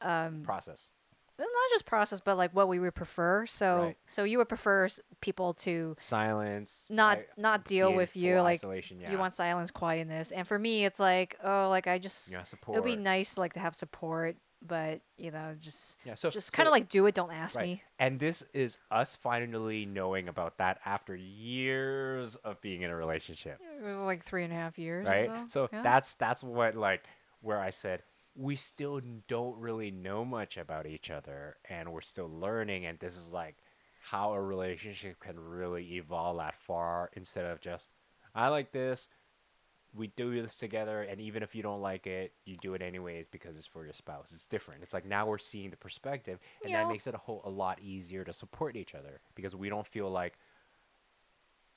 um, 0.00 0.42
Process. 0.44 0.90
not 1.38 1.48
just 1.70 1.84
process, 1.86 2.20
but 2.20 2.36
like 2.36 2.52
what 2.54 2.68
we 2.68 2.78
would 2.78 2.94
prefer. 2.94 3.46
So, 3.46 3.76
Right. 3.82 3.96
so 4.06 4.24
you 4.24 4.38
would 4.38 4.48
prefer 4.48 4.88
people 5.20 5.54
to 5.54 5.96
Silence. 6.00 6.86
not 6.90 7.18
not 7.36 7.64
deal 7.64 7.92
with 7.92 8.16
you, 8.16 8.40
like. 8.40 8.62
Yeah. 8.62 9.10
you 9.10 9.18
want 9.18 9.32
silence, 9.34 9.70
quietness, 9.70 10.32
and 10.32 10.46
for 10.46 10.58
me, 10.58 10.84
it's 10.84 11.00
like 11.00 11.36
oh, 11.44 11.68
like 11.70 11.86
I 11.86 11.98
just 11.98 12.32
want 12.34 12.46
support. 12.46 12.76
it 12.76 12.80
would 12.82 12.86
be 12.86 12.96
nice 12.96 13.36
like 13.38 13.52
to 13.54 13.60
have 13.60 13.74
support, 13.74 14.36
but 14.62 15.00
you 15.16 15.30
know, 15.30 15.54
just 15.60 15.98
Yeah. 16.04 16.14
So 16.14 16.30
just 16.30 16.52
kind 16.52 16.66
of 16.66 16.72
like 16.72 16.88
do 16.88 17.06
it. 17.06 17.14
Don't 17.14 17.32
ask 17.32 17.56
right. 17.56 17.66
me. 17.66 17.82
And 17.98 18.18
this 18.18 18.42
is 18.52 18.78
us 18.90 19.16
finally 19.16 19.86
knowing 19.86 20.28
about 20.28 20.58
that 20.58 20.78
after 20.84 21.14
years 21.14 22.36
of 22.36 22.60
being 22.60 22.82
in 22.82 22.90
a 22.90 22.96
relationship. 22.96 23.60
It 23.80 23.84
was 23.84 23.96
like 23.98 24.24
three 24.24 24.44
and 24.44 24.52
a 24.52 24.56
half 24.56 24.78
years. 24.78 25.06
or 25.06 25.10
right 25.10 25.26
so. 25.26 25.46
so 25.48 25.68
yeah. 25.72 25.82
that's 25.82 26.14
that's 26.14 26.42
what 26.42 26.74
like 26.74 27.04
where 27.40 27.60
i 27.60 27.70
said 27.70 28.02
we 28.34 28.54
still 28.56 29.00
don't 29.28 29.56
really 29.58 29.90
know 29.90 30.24
much 30.24 30.56
about 30.58 30.86
each 30.86 31.10
other 31.10 31.56
and 31.70 31.90
we're 31.90 32.00
still 32.00 32.28
learning 32.28 32.86
and 32.86 32.98
this 32.98 33.16
is 33.16 33.32
like 33.32 33.56
how 34.00 34.32
a 34.32 34.40
relationship 34.40 35.18
can 35.20 35.38
really 35.38 35.94
evolve 35.94 36.36
that 36.36 36.54
far 36.54 37.10
instead 37.14 37.44
of 37.44 37.60
just 37.60 37.90
i 38.34 38.48
like 38.48 38.72
this 38.72 39.08
we 39.96 40.08
do 40.08 40.40
this 40.42 40.56
together 40.58 41.02
and 41.02 41.20
even 41.20 41.42
if 41.42 41.54
you 41.54 41.62
don't 41.62 41.80
like 41.80 42.06
it 42.06 42.32
you 42.44 42.56
do 42.58 42.74
it 42.74 42.82
anyways 42.82 43.26
because 43.26 43.56
it's 43.56 43.66
for 43.66 43.84
your 43.84 43.94
spouse 43.94 44.30
it's 44.32 44.46
different 44.46 44.82
it's 44.82 44.94
like 44.94 45.06
now 45.06 45.26
we're 45.26 45.38
seeing 45.38 45.70
the 45.70 45.76
perspective 45.76 46.38
and 46.64 46.74
that 46.74 46.86
makes 46.88 47.06
it 47.06 47.14
a 47.14 47.18
whole 47.18 47.42
a 47.44 47.50
lot 47.50 47.80
easier 47.80 48.24
to 48.24 48.32
support 48.32 48.76
each 48.76 48.94
other 48.94 49.20
because 49.34 49.56
we 49.56 49.68
don't 49.68 49.86
feel 49.86 50.10
like 50.10 50.38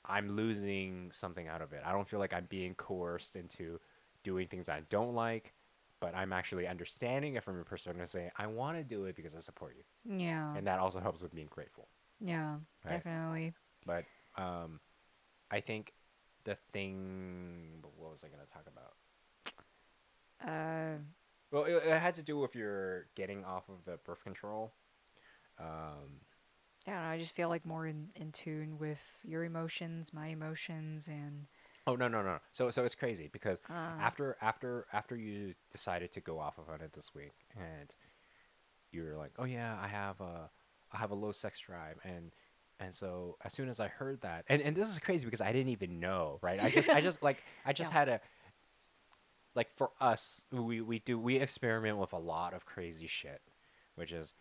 I'm 0.06 0.36
losing 0.36 1.12
something 1.12 1.48
out 1.48 1.62
of 1.62 1.74
it. 1.74 1.82
I 1.86 1.92
don't 1.92 2.08
feel 2.08 2.20
like 2.20 2.34
I'm 2.34 2.46
being 2.50 2.74
coerced 2.76 3.36
into 3.36 3.80
doing 4.24 4.48
things 4.48 4.70
I 4.70 4.82
don't 4.90 5.14
like, 5.14 5.54
but 6.00 6.16
I'm 6.16 6.34
actually 6.34 6.68
understanding 6.68 7.36
it 7.36 7.44
from 7.44 7.56
your 7.56 7.66
perspective 7.66 8.00
and 8.00 8.10
saying, 8.10 8.32
I 8.38 8.48
want 8.48 8.78
to 8.78 8.84
do 8.84 9.06
it 9.06 9.16
because 9.16 9.36
I 9.36 9.40
support 9.40 9.76
you. 9.78 9.84
yeah, 10.06 10.58
And 10.58 10.66
that 10.68 10.80
also 10.80 11.00
helps 11.00 11.22
with 11.22 11.34
being 11.36 11.48
grateful. 11.50 11.88
yeah, 12.20 12.58
right. 12.86 13.04
definitely. 13.04 13.54
But 13.86 14.06
um, 14.38 14.80
I 15.52 15.60
think 15.62 15.94
the 16.44 16.56
thing, 16.56 17.80
But 17.82 17.92
what 17.98 18.12
was 18.12 18.24
I 18.24 18.28
going 18.28 18.46
to 18.46 18.52
talk 18.52 18.66
about? 18.68 18.94
Uh, 20.42 20.98
Well, 21.52 21.66
it, 21.66 21.84
it 21.86 22.00
had 22.00 22.16
to 22.16 22.24
do 22.24 22.38
with 22.38 22.56
your 22.56 23.08
getting 23.16 23.44
off 23.44 23.68
of 23.70 23.84
the 23.86 23.98
birth 24.06 24.24
control. 24.24 24.72
Um, 25.60 26.22
I 26.88 26.92
don't 26.92 27.04
know. 27.04 27.10
I 27.10 27.18
just 27.18 27.36
feel 27.36 27.50
like 27.50 27.66
more 27.66 27.86
in, 27.86 28.10
in 28.16 28.32
tune 28.32 28.78
with 28.80 29.02
your 29.24 29.44
emotions, 29.44 30.14
my 30.14 30.28
emotions, 30.28 31.08
and 31.08 31.48
oh 31.86 31.96
no 31.96 32.08
no 32.08 32.22
no! 32.22 32.40
So 32.54 32.72
so 32.72 32.86
it's 32.86 32.96
crazy 32.96 33.30
because 33.32 33.60
uh, 33.70 33.74
after 33.74 34.38
after 34.42 34.86
after 34.94 35.16
you 35.16 35.54
decided 35.72 36.12
to 36.14 36.22
go 36.22 36.40
off 36.40 36.58
of 36.58 36.82
it 36.82 36.94
this 36.94 37.14
week 37.14 37.34
and 37.58 37.94
you're 38.92 39.18
like 39.18 39.32
oh 39.38 39.44
yeah 39.44 39.78
i 39.82 39.88
have 39.88 40.20
a 40.20 40.50
i 40.92 40.98
have 40.98 41.12
a 41.12 41.16
low 41.16 41.32
sex 41.32 41.60
drive 41.60 42.00
and 42.04 42.32
and 42.80 42.94
so 42.96 43.38
as 43.44 43.54
soon 43.54 43.68
as 43.70 43.80
i 43.80 43.88
heard 43.88 44.22
that 44.22 44.46
and 44.48 44.62
and 44.62 44.76
this 44.76 44.90
is 44.90 45.00
crazy 45.00 45.26
because 45.26 45.42
i 45.42 45.52
didn't 45.52 45.70
even 45.72 46.00
know 46.00 46.40
right 46.42 46.62
i 46.64 46.70
just 46.70 46.90
i 46.90 47.02
just 47.10 47.22
like 47.22 47.44
i 47.66 47.74
just 47.74 47.92
Yeah. 47.94 48.00
had 48.00 48.10
a 48.10 48.22
like 49.56 49.70
for 49.76 49.92
us 50.00 50.46
we 50.52 50.82
we 50.82 51.00
do 51.00 51.20
we 51.20 51.38
experiment 51.38 51.98
with 51.98 52.14
a 52.14 52.18
lot 52.20 52.54
of 52.54 52.66
crazy 52.66 53.08
shit 53.08 53.42
which 53.96 54.12
is 54.12 54.34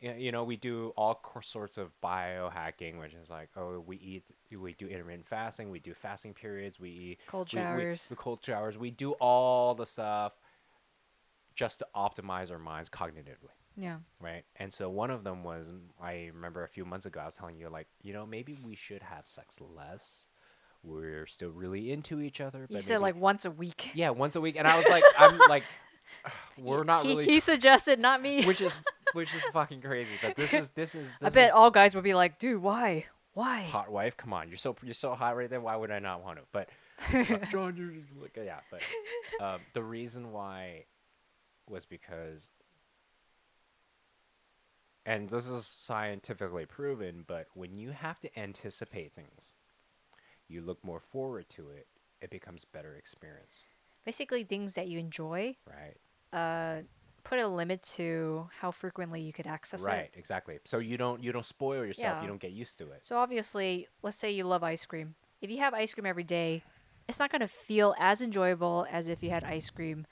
you 0.00 0.30
know 0.32 0.44
we 0.44 0.56
do 0.56 0.92
all 0.96 1.20
sorts 1.42 1.78
of 1.78 1.90
biohacking 2.02 2.98
which 3.00 3.14
is 3.14 3.30
like 3.30 3.48
oh 3.56 3.80
we 3.86 3.96
eat 3.96 4.24
we 4.56 4.74
do 4.74 4.86
intermittent 4.86 5.26
fasting 5.26 5.70
we 5.70 5.78
do 5.78 5.94
fasting 5.94 6.34
periods 6.34 6.78
we 6.78 6.90
eat 6.90 7.20
cold 7.26 7.50
we- 7.52 7.58
we- 7.58 7.64
showers. 7.64 8.08
the 8.08 8.16
cold 8.16 8.44
showers. 8.44 8.76
We 8.76 8.90
do 8.90 9.12
all 9.12 9.74
the 9.74 9.86
stuff 9.86 10.34
just 11.54 11.78
to 11.78 11.86
optimize 11.96 12.50
our 12.50 12.58
minds 12.58 12.90
cognitively, 12.90 13.54
yeah, 13.76 13.96
right? 14.20 14.44
And 14.56 14.72
so 14.72 14.88
one 14.88 15.10
of 15.10 15.24
them 15.24 15.44
was 15.44 15.72
I 16.00 16.30
remember 16.34 16.64
a 16.64 16.68
few 16.68 16.84
months 16.84 17.06
ago 17.06 17.20
I 17.20 17.26
was 17.26 17.36
telling 17.36 17.58
you 17.58 17.68
like, 17.68 17.88
you 18.02 18.12
know, 18.12 18.26
maybe 18.26 18.56
we 18.64 18.74
should 18.74 19.02
have 19.02 19.26
sex 19.26 19.56
less. 19.60 20.28
We're 20.82 21.26
still 21.26 21.50
really 21.50 21.92
into 21.92 22.20
each 22.20 22.40
other. 22.40 22.66
you 22.68 22.80
said 22.80 22.94
maybe- 22.94 23.02
like 23.02 23.16
once 23.16 23.44
a 23.46 23.50
week. 23.50 23.90
yeah, 23.94 24.10
once 24.10 24.36
a 24.36 24.40
week, 24.40 24.56
and 24.56 24.68
I 24.68 24.76
was 24.76 24.86
like, 24.88 25.02
I'm 25.18 25.38
like, 25.48 25.64
we're 26.58 26.84
not 26.84 27.02
he, 27.02 27.08
really, 27.08 27.24
He 27.24 27.40
suggested, 27.40 28.00
not 28.00 28.20
me. 28.20 28.44
which 28.44 28.60
is 28.60 28.76
which 29.14 29.34
is 29.34 29.42
fucking 29.52 29.80
crazy. 29.80 30.10
But 30.20 30.36
this 30.36 30.52
is 30.52 30.68
this 30.74 30.94
is. 30.94 31.06
This 31.20 31.26
I 31.26 31.30
bet 31.30 31.48
is 31.48 31.54
all 31.54 31.70
guys 31.70 31.94
would 31.94 32.04
be 32.04 32.14
like, 32.14 32.38
dude, 32.38 32.60
why? 32.60 33.06
Why? 33.32 33.62
hot 33.62 33.90
wife. 33.90 34.16
Come 34.16 34.32
on, 34.32 34.48
you're 34.48 34.56
so 34.56 34.76
you're 34.82 34.94
so 34.94 35.14
hot 35.14 35.36
right 35.36 35.50
there. 35.50 35.60
Why 35.60 35.74
would 35.74 35.90
I 35.90 35.98
not 35.98 36.22
want 36.22 36.38
to? 36.38 36.44
But 36.52 36.68
uh, 37.12 37.38
John, 37.50 37.76
you're 37.76 37.88
just 37.88 38.12
look 38.20 38.30
yeah. 38.36 38.60
But 38.70 38.80
um, 39.44 39.60
the 39.72 39.82
reason 39.82 40.30
why 40.32 40.84
was 41.68 41.84
because, 41.86 42.50
and 45.06 45.28
this 45.28 45.46
is 45.46 45.66
scientifically 45.66 46.66
proven. 46.66 47.24
But 47.26 47.46
when 47.54 47.76
you 47.76 47.90
have 47.90 48.20
to 48.20 48.38
anticipate 48.38 49.12
things, 49.12 49.54
you 50.48 50.60
look 50.60 50.82
more 50.84 51.00
forward 51.00 51.48
to 51.50 51.68
it. 51.70 51.86
It 52.20 52.30
becomes 52.30 52.64
better 52.64 52.94
experience, 52.96 53.64
Basically, 54.06 54.44
things 54.44 54.74
that 54.74 54.88
you 54.88 54.98
enjoy. 54.98 55.56
right? 55.66 55.96
Uh, 56.32 56.82
put 57.22 57.38
a 57.38 57.46
limit 57.46 57.82
to 57.82 58.48
how 58.60 58.70
frequently 58.70 59.20
you 59.20 59.32
could 59.32 59.46
access 59.46 59.82
it. 59.82 59.86
Right, 59.86 60.10
exactly. 60.14 60.58
So 60.64 60.78
you 60.78 60.96
don't 60.96 61.22
you 61.22 61.32
don't 61.32 61.44
spoil 61.44 61.84
yourself. 61.84 62.16
Yeah. 62.16 62.22
You 62.22 62.28
don't 62.28 62.40
get 62.40 62.52
used 62.52 62.78
to 62.78 62.90
it. 62.92 63.04
So 63.04 63.16
obviously, 63.18 63.88
let's 64.02 64.16
say 64.16 64.30
you 64.30 64.44
love 64.44 64.62
ice 64.62 64.86
cream. 64.86 65.14
If 65.40 65.50
you 65.50 65.58
have 65.58 65.74
ice 65.74 65.92
cream 65.92 66.06
every 66.06 66.24
day, 66.24 66.62
it's 67.08 67.18
not 67.18 67.30
going 67.30 67.40
to 67.40 67.48
feel 67.48 67.94
as 67.98 68.22
enjoyable 68.22 68.86
as 68.90 69.08
if 69.08 69.22
you 69.22 69.30
had 69.30 69.44
ice 69.44 69.68
cream 69.70 70.06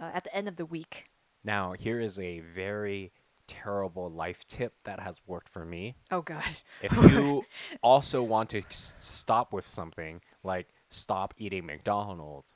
uh, 0.00 0.10
at 0.14 0.24
the 0.24 0.34
end 0.34 0.48
of 0.48 0.56
the 0.56 0.64
week. 0.66 1.06
Now, 1.44 1.72
here 1.72 2.00
is 2.00 2.18
a 2.18 2.40
very 2.40 3.12
terrible 3.48 4.08
life 4.10 4.46
tip 4.46 4.74
that 4.84 5.00
has 5.00 5.20
worked 5.26 5.48
for 5.48 5.64
me. 5.64 5.96
Oh 6.12 6.22
God. 6.22 6.44
If 6.82 6.92
you 7.10 7.44
also 7.82 8.22
want 8.22 8.50
to 8.50 8.62
s- 8.70 8.92
stop 9.00 9.52
with 9.52 9.66
something, 9.66 10.20
like 10.44 10.68
stop 10.90 11.34
eating 11.38 11.66
McDonald's, 11.66 12.54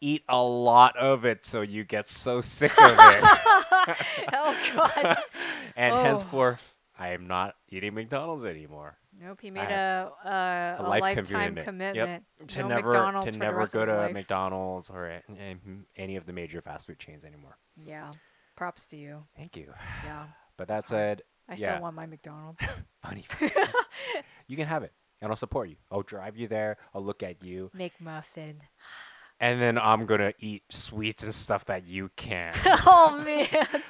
eat 0.00 0.22
a 0.28 0.42
lot 0.42 0.96
of 0.96 1.26
it 1.26 1.44
so 1.44 1.60
you 1.60 1.84
get 1.84 2.08
so 2.08 2.40
sick 2.40 2.72
of 2.80 2.90
it. 2.92 3.24
oh 4.32 4.56
God. 4.74 5.18
and 5.76 5.94
Oh. 5.94 6.02
henceforth, 6.02 6.74
I 6.98 7.08
am 7.10 7.26
not 7.26 7.56
eating 7.68 7.94
McDonald's 7.94 8.44
anymore. 8.44 8.96
Nope. 9.22 9.38
He 9.42 9.50
made 9.50 9.68
a 9.70 10.10
a, 10.24 10.28
A 10.28 10.76
a 10.78 10.88
lifetime 10.88 11.24
commitment. 11.26 11.66
commitment. 11.66 12.22
Yep. 12.40 12.48
To 12.48 12.58
no 12.62 12.68
never 12.68 12.88
McDonald's 12.88 13.32
to 13.32 13.38
never 13.38 13.66
go 13.66 13.84
to 13.84 13.94
life. 13.96 14.12
McDonald's 14.14 14.88
or 14.88 15.08
a- 15.08 15.22
an- 15.28 15.84
any 15.96 16.16
of 16.16 16.24
the 16.24 16.32
major 16.32 16.62
fast 16.62 16.86
food 16.86 16.98
chains 16.98 17.24
anymore. 17.24 17.58
Yeah. 17.84 18.12
Props 18.60 18.84
to 18.88 18.96
you. 18.98 19.24
Thank 19.34 19.56
you. 19.56 19.72
Yeah. 20.04 20.26
But 20.58 20.68
that 20.68 20.86
said, 20.86 21.22
I 21.48 21.54
Yeah. 21.54 21.72
still 21.76 21.80
want 21.80 21.96
my 21.96 22.04
McDonald's. 22.04 22.62
funny. 23.02 23.24
you 24.48 24.58
can 24.58 24.66
have 24.66 24.82
it, 24.82 24.92
and 25.22 25.32
I'll 25.32 25.36
support 25.36 25.70
you. 25.70 25.76
I'll 25.90 26.02
drive 26.02 26.36
you 26.36 26.46
there. 26.46 26.76
I'll 26.94 27.02
look 27.02 27.22
at 27.22 27.42
you, 27.42 27.70
McMuffin. 27.74 28.56
and 29.40 29.62
then 29.62 29.78
I'm 29.78 30.04
gonna 30.04 30.34
eat 30.40 30.64
sweets 30.68 31.22
and 31.22 31.34
stuff 31.34 31.64
that 31.64 31.86
you 31.86 32.10
can. 32.16 32.52
oh 32.66 33.18
man. 33.24 33.82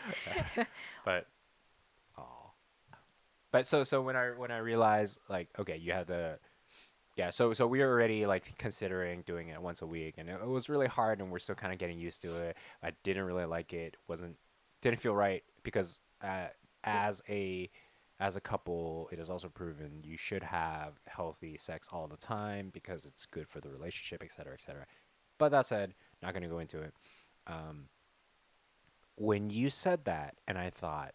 but, 1.05 1.27
oh, 2.17 2.53
but 3.51 3.67
so 3.67 3.83
so 3.83 4.01
when 4.03 4.15
I 4.15 4.29
when 4.29 4.53
I 4.53 4.59
realized 4.59 5.19
like 5.29 5.49
okay, 5.59 5.79
you 5.79 5.91
have 5.91 6.07
the, 6.07 6.39
yeah. 7.17 7.31
So 7.31 7.53
so 7.55 7.67
we 7.67 7.81
were 7.81 7.91
already 7.91 8.25
like 8.25 8.57
considering 8.57 9.23
doing 9.27 9.49
it 9.49 9.61
once 9.61 9.83
a 9.83 9.87
week, 9.87 10.15
and 10.19 10.29
it, 10.29 10.39
it 10.41 10.47
was 10.49 10.69
really 10.69 10.87
hard, 10.87 11.19
and 11.19 11.33
we're 11.33 11.41
still 11.41 11.57
kind 11.57 11.73
of 11.73 11.81
getting 11.81 11.99
used 11.99 12.23
to 12.23 12.33
it. 12.37 12.57
I 12.85 12.93
didn't 13.03 13.25
really 13.25 13.47
like 13.47 13.73
it. 13.73 13.97
wasn't 14.07 14.37
didn't 14.81 15.01
feel 15.01 15.15
right 15.15 15.43
because 15.63 16.01
uh, 16.23 16.47
as 16.85 17.23
a 17.29 17.71
as 18.19 18.37
a 18.37 18.41
couple, 18.41 19.09
it 19.11 19.19
is 19.19 19.31
also 19.31 19.49
proven 19.49 20.03
you 20.05 20.19
should 20.19 20.43
have 20.43 21.01
healthy 21.07 21.57
sex 21.57 21.89
all 21.91 22.07
the 22.07 22.19
time 22.19 22.71
because 22.73 23.07
it's 23.07 23.25
good 23.25 23.49
for 23.49 23.61
the 23.61 23.71
relationship, 23.71 24.23
et 24.23 24.31
cetera, 24.31 24.53
et 24.53 24.61
cetera. 24.61 24.85
But 25.39 25.49
that 25.53 25.65
said, 25.65 25.95
not 26.23 26.35
going 26.35 26.43
to 26.43 26.49
go 26.49 26.59
into 26.59 26.83
it. 26.83 26.93
Um, 27.47 27.89
when 29.17 29.49
you 29.49 29.71
said 29.71 30.05
that, 30.05 30.35
and 30.47 30.59
I 30.59 30.69
thought, 30.69 31.15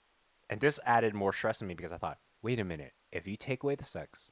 and 0.49 0.59
this 0.59 0.79
added 0.83 1.13
more 1.13 1.31
stress 1.31 1.59
to 1.59 1.65
me 1.65 1.75
because 1.75 1.91
I 1.91 1.97
thought, 1.97 2.17
wait 2.41 2.59
a 2.59 2.63
minute, 2.63 2.93
if 3.11 3.27
you 3.27 3.37
take 3.37 3.61
away 3.61 3.75
the 3.75 3.83
sex, 3.83 4.31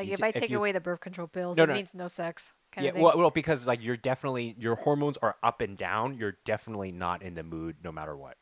like 0.00 0.06
you 0.08 0.14
if 0.14 0.22
I 0.22 0.30
take 0.30 0.50
you- 0.50 0.58
away 0.58 0.72
the 0.72 0.80
birth 0.80 1.00
control 1.00 1.26
pills, 1.28 1.56
No, 1.56 1.64
it 1.64 1.68
no. 1.68 1.74
means 1.74 1.94
no 1.94 2.06
sex. 2.08 2.54
Kind 2.72 2.84
yeah, 2.84 2.88
of 2.90 2.94
thing. 2.94 3.02
well, 3.04 3.18
well, 3.18 3.30
because 3.30 3.66
like 3.66 3.82
you're 3.84 3.96
definitely 3.96 4.54
your 4.58 4.76
hormones 4.76 5.18
are 5.18 5.36
up 5.42 5.60
and 5.60 5.76
down. 5.76 6.14
You're 6.16 6.36
definitely 6.44 6.90
not 6.92 7.22
in 7.22 7.34
the 7.34 7.42
mood, 7.42 7.76
no 7.84 7.92
matter 7.92 8.16
what. 8.16 8.36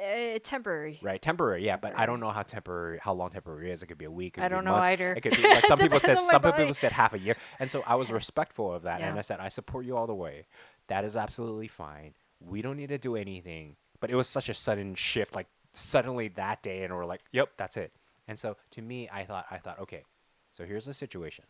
uh, 0.00 0.38
temporary. 0.42 0.98
Right, 1.00 1.22
temporary, 1.22 1.64
yeah, 1.64 1.76
but 1.76 1.96
I 1.96 2.06
don't 2.06 2.18
know 2.18 2.30
how 2.30 2.42
temporary, 2.42 2.98
how 3.00 3.12
long 3.12 3.30
temporary 3.30 3.70
is. 3.70 3.82
It 3.82 3.86
could 3.86 3.98
be 3.98 4.04
a 4.06 4.10
week. 4.10 4.36
I 4.38 4.48
don't 4.48 4.64
know 4.64 4.72
months. 4.72 4.88
either. 4.88 5.12
It 5.12 5.20
could 5.20 5.36
be 5.36 5.42
like 5.44 5.64
some 5.66 5.78
people 5.78 6.00
said. 6.00 6.14
Depends 6.16 6.20
on 6.22 6.26
my 6.26 6.32
Some 6.32 6.42
body. 6.42 6.56
people 6.62 6.74
said 6.74 6.90
half 6.90 7.12
a 7.14 7.18
year, 7.20 7.36
and 7.60 7.70
so 7.70 7.84
I 7.86 7.94
was 7.94 8.10
respectful 8.20 8.72
of 8.72 8.82
that, 8.82 9.00
and 9.00 9.16
I 9.16 9.22
said 9.22 9.38
I 9.38 9.48
support 9.48 9.84
you 9.86 9.96
all 9.96 10.08
the 10.08 10.14
way. 10.14 10.46
That 10.88 11.04
is 11.04 11.14
absolutely 11.16 11.68
fine. 11.68 12.14
We 12.40 12.62
don't 12.62 12.76
need 12.76 12.88
to 12.88 12.98
do 12.98 13.14
anything. 13.14 13.76
But 14.00 14.10
it 14.10 14.16
was 14.16 14.26
such 14.26 14.48
a 14.48 14.54
sudden 14.54 14.96
shift, 14.96 15.36
like 15.36 15.46
suddenly 15.74 16.26
that 16.28 16.60
day, 16.64 16.82
and 16.82 16.92
we're 16.92 17.04
like, 17.04 17.20
"Yep, 17.30 17.50
that's 17.56 17.76
it." 17.76 17.92
And 18.26 18.36
so 18.36 18.56
to 18.72 18.82
me, 18.82 19.08
I 19.12 19.24
thought, 19.24 19.46
I 19.52 19.58
thought, 19.58 19.78
okay, 19.80 20.02
so 20.52 20.64
here's 20.64 20.86
the 20.86 20.94
situation: 20.94 21.44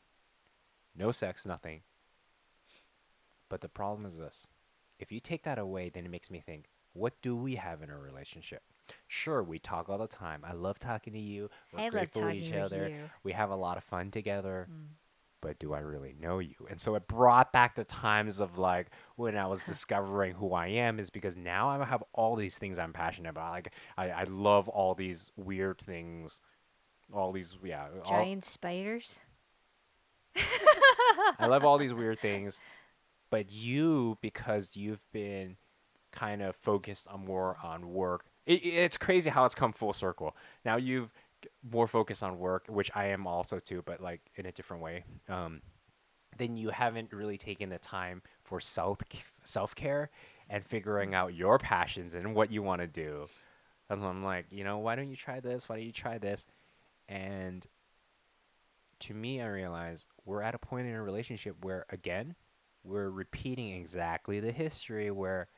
no 0.96 1.12
sex, 1.12 1.44
nothing. 1.44 1.82
But 3.48 3.61
the 3.61 3.68
problem 3.68 4.07
is 4.07 4.16
this: 4.18 4.48
if 4.98 5.12
you 5.12 5.20
take 5.20 5.42
that 5.44 5.59
away, 5.59 5.90
then 5.90 6.05
it 6.07 6.11
makes 6.11 6.30
me 6.30 6.40
think, 6.40 6.68
what 6.94 7.20
do 7.22 7.34
we 7.36 7.57
have 7.57 7.82
in 7.82 7.90
a 7.90 7.98
relationship? 7.98 8.62
Sure, 9.09 9.42
we 9.42 9.59
talk 9.59 9.88
all 9.88 9.98
the 9.98 10.07
time. 10.07 10.42
I 10.44 10.53
love 10.53 10.78
talking 10.78 11.12
to 11.12 11.18
you. 11.18 11.48
We're 11.72 11.80
I 11.80 11.84
love 11.84 11.92
grateful 11.92 12.22
to 12.22 12.28
talking 12.28 12.42
each 12.42 12.55
other. 12.55 12.88
you. 12.88 13.11
We 13.22 13.32
have 13.32 13.50
a 13.50 13.57
lot 13.57 13.76
of 13.76 13.84
fun 13.84 14.11
together. 14.11 14.68
Mm. 14.70 14.86
but 15.40 15.59
do 15.59 15.72
I 15.72 15.80
really 15.80 16.14
know 16.20 16.38
you? 16.38 16.55
And 16.70 16.80
so 16.80 16.94
it 16.94 17.09
brought 17.09 17.53
back 17.53 17.74
the 17.74 17.84
times 17.84 18.38
of 18.40 18.59
like 18.59 18.88
when 19.16 19.36
I 19.36 19.46
was 19.46 19.61
discovering 19.66 20.34
who 20.34 20.53
I 20.53 20.68
am, 20.68 21.00
is 21.00 21.11
because 21.11 21.36
now 21.36 21.68
I 21.68 21.84
have 21.84 22.05
all 22.12 22.36
these 22.36 22.59
things 22.59 22.78
I'm 22.78 22.92
passionate 22.92 23.30
about. 23.30 23.50
Like 23.50 23.72
I, 23.96 24.11
I 24.11 24.24
love 24.24 24.68
all 24.68 24.94
these 24.94 25.32
weird 25.36 25.78
things, 25.78 26.40
all 27.13 27.33
these 27.33 27.57
yeah, 27.63 27.87
all, 28.05 28.11
Giant 28.11 28.45
spiders. 28.45 29.21
I 31.39 31.47
love 31.47 31.65
all 31.65 31.79
these 31.79 31.95
weird 31.95 32.19
things, 32.21 32.61
but 33.31 33.51
you 33.51 34.19
because 34.21 34.77
you've 34.77 35.05
been 35.13 35.57
kind 36.11 36.43
of 36.43 36.57
focused 36.57 37.09
on 37.09 37.25
more 37.25 37.57
on 37.63 37.93
work. 37.93 38.25
It, 38.47 38.65
it's 38.65 38.97
crazy 38.97 39.31
how 39.31 39.45
it's 39.45 39.55
come 39.55 39.73
full 39.73 39.93
circle. 39.93 40.37
Now 40.65 40.77
you've 40.77 41.11
more 41.71 41.87
focused 41.87 42.23
on 42.23 42.39
work, 42.39 42.67
which 42.69 42.91
I 42.95 43.07
am 43.07 43.27
also 43.27 43.59
too, 43.59 43.83
but 43.85 44.01
like 44.01 44.21
in 44.37 44.47
a 44.47 44.53
different 44.53 44.83
way. 44.83 45.05
Um, 45.29 45.63
then 46.39 46.57
you 46.57 46.71
haven't 46.71 47.13
really 47.13 47.37
taken 47.37 47.69
the 47.69 47.79
time 47.79 48.23
for 48.43 48.61
self 48.61 48.99
self 49.45 49.75
care 49.75 50.11
and 50.49 50.65
figuring 50.65 51.15
out 51.15 51.35
your 51.35 51.59
passions 51.59 52.15
and 52.15 52.35
what 52.35 52.51
you 52.51 52.63
want 52.63 52.81
to 52.81 52.87
do. 52.87 53.27
That's 53.89 54.01
when 54.01 54.11
I'm 54.11 54.25
like, 54.25 54.47
you 54.51 54.65
know, 54.65 54.79
why 54.79 54.97
don't 54.97 55.11
you 55.11 55.17
try 55.17 55.41
this? 55.41 55.69
Why 55.69 55.77
don't 55.77 55.85
you 55.85 55.93
try 55.93 56.19
this? 56.19 56.47
And 57.13 57.67
to 59.01 59.13
me, 59.15 59.43
I 59.43 59.47
realize 59.49 60.07
we're 60.25 60.43
at 60.43 60.55
a 60.55 60.59
point 60.59 60.87
in 60.87 60.95
a 60.95 61.03
relationship 61.03 61.57
where, 61.63 61.85
again, 61.91 62.37
we're 62.85 63.11
repeating 63.11 63.73
exactly 63.73 64.41
the 64.41 64.53
history 64.53 65.11
where 65.11 65.49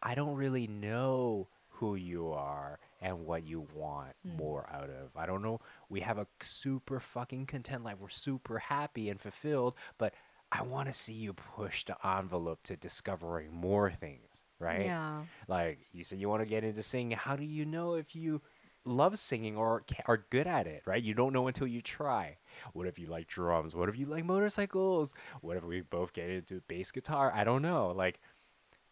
I 0.00 0.14
don't 0.14 0.36
really 0.36 0.66
know 0.68 1.48
who 1.68 1.96
you 1.96 2.30
are 2.30 2.78
and 3.00 3.26
what 3.26 3.44
you 3.44 3.66
want 3.74 4.14
Mm. 4.24 4.36
more 4.36 4.70
out 4.70 4.90
of. 4.90 5.16
I 5.16 5.26
don't 5.26 5.42
know. 5.42 5.60
We 5.88 6.00
have 6.00 6.18
a 6.18 6.26
super 6.40 7.00
fucking 7.00 7.46
content 7.46 7.82
life. 7.82 7.98
We're 7.98 8.08
super 8.08 8.58
happy 8.58 9.08
and 9.08 9.20
fulfilled, 9.20 9.74
but 9.98 10.14
I 10.52 10.62
want 10.62 10.86
to 10.88 10.92
see 10.92 11.14
you 11.14 11.32
push 11.32 11.84
the 11.84 11.96
envelope 12.06 12.62
to 12.64 12.76
discovering 12.76 13.52
more 13.52 13.90
things, 13.90 14.44
right? 14.60 14.84
Yeah. 14.84 15.24
Like 15.48 15.78
you 15.92 16.04
said, 16.04 16.20
you 16.20 16.28
want 16.28 16.42
to 16.42 16.46
get 16.48 16.62
into 16.62 16.82
singing. 16.82 17.16
How 17.16 17.34
do 17.36 17.44
you 17.44 17.64
know 17.64 17.94
if 17.94 18.14
you 18.14 18.42
love 18.84 19.18
singing 19.18 19.56
or 19.56 19.84
are 20.06 20.24
good 20.30 20.46
at 20.46 20.66
it? 20.66 20.82
Right? 20.86 21.02
You 21.02 21.14
don't 21.14 21.32
know 21.32 21.46
until 21.46 21.66
you 21.66 21.82
try. 21.82 22.36
What 22.72 22.86
if 22.86 22.98
you 22.98 23.06
like 23.06 23.28
drums? 23.28 23.74
What 23.74 23.88
if 23.88 23.96
you 23.96 24.06
like 24.06 24.24
motorcycles? 24.24 25.14
What 25.40 25.56
if 25.56 25.64
we 25.64 25.80
both 25.80 26.12
get 26.12 26.30
into 26.30 26.62
bass 26.68 26.90
guitar? 26.90 27.32
I 27.34 27.44
don't 27.44 27.62
know. 27.62 27.92
Like 27.96 28.20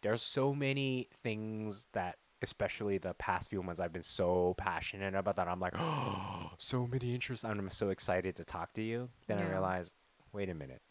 there's 0.01 0.21
so 0.21 0.53
many 0.53 1.07
things 1.23 1.87
that 1.93 2.17
especially 2.41 2.97
the 2.97 3.13
past 3.15 3.49
few 3.49 3.61
months 3.61 3.79
I've 3.79 3.93
been 3.93 4.01
so 4.01 4.55
passionate 4.57 5.13
about 5.13 5.35
that 5.35 5.47
I'm 5.47 5.59
like 5.59 5.73
oh 5.77 6.51
so 6.57 6.87
many 6.87 7.13
interests 7.13 7.45
I'm 7.45 7.69
so 7.69 7.89
excited 7.89 8.35
to 8.37 8.43
talk 8.43 8.73
to 8.73 8.81
you 8.81 9.09
then 9.27 9.37
I 9.37 9.47
realize 9.47 9.93
wait 10.33 10.49
a 10.49 10.55
minute 10.55 10.81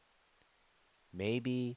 maybe 1.13 1.77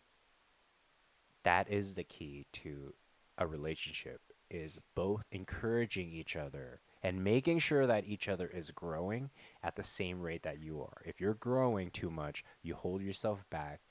that 1.43 1.71
is 1.71 1.93
the 1.93 2.03
key 2.03 2.45
to 2.53 2.93
a 3.37 3.47
relationship 3.47 4.21
is 4.49 4.79
both 4.95 5.23
encouraging 5.31 6.11
each 6.11 6.35
other 6.35 6.79
and 7.03 7.23
making 7.23 7.59
sure 7.59 7.85
that 7.85 8.07
each 8.07 8.29
other 8.29 8.47
is 8.47 8.71
growing 8.71 9.29
at 9.61 9.75
the 9.75 9.83
same 9.83 10.21
rate 10.21 10.43
that 10.43 10.59
you 10.59 10.81
are. 10.81 11.01
If 11.05 11.19
you're 11.19 11.33
growing 11.33 11.91
too 11.91 12.09
much, 12.09 12.43
you 12.61 12.75
hold 12.75 13.01
yourself 13.01 13.43
back, 13.49 13.81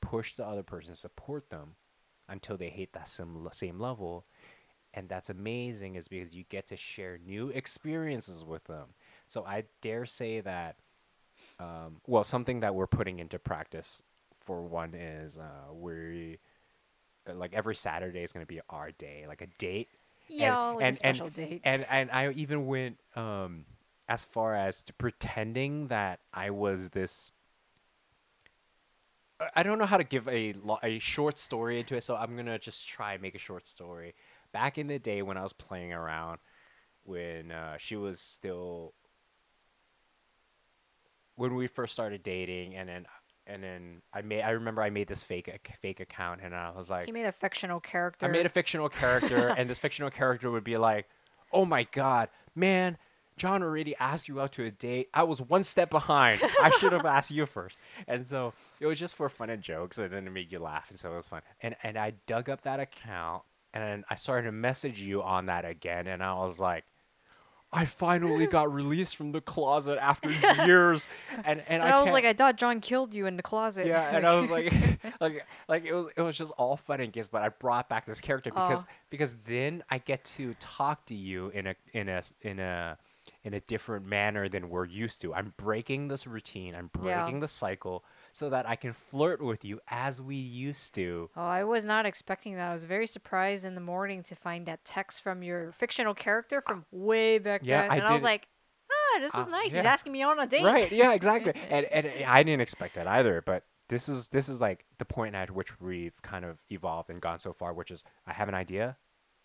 push 0.00 0.34
the 0.34 0.46
other 0.46 0.62
person, 0.62 0.94
support 0.94 1.48
them 1.50 1.76
until 2.28 2.56
they 2.56 2.68
hit 2.68 2.92
that 2.92 3.08
same, 3.08 3.48
same 3.52 3.80
level. 3.80 4.26
And 4.92 5.08
that's 5.08 5.30
amazing 5.30 5.94
is 5.96 6.08
because 6.08 6.34
you 6.34 6.44
get 6.48 6.66
to 6.68 6.76
share 6.76 7.18
new 7.18 7.48
experiences 7.48 8.44
with 8.44 8.64
them. 8.64 8.88
So 9.26 9.44
I 9.44 9.64
dare 9.80 10.06
say 10.06 10.40
that 10.40 10.76
um, 11.60 12.00
well, 12.06 12.24
something 12.24 12.60
that 12.60 12.74
we're 12.74 12.86
putting 12.86 13.18
into 13.18 13.38
practice 13.38 14.02
for 14.40 14.62
one 14.62 14.94
is 14.94 15.38
uh, 15.38 15.72
we 15.72 16.38
uh, 17.28 17.34
like 17.34 17.52
every 17.52 17.74
Saturday 17.74 18.22
is 18.22 18.32
going 18.32 18.44
to 18.44 18.48
be 18.48 18.60
our 18.70 18.90
day, 18.92 19.24
like 19.26 19.42
a 19.42 19.46
date. 19.58 19.88
A 20.78 20.84
and, 20.84 20.96
special 20.96 21.26
and, 21.26 21.34
date. 21.34 21.60
And 21.64 21.86
and 21.88 22.10
I 22.10 22.30
even 22.32 22.66
went 22.66 22.98
um, 23.16 23.64
as 24.08 24.24
far 24.24 24.54
as 24.54 24.82
to 24.82 24.92
pretending 24.92 25.88
that 25.88 26.20
I 26.32 26.50
was 26.50 26.90
this. 26.90 27.32
I- 29.54 29.62
don't 29.62 29.78
know 29.78 29.86
how 29.86 29.98
to 29.98 30.04
give 30.04 30.28
a 30.28 30.54
a 30.82 30.98
short 30.98 31.38
story 31.38 31.78
into 31.78 31.96
it, 31.96 32.02
so 32.02 32.16
I'm 32.16 32.36
gonna 32.36 32.58
just 32.58 32.88
try 32.88 33.12
and 33.12 33.22
make 33.22 33.34
a 33.34 33.38
short 33.38 33.66
story. 33.66 34.14
Back 34.52 34.78
in 34.78 34.86
the 34.86 34.98
day 34.98 35.22
when 35.22 35.36
I 35.36 35.42
was 35.42 35.52
playing 35.52 35.92
around, 35.92 36.38
when 37.04 37.52
uh, 37.52 37.76
she 37.78 37.96
was 37.96 38.20
still 38.20 38.94
when 41.36 41.54
we 41.54 41.68
first 41.68 41.92
started 41.92 42.22
dating, 42.22 42.74
and 42.74 42.88
then 42.88 43.06
and 43.48 43.62
then 43.62 44.02
I 44.12 44.22
made 44.22 44.42
I 44.42 44.50
remember 44.50 44.82
I 44.82 44.90
made 44.90 45.08
this 45.08 45.22
fake 45.22 45.48
ac- 45.48 45.74
fake 45.80 46.00
account, 46.00 46.40
and 46.42 46.54
I 46.54 46.70
was 46.70 46.90
like, 46.90 47.06
he 47.06 47.12
made 47.12 47.26
a 47.26 47.32
fictional 47.32 47.80
character. 47.80 48.26
I 48.26 48.28
made 48.28 48.46
a 48.46 48.50
fictional 48.50 48.88
character, 48.88 49.48
and 49.56 49.68
this 49.68 49.78
fictional 49.78 50.10
character 50.10 50.50
would 50.50 50.64
be 50.64 50.76
like, 50.76 51.08
"Oh 51.52 51.64
my 51.64 51.84
god, 51.92 52.28
man." 52.54 52.98
John 53.36 53.62
already 53.62 53.94
asked 54.00 54.26
you 54.26 54.40
out 54.40 54.50
to 54.54 54.64
a 54.64 54.70
date. 54.72 55.10
I 55.14 55.22
was 55.22 55.40
one 55.40 55.62
step 55.62 55.90
behind. 55.90 56.42
I 56.60 56.70
should 56.80 56.92
have 56.92 57.06
asked 57.06 57.30
you 57.30 57.46
first. 57.46 57.78
And 58.08 58.26
so 58.26 58.52
it 58.80 58.86
was 58.86 58.98
just 58.98 59.14
for 59.14 59.28
fun 59.28 59.48
and 59.48 59.62
jokes, 59.62 59.96
and 59.98 60.12
then 60.12 60.26
it 60.26 60.30
made 60.30 60.50
you 60.50 60.58
laugh, 60.58 60.86
and 60.90 60.98
so 60.98 61.12
it 61.12 61.16
was 61.16 61.28
fun. 61.28 61.42
And 61.62 61.76
and 61.84 61.96
I 61.96 62.14
dug 62.26 62.50
up 62.50 62.62
that 62.62 62.80
account, 62.80 63.44
and 63.72 64.04
I 64.10 64.16
started 64.16 64.46
to 64.46 64.52
message 64.52 64.98
you 64.98 65.22
on 65.22 65.46
that 65.46 65.64
again, 65.64 66.08
and 66.08 66.20
I 66.20 66.34
was 66.34 66.58
like, 66.58 66.84
I 67.72 67.84
finally 67.84 68.46
got 68.58 68.72
released 68.72 69.16
from 69.16 69.32
the 69.32 69.40
closet 69.40 69.98
after 70.00 70.30
years, 70.66 71.06
and 71.44 71.46
and, 71.46 71.62
and 71.68 71.82
I, 71.82 72.00
was 72.00 72.10
like, 72.12 72.24
I 72.24 72.32
thought 72.32 72.56
John 72.56 72.80
killed 72.80 73.12
you 73.12 73.26
in 73.26 73.36
the 73.36 73.42
closet. 73.42 73.86
yeah, 73.86 74.16
and 74.16 74.26
I 74.26 74.40
was 74.40 74.50
like, 74.50 74.72
like, 75.20 75.46
like 75.68 75.84
it 75.84 75.92
was, 75.92 76.06
it 76.16 76.22
was 76.22 76.36
just 76.36 76.52
all 76.52 76.76
fun 76.76 77.00
and 77.00 77.12
games. 77.12 77.28
But 77.28 77.42
I 77.42 77.50
brought 77.50 77.88
back 77.88 78.06
this 78.06 78.20
character 78.20 78.50
because, 78.50 78.84
Aw. 78.84 78.88
because 79.10 79.36
then 79.46 79.84
I 79.90 79.98
get 79.98 80.24
to 80.36 80.54
talk 80.60 81.04
to 81.06 81.14
you 81.14 81.48
in 81.50 81.66
a, 81.66 81.74
in 81.92 82.08
a, 82.08 82.22
in 82.40 82.58
a, 82.58 82.96
in 83.44 83.54
a 83.54 83.60
different 83.60 84.06
manner 84.06 84.48
than 84.48 84.70
we're 84.70 84.86
used 84.86 85.20
to. 85.20 85.34
I'm 85.34 85.52
breaking 85.58 86.08
this 86.08 86.26
routine. 86.26 86.74
I'm 86.74 86.90
Yeah. 87.02 87.22
breaking 87.22 87.40
the 87.40 87.48
cycle 87.48 88.02
so 88.38 88.50
that 88.50 88.68
I 88.68 88.76
can 88.76 88.92
flirt 88.92 89.42
with 89.42 89.64
you 89.64 89.80
as 89.88 90.22
we 90.22 90.36
used 90.36 90.94
to. 90.94 91.28
Oh, 91.36 91.42
I 91.42 91.64
was 91.64 91.84
not 91.84 92.06
expecting 92.06 92.54
that. 92.54 92.70
I 92.70 92.72
was 92.72 92.84
very 92.84 93.06
surprised 93.06 93.64
in 93.64 93.74
the 93.74 93.80
morning 93.80 94.22
to 94.24 94.36
find 94.36 94.64
that 94.66 94.84
text 94.84 95.22
from 95.22 95.42
your 95.42 95.72
fictional 95.72 96.14
character 96.14 96.62
from 96.64 96.86
way 96.92 97.38
back 97.38 97.62
Yeah, 97.64 97.82
then. 97.82 97.90
I 97.90 97.96
and 97.96 98.06
I 98.06 98.12
was 98.12 98.22
like, 98.22 98.46
ah, 98.90 99.20
this 99.20 99.34
is 99.34 99.46
Uh, 99.46 99.50
nice. 99.50 99.74
He's 99.74 99.84
asking 99.84 100.12
me 100.12 100.22
on 100.22 100.38
a 100.38 100.46
date. 100.46 100.64
Right? 100.64 100.90
Yeah, 100.92 101.12
exactly. 101.12 101.52
and 101.70 101.86
and 101.86 102.24
I 102.24 102.42
didn't 102.44 102.60
expect 102.60 102.94
that 102.94 103.08
either. 103.08 103.42
But 103.44 103.64
this 103.88 104.08
is 104.08 104.28
this 104.28 104.48
is 104.48 104.60
like 104.60 104.84
the 104.98 105.04
point 105.04 105.34
at 105.34 105.50
which 105.50 105.80
we've 105.80 106.20
kind 106.22 106.44
of 106.44 106.58
evolved 106.70 107.10
and 107.10 107.20
gone 107.20 107.40
so 107.40 107.52
far, 107.52 107.72
which 107.72 107.90
is 107.90 108.04
I 108.26 108.32
have 108.32 108.48
an 108.48 108.54
idea. 108.54 108.96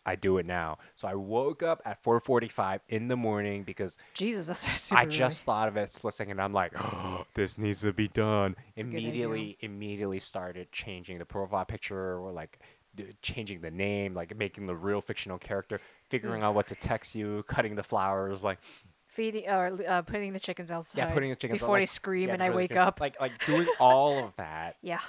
I 0.06 0.16
do 0.16 0.38
it 0.38 0.46
now. 0.46 0.80
So 0.96 1.08
I 1.08 1.16
woke 1.16 1.64
up 1.64 1.82
at 1.86 2.04
4:45 2.04 2.82
in 2.90 3.08
the 3.08 3.16
morning 3.16 3.64
because 3.64 3.98
Jesus, 4.14 4.48
that's 4.66 4.82
super 4.82 5.00
I 5.00 5.04
early. 5.06 5.12
just 5.16 5.44
thought 5.46 5.68
of 5.68 5.78
it 5.78 5.92
split 5.92 6.14
second. 6.14 6.42
I'm 6.42 6.54
like, 6.54 6.74
oh, 6.78 7.26
this 7.36 7.58
needs 7.58 7.82
to 7.82 7.94
be 7.94 8.08
done. 8.10 8.56
It's 8.76 8.86
a 8.86 8.90
good 8.90 8.98
idea. 8.98 9.08
immediately, 9.10 9.58
immediately 9.62 10.20
started 10.20 10.72
changing 10.72 11.20
the 11.20 11.26
profile 11.26 11.66
picture 11.66 12.20
or 12.20 12.32
like 12.32 12.60
d- 12.96 13.14
changing 13.22 13.62
the 13.62 13.72
name, 13.72 14.14
like 14.14 14.36
making 14.36 14.68
the 14.68 14.76
real 14.76 15.00
fictional 15.02 15.38
character, 15.38 15.80
figuring 16.10 16.44
out 16.44 16.54
what 16.56 16.68
to 16.68 16.76
text 16.76 17.16
you, 17.16 17.44
cutting 17.48 17.76
the 17.76 17.84
flowers, 17.84 18.44
like 18.44 18.60
feeding 19.08 19.48
or 19.48 19.78
uh, 19.88 20.02
putting 20.02 20.34
the 20.34 20.40
chickens 20.40 20.70
outside. 20.72 20.98
Yeah, 21.00 21.14
putting 21.14 21.30
the 21.30 21.36
chickens 21.36 21.62
out, 21.62 21.66
before 21.66 21.78
they 21.78 21.84
like- 21.84 21.90
scream 21.90 22.28
yeah, 22.28 22.34
and 22.34 22.44
I 22.44 22.50
wake 22.50 22.76
up. 22.76 23.00
like 23.00 23.20
like 23.22 23.32
doing 23.46 23.68
all 23.80 24.20
of 24.26 24.36
that, 24.36 24.76
yeah, 24.82 25.00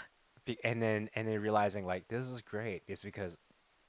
be- 0.44 0.58
and 0.62 0.80
then 0.80 1.10
and 1.16 1.26
then 1.26 1.40
realizing 1.40 1.84
like 1.84 2.06
this 2.06 2.26
is 2.30 2.42
great. 2.42 2.82
It's 2.86 3.02
because 3.02 3.36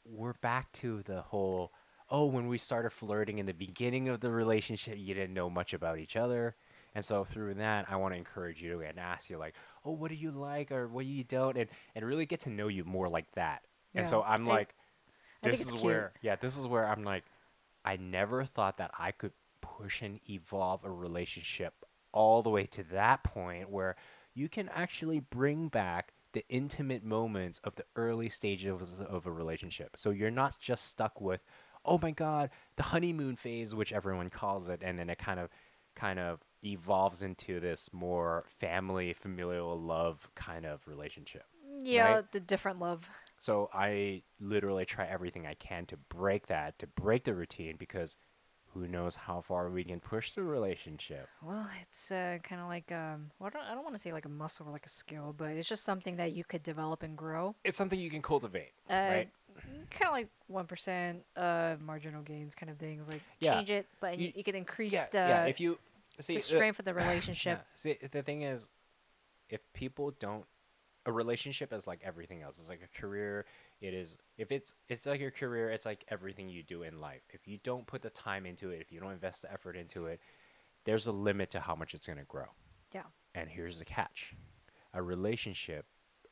we're 0.06 0.34
back 0.34 0.72
to 0.74 1.04
the 1.04 1.22
whole. 1.22 1.72
Oh, 2.10 2.26
when 2.26 2.48
we 2.48 2.58
started 2.60 2.92
flirting 2.92 3.40
in 3.40 3.48
the 3.48 3.54
beginning 3.54 4.10
of 4.10 4.22
the 4.22 4.30
relationship, 4.32 4.96
you 4.98 5.14
didn't 5.16 5.34
know 5.34 5.50
much 5.50 5.74
about 5.74 5.98
each 6.00 6.16
other. 6.16 6.56
And 6.94 7.04
so 7.04 7.26
through 7.26 7.56
that, 7.56 7.88
I 7.90 7.98
want 7.98 8.14
to 8.14 8.18
encourage 8.18 8.62
you 8.62 8.82
and 8.82 9.00
ask 9.00 9.30
you 9.30 9.38
like, 9.38 9.56
oh, 9.84 9.92
what 9.92 10.10
do 10.10 10.16
you 10.16 10.32
like 10.32 10.72
or 10.72 10.88
what 10.88 11.04
do 11.04 11.10
you 11.10 11.24
don't, 11.24 11.58
and 11.58 11.70
and 11.96 12.06
really 12.06 12.26
get 12.26 12.42
to 12.42 12.50
know 12.50 12.68
you 12.68 12.84
more 12.86 13.10
like 13.10 13.32
that. 13.34 13.64
And 13.96 14.08
so 14.08 14.24
I'm 14.24 14.46
And 14.46 14.48
like, 14.48 14.76
this 15.44 15.62
is 15.62 15.72
cute. 15.72 15.82
where 15.84 16.14
yeah, 16.22 16.36
this 16.36 16.58
is 16.58 16.66
where 16.68 16.88
I'm 16.88 17.04
like, 17.04 17.26
I 17.84 17.98
never 17.98 18.46
thought 18.46 18.78
that 18.78 18.92
I 18.98 19.12
could 19.12 19.34
push 19.62 20.02
and 20.02 20.20
evolve 20.30 20.84
a 20.86 20.92
relationship 20.92 21.74
all 22.12 22.44
the 22.44 22.50
way 22.50 22.66
to 22.68 22.84
that 22.86 23.24
point 23.24 23.70
where 23.70 23.96
you 24.34 24.50
can 24.50 24.70
actually 24.70 25.20
bring 25.20 25.68
back 25.70 26.14
the 26.36 26.46
intimate 26.50 27.04
moments 27.04 27.60
of 27.64 27.76
the 27.76 27.86
early 27.96 28.30
stages 28.30 28.68
of, 28.72 29.02
of 29.02 29.26
a 29.26 29.32
relationship. 29.32 29.98
So 29.98 30.12
you're 30.12 30.32
not 30.32 30.60
just 30.60 30.86
stuck 30.86 31.20
with, 31.20 31.42
oh 31.86 31.98
my 32.02 32.12
god, 32.12 32.52
the 32.76 32.84
honeymoon 32.84 33.38
phase, 33.38 33.74
which 33.74 33.94
everyone 33.94 34.30
calls 34.30 34.70
it, 34.70 34.82
and 34.84 35.00
then 35.00 35.10
it 35.10 35.18
kind 35.18 35.40
of 35.40 35.50
kind 35.96 36.20
of 36.20 36.42
evolves 36.64 37.22
into 37.24 37.60
this 37.60 37.90
more 37.94 38.46
family, 38.60 39.14
familial 39.14 39.80
love 39.80 40.30
kind 40.36 40.66
of 40.66 40.88
relationship. 40.88 41.46
yeah, 41.84 42.16
Right. 42.16 42.32
the 42.32 42.40
different 42.40 42.80
love. 42.80 43.10
So 43.40 43.70
I 43.74 44.24
literally 44.40 44.86
try 44.86 45.06
everything 45.08 45.46
I 45.48 45.54
can 45.54 45.86
to 45.88 45.98
break 45.98 46.48
that, 46.48 46.80
to 46.80 46.88
break 46.88 47.24
the 47.24 47.34
routine 47.34 47.76
because 47.78 48.18
who 48.76 48.88
knows 48.90 49.16
how 49.16 49.40
far 49.42 49.70
we 49.70 49.84
can 49.86 50.02
push 50.02 50.34
the 50.34 50.44
relationship. 50.44 51.30
Well, 51.42 51.66
it's 51.82 52.12
uh, 52.12 52.40
kind 52.44 52.62
of 52.62 52.68
like 52.68 52.92
um, 52.92 53.32
well, 53.40 53.48
I 53.48 53.50
don't, 53.58 53.64
I 53.72 53.74
don't 53.74 53.84
want 53.84 53.96
to 53.96 54.02
say 54.02 54.12
like 54.12 54.26
a 54.26 54.30
muscle 54.30 54.68
or 54.68 54.72
like 54.72 54.86
a 54.86 54.90
skill, 54.90 55.34
but 55.36 55.52
it's 55.52 55.68
just 55.70 55.84
something 55.86 56.18
that 56.18 56.34
you 56.34 56.44
could 56.44 56.62
develop 56.62 57.02
and 57.02 57.18
grow. 57.18 57.56
It's 57.64 57.78
something 57.78 57.98
you 58.00 58.10
can 58.10 58.22
cultivate, 58.22 58.74
Uh, 58.90 58.94
right? 58.94 59.30
Kind 59.90 60.08
of 60.08 60.12
like 60.12 60.28
one 60.48 60.66
percent 60.68 61.24
uh 61.38 61.76
marginal 61.80 62.22
gains 62.22 62.54
kind 62.54 62.70
of 62.70 62.78
things. 62.78 63.08
Like 63.08 63.22
Yeah. 63.40 63.56
change 63.56 63.72
it, 63.72 63.88
but 64.02 64.18
you, 64.20 64.34
You- 64.36 64.44
can 64.44 64.56
increase 64.56 64.92
Yeah, 64.94 65.06
the, 65.12 65.18
yeah. 65.18 65.46
If 65.46 65.60
you 65.62 65.78
see 66.20 66.36
the 66.36 66.42
strength 66.42 66.80
of 66.80 66.86
the 66.86 66.94
relationship. 67.04 67.60
Yeah. 67.60 67.76
See, 67.76 67.98
the 68.12 68.22
thing 68.24 68.42
is, 68.42 68.68
if 69.50 69.62
people 69.74 70.12
don't, 70.20 70.44
a 71.06 71.12
relationship 71.12 71.72
is 71.72 71.88
like 71.88 72.02
everything 72.04 72.42
else. 72.42 72.60
It's 72.60 72.68
like 72.70 72.82
a 72.84 73.00
career. 73.00 73.46
It 73.82 73.94
is. 73.94 74.18
If 74.38 74.52
it's, 74.52 74.74
it's 74.90 75.06
like 75.06 75.20
your 75.22 75.32
career. 75.32 75.70
It's 75.70 75.86
like 75.86 76.06
everything 76.10 76.50
you 76.50 76.64
do 76.64 76.84
in 76.84 77.00
life. 77.02 77.22
If 77.30 77.48
you 77.48 77.60
don't 77.64 77.86
put 77.88 78.02
the 78.02 78.10
time 78.10 78.46
into 78.46 78.70
it, 78.72 78.82
if 78.82 78.92
you 78.92 79.00
don't 79.00 79.12
invest 79.12 79.44
the 79.44 79.52
effort 79.52 79.76
into 79.76 80.08
it, 80.08 80.20
there's 80.86 81.08
a 81.08 81.12
limit 81.12 81.50
to 81.52 81.60
how 81.60 81.76
much 81.76 81.94
it's 81.94 82.08
gonna 82.08 82.24
grow. 82.24 82.46
Yeah. 82.94 83.04
And 83.34 83.50
here's 83.50 83.80
the 83.80 83.86
catch: 83.86 84.34
a 84.94 85.02
relationship 85.02 85.86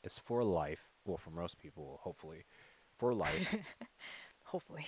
is 0.03 0.17
for 0.17 0.43
life. 0.43 0.89
Well, 1.05 1.17
for 1.17 1.31
most 1.31 1.57
people, 1.57 1.99
hopefully, 2.03 2.45
for 2.97 3.13
life. 3.13 3.47
Hopefully. 4.45 4.85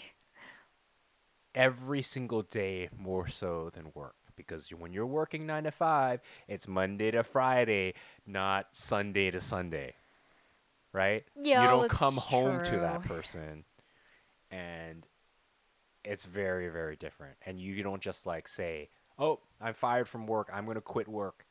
every 1.53 2.02
single 2.02 2.41
day 2.44 2.90
more 2.98 3.27
so 3.27 3.69
than 3.73 3.91
work 3.94 4.15
because 4.36 4.69
when 4.69 4.91
you're 4.91 5.06
working 5.06 5.45
9 5.45 5.64
to 5.64 5.72
5 5.72 6.19
it's 6.48 6.68
monday 6.68 7.11
to 7.11 7.23
friday 7.23 7.94
not 8.27 8.68
sunday 8.73 9.32
to 9.32 9.40
sunday 9.40 9.94
right 10.96 11.24
Yeah, 11.44 11.62
you 11.62 11.68
don't 11.68 11.90
come 11.90 12.16
home 12.18 12.62
to 12.64 12.80
that 12.80 13.04
person 13.04 13.66
and 14.52 15.06
it's 16.04 16.24
very 16.26 16.70
very 16.70 16.96
different 16.96 17.36
and 17.46 17.60
you 17.60 17.84
don't 17.84 18.02
just 18.02 18.26
like 18.26 18.48
say 18.48 18.90
oh 19.20 19.40
i'm 19.60 19.74
fired 19.74 20.08
from 20.08 20.28
work 20.28 20.50
i'm 20.54 20.66
going 20.66 20.76
to 20.76 20.82
quit 20.82 21.08
work 21.08 21.46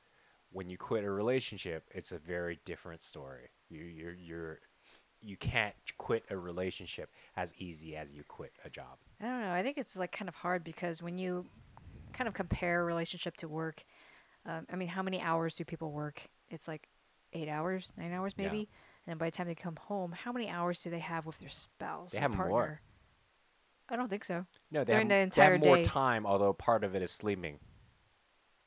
when 0.50 0.68
you 0.68 0.78
quit 0.78 1.04
a 1.04 1.10
relationship 1.10 1.84
it's 1.92 2.12
a 2.12 2.18
very 2.18 2.58
different 2.64 3.02
story 3.02 3.50
you 3.68 3.82
you're 3.82 4.14
you're 4.14 4.58
you 5.20 5.36
can't 5.36 5.74
quit 5.98 6.22
a 6.30 6.36
relationship 6.36 7.10
as 7.36 7.52
easy 7.58 7.96
as 7.96 8.12
you 8.14 8.22
quit 8.28 8.52
a 8.64 8.70
job 8.70 8.98
I 9.20 9.26
don't 9.26 9.40
know. 9.40 9.52
I 9.52 9.62
think 9.62 9.78
it's 9.78 9.96
like 9.96 10.12
kind 10.12 10.28
of 10.28 10.34
hard 10.34 10.64
because 10.64 11.02
when 11.02 11.18
you 11.18 11.46
kind 12.12 12.28
of 12.28 12.34
compare 12.34 12.84
relationship 12.84 13.36
to 13.38 13.48
work, 13.48 13.84
um, 14.46 14.66
I 14.70 14.76
mean, 14.76 14.88
how 14.88 15.02
many 15.02 15.20
hours 15.20 15.54
do 15.54 15.64
people 15.64 15.92
work? 15.92 16.20
It's 16.50 16.68
like 16.68 16.88
eight 17.32 17.48
hours, 17.48 17.92
nine 17.96 18.12
hours 18.12 18.34
Yeah. 18.36 18.66
And 19.06 19.12
then 19.12 19.18
by 19.18 19.26
the 19.26 19.30
time 19.32 19.46
they 19.46 19.54
come 19.54 19.76
home, 19.76 20.12
how 20.12 20.32
many 20.32 20.48
hours 20.48 20.82
do 20.82 20.90
they 20.90 20.98
have 20.98 21.26
with 21.26 21.38
their 21.38 21.48
spouse? 21.48 22.12
They 22.12 22.20
have 22.20 22.34
more. 22.34 22.80
I 23.88 23.96
don't 23.96 24.08
think 24.08 24.24
so. 24.24 24.46
No, 24.70 24.82
they 24.82 24.94
During 24.94 25.10
have, 25.10 25.10
the 25.10 25.14
m- 25.16 25.30
they 25.34 25.42
have 25.42 25.52
entire 25.52 25.58
more 25.58 25.76
day. 25.76 25.82
time, 25.84 26.24
although 26.26 26.54
part 26.54 26.84
of 26.84 26.94
it 26.94 27.02
is 27.02 27.10
sleeping. 27.10 27.58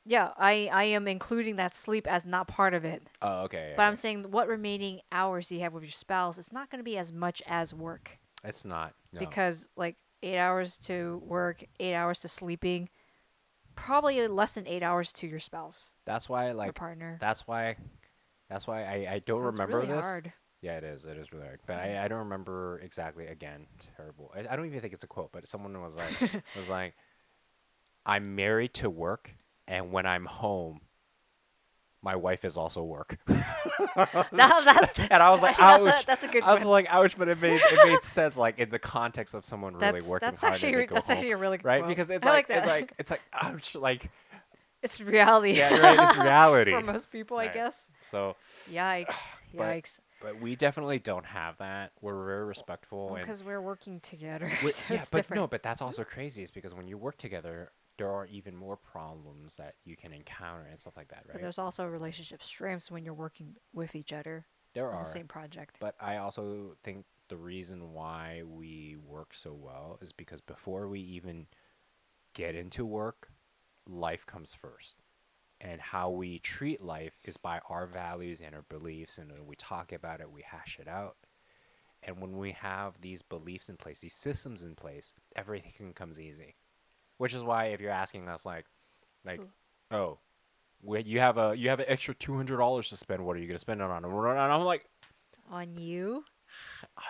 Yeah, 0.04 0.30
I, 0.38 0.70
I 0.72 0.84
am 0.84 1.06
including 1.06 1.56
that 1.56 1.74
sleep 1.74 2.06
as 2.06 2.24
not 2.24 2.48
part 2.48 2.72
of 2.72 2.84
it. 2.84 3.02
Oh, 3.20 3.42
okay. 3.42 3.74
But 3.76 3.82
I'm 3.82 3.96
saying 3.96 4.30
what 4.30 4.48
remaining 4.48 5.00
hours 5.12 5.48
do 5.48 5.56
you 5.56 5.60
have 5.62 5.74
with 5.74 5.82
your 5.82 5.90
spouse? 5.90 6.38
It's 6.38 6.52
not 6.52 6.70
going 6.70 6.78
to 6.78 6.84
be 6.84 6.96
as 6.96 7.12
much 7.12 7.42
as 7.46 7.74
work 7.74 8.18
it's 8.44 8.64
not. 8.64 8.94
No. 9.12 9.20
because 9.20 9.68
like 9.76 9.96
eight 10.22 10.38
hours 10.38 10.78
to 10.78 11.20
work, 11.26 11.64
eight 11.80 11.94
hours 11.94 12.20
to 12.20 12.28
sleeping, 12.28 12.88
probably 13.74 14.26
less 14.28 14.54
than 14.54 14.66
eight 14.66 14.82
hours 14.82 15.12
to 15.14 15.26
your 15.26 15.40
spouse 15.40 15.94
that's 16.04 16.28
why, 16.28 16.52
like, 16.52 16.74
partner. 16.74 17.18
that's 17.20 17.46
why, 17.46 17.76
that's 18.50 18.66
why 18.66 18.82
I, 18.84 19.04
I 19.14 19.18
don't 19.24 19.38
So 19.40 19.48
it's 19.48 19.52
remember 19.58 19.78
really 19.78 19.88
this. 19.94 20.04
hard. 20.04 20.32
Yeah, 20.60 20.76
it 20.78 20.84
is. 20.84 21.04
It 21.04 21.16
is 21.16 21.32
really 21.32 21.44
hard. 21.46 21.60
But 21.66 21.76
I, 21.76 22.04
I 22.04 22.08
don't 22.08 22.18
remember 22.20 22.80
exactly. 22.82 23.26
Again, 23.26 23.66
terrible. 23.96 24.32
I, 24.34 24.52
I 24.52 24.56
don't 24.56 24.66
even 24.66 24.80
think 24.80 24.92
it's 24.92 25.04
a 25.04 25.08
quote, 25.08 25.30
but 25.32 25.46
someone 25.46 25.80
was 25.80 25.96
like, 25.96 26.42
was 26.56 26.68
like, 26.68 26.94
I'm 28.04 28.34
married 28.34 28.74
to 28.74 28.90
work, 28.90 29.30
and 29.68 29.92
when 29.92 30.04
I'm 30.06 30.24
home, 30.24 30.80
my 32.02 32.16
wife 32.16 32.44
is 32.44 32.56
also 32.56 32.82
work. 32.82 33.18
That- 33.96 34.28
that- 34.32 34.92
and 35.10 35.22
I 35.22 35.30
was 35.30 35.42
like, 35.42 35.58
actually, 35.60 35.90
ouch. 35.90 35.94
that's 35.94 36.02
a, 36.02 36.06
that's 36.06 36.24
a 36.24 36.28
good 36.28 36.42
I 36.42 36.52
was 36.52 36.60
one. 36.62 36.70
like, 36.70 36.86
ouch, 36.90 37.18
but 37.18 37.28
it 37.28 37.40
made 37.40 37.60
it 37.62 37.86
made 37.86 38.02
sense, 38.02 38.36
like 38.36 38.58
in 38.58 38.70
the 38.70 38.78
context 38.78 39.34
of 39.34 39.44
someone 39.44 39.74
really 39.74 39.92
That's, 40.00 40.06
working 40.06 40.28
that's 40.30 40.40
hard 40.40 40.54
actually 40.54 40.68
and 40.68 40.74
they 40.74 40.78
re- 40.80 40.86
go 40.86 40.94
that's 40.94 41.06
home, 41.08 41.16
actually 41.16 41.32
a 41.32 41.36
really 41.36 41.56
good 41.58 41.64
right? 41.66 41.78
quote. 41.80 41.88
Because 41.88 42.10
it's 42.10 42.26
I 42.26 42.30
like, 42.30 42.48
like 42.48 42.58
it's 42.58 42.66
like 42.66 42.92
it's 42.98 43.10
like 43.10 43.20
ouch, 43.32 43.74
like 43.74 44.10
it's 44.82 45.00
reality. 45.00 45.52
yeah, 45.52 45.76
right, 45.78 45.98
it's 45.98 46.18
reality. 46.22 46.70
for 46.72 46.80
most 46.80 47.10
people, 47.10 47.36
I 47.38 47.48
guess. 47.48 47.88
So, 48.10 48.36
Yikes! 48.70 49.14
But- 49.54 49.62
Yikes! 49.66 50.00
but 50.20 50.40
we 50.40 50.56
definitely 50.56 50.98
don't 50.98 51.24
have 51.24 51.56
that. 51.58 51.92
We're 52.00 52.24
very 52.26 52.44
respectful 52.44 53.16
Because 53.20 53.42
we're 53.44 53.60
working 53.62 54.00
together. 54.00 54.50
we- 54.64 54.72
so 54.72 54.82
yeah, 54.90 55.04
but 55.10 55.18
different. 55.18 55.40
no, 55.42 55.46
but 55.46 55.62
that's 55.62 55.80
also 55.80 56.02
crazy. 56.04 56.42
Is 56.42 56.50
because 56.50 56.74
when 56.74 56.88
you 56.88 56.98
work 56.98 57.16
together, 57.18 57.70
there 57.98 58.10
are 58.12 58.26
even 58.26 58.54
more 58.56 58.76
problems 58.76 59.56
that 59.56 59.74
you 59.84 59.96
can 59.96 60.12
encounter 60.12 60.66
and 60.70 60.78
stuff 60.78 60.96
like 60.96 61.08
that, 61.08 61.22
But 61.26 61.34
right? 61.36 61.42
there's 61.42 61.58
also 61.58 61.84
relationship 61.86 62.42
strengths 62.42 62.90
when 62.90 63.04
you're 63.04 63.14
working 63.14 63.54
with 63.72 63.94
each 63.96 64.12
other 64.12 64.44
There 64.74 64.88
on 64.90 64.98
are, 64.98 65.04
the 65.04 65.08
same 65.10 65.26
project. 65.28 65.76
But 65.80 65.94
I 66.00 66.16
also 66.18 66.76
think 66.84 67.04
the 67.28 67.36
reason 67.36 67.92
why 67.92 68.42
we 68.46 68.96
work 69.04 69.34
so 69.34 69.52
well 69.52 69.98
is 70.02 70.12
because 70.12 70.40
before 70.40 70.88
we 70.88 71.00
even 71.00 71.46
get 72.34 72.54
into 72.54 72.84
work, 72.86 73.30
life 73.88 74.26
comes 74.26 74.54
first. 74.54 75.02
And 75.60 75.80
how 75.80 76.10
we 76.10 76.38
treat 76.38 76.80
life 76.80 77.18
is 77.24 77.36
by 77.36 77.60
our 77.68 77.86
values 77.86 78.40
and 78.40 78.54
our 78.54 78.62
beliefs. 78.68 79.18
And 79.18 79.32
when 79.32 79.46
we 79.46 79.56
talk 79.56 79.92
about 79.92 80.20
it, 80.20 80.30
we 80.30 80.42
hash 80.42 80.78
it 80.80 80.86
out. 80.86 81.16
And 82.02 82.20
when 82.20 82.38
we 82.38 82.52
have 82.52 83.00
these 83.00 83.22
beliefs 83.22 83.68
in 83.68 83.76
place, 83.76 83.98
these 83.98 84.14
systems 84.14 84.62
in 84.62 84.76
place, 84.76 85.14
everything 85.34 85.92
comes 85.94 86.20
easy. 86.20 86.54
Which 87.16 87.34
is 87.34 87.42
why 87.42 87.66
if 87.66 87.80
you're 87.80 87.90
asking 87.90 88.28
us 88.28 88.46
like, 88.46 88.66
like, 89.24 89.40
Ooh. 89.40 89.48
oh, 89.90 90.18
wait, 90.80 91.06
you 91.06 91.18
have 91.18 91.38
a 91.38 91.56
you 91.56 91.68
have 91.68 91.80
an 91.80 91.86
extra 91.88 92.14
two 92.14 92.36
hundred 92.36 92.58
dollars 92.58 92.88
to 92.90 92.96
spend. 92.96 93.24
What 93.24 93.36
are 93.36 93.40
you 93.40 93.48
gonna 93.48 93.58
spend 93.58 93.80
it 93.80 93.84
on? 93.84 94.04
And 94.04 94.38
I'm 94.38 94.62
like, 94.62 94.84
On 95.50 95.74
you? 95.74 96.24
"Ah, 96.96 97.02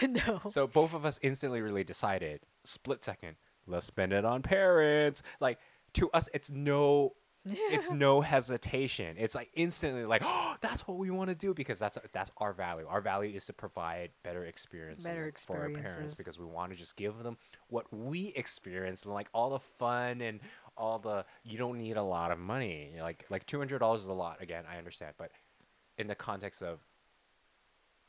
you 0.00 0.08
no. 0.26 0.40
so 0.50 0.66
both 0.66 0.94
of 0.94 1.04
us 1.04 1.18
instantly 1.22 1.60
really 1.60 1.84
decided, 1.84 2.40
split 2.64 3.02
second, 3.02 3.36
let's 3.66 3.86
spend 3.86 4.12
it 4.12 4.24
on 4.24 4.42
parents. 4.42 5.22
Like 5.40 5.58
to 5.94 6.10
us, 6.10 6.28
it's 6.32 6.50
no, 6.50 7.14
it's 7.44 7.90
no 7.92 8.20
hesitation. 8.20 9.16
It's 9.18 9.34
like 9.34 9.50
instantly 9.54 10.04
like, 10.04 10.22
oh, 10.24 10.56
that's 10.60 10.86
what 10.86 10.98
we 10.98 11.10
want 11.10 11.30
to 11.30 11.36
do 11.36 11.54
because 11.54 11.78
that's 11.78 11.98
that's 12.12 12.30
our 12.38 12.52
value. 12.52 12.86
Our 12.88 13.00
value 13.00 13.34
is 13.34 13.46
to 13.46 13.52
provide 13.52 14.10
better 14.22 14.44
experiences, 14.44 15.44
for 15.46 15.58
our 15.58 15.70
parents 15.70 16.14
because 16.14 16.38
we 16.38 16.46
want 16.46 16.72
to 16.72 16.78
just 16.78 16.96
give 16.96 17.22
them 17.22 17.36
what 17.68 17.86
we 17.92 18.32
experienced 18.36 19.04
and 19.04 19.14
like 19.14 19.28
all 19.32 19.50
the 19.50 19.60
fun 19.78 20.20
and 20.20 20.40
all 20.76 20.98
the. 20.98 21.24
You 21.44 21.58
don't 21.58 21.78
need 21.78 21.96
a 21.96 22.02
lot 22.02 22.30
of 22.30 22.38
money. 22.38 22.92
Like 23.00 23.24
like 23.30 23.46
two 23.46 23.58
hundred 23.58 23.78
dollars 23.78 24.02
is 24.02 24.08
a 24.08 24.14
lot. 24.14 24.42
Again, 24.42 24.64
I 24.70 24.78
understand, 24.78 25.14
but 25.18 25.30
in 25.96 26.06
the 26.06 26.14
context 26.14 26.62
of 26.62 26.80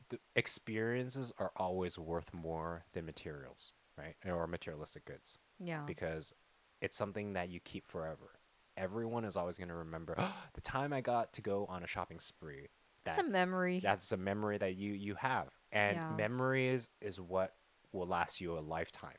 the 0.10 0.20
experiences 0.36 1.34
are 1.40 1.52
always 1.56 1.98
worth 1.98 2.34
more 2.34 2.84
than 2.94 3.06
materials, 3.06 3.74
right? 3.98 4.16
Or 4.26 4.48
materialistic 4.48 5.06
goods 5.06 5.38
yeah. 5.60 5.84
because 5.86 6.34
it's 6.82 6.98
something 6.98 7.34
that 7.34 7.50
you 7.50 7.60
keep 7.60 7.88
forever. 7.88 8.40
Everyone 8.78 9.26
is 9.26 9.36
always 9.36 9.58
going 9.58 9.70
to 9.70 9.76
remember 9.76 10.16
the 10.54 10.62
time 10.62 10.94
I 10.94 11.02
got 11.02 11.34
to 11.34 11.42
go 11.42 11.66
on 11.70 11.84
a 11.84 11.88
shopping 11.88 12.20
spree. 12.20 12.68
That, 13.06 13.20
a 13.20 13.24
memory. 13.24 13.82
that's 13.82 14.12
a 14.12 14.18
memory 14.18 14.58
that 14.58 14.76
you 14.76 14.94
you 14.94 15.16
have, 15.16 15.48
and 15.72 15.96
Yeah. 15.96 16.18
memory 16.18 16.68
is 16.68 16.90
is 17.02 17.20
what 17.20 17.56
will 17.92 18.08
last 18.08 18.40
you 18.42 18.58
a 18.58 18.60
lifetime, 18.60 19.18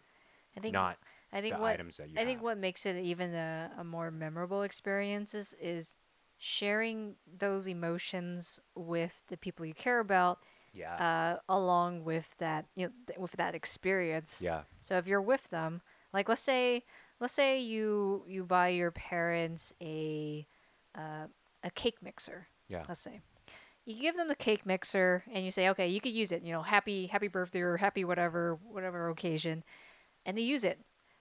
I 0.57 0.61
think 0.61 0.75
not 0.75 0.99
I 1.33 1.41
think 1.41 1.57
the 1.57 1.61
what 1.61 1.75
items 1.75 1.97
that 1.97 2.09
you 2.09 2.19
I 2.19 2.25
think 2.25 2.43
what 2.43 2.59
makes 2.59 2.87
it 2.87 2.97
even 2.97 3.35
a, 3.35 3.71
a 3.79 3.85
more 3.85 4.11
memorable 4.11 4.63
experiences 4.63 5.55
is 5.61 5.95
sharing 6.39 7.15
those 7.39 7.67
emotions 7.67 8.59
with 8.75 9.23
the 9.29 9.37
people 9.37 9.65
you 9.67 9.75
care 9.75 10.01
about, 10.01 10.39
yeah, 10.73 10.99
uh, 10.99 11.37
along 11.49 12.05
with 12.05 12.29
that 12.39 12.67
you 12.75 12.87
know 12.87 12.93
th- 13.07 13.19
with 13.19 13.33
that 13.33 13.55
experience. 13.55 14.41
yeah, 14.41 14.63
So 14.81 14.97
if 14.99 15.07
you're 15.07 15.23
with 15.23 15.49
them, 15.51 15.83
like 16.13 16.29
let's 16.29 16.41
say 16.43 16.85
let's 17.21 17.33
say 17.33 17.61
you 17.61 18.25
you 18.27 18.45
buy 18.45 18.69
your 18.69 18.91
parents 18.91 19.73
a 19.81 20.47
uh, 20.97 21.27
a 21.63 21.71
cake 21.71 21.99
mixer. 22.03 22.49
yeah, 22.69 22.85
Let's 22.89 23.01
say 23.01 23.21
you 23.87 24.01
give 24.01 24.17
them 24.17 24.29
the 24.29 24.35
cake 24.35 24.65
mixer 24.67 25.25
and 25.33 25.45
you 25.45 25.51
say, 25.51 25.69
okay, 25.71 25.89
you 25.89 26.01
could 26.01 26.13
use 26.13 26.33
it. 26.33 26.43
You 26.43 26.53
know, 26.53 26.63
happy 26.63 27.07
happy 27.07 27.29
birthday 27.29 27.61
or 27.61 27.77
happy 27.77 28.05
whatever 28.05 28.59
whatever 28.71 29.09
occasion, 29.11 29.63
and 30.27 30.37
they 30.37 30.43
use 30.43 30.65
it, 30.65 30.81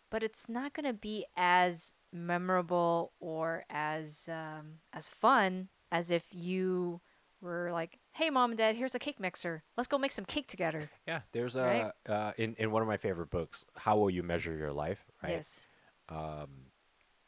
but 0.09 0.23
it's 0.23 0.47
not 0.49 0.73
gonna 0.73 0.93
be 0.93 1.25
as 1.35 1.93
memorable 2.11 3.11
or 3.19 3.65
as 3.69 4.29
um, 4.31 4.79
as 4.93 5.09
fun 5.09 5.69
as 5.91 6.11
if 6.11 6.25
you 6.31 7.01
were 7.41 7.71
like, 7.71 7.97
hey, 8.11 8.29
mom 8.29 8.51
and 8.51 8.57
dad, 8.57 8.75
here's 8.75 8.93
a 8.93 8.99
cake 8.99 9.19
mixer. 9.19 9.63
Let's 9.77 9.87
go 9.87 9.97
make 9.97 10.11
some 10.11 10.25
cake 10.25 10.47
together. 10.47 10.89
yeah. 11.07 11.21
There's 11.31 11.55
a 11.55 11.93
Right? 12.07 12.13
uh, 12.13 12.33
in 12.37 12.55
in 12.59 12.71
one 12.71 12.81
of 12.81 12.87
my 12.87 12.97
favorite 12.97 13.29
books, 13.29 13.65
"How 13.75 13.97
Will 13.97 14.09
You 14.09 14.23
Measure 14.23 14.55
Your 14.55 14.71
Life?" 14.73 15.05
Right. 15.23 15.31
Yes. 15.33 15.69
Um, 16.09 16.49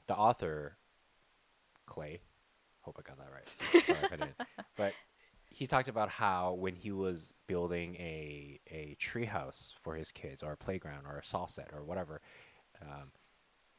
the 0.07 0.15
author 0.15 0.77
Clay, 1.85 2.21
hope 2.81 2.97
I 2.99 3.01
got 3.07 3.17
that 3.17 3.31
right. 3.31 3.83
Sorry 3.83 3.99
if 4.03 4.13
I 4.13 4.15
didn't. 4.15 4.35
But 4.77 4.93
he 5.49 5.67
talked 5.67 5.87
about 5.89 6.09
how 6.09 6.53
when 6.53 6.75
he 6.75 6.91
was 6.91 7.33
building 7.47 7.95
a 7.95 8.59
a 8.69 8.95
treehouse 9.01 9.73
for 9.83 9.95
his 9.95 10.11
kids, 10.11 10.43
or 10.43 10.53
a 10.53 10.57
playground, 10.57 11.05
or 11.05 11.17
a 11.17 11.23
saw 11.23 11.45
set, 11.47 11.69
or 11.73 11.83
whatever, 11.83 12.21
um, 12.81 13.11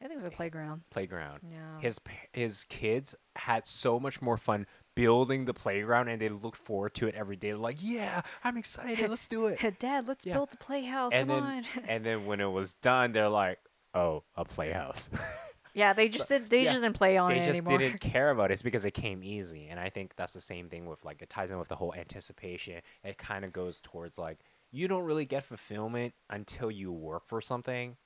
I 0.01 0.05
think 0.07 0.13
it 0.13 0.15
was 0.17 0.25
a 0.25 0.29
playground. 0.31 0.81
playground. 0.91 1.39
Yeah. 1.51 1.79
His 1.79 1.99
his 2.33 2.63
kids 2.65 3.15
had 3.35 3.65
so 3.67 3.99
much 3.99 4.21
more 4.21 4.37
fun 4.37 4.67
building 4.95 5.45
the 5.45 5.53
playground, 5.55 6.09
and 6.09 6.21
they 6.21 6.29
looked 6.29 6.57
forward 6.57 6.93
to 6.95 7.07
it 7.07 7.15
every 7.15 7.35
day. 7.35 7.47
They're 7.49 7.57
like, 7.57 7.77
"Yeah, 7.81 8.21
I'm 8.43 8.57
excited. 8.57 9.09
Let's 9.09 9.25
do 9.27 9.47
it." 9.47 9.79
Dad, 9.79 10.07
let's 10.07 10.25
Yeah. 10.25 10.33
build 10.33 10.51
the 10.51 10.57
playhouse. 10.57 11.13
and 11.13 11.27
Come 11.29 11.39
then 11.39 11.43
on. 11.43 11.65
and 11.89 12.05
then 12.05 12.25
when 12.27 12.39
it 12.39 12.51
was 12.51 12.75
done, 12.75 13.13
they're 13.13 13.29
like, 13.29 13.57
"Oh, 13.93 14.23
a 14.35 14.45
playhouse." 14.45 15.09
yeah, 15.73 15.93
they 15.93 16.07
just 16.09 16.27
did. 16.27 16.49
They 16.49 16.63
yeah, 16.63 16.71
just 16.71 16.81
didn't 16.81 16.95
play 16.95 17.17
on 17.17 17.31
it. 17.31 17.35
they 17.35 17.41
it 17.41 17.45
just 17.45 17.59
anymore. 17.59 17.77
didn't 17.77 17.99
care 18.01 18.29
about 18.31 18.51
it. 18.51 18.53
It's 18.53 18.61
because 18.61 18.85
it 18.85 18.91
came 18.91 19.23
easy, 19.23 19.67
and 19.69 19.79
I 19.79 19.89
think 19.89 20.15
that's 20.15 20.33
the 20.33 20.41
same 20.41 20.69
thing 20.69 20.85
with 20.85 21.03
like 21.05 21.21
it 21.21 21.29
ties 21.29 21.51
in 21.51 21.59
with 21.59 21.67
the 21.69 21.75
whole 21.75 21.93
anticipation. 21.95 22.81
It 23.03 23.17
kind 23.17 23.45
of 23.45 23.53
goes 23.53 23.79
towards 23.81 24.17
like 24.17 24.39
you 24.71 24.87
don't 24.87 25.03
really 25.03 25.25
get 25.25 25.45
fulfillment 25.45 26.13
until 26.29 26.71
you 26.71 26.91
work 26.91 27.27
for 27.27 27.41
something. 27.41 27.97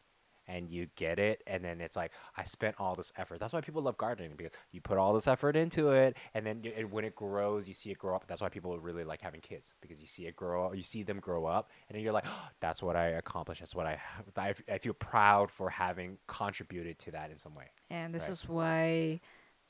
And 0.49 0.69
you 0.69 0.87
get 0.95 1.19
it, 1.19 1.43
and 1.45 1.63
then 1.63 1.81
it's 1.81 1.97
like 1.97 2.11
I 2.37 2.43
spent 2.43 2.75
all 2.79 2.95
this 2.95 3.11
effort. 3.17 3.39
That's 3.39 3.51
why 3.51 3.59
people 3.59 3.81
love 3.81 3.97
gardening 3.97 4.31
because 4.37 4.53
you 4.71 4.79
put 4.79 4.97
all 4.97 5.13
this 5.13 5.27
effort 5.27 5.57
into 5.57 5.91
it, 5.91 6.15
and 6.33 6.45
then 6.45 6.63
and 6.77 6.89
when 6.89 7.03
it 7.03 7.15
grows, 7.15 7.67
you 7.67 7.73
see 7.73 7.91
it 7.91 7.97
grow 7.97 8.15
up. 8.15 8.25
That's 8.27 8.41
why 8.41 8.47
people 8.49 8.77
really 8.79 9.03
like 9.03 9.21
having 9.21 9.41
kids 9.41 9.73
because 9.81 9.99
you 9.99 10.07
see 10.07 10.25
it 10.25 10.35
grow, 10.37 10.71
you 10.71 10.83
see 10.83 11.03
them 11.03 11.19
grow 11.19 11.45
up, 11.45 11.69
and 11.89 11.95
then 11.95 12.03
you're 12.03 12.13
like, 12.13 12.25
oh, 12.27 12.47
"That's 12.61 12.81
what 12.81 12.95
I 12.95 13.07
accomplished. 13.07 13.59
That's 13.59 13.75
what 13.75 13.87
I 13.87 13.99
I 14.69 14.77
feel 14.77 14.93
proud 14.93 15.51
for 15.51 15.69
having 15.69 16.17
contributed 16.27 16.97
to 16.99 17.11
that 17.11 17.29
in 17.29 17.37
some 17.37 17.53
way." 17.53 17.69
and 17.89 18.13
this 18.13 18.23
Right. 18.23 18.31
is 18.31 18.47
why 18.49 19.21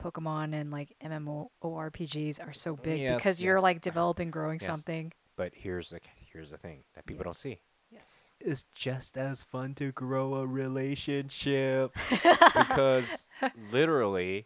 Pokemon 0.01 0.53
and 0.53 0.71
like 0.71 0.95
MMORPGs 1.03 2.45
are 2.45 2.53
so 2.53 2.75
big 2.75 3.01
Yes, 3.01 3.17
because 3.17 3.41
you're 3.43 3.59
like 3.59 3.81
developing, 3.81 4.31
growing 4.31 4.59
Yes. 4.59 4.67
something. 4.67 5.11
But 5.35 5.53
here's 5.55 5.89
the 5.89 5.99
here's 6.31 6.51
the 6.51 6.57
thing 6.57 6.83
that 6.95 7.05
people 7.05 7.23
don't 7.23 7.35
see. 7.35 7.59
Yes. 7.91 8.26
It's 8.39 8.65
just 8.73 9.17
as 9.17 9.43
fun 9.43 9.73
to 9.75 9.91
grow 9.91 10.35
a 10.35 10.45
relationship 10.45 11.95
because 12.11 13.27
literally 13.71 14.45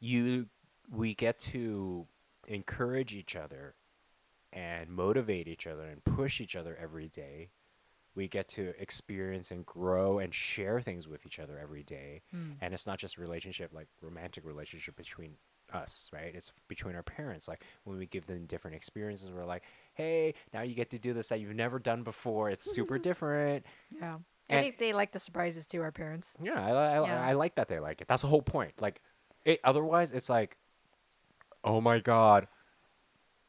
you 0.00 0.46
we 0.90 1.14
get 1.14 1.38
to 1.38 2.06
encourage 2.46 3.14
each 3.14 3.36
other 3.36 3.74
and 4.52 4.90
motivate 4.90 5.48
each 5.48 5.66
other 5.66 5.82
and 5.82 6.02
push 6.04 6.40
each 6.40 6.56
other 6.56 6.76
every 6.80 7.08
day. 7.08 7.50
We 8.14 8.26
get 8.26 8.48
to 8.48 8.72
experience 8.80 9.50
and 9.50 9.64
grow 9.64 10.18
and 10.18 10.34
share 10.34 10.80
things 10.80 11.06
with 11.06 11.24
each 11.26 11.38
other 11.38 11.58
every 11.58 11.82
day. 11.82 12.22
Mm. 12.34 12.56
And 12.60 12.74
it's 12.74 12.86
not 12.86 12.98
just 12.98 13.18
relationship 13.18 13.70
like 13.72 13.86
romantic 14.00 14.44
relationship 14.44 14.96
between 14.96 15.34
us, 15.72 16.10
right? 16.12 16.34
It's 16.34 16.52
between 16.68 16.96
our 16.96 17.02
parents. 17.02 17.46
Like 17.48 17.62
when 17.84 17.98
we 17.98 18.06
give 18.06 18.26
them 18.26 18.46
different 18.46 18.76
experiences, 18.76 19.30
we're 19.30 19.44
like, 19.44 19.62
"Hey, 19.98 20.32
now 20.54 20.62
you 20.62 20.74
get 20.74 20.88
to 20.90 20.98
do 20.98 21.12
this 21.12 21.28
that 21.28 21.40
you've 21.40 21.54
never 21.54 21.78
done 21.78 22.02
before. 22.04 22.48
It's 22.48 22.72
super 22.74 22.98
different." 23.08 23.66
Yeah. 24.00 24.14
I 24.50 24.54
And- 24.54 24.64
think 24.64 24.78
they 24.78 24.94
like 24.94 25.12
the 25.12 25.18
surprises 25.18 25.66
too. 25.66 25.82
Our 25.82 25.92
parents. 25.92 26.34
Yeah, 26.42 26.64
I, 26.64 26.70
I, 26.70 27.06
Yeah. 27.06 27.22
I 27.26 27.32
like 27.34 27.56
that 27.56 27.68
they 27.68 27.78
like 27.80 28.00
it. 28.00 28.08
That's 28.08 28.22
the 28.22 28.28
whole 28.28 28.40
point. 28.40 28.72
Like, 28.80 29.02
it, 29.44 29.60
otherwise, 29.62 30.10
it's 30.10 30.30
like, 30.30 30.56
oh 31.64 31.80
my 31.82 31.98
god, 31.98 32.48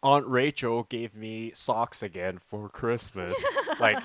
Aunt 0.04 0.26
Rachel 0.28 0.84
gave 0.84 1.16
me 1.16 1.52
socks 1.54 2.04
again 2.04 2.40
for 2.40 2.68
Christmas. 2.70 3.34
like, 3.80 3.98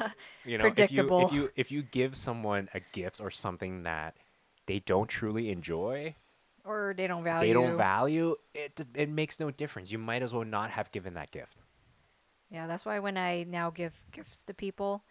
you 0.44 0.58
know, 0.58 0.66
if 0.76 0.90
you 0.92 1.18
if 1.22 1.32
you 1.32 1.50
if 1.56 1.72
you 1.72 1.82
give 1.82 2.16
someone 2.16 2.68
a 2.74 2.80
gift 2.92 3.20
or 3.20 3.30
something 3.30 3.82
that 3.84 4.16
they 4.66 4.78
don't 4.80 5.08
truly 5.08 5.50
enjoy, 5.50 6.14
Or 6.64 6.94
they 6.96 7.06
don't 7.06 7.22
value. 7.24 7.46
they 7.48 7.52
don't 7.52 7.76
value 7.76 8.36
it. 8.54 8.80
It 8.94 9.08
makes 9.08 9.38
no 9.40 9.50
difference. 9.50 9.90
You 9.92 9.98
might 9.98 10.22
as 10.22 10.32
well 10.32 10.44
not 10.44 10.70
have 10.70 10.90
given 10.92 11.14
that 11.14 11.30
gift. 11.32 11.56
Yeah, 12.50 12.66
that's 12.66 12.84
why 12.84 12.98
when 13.00 13.16
I 13.16 13.44
now 13.44 13.70
give 13.70 13.94
gifts 14.12 14.44
to 14.44 14.54
people, 14.54 15.02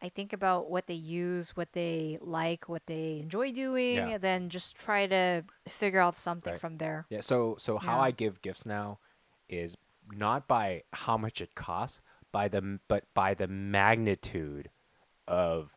I 0.00 0.08
think 0.08 0.32
about 0.32 0.70
what 0.70 0.86
they 0.86 0.94
use, 0.94 1.56
what 1.56 1.72
they 1.72 2.18
like, 2.20 2.68
what 2.68 2.82
they 2.86 3.20
enjoy 3.20 3.52
doing, 3.52 3.94
Yeah. 3.96 4.08
and 4.08 4.22
then 4.22 4.48
just 4.48 4.76
try 4.76 5.06
to 5.06 5.44
figure 5.68 6.00
out 6.00 6.16
something 6.16 6.52
Right. 6.52 6.60
from 6.60 6.78
there. 6.78 7.06
Yeah. 7.08 7.20
So 7.20 7.56
so 7.58 7.78
how 7.78 7.96
Yeah. 7.96 8.02
I 8.02 8.10
give 8.10 8.42
gifts 8.42 8.66
now 8.66 8.98
is 9.48 9.76
not 10.10 10.46
by 10.48 10.82
how 10.92 11.16
much 11.16 11.40
it 11.40 11.54
costs, 11.54 12.00
by 12.32 12.48
the 12.48 12.58
m- 12.58 12.80
but 12.88 13.12
by 13.14 13.34
the 13.34 13.46
magnitude 13.46 14.70
of 15.28 15.76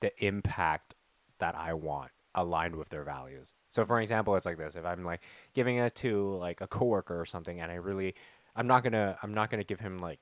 the 0.00 0.12
impact 0.24 0.94
that 1.38 1.54
I 1.54 1.72
want 1.74 2.10
aligned 2.34 2.76
with 2.76 2.88
their 2.88 3.04
values. 3.04 3.54
So 3.68 3.84
for 3.84 4.00
example, 4.00 4.34
it's 4.36 4.46
like 4.46 4.56
this. 4.58 4.74
If 4.74 4.84
I'm 4.84 5.04
like 5.04 5.20
giving 5.54 5.76
it 5.76 5.94
to 5.96 6.34
like 6.36 6.60
a 6.60 6.66
coworker 6.66 7.20
or 7.20 7.26
something 7.26 7.60
and 7.60 7.70
I 7.70 7.76
really 7.76 8.14
I'm 8.56 8.66
not 8.66 8.82
going 8.82 8.92
to 8.94 9.16
I'm 9.22 9.34
not 9.34 9.50
going 9.50 9.60
to 9.60 9.66
give 9.66 9.80
him 9.80 9.98
like 9.98 10.18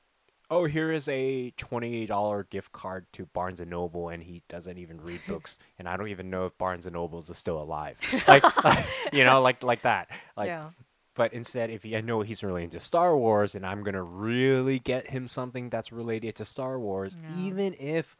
oh 0.51 0.65
here 0.65 0.91
is 0.91 1.07
a 1.09 1.53
$20 1.57 2.51
gift 2.51 2.73
card 2.73 3.07
to 3.13 3.27
Barnes 3.27 3.61
and 3.61 3.71
Noble 3.71 4.09
and 4.09 4.23
he 4.23 4.43
doesn't 4.49 4.79
even 4.79 5.01
read 5.01 5.21
books 5.29 5.59
and 5.79 5.89
I 5.89 5.97
don't 5.97 6.09
even 6.09 6.29
know 6.31 6.47
if 6.47 6.59
Barnes 6.59 6.87
and 6.87 6.95
Nobles 6.95 7.31
is 7.31 7.39
still 7.39 7.61
alive. 7.63 7.97
Like, 8.29 8.45
you 9.13 9.25
know, 9.25 9.41
like 9.41 9.63
like 9.63 9.83
that. 9.83 10.09
Like 10.37 10.49
yeah. 10.49 10.71
but 11.15 11.33
instead, 11.33 11.71
if 11.71 11.83
he, 11.85 11.97
I 11.97 12.01
know 12.01 12.23
he's 12.23 12.43
really 12.43 12.65
into 12.65 12.81
Star 12.81 13.17
Wars, 13.17 13.55
and 13.55 13.65
I'm 13.65 13.83
gonna 13.83 14.03
really 14.03 14.79
get 14.79 15.09
him 15.11 15.27
something 15.27 15.71
that's 15.71 15.93
related 15.93 16.35
to 16.37 16.45
Star 16.45 16.79
Wars, 16.79 17.17
Yeah. 17.21 17.47
even 17.47 17.75
if 17.79 18.17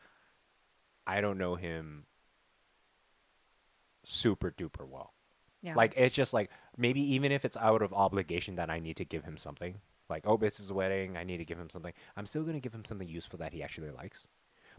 I 1.07 1.21
don't 1.21 1.39
know 1.39 1.55
him 1.57 2.07
super 4.05 4.51
duper 4.51 4.87
well. 4.87 5.13
Yeah. 5.63 5.75
Like 5.75 5.95
it's 5.97 6.15
just 6.15 6.33
like 6.33 6.51
maybe 6.77 7.03
even 7.15 7.33
if 7.33 7.45
it's 7.45 7.57
out 7.57 7.83
of 7.83 7.93
obligation 7.93 8.57
that 8.57 8.71
I 8.71 8.79
need 8.81 8.97
to 8.97 9.05
give 9.05 9.25
him 9.25 9.37
something, 9.37 9.81
like 10.11 10.25
oh 10.27 10.37
this 10.37 10.61
is 10.61 10.71
a 10.71 10.75
wedding, 10.75 11.17
I 11.17 11.25
need 11.25 11.39
to 11.39 11.45
give 11.45 11.59
him 11.59 11.71
something. 11.71 11.93
I'm 12.17 12.27
still 12.27 12.43
gonna 12.43 12.61
give 12.61 12.75
him 12.75 12.85
something 12.85 13.09
useful 13.09 13.39
that 13.39 13.53
he 13.53 13.63
actually 13.63 13.91
likes. 13.91 14.29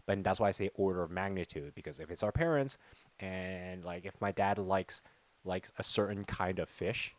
But 0.06 0.24
that's 0.24 0.40
why 0.40 0.48
I 0.48 0.52
say 0.52 0.70
order 0.74 1.02
of 1.02 1.10
magnitude 1.10 1.74
because 1.74 2.00
if 2.00 2.10
it's 2.10 2.22
our 2.22 2.32
parents, 2.32 2.76
and 3.20 3.84
like 3.84 4.04
if 4.04 4.20
my 4.20 4.32
dad 4.32 4.58
likes 4.58 5.02
likes 5.44 5.72
a 5.78 5.82
certain 5.82 6.24
kind 6.24 6.58
of 6.58 6.68
fish, 6.68 7.14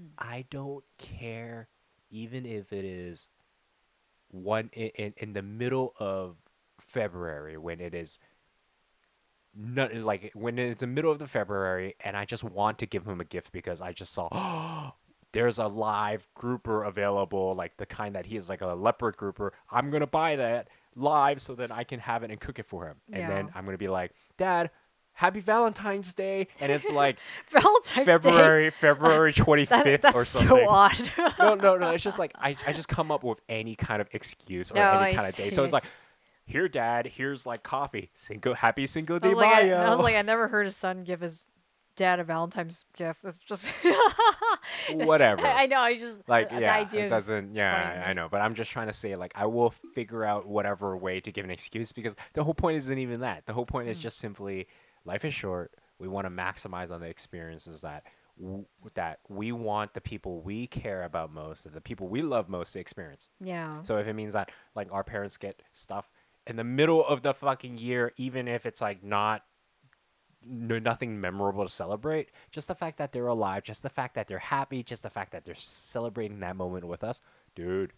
mm. 0.00 0.08
I 0.18 0.44
don't 0.50 0.84
care, 0.98 1.68
even 2.10 2.46
if 2.46 2.72
it 2.72 2.84
is 2.84 3.28
one 4.30 4.70
in, 4.72 4.90
in, 4.94 5.14
in 5.18 5.32
the 5.32 5.42
middle 5.42 5.94
of 5.98 6.36
February 6.80 7.56
when 7.56 7.80
it 7.80 7.94
is 7.94 8.18
not 9.54 9.94
like 9.94 10.30
when 10.34 10.58
it's 10.58 10.80
the 10.80 10.86
middle 10.86 11.10
of 11.10 11.18
the 11.18 11.26
February 11.26 11.94
and 12.00 12.16
I 12.16 12.24
just 12.24 12.44
want 12.44 12.78
to 12.78 12.86
give 12.86 13.06
him 13.06 13.20
a 13.20 13.24
gift 13.24 13.52
because 13.52 13.80
I 13.80 13.92
just 13.92 14.12
saw 14.12 14.28
oh, 14.32 14.92
there's 15.32 15.58
a 15.58 15.66
live 15.66 16.26
grouper 16.34 16.84
available 16.84 17.54
like 17.54 17.76
the 17.76 17.86
kind 17.86 18.14
that 18.14 18.26
he 18.26 18.36
is 18.36 18.48
like 18.48 18.60
a 18.60 18.66
leopard 18.68 19.16
grouper 19.16 19.52
I'm 19.70 19.90
gonna 19.90 20.06
buy 20.06 20.36
that 20.36 20.68
live 20.96 21.40
so 21.40 21.54
that 21.56 21.70
I 21.70 21.84
can 21.84 22.00
have 22.00 22.22
it 22.22 22.30
and 22.30 22.40
cook 22.40 22.58
it 22.58 22.66
for 22.66 22.86
him 22.86 22.96
and 23.12 23.30
then 23.30 23.50
I'm 23.54 23.64
gonna 23.64 23.78
be 23.78 23.88
like 23.88 24.12
dad 24.36 24.70
happy 25.12 25.40
Valentine's 25.40 26.14
Day 26.14 26.46
and 26.60 26.70
it's 26.72 26.90
like 26.90 27.18
Valentine's 27.50 28.06
February 28.06 28.70
February 28.80 29.32
Day. 29.32 29.42
25th 29.42 29.68
That, 29.68 30.02
that's 30.02 30.16
or 30.16 30.24
so 30.24 30.38
something 30.40 30.66
odd. 30.68 31.12
no, 31.38 31.54
no, 31.56 31.76
no. 31.76 31.90
It's 31.90 32.04
just 32.04 32.18
like 32.20 32.32
I, 32.36 32.56
I 32.66 32.72
just 32.72 32.88
come 32.88 33.10
up 33.10 33.24
with 33.24 33.40
any 33.48 33.74
kind 33.74 34.00
of 34.00 34.08
excuse 34.12 34.70
or 34.70 34.76
No, 34.76 34.80
any 34.92 35.12
I 35.12 35.14
kind 35.14 35.28
of 35.28 35.34
day. 35.36 35.50
see, 35.50 35.54
So 35.56 35.64
it's 35.64 35.72
like, 35.72 35.84
here, 36.46 36.68
Dad. 36.68 37.06
Here's 37.08 37.44
like 37.46 37.62
coffee. 37.62 38.10
Cinco, 38.14 38.54
happy 38.54 38.86
Cinco 38.86 39.18
de 39.18 39.28
like, 39.34 39.54
I, 39.54 39.62
Mayo. 39.64 39.76
I 39.76 39.90
was 39.90 40.00
like, 40.00 40.14
I 40.14 40.22
never 40.22 40.48
heard 40.48 40.66
a 40.66 40.70
son 40.70 41.02
give 41.04 41.20
his 41.20 41.44
dad 41.98 42.20
a 42.20 42.24
Valentine's 42.24 42.84
gift. 42.96 43.20
It's 43.24 43.40
just 43.40 43.70
Whatever. 44.90 45.46
I, 45.46 45.64
I 45.64 45.66
know. 45.66 45.80
I 45.80 45.98
just 45.98 46.26
like, 46.28 46.48
the, 46.48 46.60
yeah, 46.60 46.74
idea 46.76 47.02
it 47.02 47.04
is 47.06 47.10
doesn't. 47.10 47.54
Yeah, 47.54 48.02
I, 48.06 48.10
I 48.10 48.12
know. 48.12 48.28
But 48.30 48.40
I'm 48.40 48.54
just 48.54 48.70
trying 48.70 48.86
to 48.86 48.92
say, 48.92 49.16
like, 49.16 49.32
I 49.34 49.46
will 49.46 49.70
figure 49.94 50.24
out 50.24 50.46
whatever 50.46 50.96
way 50.96 51.20
to 51.20 51.32
give 51.32 51.44
an 51.44 51.50
excuse 51.50 51.92
because 51.92 52.16
the 52.32 52.44
whole 52.44 52.54
point 52.54 52.76
isn't 52.78 52.98
even 52.98 53.20
that. 53.20 53.44
The 53.46 53.52
whole 53.52 53.66
point 53.66 53.88
is 53.88 53.98
Mm. 53.98 54.00
just 54.00 54.18
simply 54.18 54.66
life 55.04 55.24
is 55.24 55.34
short. 55.34 55.74
We 55.98 56.08
want 56.08 56.26
to 56.26 56.30
maximize 56.30 56.90
on 56.90 57.00
the 57.00 57.08
experiences 57.08 57.82
that. 57.82 58.04
W- 58.40 58.66
that 58.94 59.18
we 59.28 59.50
want 59.50 59.94
the 59.94 60.00
people 60.00 60.40
we 60.42 60.68
care 60.68 61.02
about 61.02 61.32
most, 61.32 61.64
that 61.64 61.74
the 61.74 61.80
people 61.80 62.06
we 62.06 62.22
love 62.22 62.48
most 62.48 62.70
to 62.74 62.78
experience. 62.78 63.28
Yeah. 63.40 63.82
So 63.82 63.96
if 63.98 64.06
it 64.06 64.12
means 64.12 64.34
that 64.34 64.52
like 64.76 64.86
our 64.92 65.02
parents 65.02 65.36
get 65.36 65.60
stuff 65.72 66.08
in 66.46 66.54
the 66.54 66.62
middle 66.62 67.04
of 67.04 67.22
the 67.22 67.34
fucking 67.34 67.78
year, 67.78 68.12
even 68.16 68.46
if 68.46 68.64
it's 68.64 68.80
like 68.80 69.02
not 69.02 69.42
no, 70.46 70.78
nothing 70.78 71.20
memorable 71.20 71.64
to 71.64 71.72
celebrate, 71.72 72.30
just 72.50 72.68
the 72.68 72.74
fact 72.74 72.98
that 72.98 73.12
they're 73.12 73.26
alive, 73.26 73.64
just 73.64 73.82
the 73.82 73.90
fact 73.90 74.14
that 74.14 74.28
they're 74.28 74.38
happy, 74.38 74.82
just 74.82 75.02
the 75.02 75.10
fact 75.10 75.32
that 75.32 75.44
they're 75.44 75.54
celebrating 75.54 76.40
that 76.40 76.56
moment 76.56 76.84
with 76.86 77.02
us, 77.02 77.20
dude, 77.54 77.92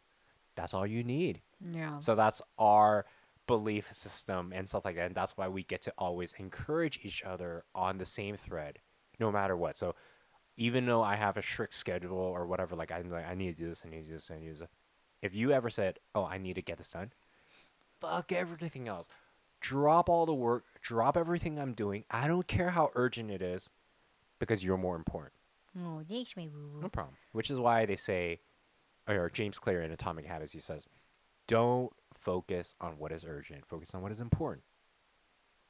that's 0.57 0.75
all 0.75 0.87
you 0.87 1.05
need. 1.05 1.41
Yeah. 1.61 2.01
So 2.01 2.15
that's 2.15 2.43
our 2.59 3.07
belief 3.47 3.89
system 3.93 4.53
and 4.55 4.69
stuff 4.69 4.85
like 4.85 4.97
that. 4.97 5.07
And 5.07 5.15
that's 5.15 5.37
why 5.37 5.49
we 5.49 5.65
get 5.65 5.83
to 5.83 5.93
always 5.99 6.35
encourage 6.39 7.01
each 7.03 7.23
other 7.25 7.65
on 7.75 7.99
the 7.99 8.07
same 8.07 8.37
thread, 8.37 8.79
no 9.19 9.31
matter 9.31 9.57
what. 9.57 9.77
So 9.77 9.95
even 10.57 10.87
though 10.87 11.03
I 11.03 11.17
have 11.17 11.37
a 11.37 11.43
strict 11.43 11.75
schedule 11.75 12.19
or 12.19 12.47
whatever, 12.47 12.77
like 12.77 12.93
I'm 12.93 13.11
like, 13.11 13.27
I 13.29 13.35
need 13.35 13.57
to 13.57 13.63
do 13.63 13.69
this, 13.69 13.83
I 13.85 13.91
need 13.91 14.03
to 14.03 14.09
do 14.09 14.15
this, 14.15 14.31
I 14.31 14.35
need 14.35 14.41
to 14.41 14.53
do 14.53 14.59
this. 14.61 14.69
If 15.23 15.35
you 15.35 15.53
ever 15.53 15.69
said, 15.69 15.99
Oh, 16.15 16.25
I 16.25 16.39
need 16.39 16.55
to 16.55 16.63
get 16.63 16.79
this 16.79 16.93
done, 16.93 17.13
fuck 18.01 18.33
everything 18.33 18.89
else. 18.89 19.09
Drop 19.61 20.09
all 20.09 20.27
the 20.27 20.35
work, 20.35 20.65
drop 20.83 21.17
everything 21.17 21.59
I'm 21.59 21.75
doing. 21.75 22.05
I 22.11 22.27
don't 22.27 22.47
care 22.47 22.71
how 22.71 22.91
urgent 22.95 23.31
it 23.31 23.43
is 23.43 23.69
because 24.39 24.65
you're 24.65 24.79
more 24.79 24.97
important. 24.97 25.35
Oh, 25.79 26.03
thanks, 26.09 26.35
my 26.37 26.47
boo. 26.47 26.81
No 26.81 26.89
problem. 26.89 27.17
Which 27.33 27.51
is 27.51 27.59
why 27.59 27.85
they 27.87 27.97
say, 27.97 28.41
or 29.07 29.29
James 29.31 29.59
Clear 29.59 29.83
in 29.83 29.91
Atomic 29.93 30.27
Habits, 30.27 30.53
he 30.53 30.61
says, 30.61 30.89
don't 31.47 31.93
focus 32.19 32.75
on 32.81 32.93
what 32.99 33.13
is 33.13 33.25
urgent, 33.29 33.67
focus 33.67 33.95
on 33.95 34.03
what 34.03 34.13
is 34.13 34.21
important. 34.21 34.65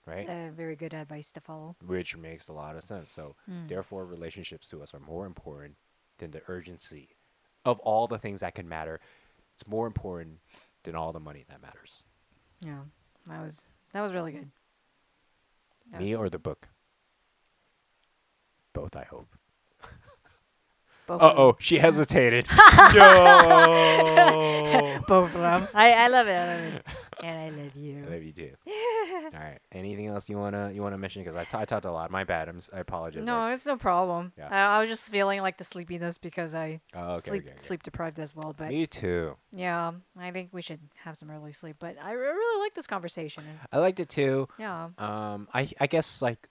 right? 0.06 0.26
Uh, 0.28 0.50
very 0.50 0.74
good 0.76 0.94
advice 0.94 1.30
to 1.30 1.40
follow. 1.40 1.76
Which 1.86 2.16
makes 2.16 2.48
a 2.48 2.52
lot 2.52 2.74
of 2.74 2.82
sense. 2.82 3.12
So, 3.12 3.36
Mm. 3.48 3.68
therefore, 3.68 4.06
relationships 4.06 4.66
to 4.70 4.82
us 4.82 4.94
are 4.94 4.98
more 4.98 5.26
important 5.26 5.76
than 6.18 6.30
the 6.30 6.42
urgency 6.48 7.10
of 7.66 7.78
all 7.80 8.08
the 8.08 8.18
things 8.18 8.40
that 8.40 8.54
can 8.54 8.66
matter. 8.68 8.98
It's 9.52 9.66
more 9.68 9.86
important 9.86 10.40
than 10.84 10.94
all 10.96 11.12
the 11.12 11.20
money 11.20 11.44
that 11.48 11.60
matters. 11.60 12.04
Yeah, 12.60 12.84
that 13.26 13.42
was 13.42 13.68
that 13.92 14.02
was 14.02 14.12
really 14.12 14.32
good. 14.32 14.50
That 15.92 16.00
Me 16.00 16.14
or 16.14 16.28
the 16.28 16.38
book? 16.38 16.68
Both, 18.72 18.94
I 18.94 19.04
hope. 19.04 19.28
Both 21.06 21.22
Uh 21.22 21.26
of 21.26 21.38
oh, 21.38 21.56
she 21.58 21.78
hesitated. 21.78 22.46
no. 22.94 25.00
Both 25.08 25.34
of 25.34 25.40
them. 25.40 25.68
I, 25.74 25.92
I 25.92 26.06
love 26.08 26.28
it. 26.28 26.32
I 26.32 26.46
love 26.46 26.74
it. 26.74 26.86
And 27.22 27.38
I 27.38 27.62
love 27.62 27.74
you. 27.76 28.04
I 28.06 28.10
love 28.14 28.22
you 28.22 28.32
too. 28.32 28.52
All 28.66 29.30
right. 29.32 29.58
Anything 29.72 30.06
else 30.06 30.28
you 30.28 30.36
wanna 30.38 30.70
you 30.72 30.82
wanna 30.82 30.98
mention? 30.98 31.22
Because 31.22 31.36
I, 31.36 31.44
t- 31.44 31.56
I 31.56 31.64
talked 31.64 31.84
a 31.84 31.92
lot. 31.92 32.10
My 32.10 32.24
bad. 32.24 32.48
I'm 32.48 32.56
s- 32.58 32.70
I 32.72 32.78
apologize. 32.80 33.24
No, 33.24 33.36
I- 33.38 33.52
it's 33.52 33.66
no 33.66 33.76
problem. 33.76 34.32
Yeah. 34.38 34.48
I, 34.50 34.76
I 34.76 34.80
was 34.80 34.88
just 34.88 35.08
feeling 35.10 35.40
like 35.42 35.58
the 35.58 35.64
sleepiness 35.64 36.18
because 36.18 36.54
I 36.54 36.80
oh, 36.94 37.12
okay, 37.12 37.20
sleep 37.20 37.42
okay, 37.42 37.50
okay. 37.52 37.58
sleep 37.58 37.82
deprived 37.82 38.18
as 38.18 38.34
well. 38.34 38.54
But 38.56 38.68
Me 38.68 38.86
too. 38.86 39.36
yeah, 39.52 39.92
I 40.18 40.30
think 40.30 40.50
we 40.52 40.62
should 40.62 40.80
have 41.04 41.16
some 41.16 41.30
early 41.30 41.52
sleep. 41.52 41.76
But 41.78 41.96
I 42.02 42.12
really 42.12 42.60
like 42.62 42.74
this 42.74 42.86
conversation. 42.86 43.44
I 43.72 43.78
liked 43.78 44.00
it 44.00 44.08
too. 44.08 44.48
Yeah. 44.58 44.88
Um, 44.98 45.48
I 45.54 45.70
I 45.80 45.86
guess 45.86 46.22
like 46.22 46.48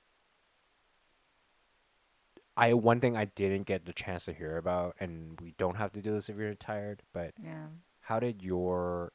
I 2.57 2.73
one 2.73 2.99
thing 2.99 3.15
I 3.15 3.25
didn't 3.25 3.63
get 3.63 3.85
the 3.85 3.93
chance 3.93 4.25
to 4.25 4.33
hear 4.33 4.57
about, 4.57 4.95
and 4.99 5.39
we 5.39 5.53
don't 5.57 5.75
have 5.77 5.91
to 5.93 6.01
do 6.01 6.11
this 6.13 6.29
if 6.29 6.37
you're 6.37 6.53
tired. 6.55 7.01
But 7.13 7.33
Yeah. 7.41 7.67
how 8.01 8.19
did 8.19 8.41
your 8.43 9.13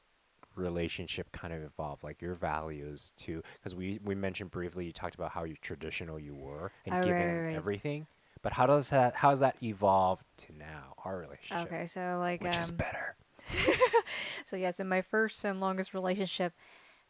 relationship 0.56 1.30
kind 1.32 1.52
of 1.52 1.62
evolve, 1.62 2.02
like 2.04 2.20
your 2.22 2.34
values 2.34 3.12
to? 3.18 3.42
Because 3.58 3.74
we 3.74 4.00
we 4.04 4.14
mentioned 4.14 4.50
briefly, 4.50 4.86
you 4.86 4.92
talked 4.92 5.14
about 5.14 5.30
how 5.32 5.44
you 5.44 5.56
traditional 5.60 6.18
you 6.18 6.34
were 6.34 6.72
and 6.86 6.92
Oh, 6.92 7.00
giving 7.00 7.28
right, 7.34 7.42
right. 7.42 7.54
everything. 7.56 8.06
But 8.42 8.52
how 8.52 8.66
does 8.66 8.90
that 8.90 9.16
how 9.16 9.30
has 9.30 9.40
that 9.40 9.56
evolved 9.62 10.24
to 10.38 10.56
now 10.56 10.94
our 11.04 11.18
relationship, 11.18 11.72
Okay. 11.72 11.86
So 11.86 12.18
like 12.20 12.44
which 12.44 12.58
is 12.58 12.70
um, 12.70 12.78
better? 12.78 13.16
So 14.44 14.56
yes, 14.56 14.80
in 14.80 14.88
my 14.88 15.02
first 15.02 15.44
and 15.44 15.60
longest 15.60 15.94
relationship, 15.94 16.52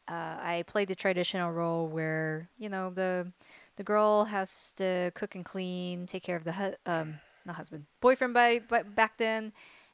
uh, 0.08 0.36
I 0.40 0.64
played 0.66 0.88
the 0.88 0.96
traditional 0.96 1.52
role 1.52 1.88
where 1.88 2.48
you 2.58 2.70
know 2.70 2.90
the 2.90 3.32
the 3.76 3.84
girl 3.84 4.24
has 4.26 4.72
to 4.78 5.12
cook 5.14 5.36
and 5.36 5.44
clean, 5.44 6.06
take 6.06 6.24
care 6.24 6.36
of 6.36 6.44
the 6.44 6.52
hu- 6.52 6.76
um 6.86 7.20
not 7.46 7.56
husband 7.56 7.86
boyfriend 8.00 8.34
by, 8.34 8.60
by 8.68 8.82
back 8.82 9.18
then, 9.18 9.52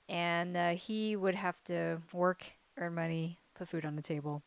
and 0.08 0.56
uh, 0.56 0.70
he 0.70 1.16
would 1.16 1.36
have 1.36 1.62
to 1.64 2.00
work, 2.14 2.44
earn 2.78 2.94
money, 2.94 3.39
put 3.60 3.68
food 3.68 3.84
on 3.84 3.94
the 3.96 4.02
table. 4.02 4.42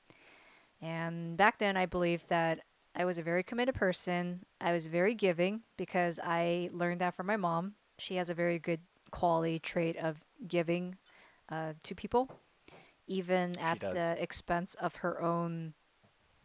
And 0.81 1.37
back 1.37 1.59
then, 1.59 1.77
I 1.77 1.85
believed 1.85 2.27
that 2.29 2.59
I 2.95 3.05
was 3.05 3.17
a 3.17 3.23
very 3.23 3.43
committed 3.43 3.75
person. 3.75 4.45
I 4.59 4.73
was 4.73 4.87
very 4.87 5.15
giving 5.15 5.61
because 5.77 6.19
I 6.23 6.69
learned 6.73 6.99
that 7.01 7.13
from 7.15 7.27
my 7.27 7.37
mom. 7.37 7.75
She 7.99 8.15
has 8.15 8.29
a 8.29 8.33
very 8.33 8.59
good 8.59 8.81
quality 9.11 9.59
trait 9.59 9.95
of 9.97 10.17
giving 10.47 10.97
uh, 11.49 11.73
to 11.83 11.95
people, 11.95 12.29
even 13.07 13.57
at 13.59 13.79
does. 13.79 13.93
the 13.93 14.21
expense 14.21 14.75
of 14.75 14.95
her 14.97 15.21
own 15.21 15.73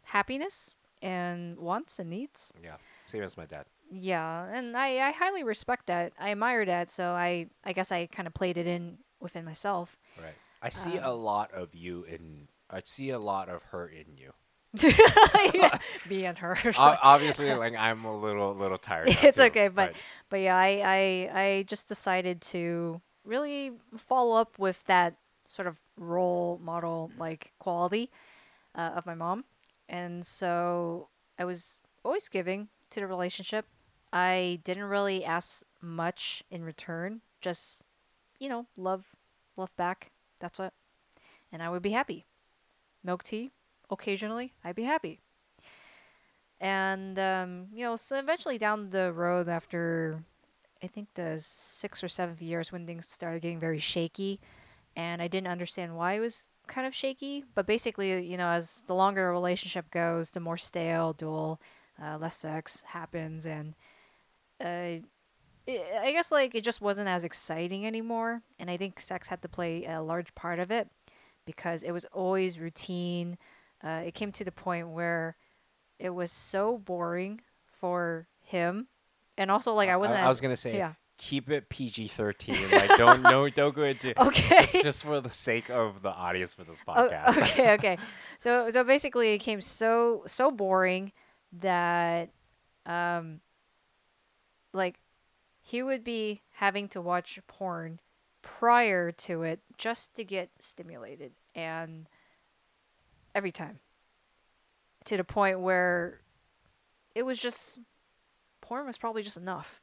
happiness 0.03 0.75
and 1.01 1.57
wants 1.57 1.99
and 1.99 2.09
needs. 2.09 2.53
Yeah, 2.63 2.75
same 3.07 3.23
as 3.23 3.35
my 3.35 3.45
dad. 3.45 3.65
Yeah, 3.91 4.45
and 4.45 4.77
I, 4.77 5.09
I 5.09 5.11
highly 5.11 5.43
respect 5.43 5.87
that. 5.87 6.13
I 6.19 6.31
admire 6.31 6.65
that. 6.65 6.91
So 6.91 7.11
I, 7.11 7.47
I 7.63 7.73
guess 7.73 7.91
I 7.91 8.05
kind 8.05 8.27
of 8.27 8.33
played 8.35 8.57
it 8.57 8.67
in 8.67 8.99
within 9.19 9.43
myself. 9.43 9.97
Right. 10.21 10.35
I 10.61 10.69
see 10.69 10.97
a 10.97 11.09
Um, 11.09 11.23
lot 11.23 11.51
of 11.51 11.73
you 11.73 12.03
in. 12.03 12.47
I 12.69 12.81
see 12.83 13.09
a 13.09 13.19
lot 13.19 13.49
of 13.49 13.63
her 13.71 13.87
in 13.87 14.15
you. 14.17 14.33
And 16.29 16.37
her. 16.37 16.55
O- 16.77 16.97
obviously, 17.01 17.51
like 17.53 17.73
I'm 17.75 18.05
a 18.05 18.15
little 18.15 18.53
little 18.55 18.77
tired. 18.77 19.07
It's 19.09 19.37
too, 19.37 19.43
okay, 19.43 19.67
but- 19.67 19.93
But 20.29 20.37
yeah, 20.41 20.55
I, 20.55 20.81
I 20.85 21.41
I 21.43 21.63
just 21.63 21.87
decided 21.87 22.41
to 22.53 23.01
really 23.25 23.71
follow 23.97 24.35
up 24.35 24.59
with 24.59 24.83
that 24.85 25.15
sort 25.47 25.67
of 25.67 25.77
role 25.97 26.59
model 26.63 27.11
like 27.17 27.51
quality 27.59 28.11
uh, 28.75 28.91
of 28.95 29.05
my 29.05 29.15
mom, 29.15 29.45
and 29.87 30.23
so 30.25 31.09
I 31.39 31.45
was 31.45 31.79
always 32.05 32.27
giving 32.29 32.69
to 32.91 32.99
the 32.99 33.07
relationship. 33.07 33.65
I 34.13 34.59
didn't 34.63 34.83
really 34.85 35.25
ask 35.25 35.63
much 35.81 36.43
in 36.51 36.63
return, 36.63 37.21
just 37.41 37.83
you 38.39 38.49
know, 38.49 38.67
love, 38.77 39.05
love 39.57 39.75
back. 39.75 40.11
That's 40.39 40.59
it, 40.59 40.73
and 41.51 41.63
I 41.63 41.69
would 41.69 41.81
be 41.81 41.91
happy. 41.91 42.25
Milk 43.03 43.23
tea, 43.23 43.51
occasionally, 43.89 44.53
I'd 44.63 44.75
be 44.75 44.83
happy. 44.83 45.19
And 46.59 47.17
um, 47.17 47.67
you 47.73 47.85
know, 47.85 47.95
so 47.95 48.17
eventually 48.17 48.57
down 48.57 48.89
the 48.89 49.13
road, 49.13 49.47
after 49.47 50.23
I 50.83 50.87
think 50.87 51.07
the 51.13 51.35
six 51.37 52.03
or 52.03 52.07
seven 52.07 52.35
years, 52.39 52.71
when 52.71 52.85
things 52.85 53.07
started 53.07 53.41
getting 53.41 53.59
very 53.59 53.79
shaky, 53.79 54.39
and 54.95 55.21
I 55.21 55.27
didn't 55.27 55.47
understand 55.47 55.95
why 55.95 56.13
it 56.13 56.19
was 56.19 56.47
kind 56.67 56.85
of 56.85 56.93
shaky. 56.93 57.45
But 57.55 57.65
basically, 57.65 58.25
you 58.25 58.37
know, 58.37 58.49
as 58.49 58.83
the 58.87 58.95
longer 58.95 59.29
a 59.29 59.31
relationship 59.31 59.89
goes, 59.91 60.31
the 60.31 60.39
more 60.41 60.57
stale, 60.57 61.13
dual, 61.13 61.61
uh, 62.01 62.17
less 62.17 62.35
sex 62.35 62.83
happens, 62.87 63.45
and 63.45 63.73
uh, 64.59 65.05
it, 65.65 65.85
I 66.01 66.11
guess 66.11 66.31
like 66.31 66.55
it 66.55 66.63
just 66.63 66.81
wasn't 66.81 67.07
as 67.07 67.23
exciting 67.23 67.85
anymore. 67.85 68.41
And 68.59 68.69
I 68.69 68.75
think 68.75 68.99
sex 68.99 69.27
had 69.27 69.41
to 69.43 69.47
play 69.47 69.85
a 69.85 70.01
large 70.01 70.35
part 70.35 70.59
of 70.59 70.71
it 70.71 70.89
because 71.55 71.83
it 71.83 71.91
was 71.91 72.05
always 72.11 72.59
routine. 72.59 73.37
Uh, 73.83 74.03
it 74.05 74.13
came 74.13 74.31
to 74.33 74.43
the 74.43 74.51
point 74.51 74.89
where 74.89 75.35
it 75.99 76.11
was 76.11 76.31
so 76.31 76.77
boring 76.77 77.41
for 77.79 78.27
him, 78.41 78.87
and 79.37 79.49
also 79.49 79.73
like 79.73 79.89
I 79.89 79.97
wasn't. 79.97 80.19
I, 80.19 80.23
as, 80.23 80.29
was 80.29 80.41
gonna 80.41 80.55
say, 80.55 80.77
yeah. 80.77 80.93
keep 81.17 81.49
it 81.49 81.69
PG 81.69 82.09
thirteen. 82.09 82.57
Like 82.71 82.97
don't 82.97 83.21
no 83.23 83.49
don't 83.49 83.73
go 83.75 83.83
into 83.83 84.19
Okay. 84.27 84.61
just 84.61 84.83
just 84.83 85.03
for 85.03 85.21
the 85.21 85.29
sake 85.29 85.69
of 85.69 86.01
the 86.01 86.09
audience 86.09 86.53
for 86.53 86.63
this 86.63 86.77
Oh, 86.87 87.09
podcast. 87.09 87.37
okay, 87.37 87.71
okay. 87.73 87.97
So 88.37 88.69
so 88.69 88.83
basically, 88.83 89.33
it 89.33 89.39
came 89.39 89.61
so 89.61 90.23
so 90.27 90.51
boring 90.51 91.11
that, 91.61 92.29
um, 92.85 93.39
like, 94.73 94.99
he 95.61 95.81
would 95.81 96.03
be 96.03 96.41
having 96.53 96.87
to 96.89 97.01
watch 97.01 97.39
porn 97.47 97.99
prior 98.41 99.11
to 99.11 99.43
it 99.43 99.59
just 99.77 100.13
to 100.15 100.23
get 100.23 100.49
stimulated, 100.59 101.31
and 101.55 102.07
every 103.35 103.51
time, 103.51 103.79
to 105.05 105.17
the 105.17 105.23
point 105.23 105.59
where 105.59 106.21
it 107.15 107.23
was 107.23 107.39
just 107.39 107.79
porn 108.61 108.85
was 108.85 108.97
probably 108.97 109.23
just 109.23 109.37
enough 109.37 109.81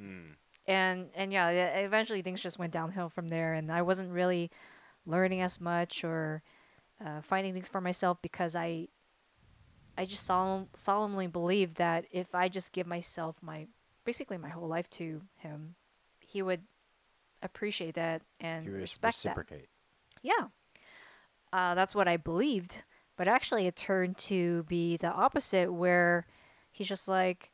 Mm. 0.00 0.36
and 0.66 1.08
and 1.14 1.32
yeah, 1.32 1.48
eventually 1.50 2.22
things 2.22 2.40
just 2.40 2.58
went 2.58 2.72
downhill 2.72 3.08
from 3.08 3.28
there, 3.28 3.54
and 3.54 3.72
I 3.72 3.82
wasn't 3.82 4.12
really 4.12 4.50
learning 5.06 5.40
as 5.40 5.60
much 5.60 6.04
or 6.04 6.42
uh, 7.04 7.20
finding 7.22 7.52
things 7.52 7.68
for 7.68 7.80
myself 7.80 8.18
because 8.22 8.54
I 8.54 8.88
I 9.96 10.04
just 10.04 10.24
solemn, 10.24 10.68
solemnly 10.74 11.26
believe 11.26 11.74
that 11.74 12.04
if 12.12 12.32
I 12.34 12.48
just 12.48 12.72
give 12.72 12.86
myself 12.86 13.36
my 13.42 13.66
basically 14.04 14.38
my 14.38 14.50
whole 14.50 14.68
life 14.68 14.88
to 14.90 15.22
him, 15.38 15.74
he 16.20 16.42
would 16.42 16.62
appreciate 17.42 17.94
that 17.96 18.22
and 18.38 18.68
respect 18.68 19.22
that. 19.24 19.36
reciprocate. 19.36 19.68
Yeah. 20.22 20.48
Uh, 21.52 21.74
that's 21.74 21.94
what 21.94 22.08
I 22.08 22.16
believed. 22.16 22.84
But 23.16 23.28
actually, 23.28 23.66
it 23.66 23.76
turned 23.76 24.16
to 24.18 24.62
be 24.64 24.96
the 24.96 25.08
opposite, 25.08 25.72
where 25.72 26.26
he's 26.70 26.88
just 26.88 27.08
like, 27.08 27.50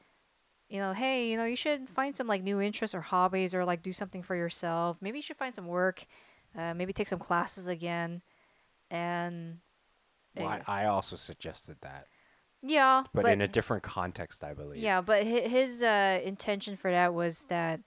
you 0.69 0.79
know, 0.79 0.93
hey, 0.93 1.31
you 1.31 1.37
know, 1.37 1.45
you 1.45 1.57
should 1.57 1.89
find 1.89 2.15
some 2.17 2.27
like 2.27 2.43
new 2.43 2.61
interests 2.61 2.95
or 2.95 3.01
hobbies 3.01 3.55
or 3.55 3.65
like 3.65 3.83
do 3.83 3.93
something 3.93 4.23
for 4.23 4.35
yourself. 4.35 4.99
Maybe 5.01 5.19
you 5.19 5.23
should 5.23 5.37
find 5.37 5.55
some 5.55 5.67
work. 5.67 6.05
Uh, 6.57 6.75
maybe 6.75 6.93
take 6.93 7.09
some 7.09 7.19
classes 7.19 7.67
again. 7.67 8.23
And 8.91 9.59
Well, 10.37 10.49
I. 10.49 10.83
I 10.83 10.87
also 10.87 11.17
suggested 11.17 11.77
that, 11.81 12.07
yeah, 12.63 13.05
but, 13.13 13.27
in 13.27 13.41
a 13.41 13.49
different 13.49 13.83
context, 13.83 14.45
I 14.45 14.55
believe. 14.55 14.83
Yeah, 14.83 15.01
but 15.01 15.25
hi- 15.25 15.49
his 15.49 15.83
uh, 15.83 16.21
intention 16.23 16.77
for 16.77 16.91
that 16.91 17.13
was 17.15 17.45
that 17.49 17.81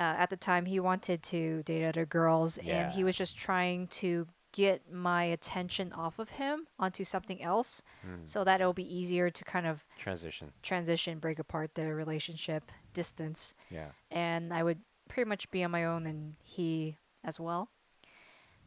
uh, 0.00 0.14
at 0.18 0.30
the 0.30 0.36
time 0.36 0.64
he 0.66 0.80
wanted 0.80 1.22
to 1.24 1.62
date 1.64 1.86
other 1.86 2.06
girls, 2.06 2.58
and 2.58 2.90
he 2.92 3.04
was 3.04 3.14
just 3.16 3.36
trying 3.36 3.86
to 3.88 4.26
get 4.52 4.90
my 4.92 5.22
attention 5.24 5.92
off 5.92 6.18
of 6.18 6.30
him 6.30 6.66
onto 6.78 7.04
something 7.04 7.40
else, 7.42 7.82
Mm. 8.04 8.26
so 8.26 8.42
that 8.42 8.60
it'll 8.60 8.72
be 8.72 8.96
easier 8.98 9.30
to 9.30 9.44
kind 9.44 9.66
of 9.66 9.84
Transition. 9.98 10.52
transition, 10.62 11.18
break 11.20 11.38
apart 11.38 11.74
the 11.76 11.94
relationship, 11.94 12.72
distance, 12.94 13.54
Yeah. 13.70 13.90
and 14.10 14.52
I 14.52 14.64
would 14.64 14.80
pretty 15.08 15.28
much 15.28 15.50
be 15.52 15.62
on 15.62 15.70
my 15.70 15.84
own, 15.84 16.06
and 16.06 16.34
he 16.42 16.96
as 17.22 17.38
well. 17.38 17.68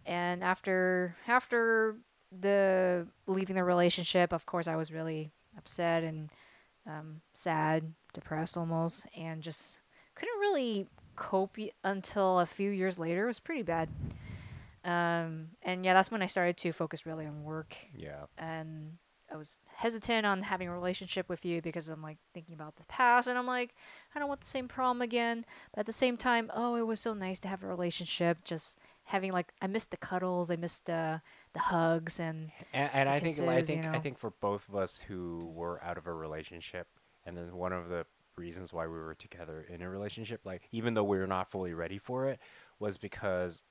And 0.05 0.43
after 0.43 1.15
after 1.27 1.97
the 2.31 3.07
leaving 3.27 3.55
the 3.55 3.63
relationship, 3.63 4.31
of 4.33 4.45
course, 4.45 4.67
I 4.67 4.75
was 4.75 4.91
really 4.91 5.31
upset 5.57 6.03
and 6.03 6.29
um, 6.85 7.21
sad, 7.33 7.93
depressed 8.13 8.57
almost, 8.57 9.05
and 9.15 9.41
just 9.41 9.79
couldn't 10.15 10.39
really 10.39 10.87
cope 11.15 11.57
y- 11.57 11.71
until 11.83 12.39
a 12.39 12.45
few 12.45 12.69
years 12.69 12.97
later. 12.99 13.23
It 13.25 13.27
was 13.27 13.39
pretty 13.39 13.63
bad. 13.63 13.89
Um, 14.85 15.49
and 15.61 15.85
yeah, 15.85 15.93
that's 15.93 16.11
when 16.11 16.21
I 16.21 16.25
started 16.25 16.57
to 16.57 16.71
focus 16.73 17.05
really 17.05 17.25
on 17.25 17.43
work 17.43 17.75
Yeah. 17.95 18.25
and 18.37 18.97
I 19.31 19.37
was 19.37 19.57
hesitant 19.77 20.25
on 20.27 20.43
having 20.43 20.67
a 20.67 20.73
relationship 20.73 21.29
with 21.29 21.45
you 21.45 21.61
because 21.61 21.87
I'm 21.89 22.01
like 22.03 22.17
thinking 22.33 22.53
about 22.53 22.75
the 22.75 22.83
past 22.87 23.27
and 23.27 23.37
I'm 23.37 23.47
like 23.47 23.73
I 24.13 24.19
don't 24.19 24.27
want 24.27 24.41
the 24.41 24.45
same 24.47 24.67
problem 24.67 25.01
again. 25.01 25.45
But 25.73 25.79
at 25.81 25.85
the 25.85 25.93
same 25.93 26.17
time, 26.17 26.51
oh, 26.53 26.75
it 26.75 26.85
was 26.85 26.99
so 26.99 27.13
nice 27.13 27.39
to 27.39 27.47
have 27.47 27.63
a 27.63 27.67
relationship. 27.67 28.43
Just 28.43 28.77
having 29.05 29.31
like 29.31 29.53
I 29.61 29.67
missed 29.67 29.89
the 29.91 29.97
cuddles, 29.97 30.51
I 30.51 30.57
missed 30.57 30.85
the 30.85 31.21
the 31.53 31.59
hugs 31.59 32.19
and 32.19 32.51
And, 32.73 32.89
and 32.93 33.09
I 33.09 33.13
think 33.21 33.39
I 33.39 33.55
kisses, 33.55 33.69
you 33.69 33.81
think 33.81 33.85
I 33.95 33.99
think 33.99 34.17
for 34.19 34.31
both 34.41 34.67
of 34.67 34.75
us 34.75 34.97
who 35.07 35.49
were 35.55 35.81
out 35.81 35.97
of 35.97 36.05
a 36.07 36.13
relationship, 36.13 36.87
and 37.25 37.37
then 37.37 37.55
one 37.55 37.71
of 37.73 37.87
the 37.89 38.05
reasons 38.37 38.73
why 38.73 38.85
we 38.85 38.93
were 38.93 39.15
together 39.15 39.65
in 39.69 39.81
a 39.81 39.89
relationship, 39.89 40.41
like 40.45 40.67
even 40.71 40.93
though 40.93 41.03
we 41.03 41.17
were 41.17 41.27
not 41.27 41.51
fully 41.51 41.73
ready 41.73 41.97
for 41.97 42.27
it, 42.27 42.39
was 42.79 42.97
because 42.97 43.63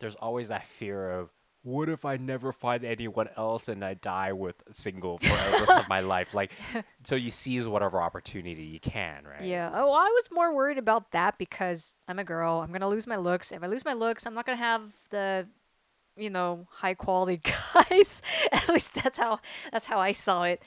there's 0.00 0.14
always 0.16 0.48
that 0.48 0.66
fear 0.66 1.10
of 1.10 1.30
what 1.64 1.88
if 1.88 2.04
I 2.04 2.16
never 2.16 2.52
find 2.52 2.84
anyone 2.84 3.28
else 3.36 3.68
and 3.68 3.84
I 3.84 3.94
die 3.94 4.32
with 4.32 4.56
single 4.72 5.18
for 5.18 5.28
the 5.28 5.64
rest 5.64 5.78
of 5.78 5.88
my 5.88 6.00
life? 6.14 6.34
Like, 6.34 6.50
so 7.04 7.14
you 7.14 7.30
seize 7.30 7.66
whatever 7.68 8.02
opportunity 8.02 8.64
you 8.64 8.80
can, 8.80 9.24
right? 9.24 9.42
Yeah. 9.42 9.70
Oh, 9.72 9.92
I 9.92 10.06
was 10.06 10.28
more 10.32 10.54
worried 10.54 10.78
about 10.78 11.12
that 11.12 11.38
because 11.38 11.96
I'm 12.08 12.18
a 12.18 12.24
girl. 12.24 12.60
I'm 12.60 12.72
gonna 12.72 12.88
lose 12.88 13.06
my 13.06 13.16
looks. 13.16 13.52
If 13.52 13.62
I 13.62 13.68
lose 13.68 13.84
my 13.84 13.92
looks, 13.92 14.26
I'm 14.26 14.34
not 14.34 14.44
gonna 14.44 14.56
have 14.58 14.92
the, 15.10 15.46
you 16.16 16.30
know, 16.30 16.66
high 16.68 16.94
quality 16.94 17.40
guys. 17.74 18.22
At 18.50 18.68
least 18.68 18.94
that's 18.94 19.18
how 19.18 19.38
that's 19.70 19.86
how 19.86 20.00
I 20.00 20.12
saw 20.12 20.42
it. 20.42 20.62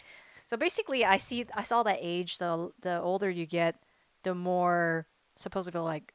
So 0.46 0.58
basically, 0.58 1.04
I 1.06 1.18
see 1.18 1.46
I 1.54 1.64
saw 1.64 1.84
that 1.84 1.98
age. 2.02 2.38
The 2.38 2.72
the 2.82 3.00
older 3.02 3.30
you 3.30 3.46
get, 3.46 3.76
the 4.24 4.36
more 4.36 5.08
supposedly 5.36 5.82
like 5.82 6.14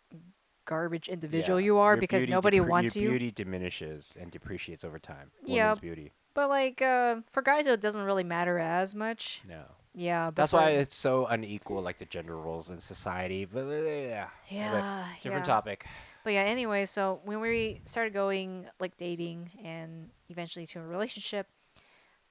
garbage 0.67 1.09
individual 1.09 1.59
Yeah. 1.61 1.65
you 1.67 1.79
are 1.79 1.95
Your 1.95 2.01
because 2.01 2.25
nobody 2.29 2.59
depre- 2.61 2.69
wants 2.69 2.97
your 2.97 3.05
you. 3.05 3.11
Beauty 3.11 3.31
diminishes 3.33 4.17
and 4.21 4.31
depreciates 4.31 4.85
over 4.85 4.99
time. 4.99 5.31
Yeah. 5.45 5.65
Women's 5.65 5.79
beauty. 5.81 6.13
But 6.35 6.49
like 6.49 6.81
uh, 6.81 7.17
for 7.31 7.43
guys, 7.43 7.67
it 7.67 7.81
doesn't 7.81 8.03
really 8.03 8.25
matter 8.25 8.59
as 8.59 8.95
much. 8.95 9.43
No. 9.49 9.63
Yeah. 9.95 10.27
But 10.27 10.37
That's 10.37 10.53
why 10.53 10.71
it's 10.71 10.95
so 10.95 11.27
unequal, 11.27 11.83
like 11.83 11.99
the 11.99 12.05
gender 12.05 12.37
roles 12.37 12.71
in 12.71 12.79
society. 12.79 13.45
But 13.47 13.65
uh, 13.67 13.73
yeah, 13.83 14.29
But 14.49 14.55
Yeah. 14.55 15.07
different 15.23 15.47
yeah. 15.47 15.55
topic. 15.55 15.87
But 16.23 16.35
yeah, 16.35 16.43
anyway, 16.43 16.85
so 16.85 17.21
when 17.25 17.41
we 17.41 17.81
started 17.87 18.13
going 18.13 18.67
like 18.79 18.97
dating 18.97 19.51
and 19.65 20.11
eventually 20.29 20.67
to 20.69 20.79
a 20.79 20.83
relationship, 20.87 21.49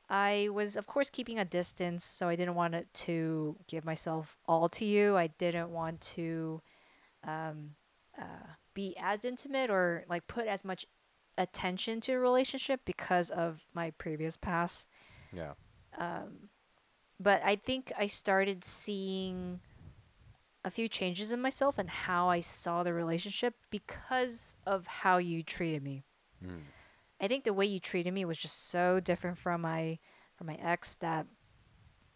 I 0.10 0.49
was 0.52 0.76
of 0.76 0.88
course 0.88 1.10
keeping 1.10 1.38
a 1.40 1.45
distance, 1.45 2.03
so 2.03 2.27
I 2.27 2.36
didn't 2.36 2.56
want 2.56 2.76
to 2.94 3.56
give 3.68 3.86
myself 3.86 4.38
all 4.45 4.68
to 4.69 4.86
you. 4.86 5.15
I 5.15 5.27
didn't 5.27 5.69
want 5.69 6.02
to 6.15 6.61
um, 7.23 7.72
uh, 8.18 8.53
be 8.73 8.95
as 8.99 9.26
intimate 9.26 9.69
or 9.69 10.06
like 10.10 10.27
put 10.27 10.48
as 10.48 10.65
much 10.65 10.86
attention 11.38 12.02
to 12.02 12.14
a 12.14 12.19
relationship 12.19 12.81
because 12.86 13.30
of 13.30 13.61
my 13.73 13.91
previous 13.91 14.36
past. 14.36 14.88
Yeah. 15.31 15.53
Um, 15.98 16.49
but 17.19 17.41
I 17.44 17.56
think 17.56 17.91
I 17.98 18.07
started 18.07 18.64
seeing 18.64 19.60
a 20.65 20.72
few 20.72 20.90
changes 20.90 21.31
in 21.31 21.41
myself 21.41 21.77
and 21.77 21.90
how 21.90 22.30
I 22.30 22.40
saw 22.40 22.84
the 22.84 22.94
relationship 22.94 23.56
because 23.69 24.56
of 24.65 24.88
how 24.88 25.18
you 25.18 25.44
treated 25.44 25.84
me. 25.84 26.03
Mm. 26.45 26.61
I 27.22 27.28
think 27.28 27.44
the 27.44 27.54
way 27.54 27.66
you 27.66 27.80
treated 27.80 28.14
me 28.14 28.26
was 28.26 28.38
just 28.38 28.70
so 28.70 29.00
different 29.00 29.38
from 29.38 29.62
my 29.62 30.00
from 30.38 30.48
my 30.48 30.56
ex 30.56 30.96
that 30.98 31.28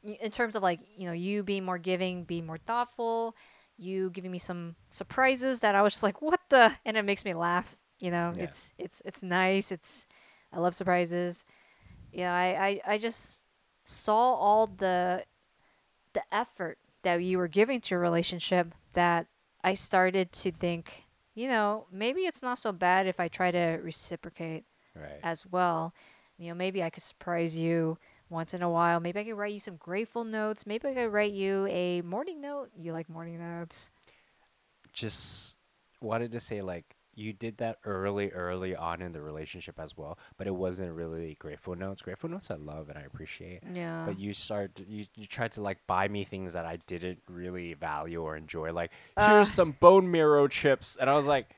in 0.03 0.31
terms 0.31 0.55
of 0.55 0.63
like, 0.63 0.79
you 0.97 1.07
know, 1.07 1.13
you 1.13 1.43
being 1.43 1.65
more 1.65 1.77
giving, 1.77 2.23
being 2.23 2.45
more 2.45 2.57
thoughtful, 2.57 3.35
you 3.77 4.09
giving 4.11 4.31
me 4.31 4.37
some 4.37 4.75
surprises 4.89 5.61
that 5.61 5.75
I 5.75 5.81
was 5.81 5.93
just 5.93 6.03
like, 6.03 6.21
"What 6.21 6.39
the?" 6.49 6.73
and 6.85 6.97
it 6.97 7.03
makes 7.03 7.25
me 7.25 7.33
laugh, 7.33 7.77
you 7.99 8.11
know. 8.11 8.33
Yeah. 8.35 8.43
It's 8.43 8.73
it's 8.77 9.01
it's 9.05 9.23
nice. 9.23 9.71
It's 9.71 10.05
I 10.51 10.59
love 10.59 10.75
surprises. 10.75 11.43
Yeah, 12.11 12.33
I, 12.33 12.67
I 12.67 12.93
I 12.93 12.97
just 12.97 13.43
saw 13.85 14.35
all 14.35 14.67
the 14.67 15.25
the 16.13 16.23
effort 16.31 16.77
that 17.01 17.15
you 17.15 17.37
were 17.37 17.47
giving 17.47 17.81
to 17.81 17.95
your 17.95 17.99
relationship 17.99 18.73
that 18.93 19.27
I 19.63 19.73
started 19.73 20.31
to 20.33 20.51
think, 20.51 21.05
you 21.33 21.47
know, 21.47 21.87
maybe 21.91 22.21
it's 22.21 22.41
not 22.41 22.59
so 22.59 22.71
bad 22.71 23.07
if 23.07 23.19
I 23.19 23.27
try 23.27 23.51
to 23.51 23.79
reciprocate 23.81 24.65
Right. 24.95 25.19
as 25.23 25.45
well. 25.45 25.93
You 26.37 26.49
know, 26.49 26.55
maybe 26.55 26.81
I 26.83 26.89
could 26.89 27.03
surprise 27.03 27.57
you 27.57 27.97
once 28.29 28.53
in 28.53 28.61
a 28.61 28.69
while. 28.69 28.99
Maybe 28.99 29.19
I 29.19 29.23
could 29.23 29.35
write 29.37 29.53
you 29.53 29.59
some 29.59 29.75
grateful 29.77 30.23
notes. 30.23 30.65
Maybe 30.65 30.87
I 30.87 30.93
could 30.93 31.07
write 31.13 31.33
you 31.33 31.67
a 31.67 32.01
morning 32.01 32.41
note. 32.41 32.69
You 32.77 32.91
like 32.93 33.09
morning 33.09 33.39
notes? 33.39 33.89
Just 34.91 35.57
wanted 36.01 36.31
to 36.31 36.39
say, 36.39 36.61
like, 36.61 36.95
you 37.15 37.31
did 37.31 37.57
that 37.57 37.77
early, 37.85 38.31
early 38.31 38.75
on 38.75 39.01
in 39.01 39.11
the 39.11 39.21
relationship 39.21 39.79
as 39.79 39.95
well, 39.95 40.17
but 40.37 40.47
it 40.47 40.55
wasn't 40.55 40.91
really 40.93 41.35
grateful 41.39 41.75
notes. 41.75 42.01
Grateful 42.01 42.29
notes 42.29 42.49
I 42.49 42.55
love 42.55 42.89
and 42.89 42.97
I 42.97 43.01
appreciate. 43.03 43.61
Yeah. 43.71 44.03
But 44.05 44.17
you 44.19 44.33
start, 44.33 44.71
you, 44.87 45.05
you 45.15 45.27
tried 45.27 45.51
to 45.53 45.61
like 45.61 45.77
buy 45.85 46.07
me 46.07 46.23
things 46.23 46.53
that 46.53 46.65
I 46.65 46.77
didn't 46.87 47.19
really 47.29 47.75
value 47.75 48.21
or 48.23 48.35
enjoy. 48.35 48.73
Like, 48.73 48.89
Uh. 49.15 49.29
here's 49.35 49.51
some 49.51 49.73
bone 49.79 50.09
marrow 50.09 50.47
chips, 50.47 50.97
and 50.99 51.07
I 51.09 51.13
was 51.15 51.27
like, 51.27 51.55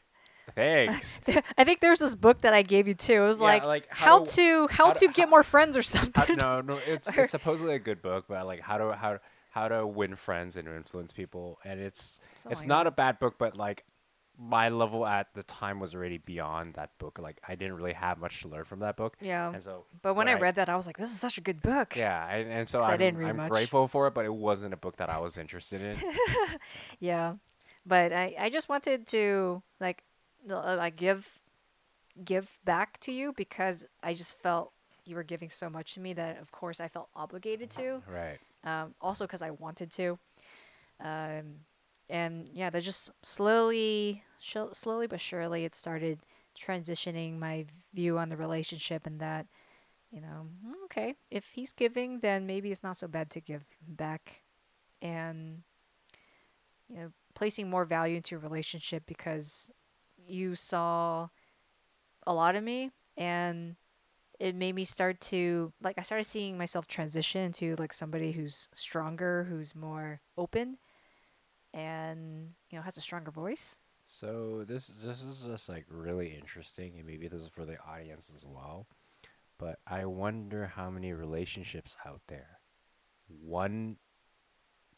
thanks. 0.53 1.21
I 1.57 1.63
think 1.63 1.79
there's 1.79 1.99
this 1.99 2.15
book 2.15 2.41
that 2.41 2.53
I 2.53 2.61
gave 2.61 2.87
you 2.87 2.93
too. 2.93 3.23
It 3.23 3.25
was 3.27 3.39
Yeah, 3.39 3.45
like, 3.45 3.63
like, 3.63 3.87
how, 3.89 4.19
how 4.19 4.25
to- 4.25 4.67
how, 4.69 4.85
how 4.87 4.93
to 4.93 4.99
to- 5.07 5.13
get 5.13 5.25
how- 5.25 5.29
more 5.31 5.43
friends 5.43 5.75
or 5.77 5.83
something. 5.83 6.35
no, 6.37 6.61
no, 6.61 6.77
it's, 6.87 7.07
it's 7.09 7.31
supposedly 7.31 7.75
a 7.75 7.79
good 7.79 8.01
book, 8.01 8.25
but 8.27 8.45
like 8.45 8.61
how 8.61 8.77
to 8.77 8.93
how 8.95 9.19
how 9.51 9.67
to 9.69 9.87
win 9.87 10.15
friends 10.17 10.57
and 10.57 10.67
influence 10.67 11.13
people, 11.13 11.59
and 11.63 11.79
it's 11.79 12.19
Something 12.35 12.51
it's 12.51 12.61
like 12.61 12.67
not 12.67 12.83
that. 12.83 12.87
a 12.87 12.91
bad 12.91 13.19
book, 13.19 13.35
but 13.37 13.55
like 13.55 13.85
my 14.37 14.67
level 14.67 15.05
at 15.05 15.33
the 15.33 15.43
time 15.43 15.79
was 15.79 15.95
already 15.95 16.17
beyond 16.17 16.73
that 16.73 16.89
book. 16.99 17.17
Like 17.21 17.39
I 17.47 17.55
didn't 17.55 17.77
really 17.77 17.93
have 17.93 18.17
much 18.19 18.41
to 18.41 18.49
learn 18.49 18.65
from 18.65 18.79
that 18.79 18.97
book, 18.97 19.15
Yeah. 19.21 19.53
and 19.53 19.63
so 19.63 19.85
But 20.01 20.15
when 20.15 20.27
when 20.27 20.35
I 20.35 20.39
read 20.41 20.55
that, 20.55 20.67
I 20.67 20.75
was 20.75 20.85
like, 20.85 20.97
this 20.97 21.09
is 21.09 21.19
such 21.21 21.37
a 21.37 21.41
good 21.41 21.61
book. 21.61 21.95
yeah, 21.95 22.27
and, 22.29 22.51
and 22.51 22.67
so 22.67 22.81
'Cause 22.81 22.89
I 22.89 22.93
I'm, 22.93 22.99
didn't 22.99 23.17
read 23.19 23.29
I'm 23.29 23.37
much. 23.37 23.49
grateful 23.49 23.87
for 23.87 24.07
it, 24.07 24.13
but 24.13 24.25
it 24.25 24.33
wasn't 24.33 24.73
a 24.73 24.77
book 24.77 24.97
that 24.97 25.09
I 25.09 25.19
was 25.19 25.37
interested 25.37 25.81
in. 25.81 25.95
Yeah, 26.99 27.35
but 27.85 28.11
I, 28.11 28.35
I 28.37 28.49
just 28.49 28.67
wanted 28.67 29.07
to 29.07 29.63
like 29.79 30.03
like 30.47 30.95
give 30.95 31.27
give 32.23 32.47
back 32.63 32.99
to 33.01 33.11
you 33.11 33.33
because 33.35 33.85
I 34.01 34.13
just 34.13 34.39
felt 34.39 34.71
you 35.05 35.15
were 35.15 35.23
giving 35.23 35.49
so 35.49 35.69
much 35.69 35.93
to 35.95 35.99
me 35.99 36.13
that 36.13 36.39
of 36.41 36.51
course 36.51 36.79
I 36.79 36.87
felt 36.87 37.09
obligated 37.15 37.69
to. 37.71 38.01
right. 38.07 38.39
Um, 38.63 38.95
also 39.01 39.25
because 39.25 39.41
I 39.41 39.51
wanted 39.51 39.91
to. 39.91 40.17
Um, 40.99 41.59
and 42.09 42.49
yeah, 42.53 42.69
that 42.69 42.81
just 42.83 43.11
slowly, 43.23 44.23
sh- 44.39 44.73
slowly 44.73 45.07
but 45.07 45.19
surely, 45.21 45.65
it 45.65 45.75
started 45.75 46.19
transitioning 46.57 47.37
my 47.37 47.65
view 47.93 48.17
on 48.17 48.29
the 48.29 48.37
relationship 48.37 49.05
and 49.05 49.19
that, 49.19 49.45
you 50.11 50.21
know, 50.21 50.47
"Mm, 50.65 50.85
okay, 50.85 51.15
if 51.29 51.45
he's 51.53 51.73
giving, 51.73 52.19
then 52.19 52.45
maybe 52.47 52.71
it's 52.71 52.83
not 52.83 52.97
so 52.97 53.07
bad 53.07 53.29
to 53.31 53.41
give 53.41 53.65
back, 53.87 54.41
and 55.01 55.63
you 56.89 56.95
know, 56.97 57.11
placing 57.33 57.69
more 57.69 57.85
value 57.85 58.17
into 58.17 58.35
a 58.35 58.39
relationship 58.39 59.03
because 59.05 59.71
you 60.27 60.55
saw 60.55 61.27
a 62.27 62.33
lot 62.33 62.55
of 62.55 62.63
me 62.63 62.91
and 63.17 63.75
it 64.39 64.55
made 64.55 64.75
me 64.75 64.83
start 64.83 65.19
to 65.21 65.71
like 65.81 65.97
I 65.97 66.01
started 66.01 66.25
seeing 66.25 66.57
myself 66.57 66.87
transition 66.87 67.41
into 67.41 67.75
like 67.77 67.93
somebody 67.93 68.31
who's 68.31 68.67
stronger, 68.73 69.45
who's 69.49 69.75
more 69.75 70.21
open 70.37 70.77
and 71.73 72.51
you 72.69 72.77
know 72.77 72.83
has 72.83 72.97
a 72.97 73.01
stronger 73.01 73.31
voice. 73.31 73.77
So 74.07 74.63
this 74.67 74.87
this 75.03 75.21
is 75.21 75.43
just 75.47 75.69
like 75.69 75.85
really 75.89 76.35
interesting, 76.35 76.93
and 76.97 77.07
maybe 77.07 77.27
this 77.27 77.41
is 77.41 77.47
for 77.47 77.65
the 77.65 77.77
audience 77.87 78.31
as 78.35 78.45
well. 78.45 78.87
But 79.57 79.79
I 79.87 80.05
wonder 80.05 80.67
how 80.67 80.89
many 80.89 81.13
relationships 81.13 81.95
out 82.05 82.21
there, 82.27 82.59
one 83.27 83.97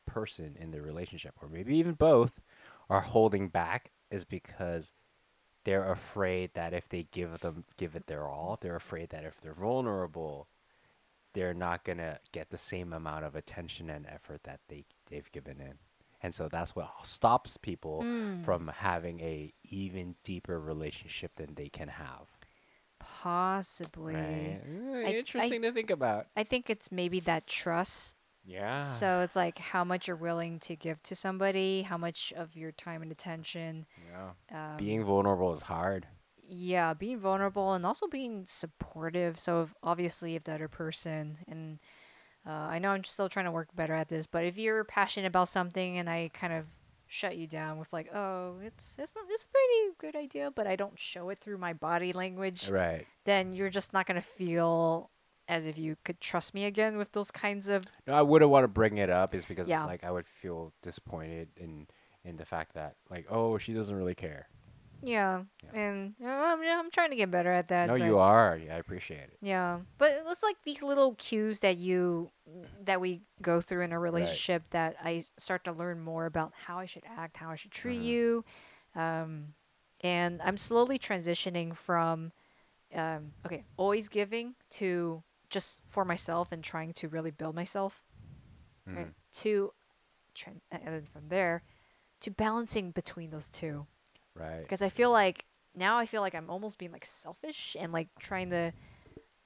person 0.06 0.56
in 0.60 0.72
the 0.72 0.82
relationship, 0.82 1.36
or 1.42 1.48
maybe 1.48 1.76
even 1.78 1.94
both, 1.94 2.32
are 2.90 3.02
holding 3.02 3.50
back 3.50 3.92
is 4.10 4.26
because 4.26 4.94
they're 5.68 5.92
afraid 5.92 6.52
that 6.54 6.74
if 6.74 6.88
they 6.88 7.06
give 7.12 7.42
them 7.42 7.66
give 7.76 7.98
it 7.98 8.08
their 8.08 8.26
all, 8.26 8.58
they're 8.62 8.78
afraid 8.78 9.10
that 9.10 9.26
if 9.26 9.42
they're 9.42 9.52
vulnerable, 9.52 10.48
they're 11.34 11.54
not 11.54 11.84
gonna 11.84 12.18
get 12.32 12.50
the 12.50 12.58
same 12.58 12.94
amount 12.94 13.26
of 13.26 13.36
attention 13.36 13.90
and 13.90 14.08
effort 14.08 14.42
that 14.46 14.62
they 14.70 14.86
they've 15.10 15.30
given 15.34 15.60
in. 15.60 15.74
And 16.24 16.34
so 16.34 16.48
that's 16.48 16.74
what 16.74 16.90
stops 17.04 17.58
people 17.58 18.02
mm. 18.02 18.46
from 18.46 18.72
having 18.78 19.20
a 19.20 19.52
even 19.66 20.16
deeper 20.24 20.58
relationship 20.58 21.36
than 21.36 21.56
they 21.56 21.68
can 21.68 21.90
have. 21.90 22.28
Possibly. 23.00 24.16
Right? 24.16 24.62
I- 25.06 25.16
Interesting 25.16 25.64
to 25.64 25.74
think 25.74 25.90
about. 25.90 26.28
I 26.38 26.46
think 26.46 26.70
it's 26.70 26.94
maybe 26.94 27.20
that 27.22 27.46
trust. 27.46 28.16
Yeah. 28.50 28.82
So 28.82 29.20
it's 29.20 29.36
like 29.36 29.58
how 29.60 29.84
much 29.84 30.08
you're 30.08 30.16
willing 30.16 30.60
to 30.62 30.76
give 30.76 31.04
to 31.04 31.16
somebody, 31.16 31.82
how 31.82 31.98
much 31.98 32.32
of 32.38 32.56
your 32.56 32.72
time 32.72 33.02
and 33.02 33.12
attention. 33.12 33.86
yeah. 34.10 34.72
Um, 34.72 34.78
Being 34.78 35.04
vulnerable 35.04 35.52
is 35.54 35.62
hard. 35.64 36.08
yeah, 36.50 36.94
being 36.94 37.20
vulnerable 37.20 37.74
and 37.74 37.86
also 37.86 38.08
being 38.08 38.46
supportive. 38.46 39.38
So 39.38 39.64
if, 39.64 39.74
obviously, 39.84 40.36
if 40.36 40.46
the 40.46 40.54
other 40.54 40.70
person 40.70 41.40
and 41.48 41.80
uh, 42.48 42.52
I 42.52 42.80
know 42.80 42.92
I'm 42.92 43.04
still 43.04 43.28
trying 43.28 43.46
to 43.46 43.52
work 43.52 43.68
better 43.76 43.94
at 43.94 44.08
this, 44.08 44.26
but 44.28 44.46
if 44.46 44.58
you're 44.58 44.86
passionate 44.86 45.28
about 45.28 45.50
something 45.50 45.98
and 45.98 46.10
I 46.10 46.32
kind 46.34 46.54
of 46.54 46.64
shut 47.10 47.36
you 47.36 47.48
down 47.48 47.78
with 47.80 47.92
like, 47.92 48.08
oh, 48.16 48.56
it's 48.64 48.96
it's 48.98 49.14
not 49.14 49.26
it's 49.30 49.44
a 49.44 49.48
pretty 49.48 49.96
good 50.00 50.16
idea, 50.18 50.50
but 50.56 50.68
I 50.68 50.78
don't 50.78 50.98
show 50.98 51.28
it 51.30 51.40
through 51.40 51.58
my 51.58 51.74
body 51.74 52.14
language, 52.14 52.70
Right. 52.70 53.06
then 53.26 53.52
you're 53.52 53.70
just 53.70 53.92
not 53.92 54.06
gonna 54.06 54.22
feel 54.22 55.10
as 55.48 55.66
if 55.66 55.78
you 55.78 55.96
could 56.04 56.20
trust 56.20 56.54
me 56.54 56.66
again 56.66 56.98
with 56.98 57.12
those 57.14 57.32
kinds 57.32 57.68
of 57.68 57.86
No, 58.06 58.14
I 58.14 58.22
wouldn't 58.22 58.52
want 58.52 58.64
to 58.64 58.68
bring 58.68 58.98
it 58.98 59.10
up 59.10 59.34
is 59.34 59.46
because 59.46 59.68
Yeah. 59.70 59.86
like 59.86 60.04
I 60.04 60.12
would 60.12 60.28
feel 60.28 60.74
disappointed 60.82 61.50
in 61.58 61.88
in 62.24 62.36
the 62.38 62.46
fact 62.46 62.74
that 62.74 62.96
like 63.10 63.26
oh 63.30 63.58
she 63.58 63.74
doesn't 63.74 63.96
really 63.96 64.16
care. 64.16 64.48
yeah, 65.02 65.44
Yeah. 65.64 65.80
and 65.80 66.16
you 66.20 66.26
know, 66.26 66.34
I'm, 66.34 66.60
I'm 66.62 66.92
trying 66.92 67.12
to 67.12 67.16
get 67.16 67.30
better 67.32 67.52
at 67.52 67.68
that. 67.70 67.88
no, 67.88 67.96
you 67.96 68.18
are. 68.18 68.58
Yeah, 68.58 68.76
I 68.76 68.80
appreciate 68.80 69.20
it. 69.30 69.38
Yeah, 69.42 69.80
but 70.00 70.24
it's 70.28 70.42
like 70.44 70.58
these 70.64 70.82
little 70.82 71.14
cues 71.16 71.60
that 71.62 71.78
you 71.78 72.32
that 72.84 73.00
we 73.00 73.22
go 73.42 73.62
through 73.62 73.84
in 73.84 73.92
a 73.94 74.00
relationship 74.00 74.64
that 74.72 74.96
I 75.04 75.24
start 75.38 75.64
to 75.66 75.72
learn 75.72 76.02
more 76.02 76.26
about 76.26 76.54
how 76.66 76.80
I 76.80 76.86
should 76.88 77.04
act, 77.06 77.38
how 77.38 77.50
I 77.52 77.56
should 77.56 77.72
treat 77.72 78.00
Mhm. 78.02 78.04
you, 78.04 78.46
um, 78.96 79.54
and 80.02 80.42
I'm 80.42 80.58
slowly 80.58 80.98
transitioning 81.00 81.76
from 81.76 82.32
um, 82.96 83.34
okay, 83.46 83.64
always 83.78 84.10
giving 84.10 84.56
to 84.72 85.22
just 85.50 85.82
for 85.90 86.04
myself 86.06 86.52
and 86.52 86.64
trying 86.64 86.94
to 86.94 87.08
really 87.08 87.32
build 87.32 87.56
myself, 87.56 88.04
right? 88.86 89.08
Mhm. 89.08 89.14
To 89.44 89.74
and 90.46 90.62
then 90.86 91.04
from 91.06 91.30
there 91.30 91.64
to 92.20 92.30
balancing 92.30 92.92
between 92.92 93.32
those 93.32 93.48
two 93.50 93.88
Right. 94.36 94.62
because 94.62 94.84
I 94.84 94.90
feel 94.90 95.12
like 95.12 95.46
now 95.74 95.98
I 95.98 96.06
feel 96.06 96.22
like 96.22 96.36
I'm 96.36 96.50
almost 96.50 96.78
being 96.78 96.92
like 96.92 97.06
selfish 97.06 97.76
and 97.80 97.92
like 97.92 98.10
trying 98.20 98.52
to 98.52 98.72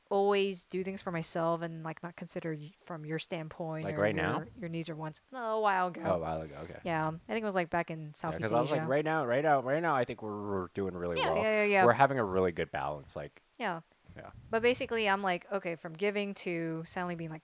always 0.09 0.65
do 0.65 0.83
things 0.83 1.01
for 1.01 1.09
myself 1.11 1.61
and 1.61 1.83
like 1.83 2.03
not 2.03 2.17
consider 2.17 2.57
from 2.85 3.05
your 3.05 3.17
standpoint 3.17 3.85
Like 3.85 3.95
or 3.97 4.01
right 4.01 4.13
your, 4.13 4.23
now? 4.23 4.43
your 4.59 4.67
needs 4.69 4.89
or 4.89 4.95
wants. 4.95 5.21
No, 5.31 5.39
a 5.57 5.61
while 5.61 5.87
ago. 5.87 6.01
Oh, 6.03 6.15
a 6.15 6.19
while 6.19 6.41
ago. 6.41 6.55
Okay. 6.63 6.79
Yeah, 6.83 7.07
I 7.07 7.31
think 7.31 7.43
it 7.43 7.45
was 7.45 7.55
like 7.55 7.69
back 7.69 7.89
in 7.89 8.13
Southeast 8.13 8.39
Because 8.39 8.53
I 8.53 8.59
was 8.59 8.71
like, 8.71 8.85
right 8.87 9.05
now, 9.05 9.25
right 9.25 9.43
now, 9.43 9.61
right 9.61 9.81
now, 9.81 9.95
I 9.95 10.03
think 10.03 10.21
we're, 10.21 10.49
we're 10.49 10.67
doing 10.73 10.93
really 10.93 11.17
yeah, 11.21 11.31
well. 11.33 11.41
yeah, 11.43 11.51
yeah, 11.51 11.63
yeah, 11.63 11.85
We're 11.85 11.93
having 11.93 12.19
a 12.19 12.25
really 12.25 12.51
good 12.51 12.69
balance. 12.71 13.15
Like, 13.15 13.41
yeah. 13.57 13.79
Yeah. 14.15 14.29
But 14.49 14.61
basically, 14.61 15.07
I'm 15.07 15.23
like, 15.23 15.45
okay, 15.51 15.75
from 15.75 15.93
giving 15.93 16.33
to 16.35 16.83
suddenly 16.85 17.15
being 17.15 17.29
like 17.29 17.43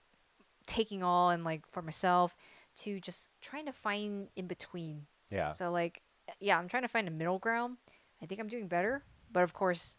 taking 0.66 1.02
all 1.02 1.30
and 1.30 1.44
like 1.44 1.62
for 1.70 1.82
myself 1.82 2.36
to 2.78 3.00
just 3.00 3.28
trying 3.40 3.66
to 3.66 3.72
find 3.72 4.28
in 4.36 4.46
between. 4.46 5.06
yeah, 5.30 5.50
So 5.50 5.70
like, 5.70 6.02
yeah, 6.40 6.58
I'm 6.58 6.68
trying 6.68 6.82
to 6.82 6.88
find 6.88 7.08
a 7.08 7.10
middle 7.10 7.38
ground. 7.38 7.78
I 8.22 8.26
think 8.26 8.40
I'm 8.40 8.48
doing 8.48 8.68
better, 8.68 9.02
but 9.32 9.42
of 9.44 9.52
course, 9.52 9.96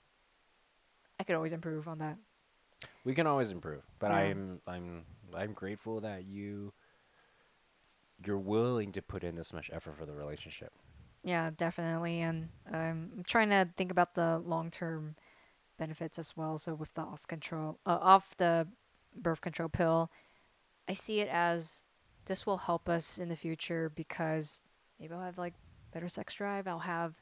I 1.19 1.23
could 1.23 1.35
always 1.35 1.53
improve 1.53 1.87
on 1.87 1.97
that. 1.99 2.17
we 3.03 3.13
can 3.13 3.27
always 3.27 3.51
improve. 3.51 3.83
But 3.99 4.11
Yeah. 4.11 4.17
I'm, 4.17 4.61
I'm, 4.67 5.05
I'm 5.35 5.53
grateful 5.53 6.01
that 6.01 6.25
you, 6.25 6.73
you're 8.25 8.37
willing 8.37 8.91
to 8.93 9.01
put 9.01 9.23
in 9.23 9.35
this 9.35 9.53
much 9.53 9.69
effort 9.73 9.97
for 9.97 10.05
the 10.05 10.13
relationship. 10.13 10.71
Yeah, 11.23 11.49
definitely, 11.57 12.21
and 12.21 12.49
I'm 12.71 13.23
trying 13.27 13.49
to 13.49 13.67
think 13.75 13.91
about 13.91 14.15
the 14.15 14.39
long 14.45 14.71
term 14.71 15.15
benefits 15.79 16.19
as 16.19 16.37
well. 16.37 16.59
So 16.59 16.75
with 16.75 16.93
the 16.93 17.01
off 17.01 17.27
control, 17.27 17.79
uh, 17.87 17.97
off 18.01 18.37
the 18.37 18.67
birth 19.15 19.41
control 19.41 19.69
pill, 19.69 20.11
I 20.87 20.93
see 20.93 21.21
it 21.21 21.29
as 21.31 21.85
this 22.25 22.45
will 22.45 22.57
help 22.59 22.89
us 22.89 23.17
in 23.17 23.29
the 23.29 23.35
future 23.35 23.91
because 23.95 24.61
maybe 24.99 25.13
I'll 25.15 25.21
have 25.21 25.39
like 25.39 25.55
better 25.93 26.09
sex 26.09 26.35
drive. 26.35 26.67
I'll 26.67 26.79
have 26.79 27.15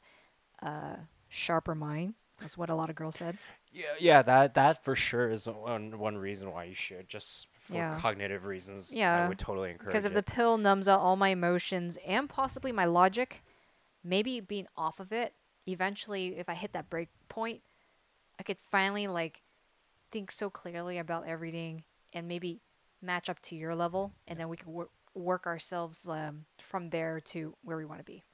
a 0.62 0.98
sharper 1.28 1.74
mind. 1.74 2.14
That's 2.40 2.58
what 2.58 2.70
a 2.70 2.74
lot 2.74 2.90
of 2.90 2.96
girls 2.96 3.16
said. 3.16 3.38
Yeah, 3.72 3.84
yeah, 4.00 4.22
that 4.22 4.54
that 4.54 4.84
for 4.84 4.96
sure 4.96 5.30
is 5.30 5.46
one 5.46 5.98
one 5.98 6.16
reason 6.16 6.52
why 6.52 6.64
you 6.64 6.74
should 6.74 7.08
just 7.08 7.48
for 7.54 7.74
Yeah. 7.74 7.98
cognitive 7.98 8.44
reasons. 8.46 8.92
Yeah, 8.94 9.24
I 9.24 9.28
would 9.28 9.38
totally 9.38 9.70
encourage 9.70 9.88
Because 9.90 10.04
if 10.04 10.12
it. 10.12 10.14
the 10.14 10.22
pill 10.22 10.58
numbs 10.58 10.88
out 10.88 11.00
all 11.00 11.16
my 11.16 11.30
emotions 11.30 11.98
and 12.06 12.28
possibly 12.28 12.72
my 12.72 12.84
logic, 12.86 13.42
maybe 14.04 14.40
being 14.40 14.66
off 14.76 15.00
of 15.00 15.12
it, 15.12 15.34
eventually, 15.66 16.38
if 16.38 16.48
I 16.48 16.54
hit 16.54 16.72
that 16.72 16.88
break 16.90 17.08
point, 17.28 17.60
I 18.38 18.42
could 18.42 18.58
finally 18.70 19.06
like 19.06 19.42
think 20.10 20.30
so 20.30 20.48
clearly 20.50 20.98
about 20.98 21.26
everything 21.26 21.84
and 22.14 22.28
maybe 22.28 22.60
match 23.02 23.28
up 23.28 23.40
to 23.40 23.54
your 23.54 23.74
level, 23.74 24.12
and 24.26 24.38
then 24.38 24.48
we 24.48 24.56
can 24.56 24.72
wor- 24.72 24.90
work 25.14 25.46
ourselves 25.46 26.06
um, 26.08 26.44
from 26.60 26.90
there 26.90 27.20
to 27.20 27.54
where 27.62 27.76
we 27.76 27.84
want 27.84 28.00
to 28.00 28.04
be. 28.04 28.24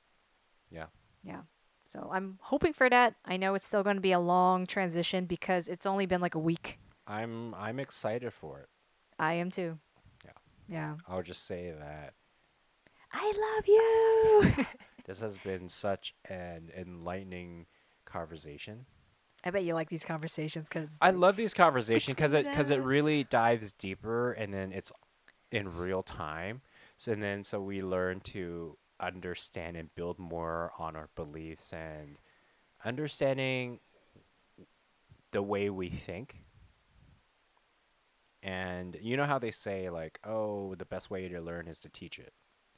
Yeah. 0.71 0.87
Yeah. 1.23 1.43
So 1.85 2.11
I'm 2.13 2.39
hoping 2.41 2.73
for 2.73 2.89
that. 2.89 3.15
I 3.25 3.37
know 3.37 3.55
it's 3.55 3.67
still 3.67 3.83
going 3.83 3.97
to 3.97 4.03
be 4.03 4.13
a 4.13 4.21
long 4.21 4.67
transition 4.67 5.27
because 5.27 5.69
it's 5.69 5.87
only 5.87 6.07
been 6.07 6.21
like 6.21 6.35
a 6.35 6.41
week. 6.41 6.79
I'm 7.07 7.55
I'm 7.55 7.79
excited 7.79 8.33
for 8.33 8.61
it. 8.61 8.69
I 9.19 9.35
am 9.35 9.51
too. 9.51 9.79
Yeah. 10.25 10.31
Yeah. 10.69 10.95
I'll 11.07 11.23
just 11.23 11.47
say 11.47 11.73
that 11.79 12.15
I 13.13 13.33
love 13.57 13.69
you. 14.57 14.65
this 15.05 15.21
has 15.21 15.37
been 15.39 15.69
such 15.69 16.15
an 16.29 16.71
enlightening 16.77 17.67
conversation. 18.07 18.87
I 19.45 19.51
bet 19.51 19.65
you 19.65 19.75
like 19.75 19.91
these 19.91 20.05
conversations 20.05 20.69
because 20.69 20.89
I 21.03 21.11
love 21.11 21.37
these 21.37 21.53
conversations 21.53 22.15
because 22.15 22.33
it 22.33 22.47
because 22.49 22.71
it 22.71 22.81
really 22.83 23.25
dives 23.25 23.73
deeper 23.73 24.33
and 24.33 24.53
then 24.53 24.73
it's 24.73 24.91
in 25.53 25.77
real 25.77 26.03
time. 26.03 26.63
So 26.97 27.13
and 27.13 27.23
then 27.23 27.45
so 27.45 27.61
we 27.61 27.83
learn 27.83 28.21
to 28.21 28.79
understand 28.99 29.77
and 29.77 29.95
build 29.95 30.19
more 30.19 30.73
on 30.79 30.97
our 30.97 31.11
beliefs 31.15 31.73
and 31.73 32.19
understanding 32.85 33.81
the 35.33 35.43
way 35.43 35.69
we 35.69 35.91
think. 35.91 36.37
And 38.43 38.97
you 39.01 39.17
know 39.17 39.25
how 39.25 39.39
they 39.39 39.51
say 39.51 39.91
like, 39.91 40.21
oh, 40.25 40.75
the 40.75 40.85
best 40.85 41.11
way 41.11 41.29
to 41.29 41.41
learn 41.41 41.67
is 41.69 41.79
to 41.81 41.89
teach 41.91 42.19
it. 42.19 42.33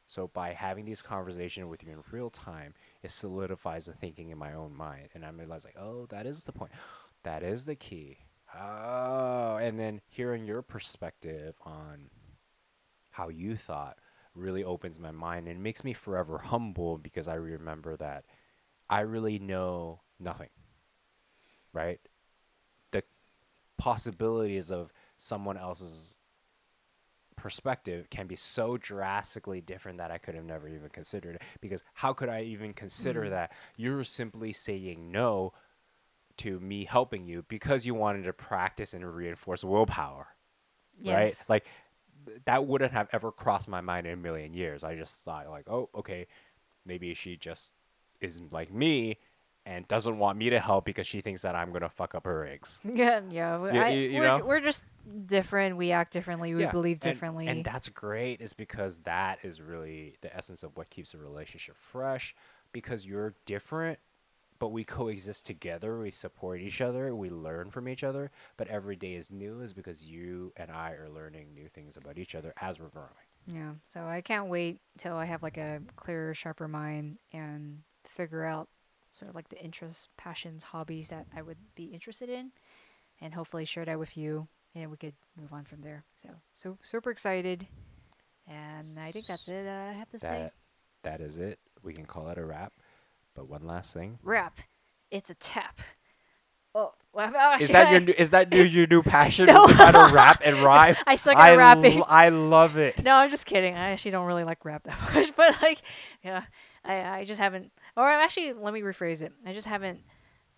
So 0.06 0.28
by 0.28 0.52
having 0.52 0.84
these 0.84 1.02
conversations 1.02 1.66
with 1.66 1.82
you 1.82 1.90
in 1.90 1.98
real 2.12 2.30
time, 2.30 2.74
it 3.02 3.10
solidifies 3.10 3.86
the 3.86 3.92
thinking 3.92 4.30
in 4.30 4.38
my 4.38 4.54
own 4.54 4.74
mind, 4.74 5.08
and 5.14 5.24
I'm 5.24 5.36
realizing, 5.36 5.72
oh, 5.78 6.06
that 6.06 6.26
is 6.26 6.44
the 6.44 6.52
point. 6.52 6.72
That 7.24 7.42
is 7.42 7.64
the 7.64 7.74
key. 7.74 8.18
Oh, 8.54 9.56
and 9.60 9.78
then 9.78 10.00
hearing 10.08 10.46
your 10.46 10.62
perspective 10.62 11.56
on 11.64 12.08
how 13.10 13.28
you 13.28 13.56
thought 13.56 13.98
really 14.34 14.62
opens 14.62 15.00
my 15.00 15.10
mind 15.10 15.48
and 15.48 15.62
makes 15.62 15.82
me 15.82 15.92
forever 15.92 16.38
humble 16.44 16.98
because 16.98 17.26
I 17.26 17.34
remember 17.34 17.96
that 17.96 18.24
I 18.88 19.00
really 19.00 19.40
know 19.40 20.02
nothing. 20.20 20.50
Right? 21.72 22.00
The 22.92 23.02
possibilities 23.76 24.70
of 24.70 24.92
someone 25.16 25.56
else's 25.56 26.16
perspective 27.36 28.10
can 28.10 28.26
be 28.26 28.36
so 28.36 28.76
drastically 28.76 29.60
different 29.60 29.98
that 29.98 30.10
I 30.10 30.18
could 30.18 30.34
have 30.34 30.44
never 30.44 30.68
even 30.68 30.88
considered 30.90 31.36
it. 31.36 31.42
Because 31.60 31.84
how 31.94 32.12
could 32.12 32.28
I 32.28 32.42
even 32.42 32.72
consider 32.74 33.26
Mhm. 33.26 33.30
that 33.30 33.52
you're 33.76 34.04
simply 34.04 34.52
saying 34.52 35.10
no 35.12 35.52
to 36.38 36.60
me 36.60 36.84
helping 36.84 37.26
you 37.26 37.44
because 37.48 37.86
you 37.86 37.94
wanted 37.94 38.24
to 38.24 38.32
practice 38.32 38.94
and 38.94 39.14
reinforce 39.14 39.64
willpower, 39.64 40.28
Yes. 40.98 41.12
right? 41.12 41.44
Like 41.48 41.66
th- 42.26 42.40
that 42.46 42.66
wouldn't 42.66 42.92
have 42.92 43.08
ever 43.12 43.32
crossed 43.32 43.68
my 43.68 43.80
mind 43.80 44.06
in 44.06 44.14
a 44.14 44.16
million 44.16 44.54
years. 44.54 44.84
I 44.84 44.96
just 44.96 45.20
thought 45.20 45.48
like, 45.48 45.68
oh, 45.68 45.90
okay, 45.94 46.26
maybe 46.84 47.14
she 47.14 47.36
just 47.36 47.74
isn't 48.20 48.52
like 48.52 48.72
me 48.72 49.18
and 49.66 49.86
doesn't 49.88 50.18
want 50.18 50.38
me 50.38 50.48
to 50.50 50.58
help 50.60 50.84
because 50.86 51.06
she 51.06 51.20
thinks 51.20 51.42
that 51.42 51.54
I'm 51.54 51.72
gonna 51.72 51.90
fuck 51.90 52.14
up 52.14 52.24
her 52.24 52.46
eggs. 52.46 52.80
Yeah, 52.94 53.20
yeah. 53.30 53.58
You- 53.60 53.80
I, 53.80 53.88
you- 53.90 54.08
you 54.10 54.20
we're, 54.20 54.38
know? 54.38 54.44
we're 54.46 54.60
just 54.60 54.84
different. 55.26 55.76
We 55.76 55.92
act 55.92 56.12
differently. 56.12 56.54
We 56.54 56.62
Yeah, 56.62 56.70
believe 56.70 56.96
and- 56.96 57.00
differently. 57.12 57.46
And, 57.48 57.64
that's 57.64 57.88
great 57.90 58.40
is 58.40 58.52
because 58.54 58.98
that 58.98 59.40
is 59.42 59.60
really 59.60 60.16
the 60.22 60.34
essence 60.34 60.62
of 60.62 60.76
what 60.76 60.88
keeps 60.88 61.12
a 61.12 61.18
relationship 61.18 61.76
fresh 61.76 62.34
because 62.72 63.04
you're 63.04 63.34
different 63.44 63.98
but 64.58 64.68
we 64.68 64.84
coexist 64.84 65.44
together 65.44 65.98
we 65.98 66.10
support 66.10 66.60
each 66.60 66.80
other 66.80 67.14
we 67.14 67.28
learn 67.28 67.70
from 67.70 67.88
each 67.88 68.02
other 68.02 68.30
but 68.56 68.66
every 68.68 68.96
day 68.96 69.12
is 69.14 69.30
new 69.30 69.60
is 69.60 69.72
because 69.74 70.04
you 70.06 70.50
and 70.56 70.70
i 70.70 70.92
are 70.92 71.08
learning 71.14 71.46
new 71.54 71.68
things 71.68 71.96
about 71.98 72.16
each 72.18 72.34
other 72.34 72.54
as 72.60 72.78
we're 72.80 72.88
growing 72.88 73.10
yeah. 73.48 73.72
So 73.84 74.00
I 74.04 74.22
can't 74.22 74.48
wait 74.48 74.80
till 74.98 75.14
I 75.14 75.24
have 75.24 75.40
like 75.40 75.56
a 75.56 75.80
clearer, 75.94 76.34
sharper 76.34 76.66
mind 76.66 77.18
and 77.32 77.78
figure 78.04 78.44
out 78.44 78.68
sort 79.18 79.28
of 79.30 79.34
like 79.34 79.48
the 79.48 79.58
interests, 79.62 80.08
passions, 80.16 80.62
hobbies 80.64 81.08
that 81.08 81.26
I 81.36 81.42
would 81.42 81.58
be 81.74 81.84
interested 81.84 82.28
in, 82.28 82.52
and 83.20 83.34
hopefully 83.34 83.64
share 83.64 83.84
that 83.84 83.98
with 83.98 84.16
you, 84.16 84.48
and 84.74 84.90
we 84.90 84.96
could 84.96 85.14
move 85.40 85.52
on 85.52 85.64
from 85.64 85.80
there. 85.82 86.04
So 86.22 86.30
so 86.54 86.78
super 86.82 87.10
excited, 87.10 87.66
and 88.46 88.98
I 88.98 89.12
think 89.12 89.26
that's 89.26 89.48
it. 89.48 89.66
Uh, 89.66 89.90
I 89.90 89.92
have 89.92 90.10
to 90.10 90.18
say, 90.18 90.28
that 90.28 90.52
that 91.02 91.20
is 91.20 91.38
it 91.38 91.58
we 91.84 91.92
can 91.92 92.04
call 92.06 92.28
it 92.28 92.38
a 92.38 92.44
wrap 92.44 92.72
but 93.34 93.48
one 93.48 93.62
last 93.66 93.92
thing 93.94 94.18
Wrap. 94.22 94.58
It's 95.10 95.30
a 95.30 95.34
tap. 95.34 95.80
Oh, 96.74 96.92
well, 97.12 97.56
is 97.60 97.70
that 97.70 97.90
your 97.90 98.00
new, 98.06 98.14
is 98.18 98.30
that 98.30 98.50
new, 98.50 98.62
your 98.64 98.86
new 98.86 99.02
passion 99.02 99.46
No. 99.52 99.66
how 99.66 99.90
to 100.08 100.14
rap 100.14 100.42
and 100.44 100.56
rhyme 100.58 100.96
I 101.06 101.16
suck 101.16 101.36
I, 101.36 101.52
at 101.52 101.56
rapping. 101.56 101.98
l- 101.98 102.06
I 102.08 102.28
love 102.30 102.76
it 102.76 103.02
No, 103.04 103.14
I'm 103.14 103.30
just 103.30 103.46
kidding. 103.46 103.74
I 103.74 103.90
actually 103.90 104.10
don't 104.10 104.26
really 104.26 104.44
like 104.44 104.64
rap 104.64 104.84
that 104.84 104.98
much, 105.14 105.34
but 105.36 105.60
like, 105.62 105.80
yeah, 106.24 106.42
I 106.84 107.20
I 107.20 107.24
just 107.24 107.40
haven't. 107.40 107.72
Or 107.96 108.08
actually, 108.08 108.52
let 108.52 108.74
me 108.74 108.80
rephrase 108.82 109.22
it. 109.22 109.32
I 109.44 109.52
just 109.52 109.66
haven't 109.66 110.00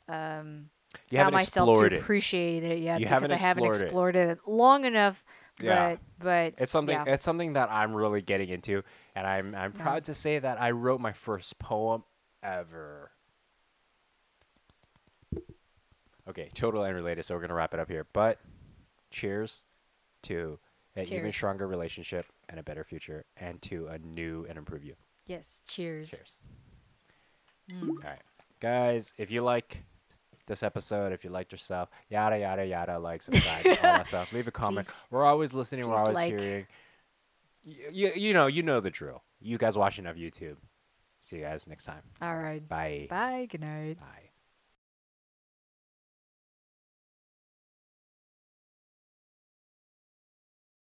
um 0.09 0.71
you 1.11 1.19
found 1.19 1.25
haven't 1.27 1.35
myself 1.35 1.79
to 1.79 1.85
it 1.85 1.93
appreciate 1.95 2.65
it 2.65 2.79
yet 2.79 2.99
You 3.01 3.07
because 3.07 3.11
haven't 3.23 3.33
I 3.33 3.37
haven't 3.37 3.65
explored 3.65 4.17
it. 4.17 4.31
it 4.31 4.39
long 4.47 4.85
enough. 4.85 5.23
Yeah. 5.61 5.97
But 6.19 6.25
but 6.25 6.55
It's 6.63 6.73
something. 6.73 6.95
yeah. 6.95 7.05
It's 7.13 7.25
something 7.25 7.53
that 7.55 7.71
I'm 7.71 7.95
really 7.95 8.23
getting 8.23 8.49
into, 8.49 8.83
and 9.15 9.27
I'm 9.27 9.55
I'm 9.55 9.75
Yeah. 9.77 9.83
proud 9.83 10.05
to 10.05 10.15
say 10.15 10.39
that 10.39 10.61
I 10.61 10.71
wrote 10.71 11.01
my 11.01 11.13
first 11.13 11.59
poem 11.59 12.05
ever. 12.43 13.11
Okay, 16.29 16.51
totally 16.55 16.89
unrelated, 16.89 17.25
so 17.25 17.35
we're 17.35 17.41
gonna 17.41 17.55
wrap 17.55 17.73
it 17.75 17.81
up 17.81 17.89
here. 17.89 18.07
But 18.13 18.39
cheers 19.11 19.65
to 20.25 20.59
an 20.95 21.05
even 21.13 21.33
stronger 21.33 21.67
relationship 21.67 22.27
and 22.49 22.59
a 22.61 22.63
better 22.63 22.85
future, 22.85 23.25
and 23.37 23.61
to 23.63 23.87
a 23.89 23.99
new 23.99 24.45
and 24.49 24.59
improved 24.59 24.85
you. 24.85 24.95
Yes. 25.27 25.61
Cheers. 25.67 26.11
Cheers. 26.11 26.37
Mm. 27.71 27.89
All 27.89 27.97
right, 28.05 28.21
guys. 28.61 29.13
If 29.19 29.31
you 29.31 29.43
like 29.43 29.83
this 30.47 30.63
episode, 30.63 31.13
if 31.13 31.25
you 31.25 31.31
liked 31.31 31.53
yourself, 31.53 31.91
yada 32.09 32.39
yada 32.39 32.65
yada, 32.67 32.99
like, 32.99 33.21
subscribe, 33.23 33.67
all 33.67 33.75
that 33.83 34.07
stuff. 34.13 34.33
Leave 34.33 34.49
a 34.49 34.51
comment. 34.51 34.87
Please- 34.87 35.07
we're 35.11 35.25
always 35.25 35.53
listening. 35.55 35.87
We're 35.89 35.97
always 35.97 36.15
like. 36.15 36.39
hearing. 36.39 36.67
You, 37.63 38.13
you 38.15 38.33
know 38.33 38.47
you 38.47 38.63
know 38.63 38.81
the 38.81 38.91
drill. 38.91 39.23
You 39.41 39.59
guys 39.59 39.77
watching 39.77 40.07
on 40.07 40.15
YouTube. 40.17 40.57
See 41.21 41.37
you 41.39 41.43
guys 41.43 41.67
next 41.67 41.85
time. 41.85 42.03
All 42.23 42.37
right. 42.37 42.67
Bye. 42.67 43.07
Bye. 43.11 43.47
Good 43.51 43.61
night. 43.61 43.99
Bye. 44.01 44.28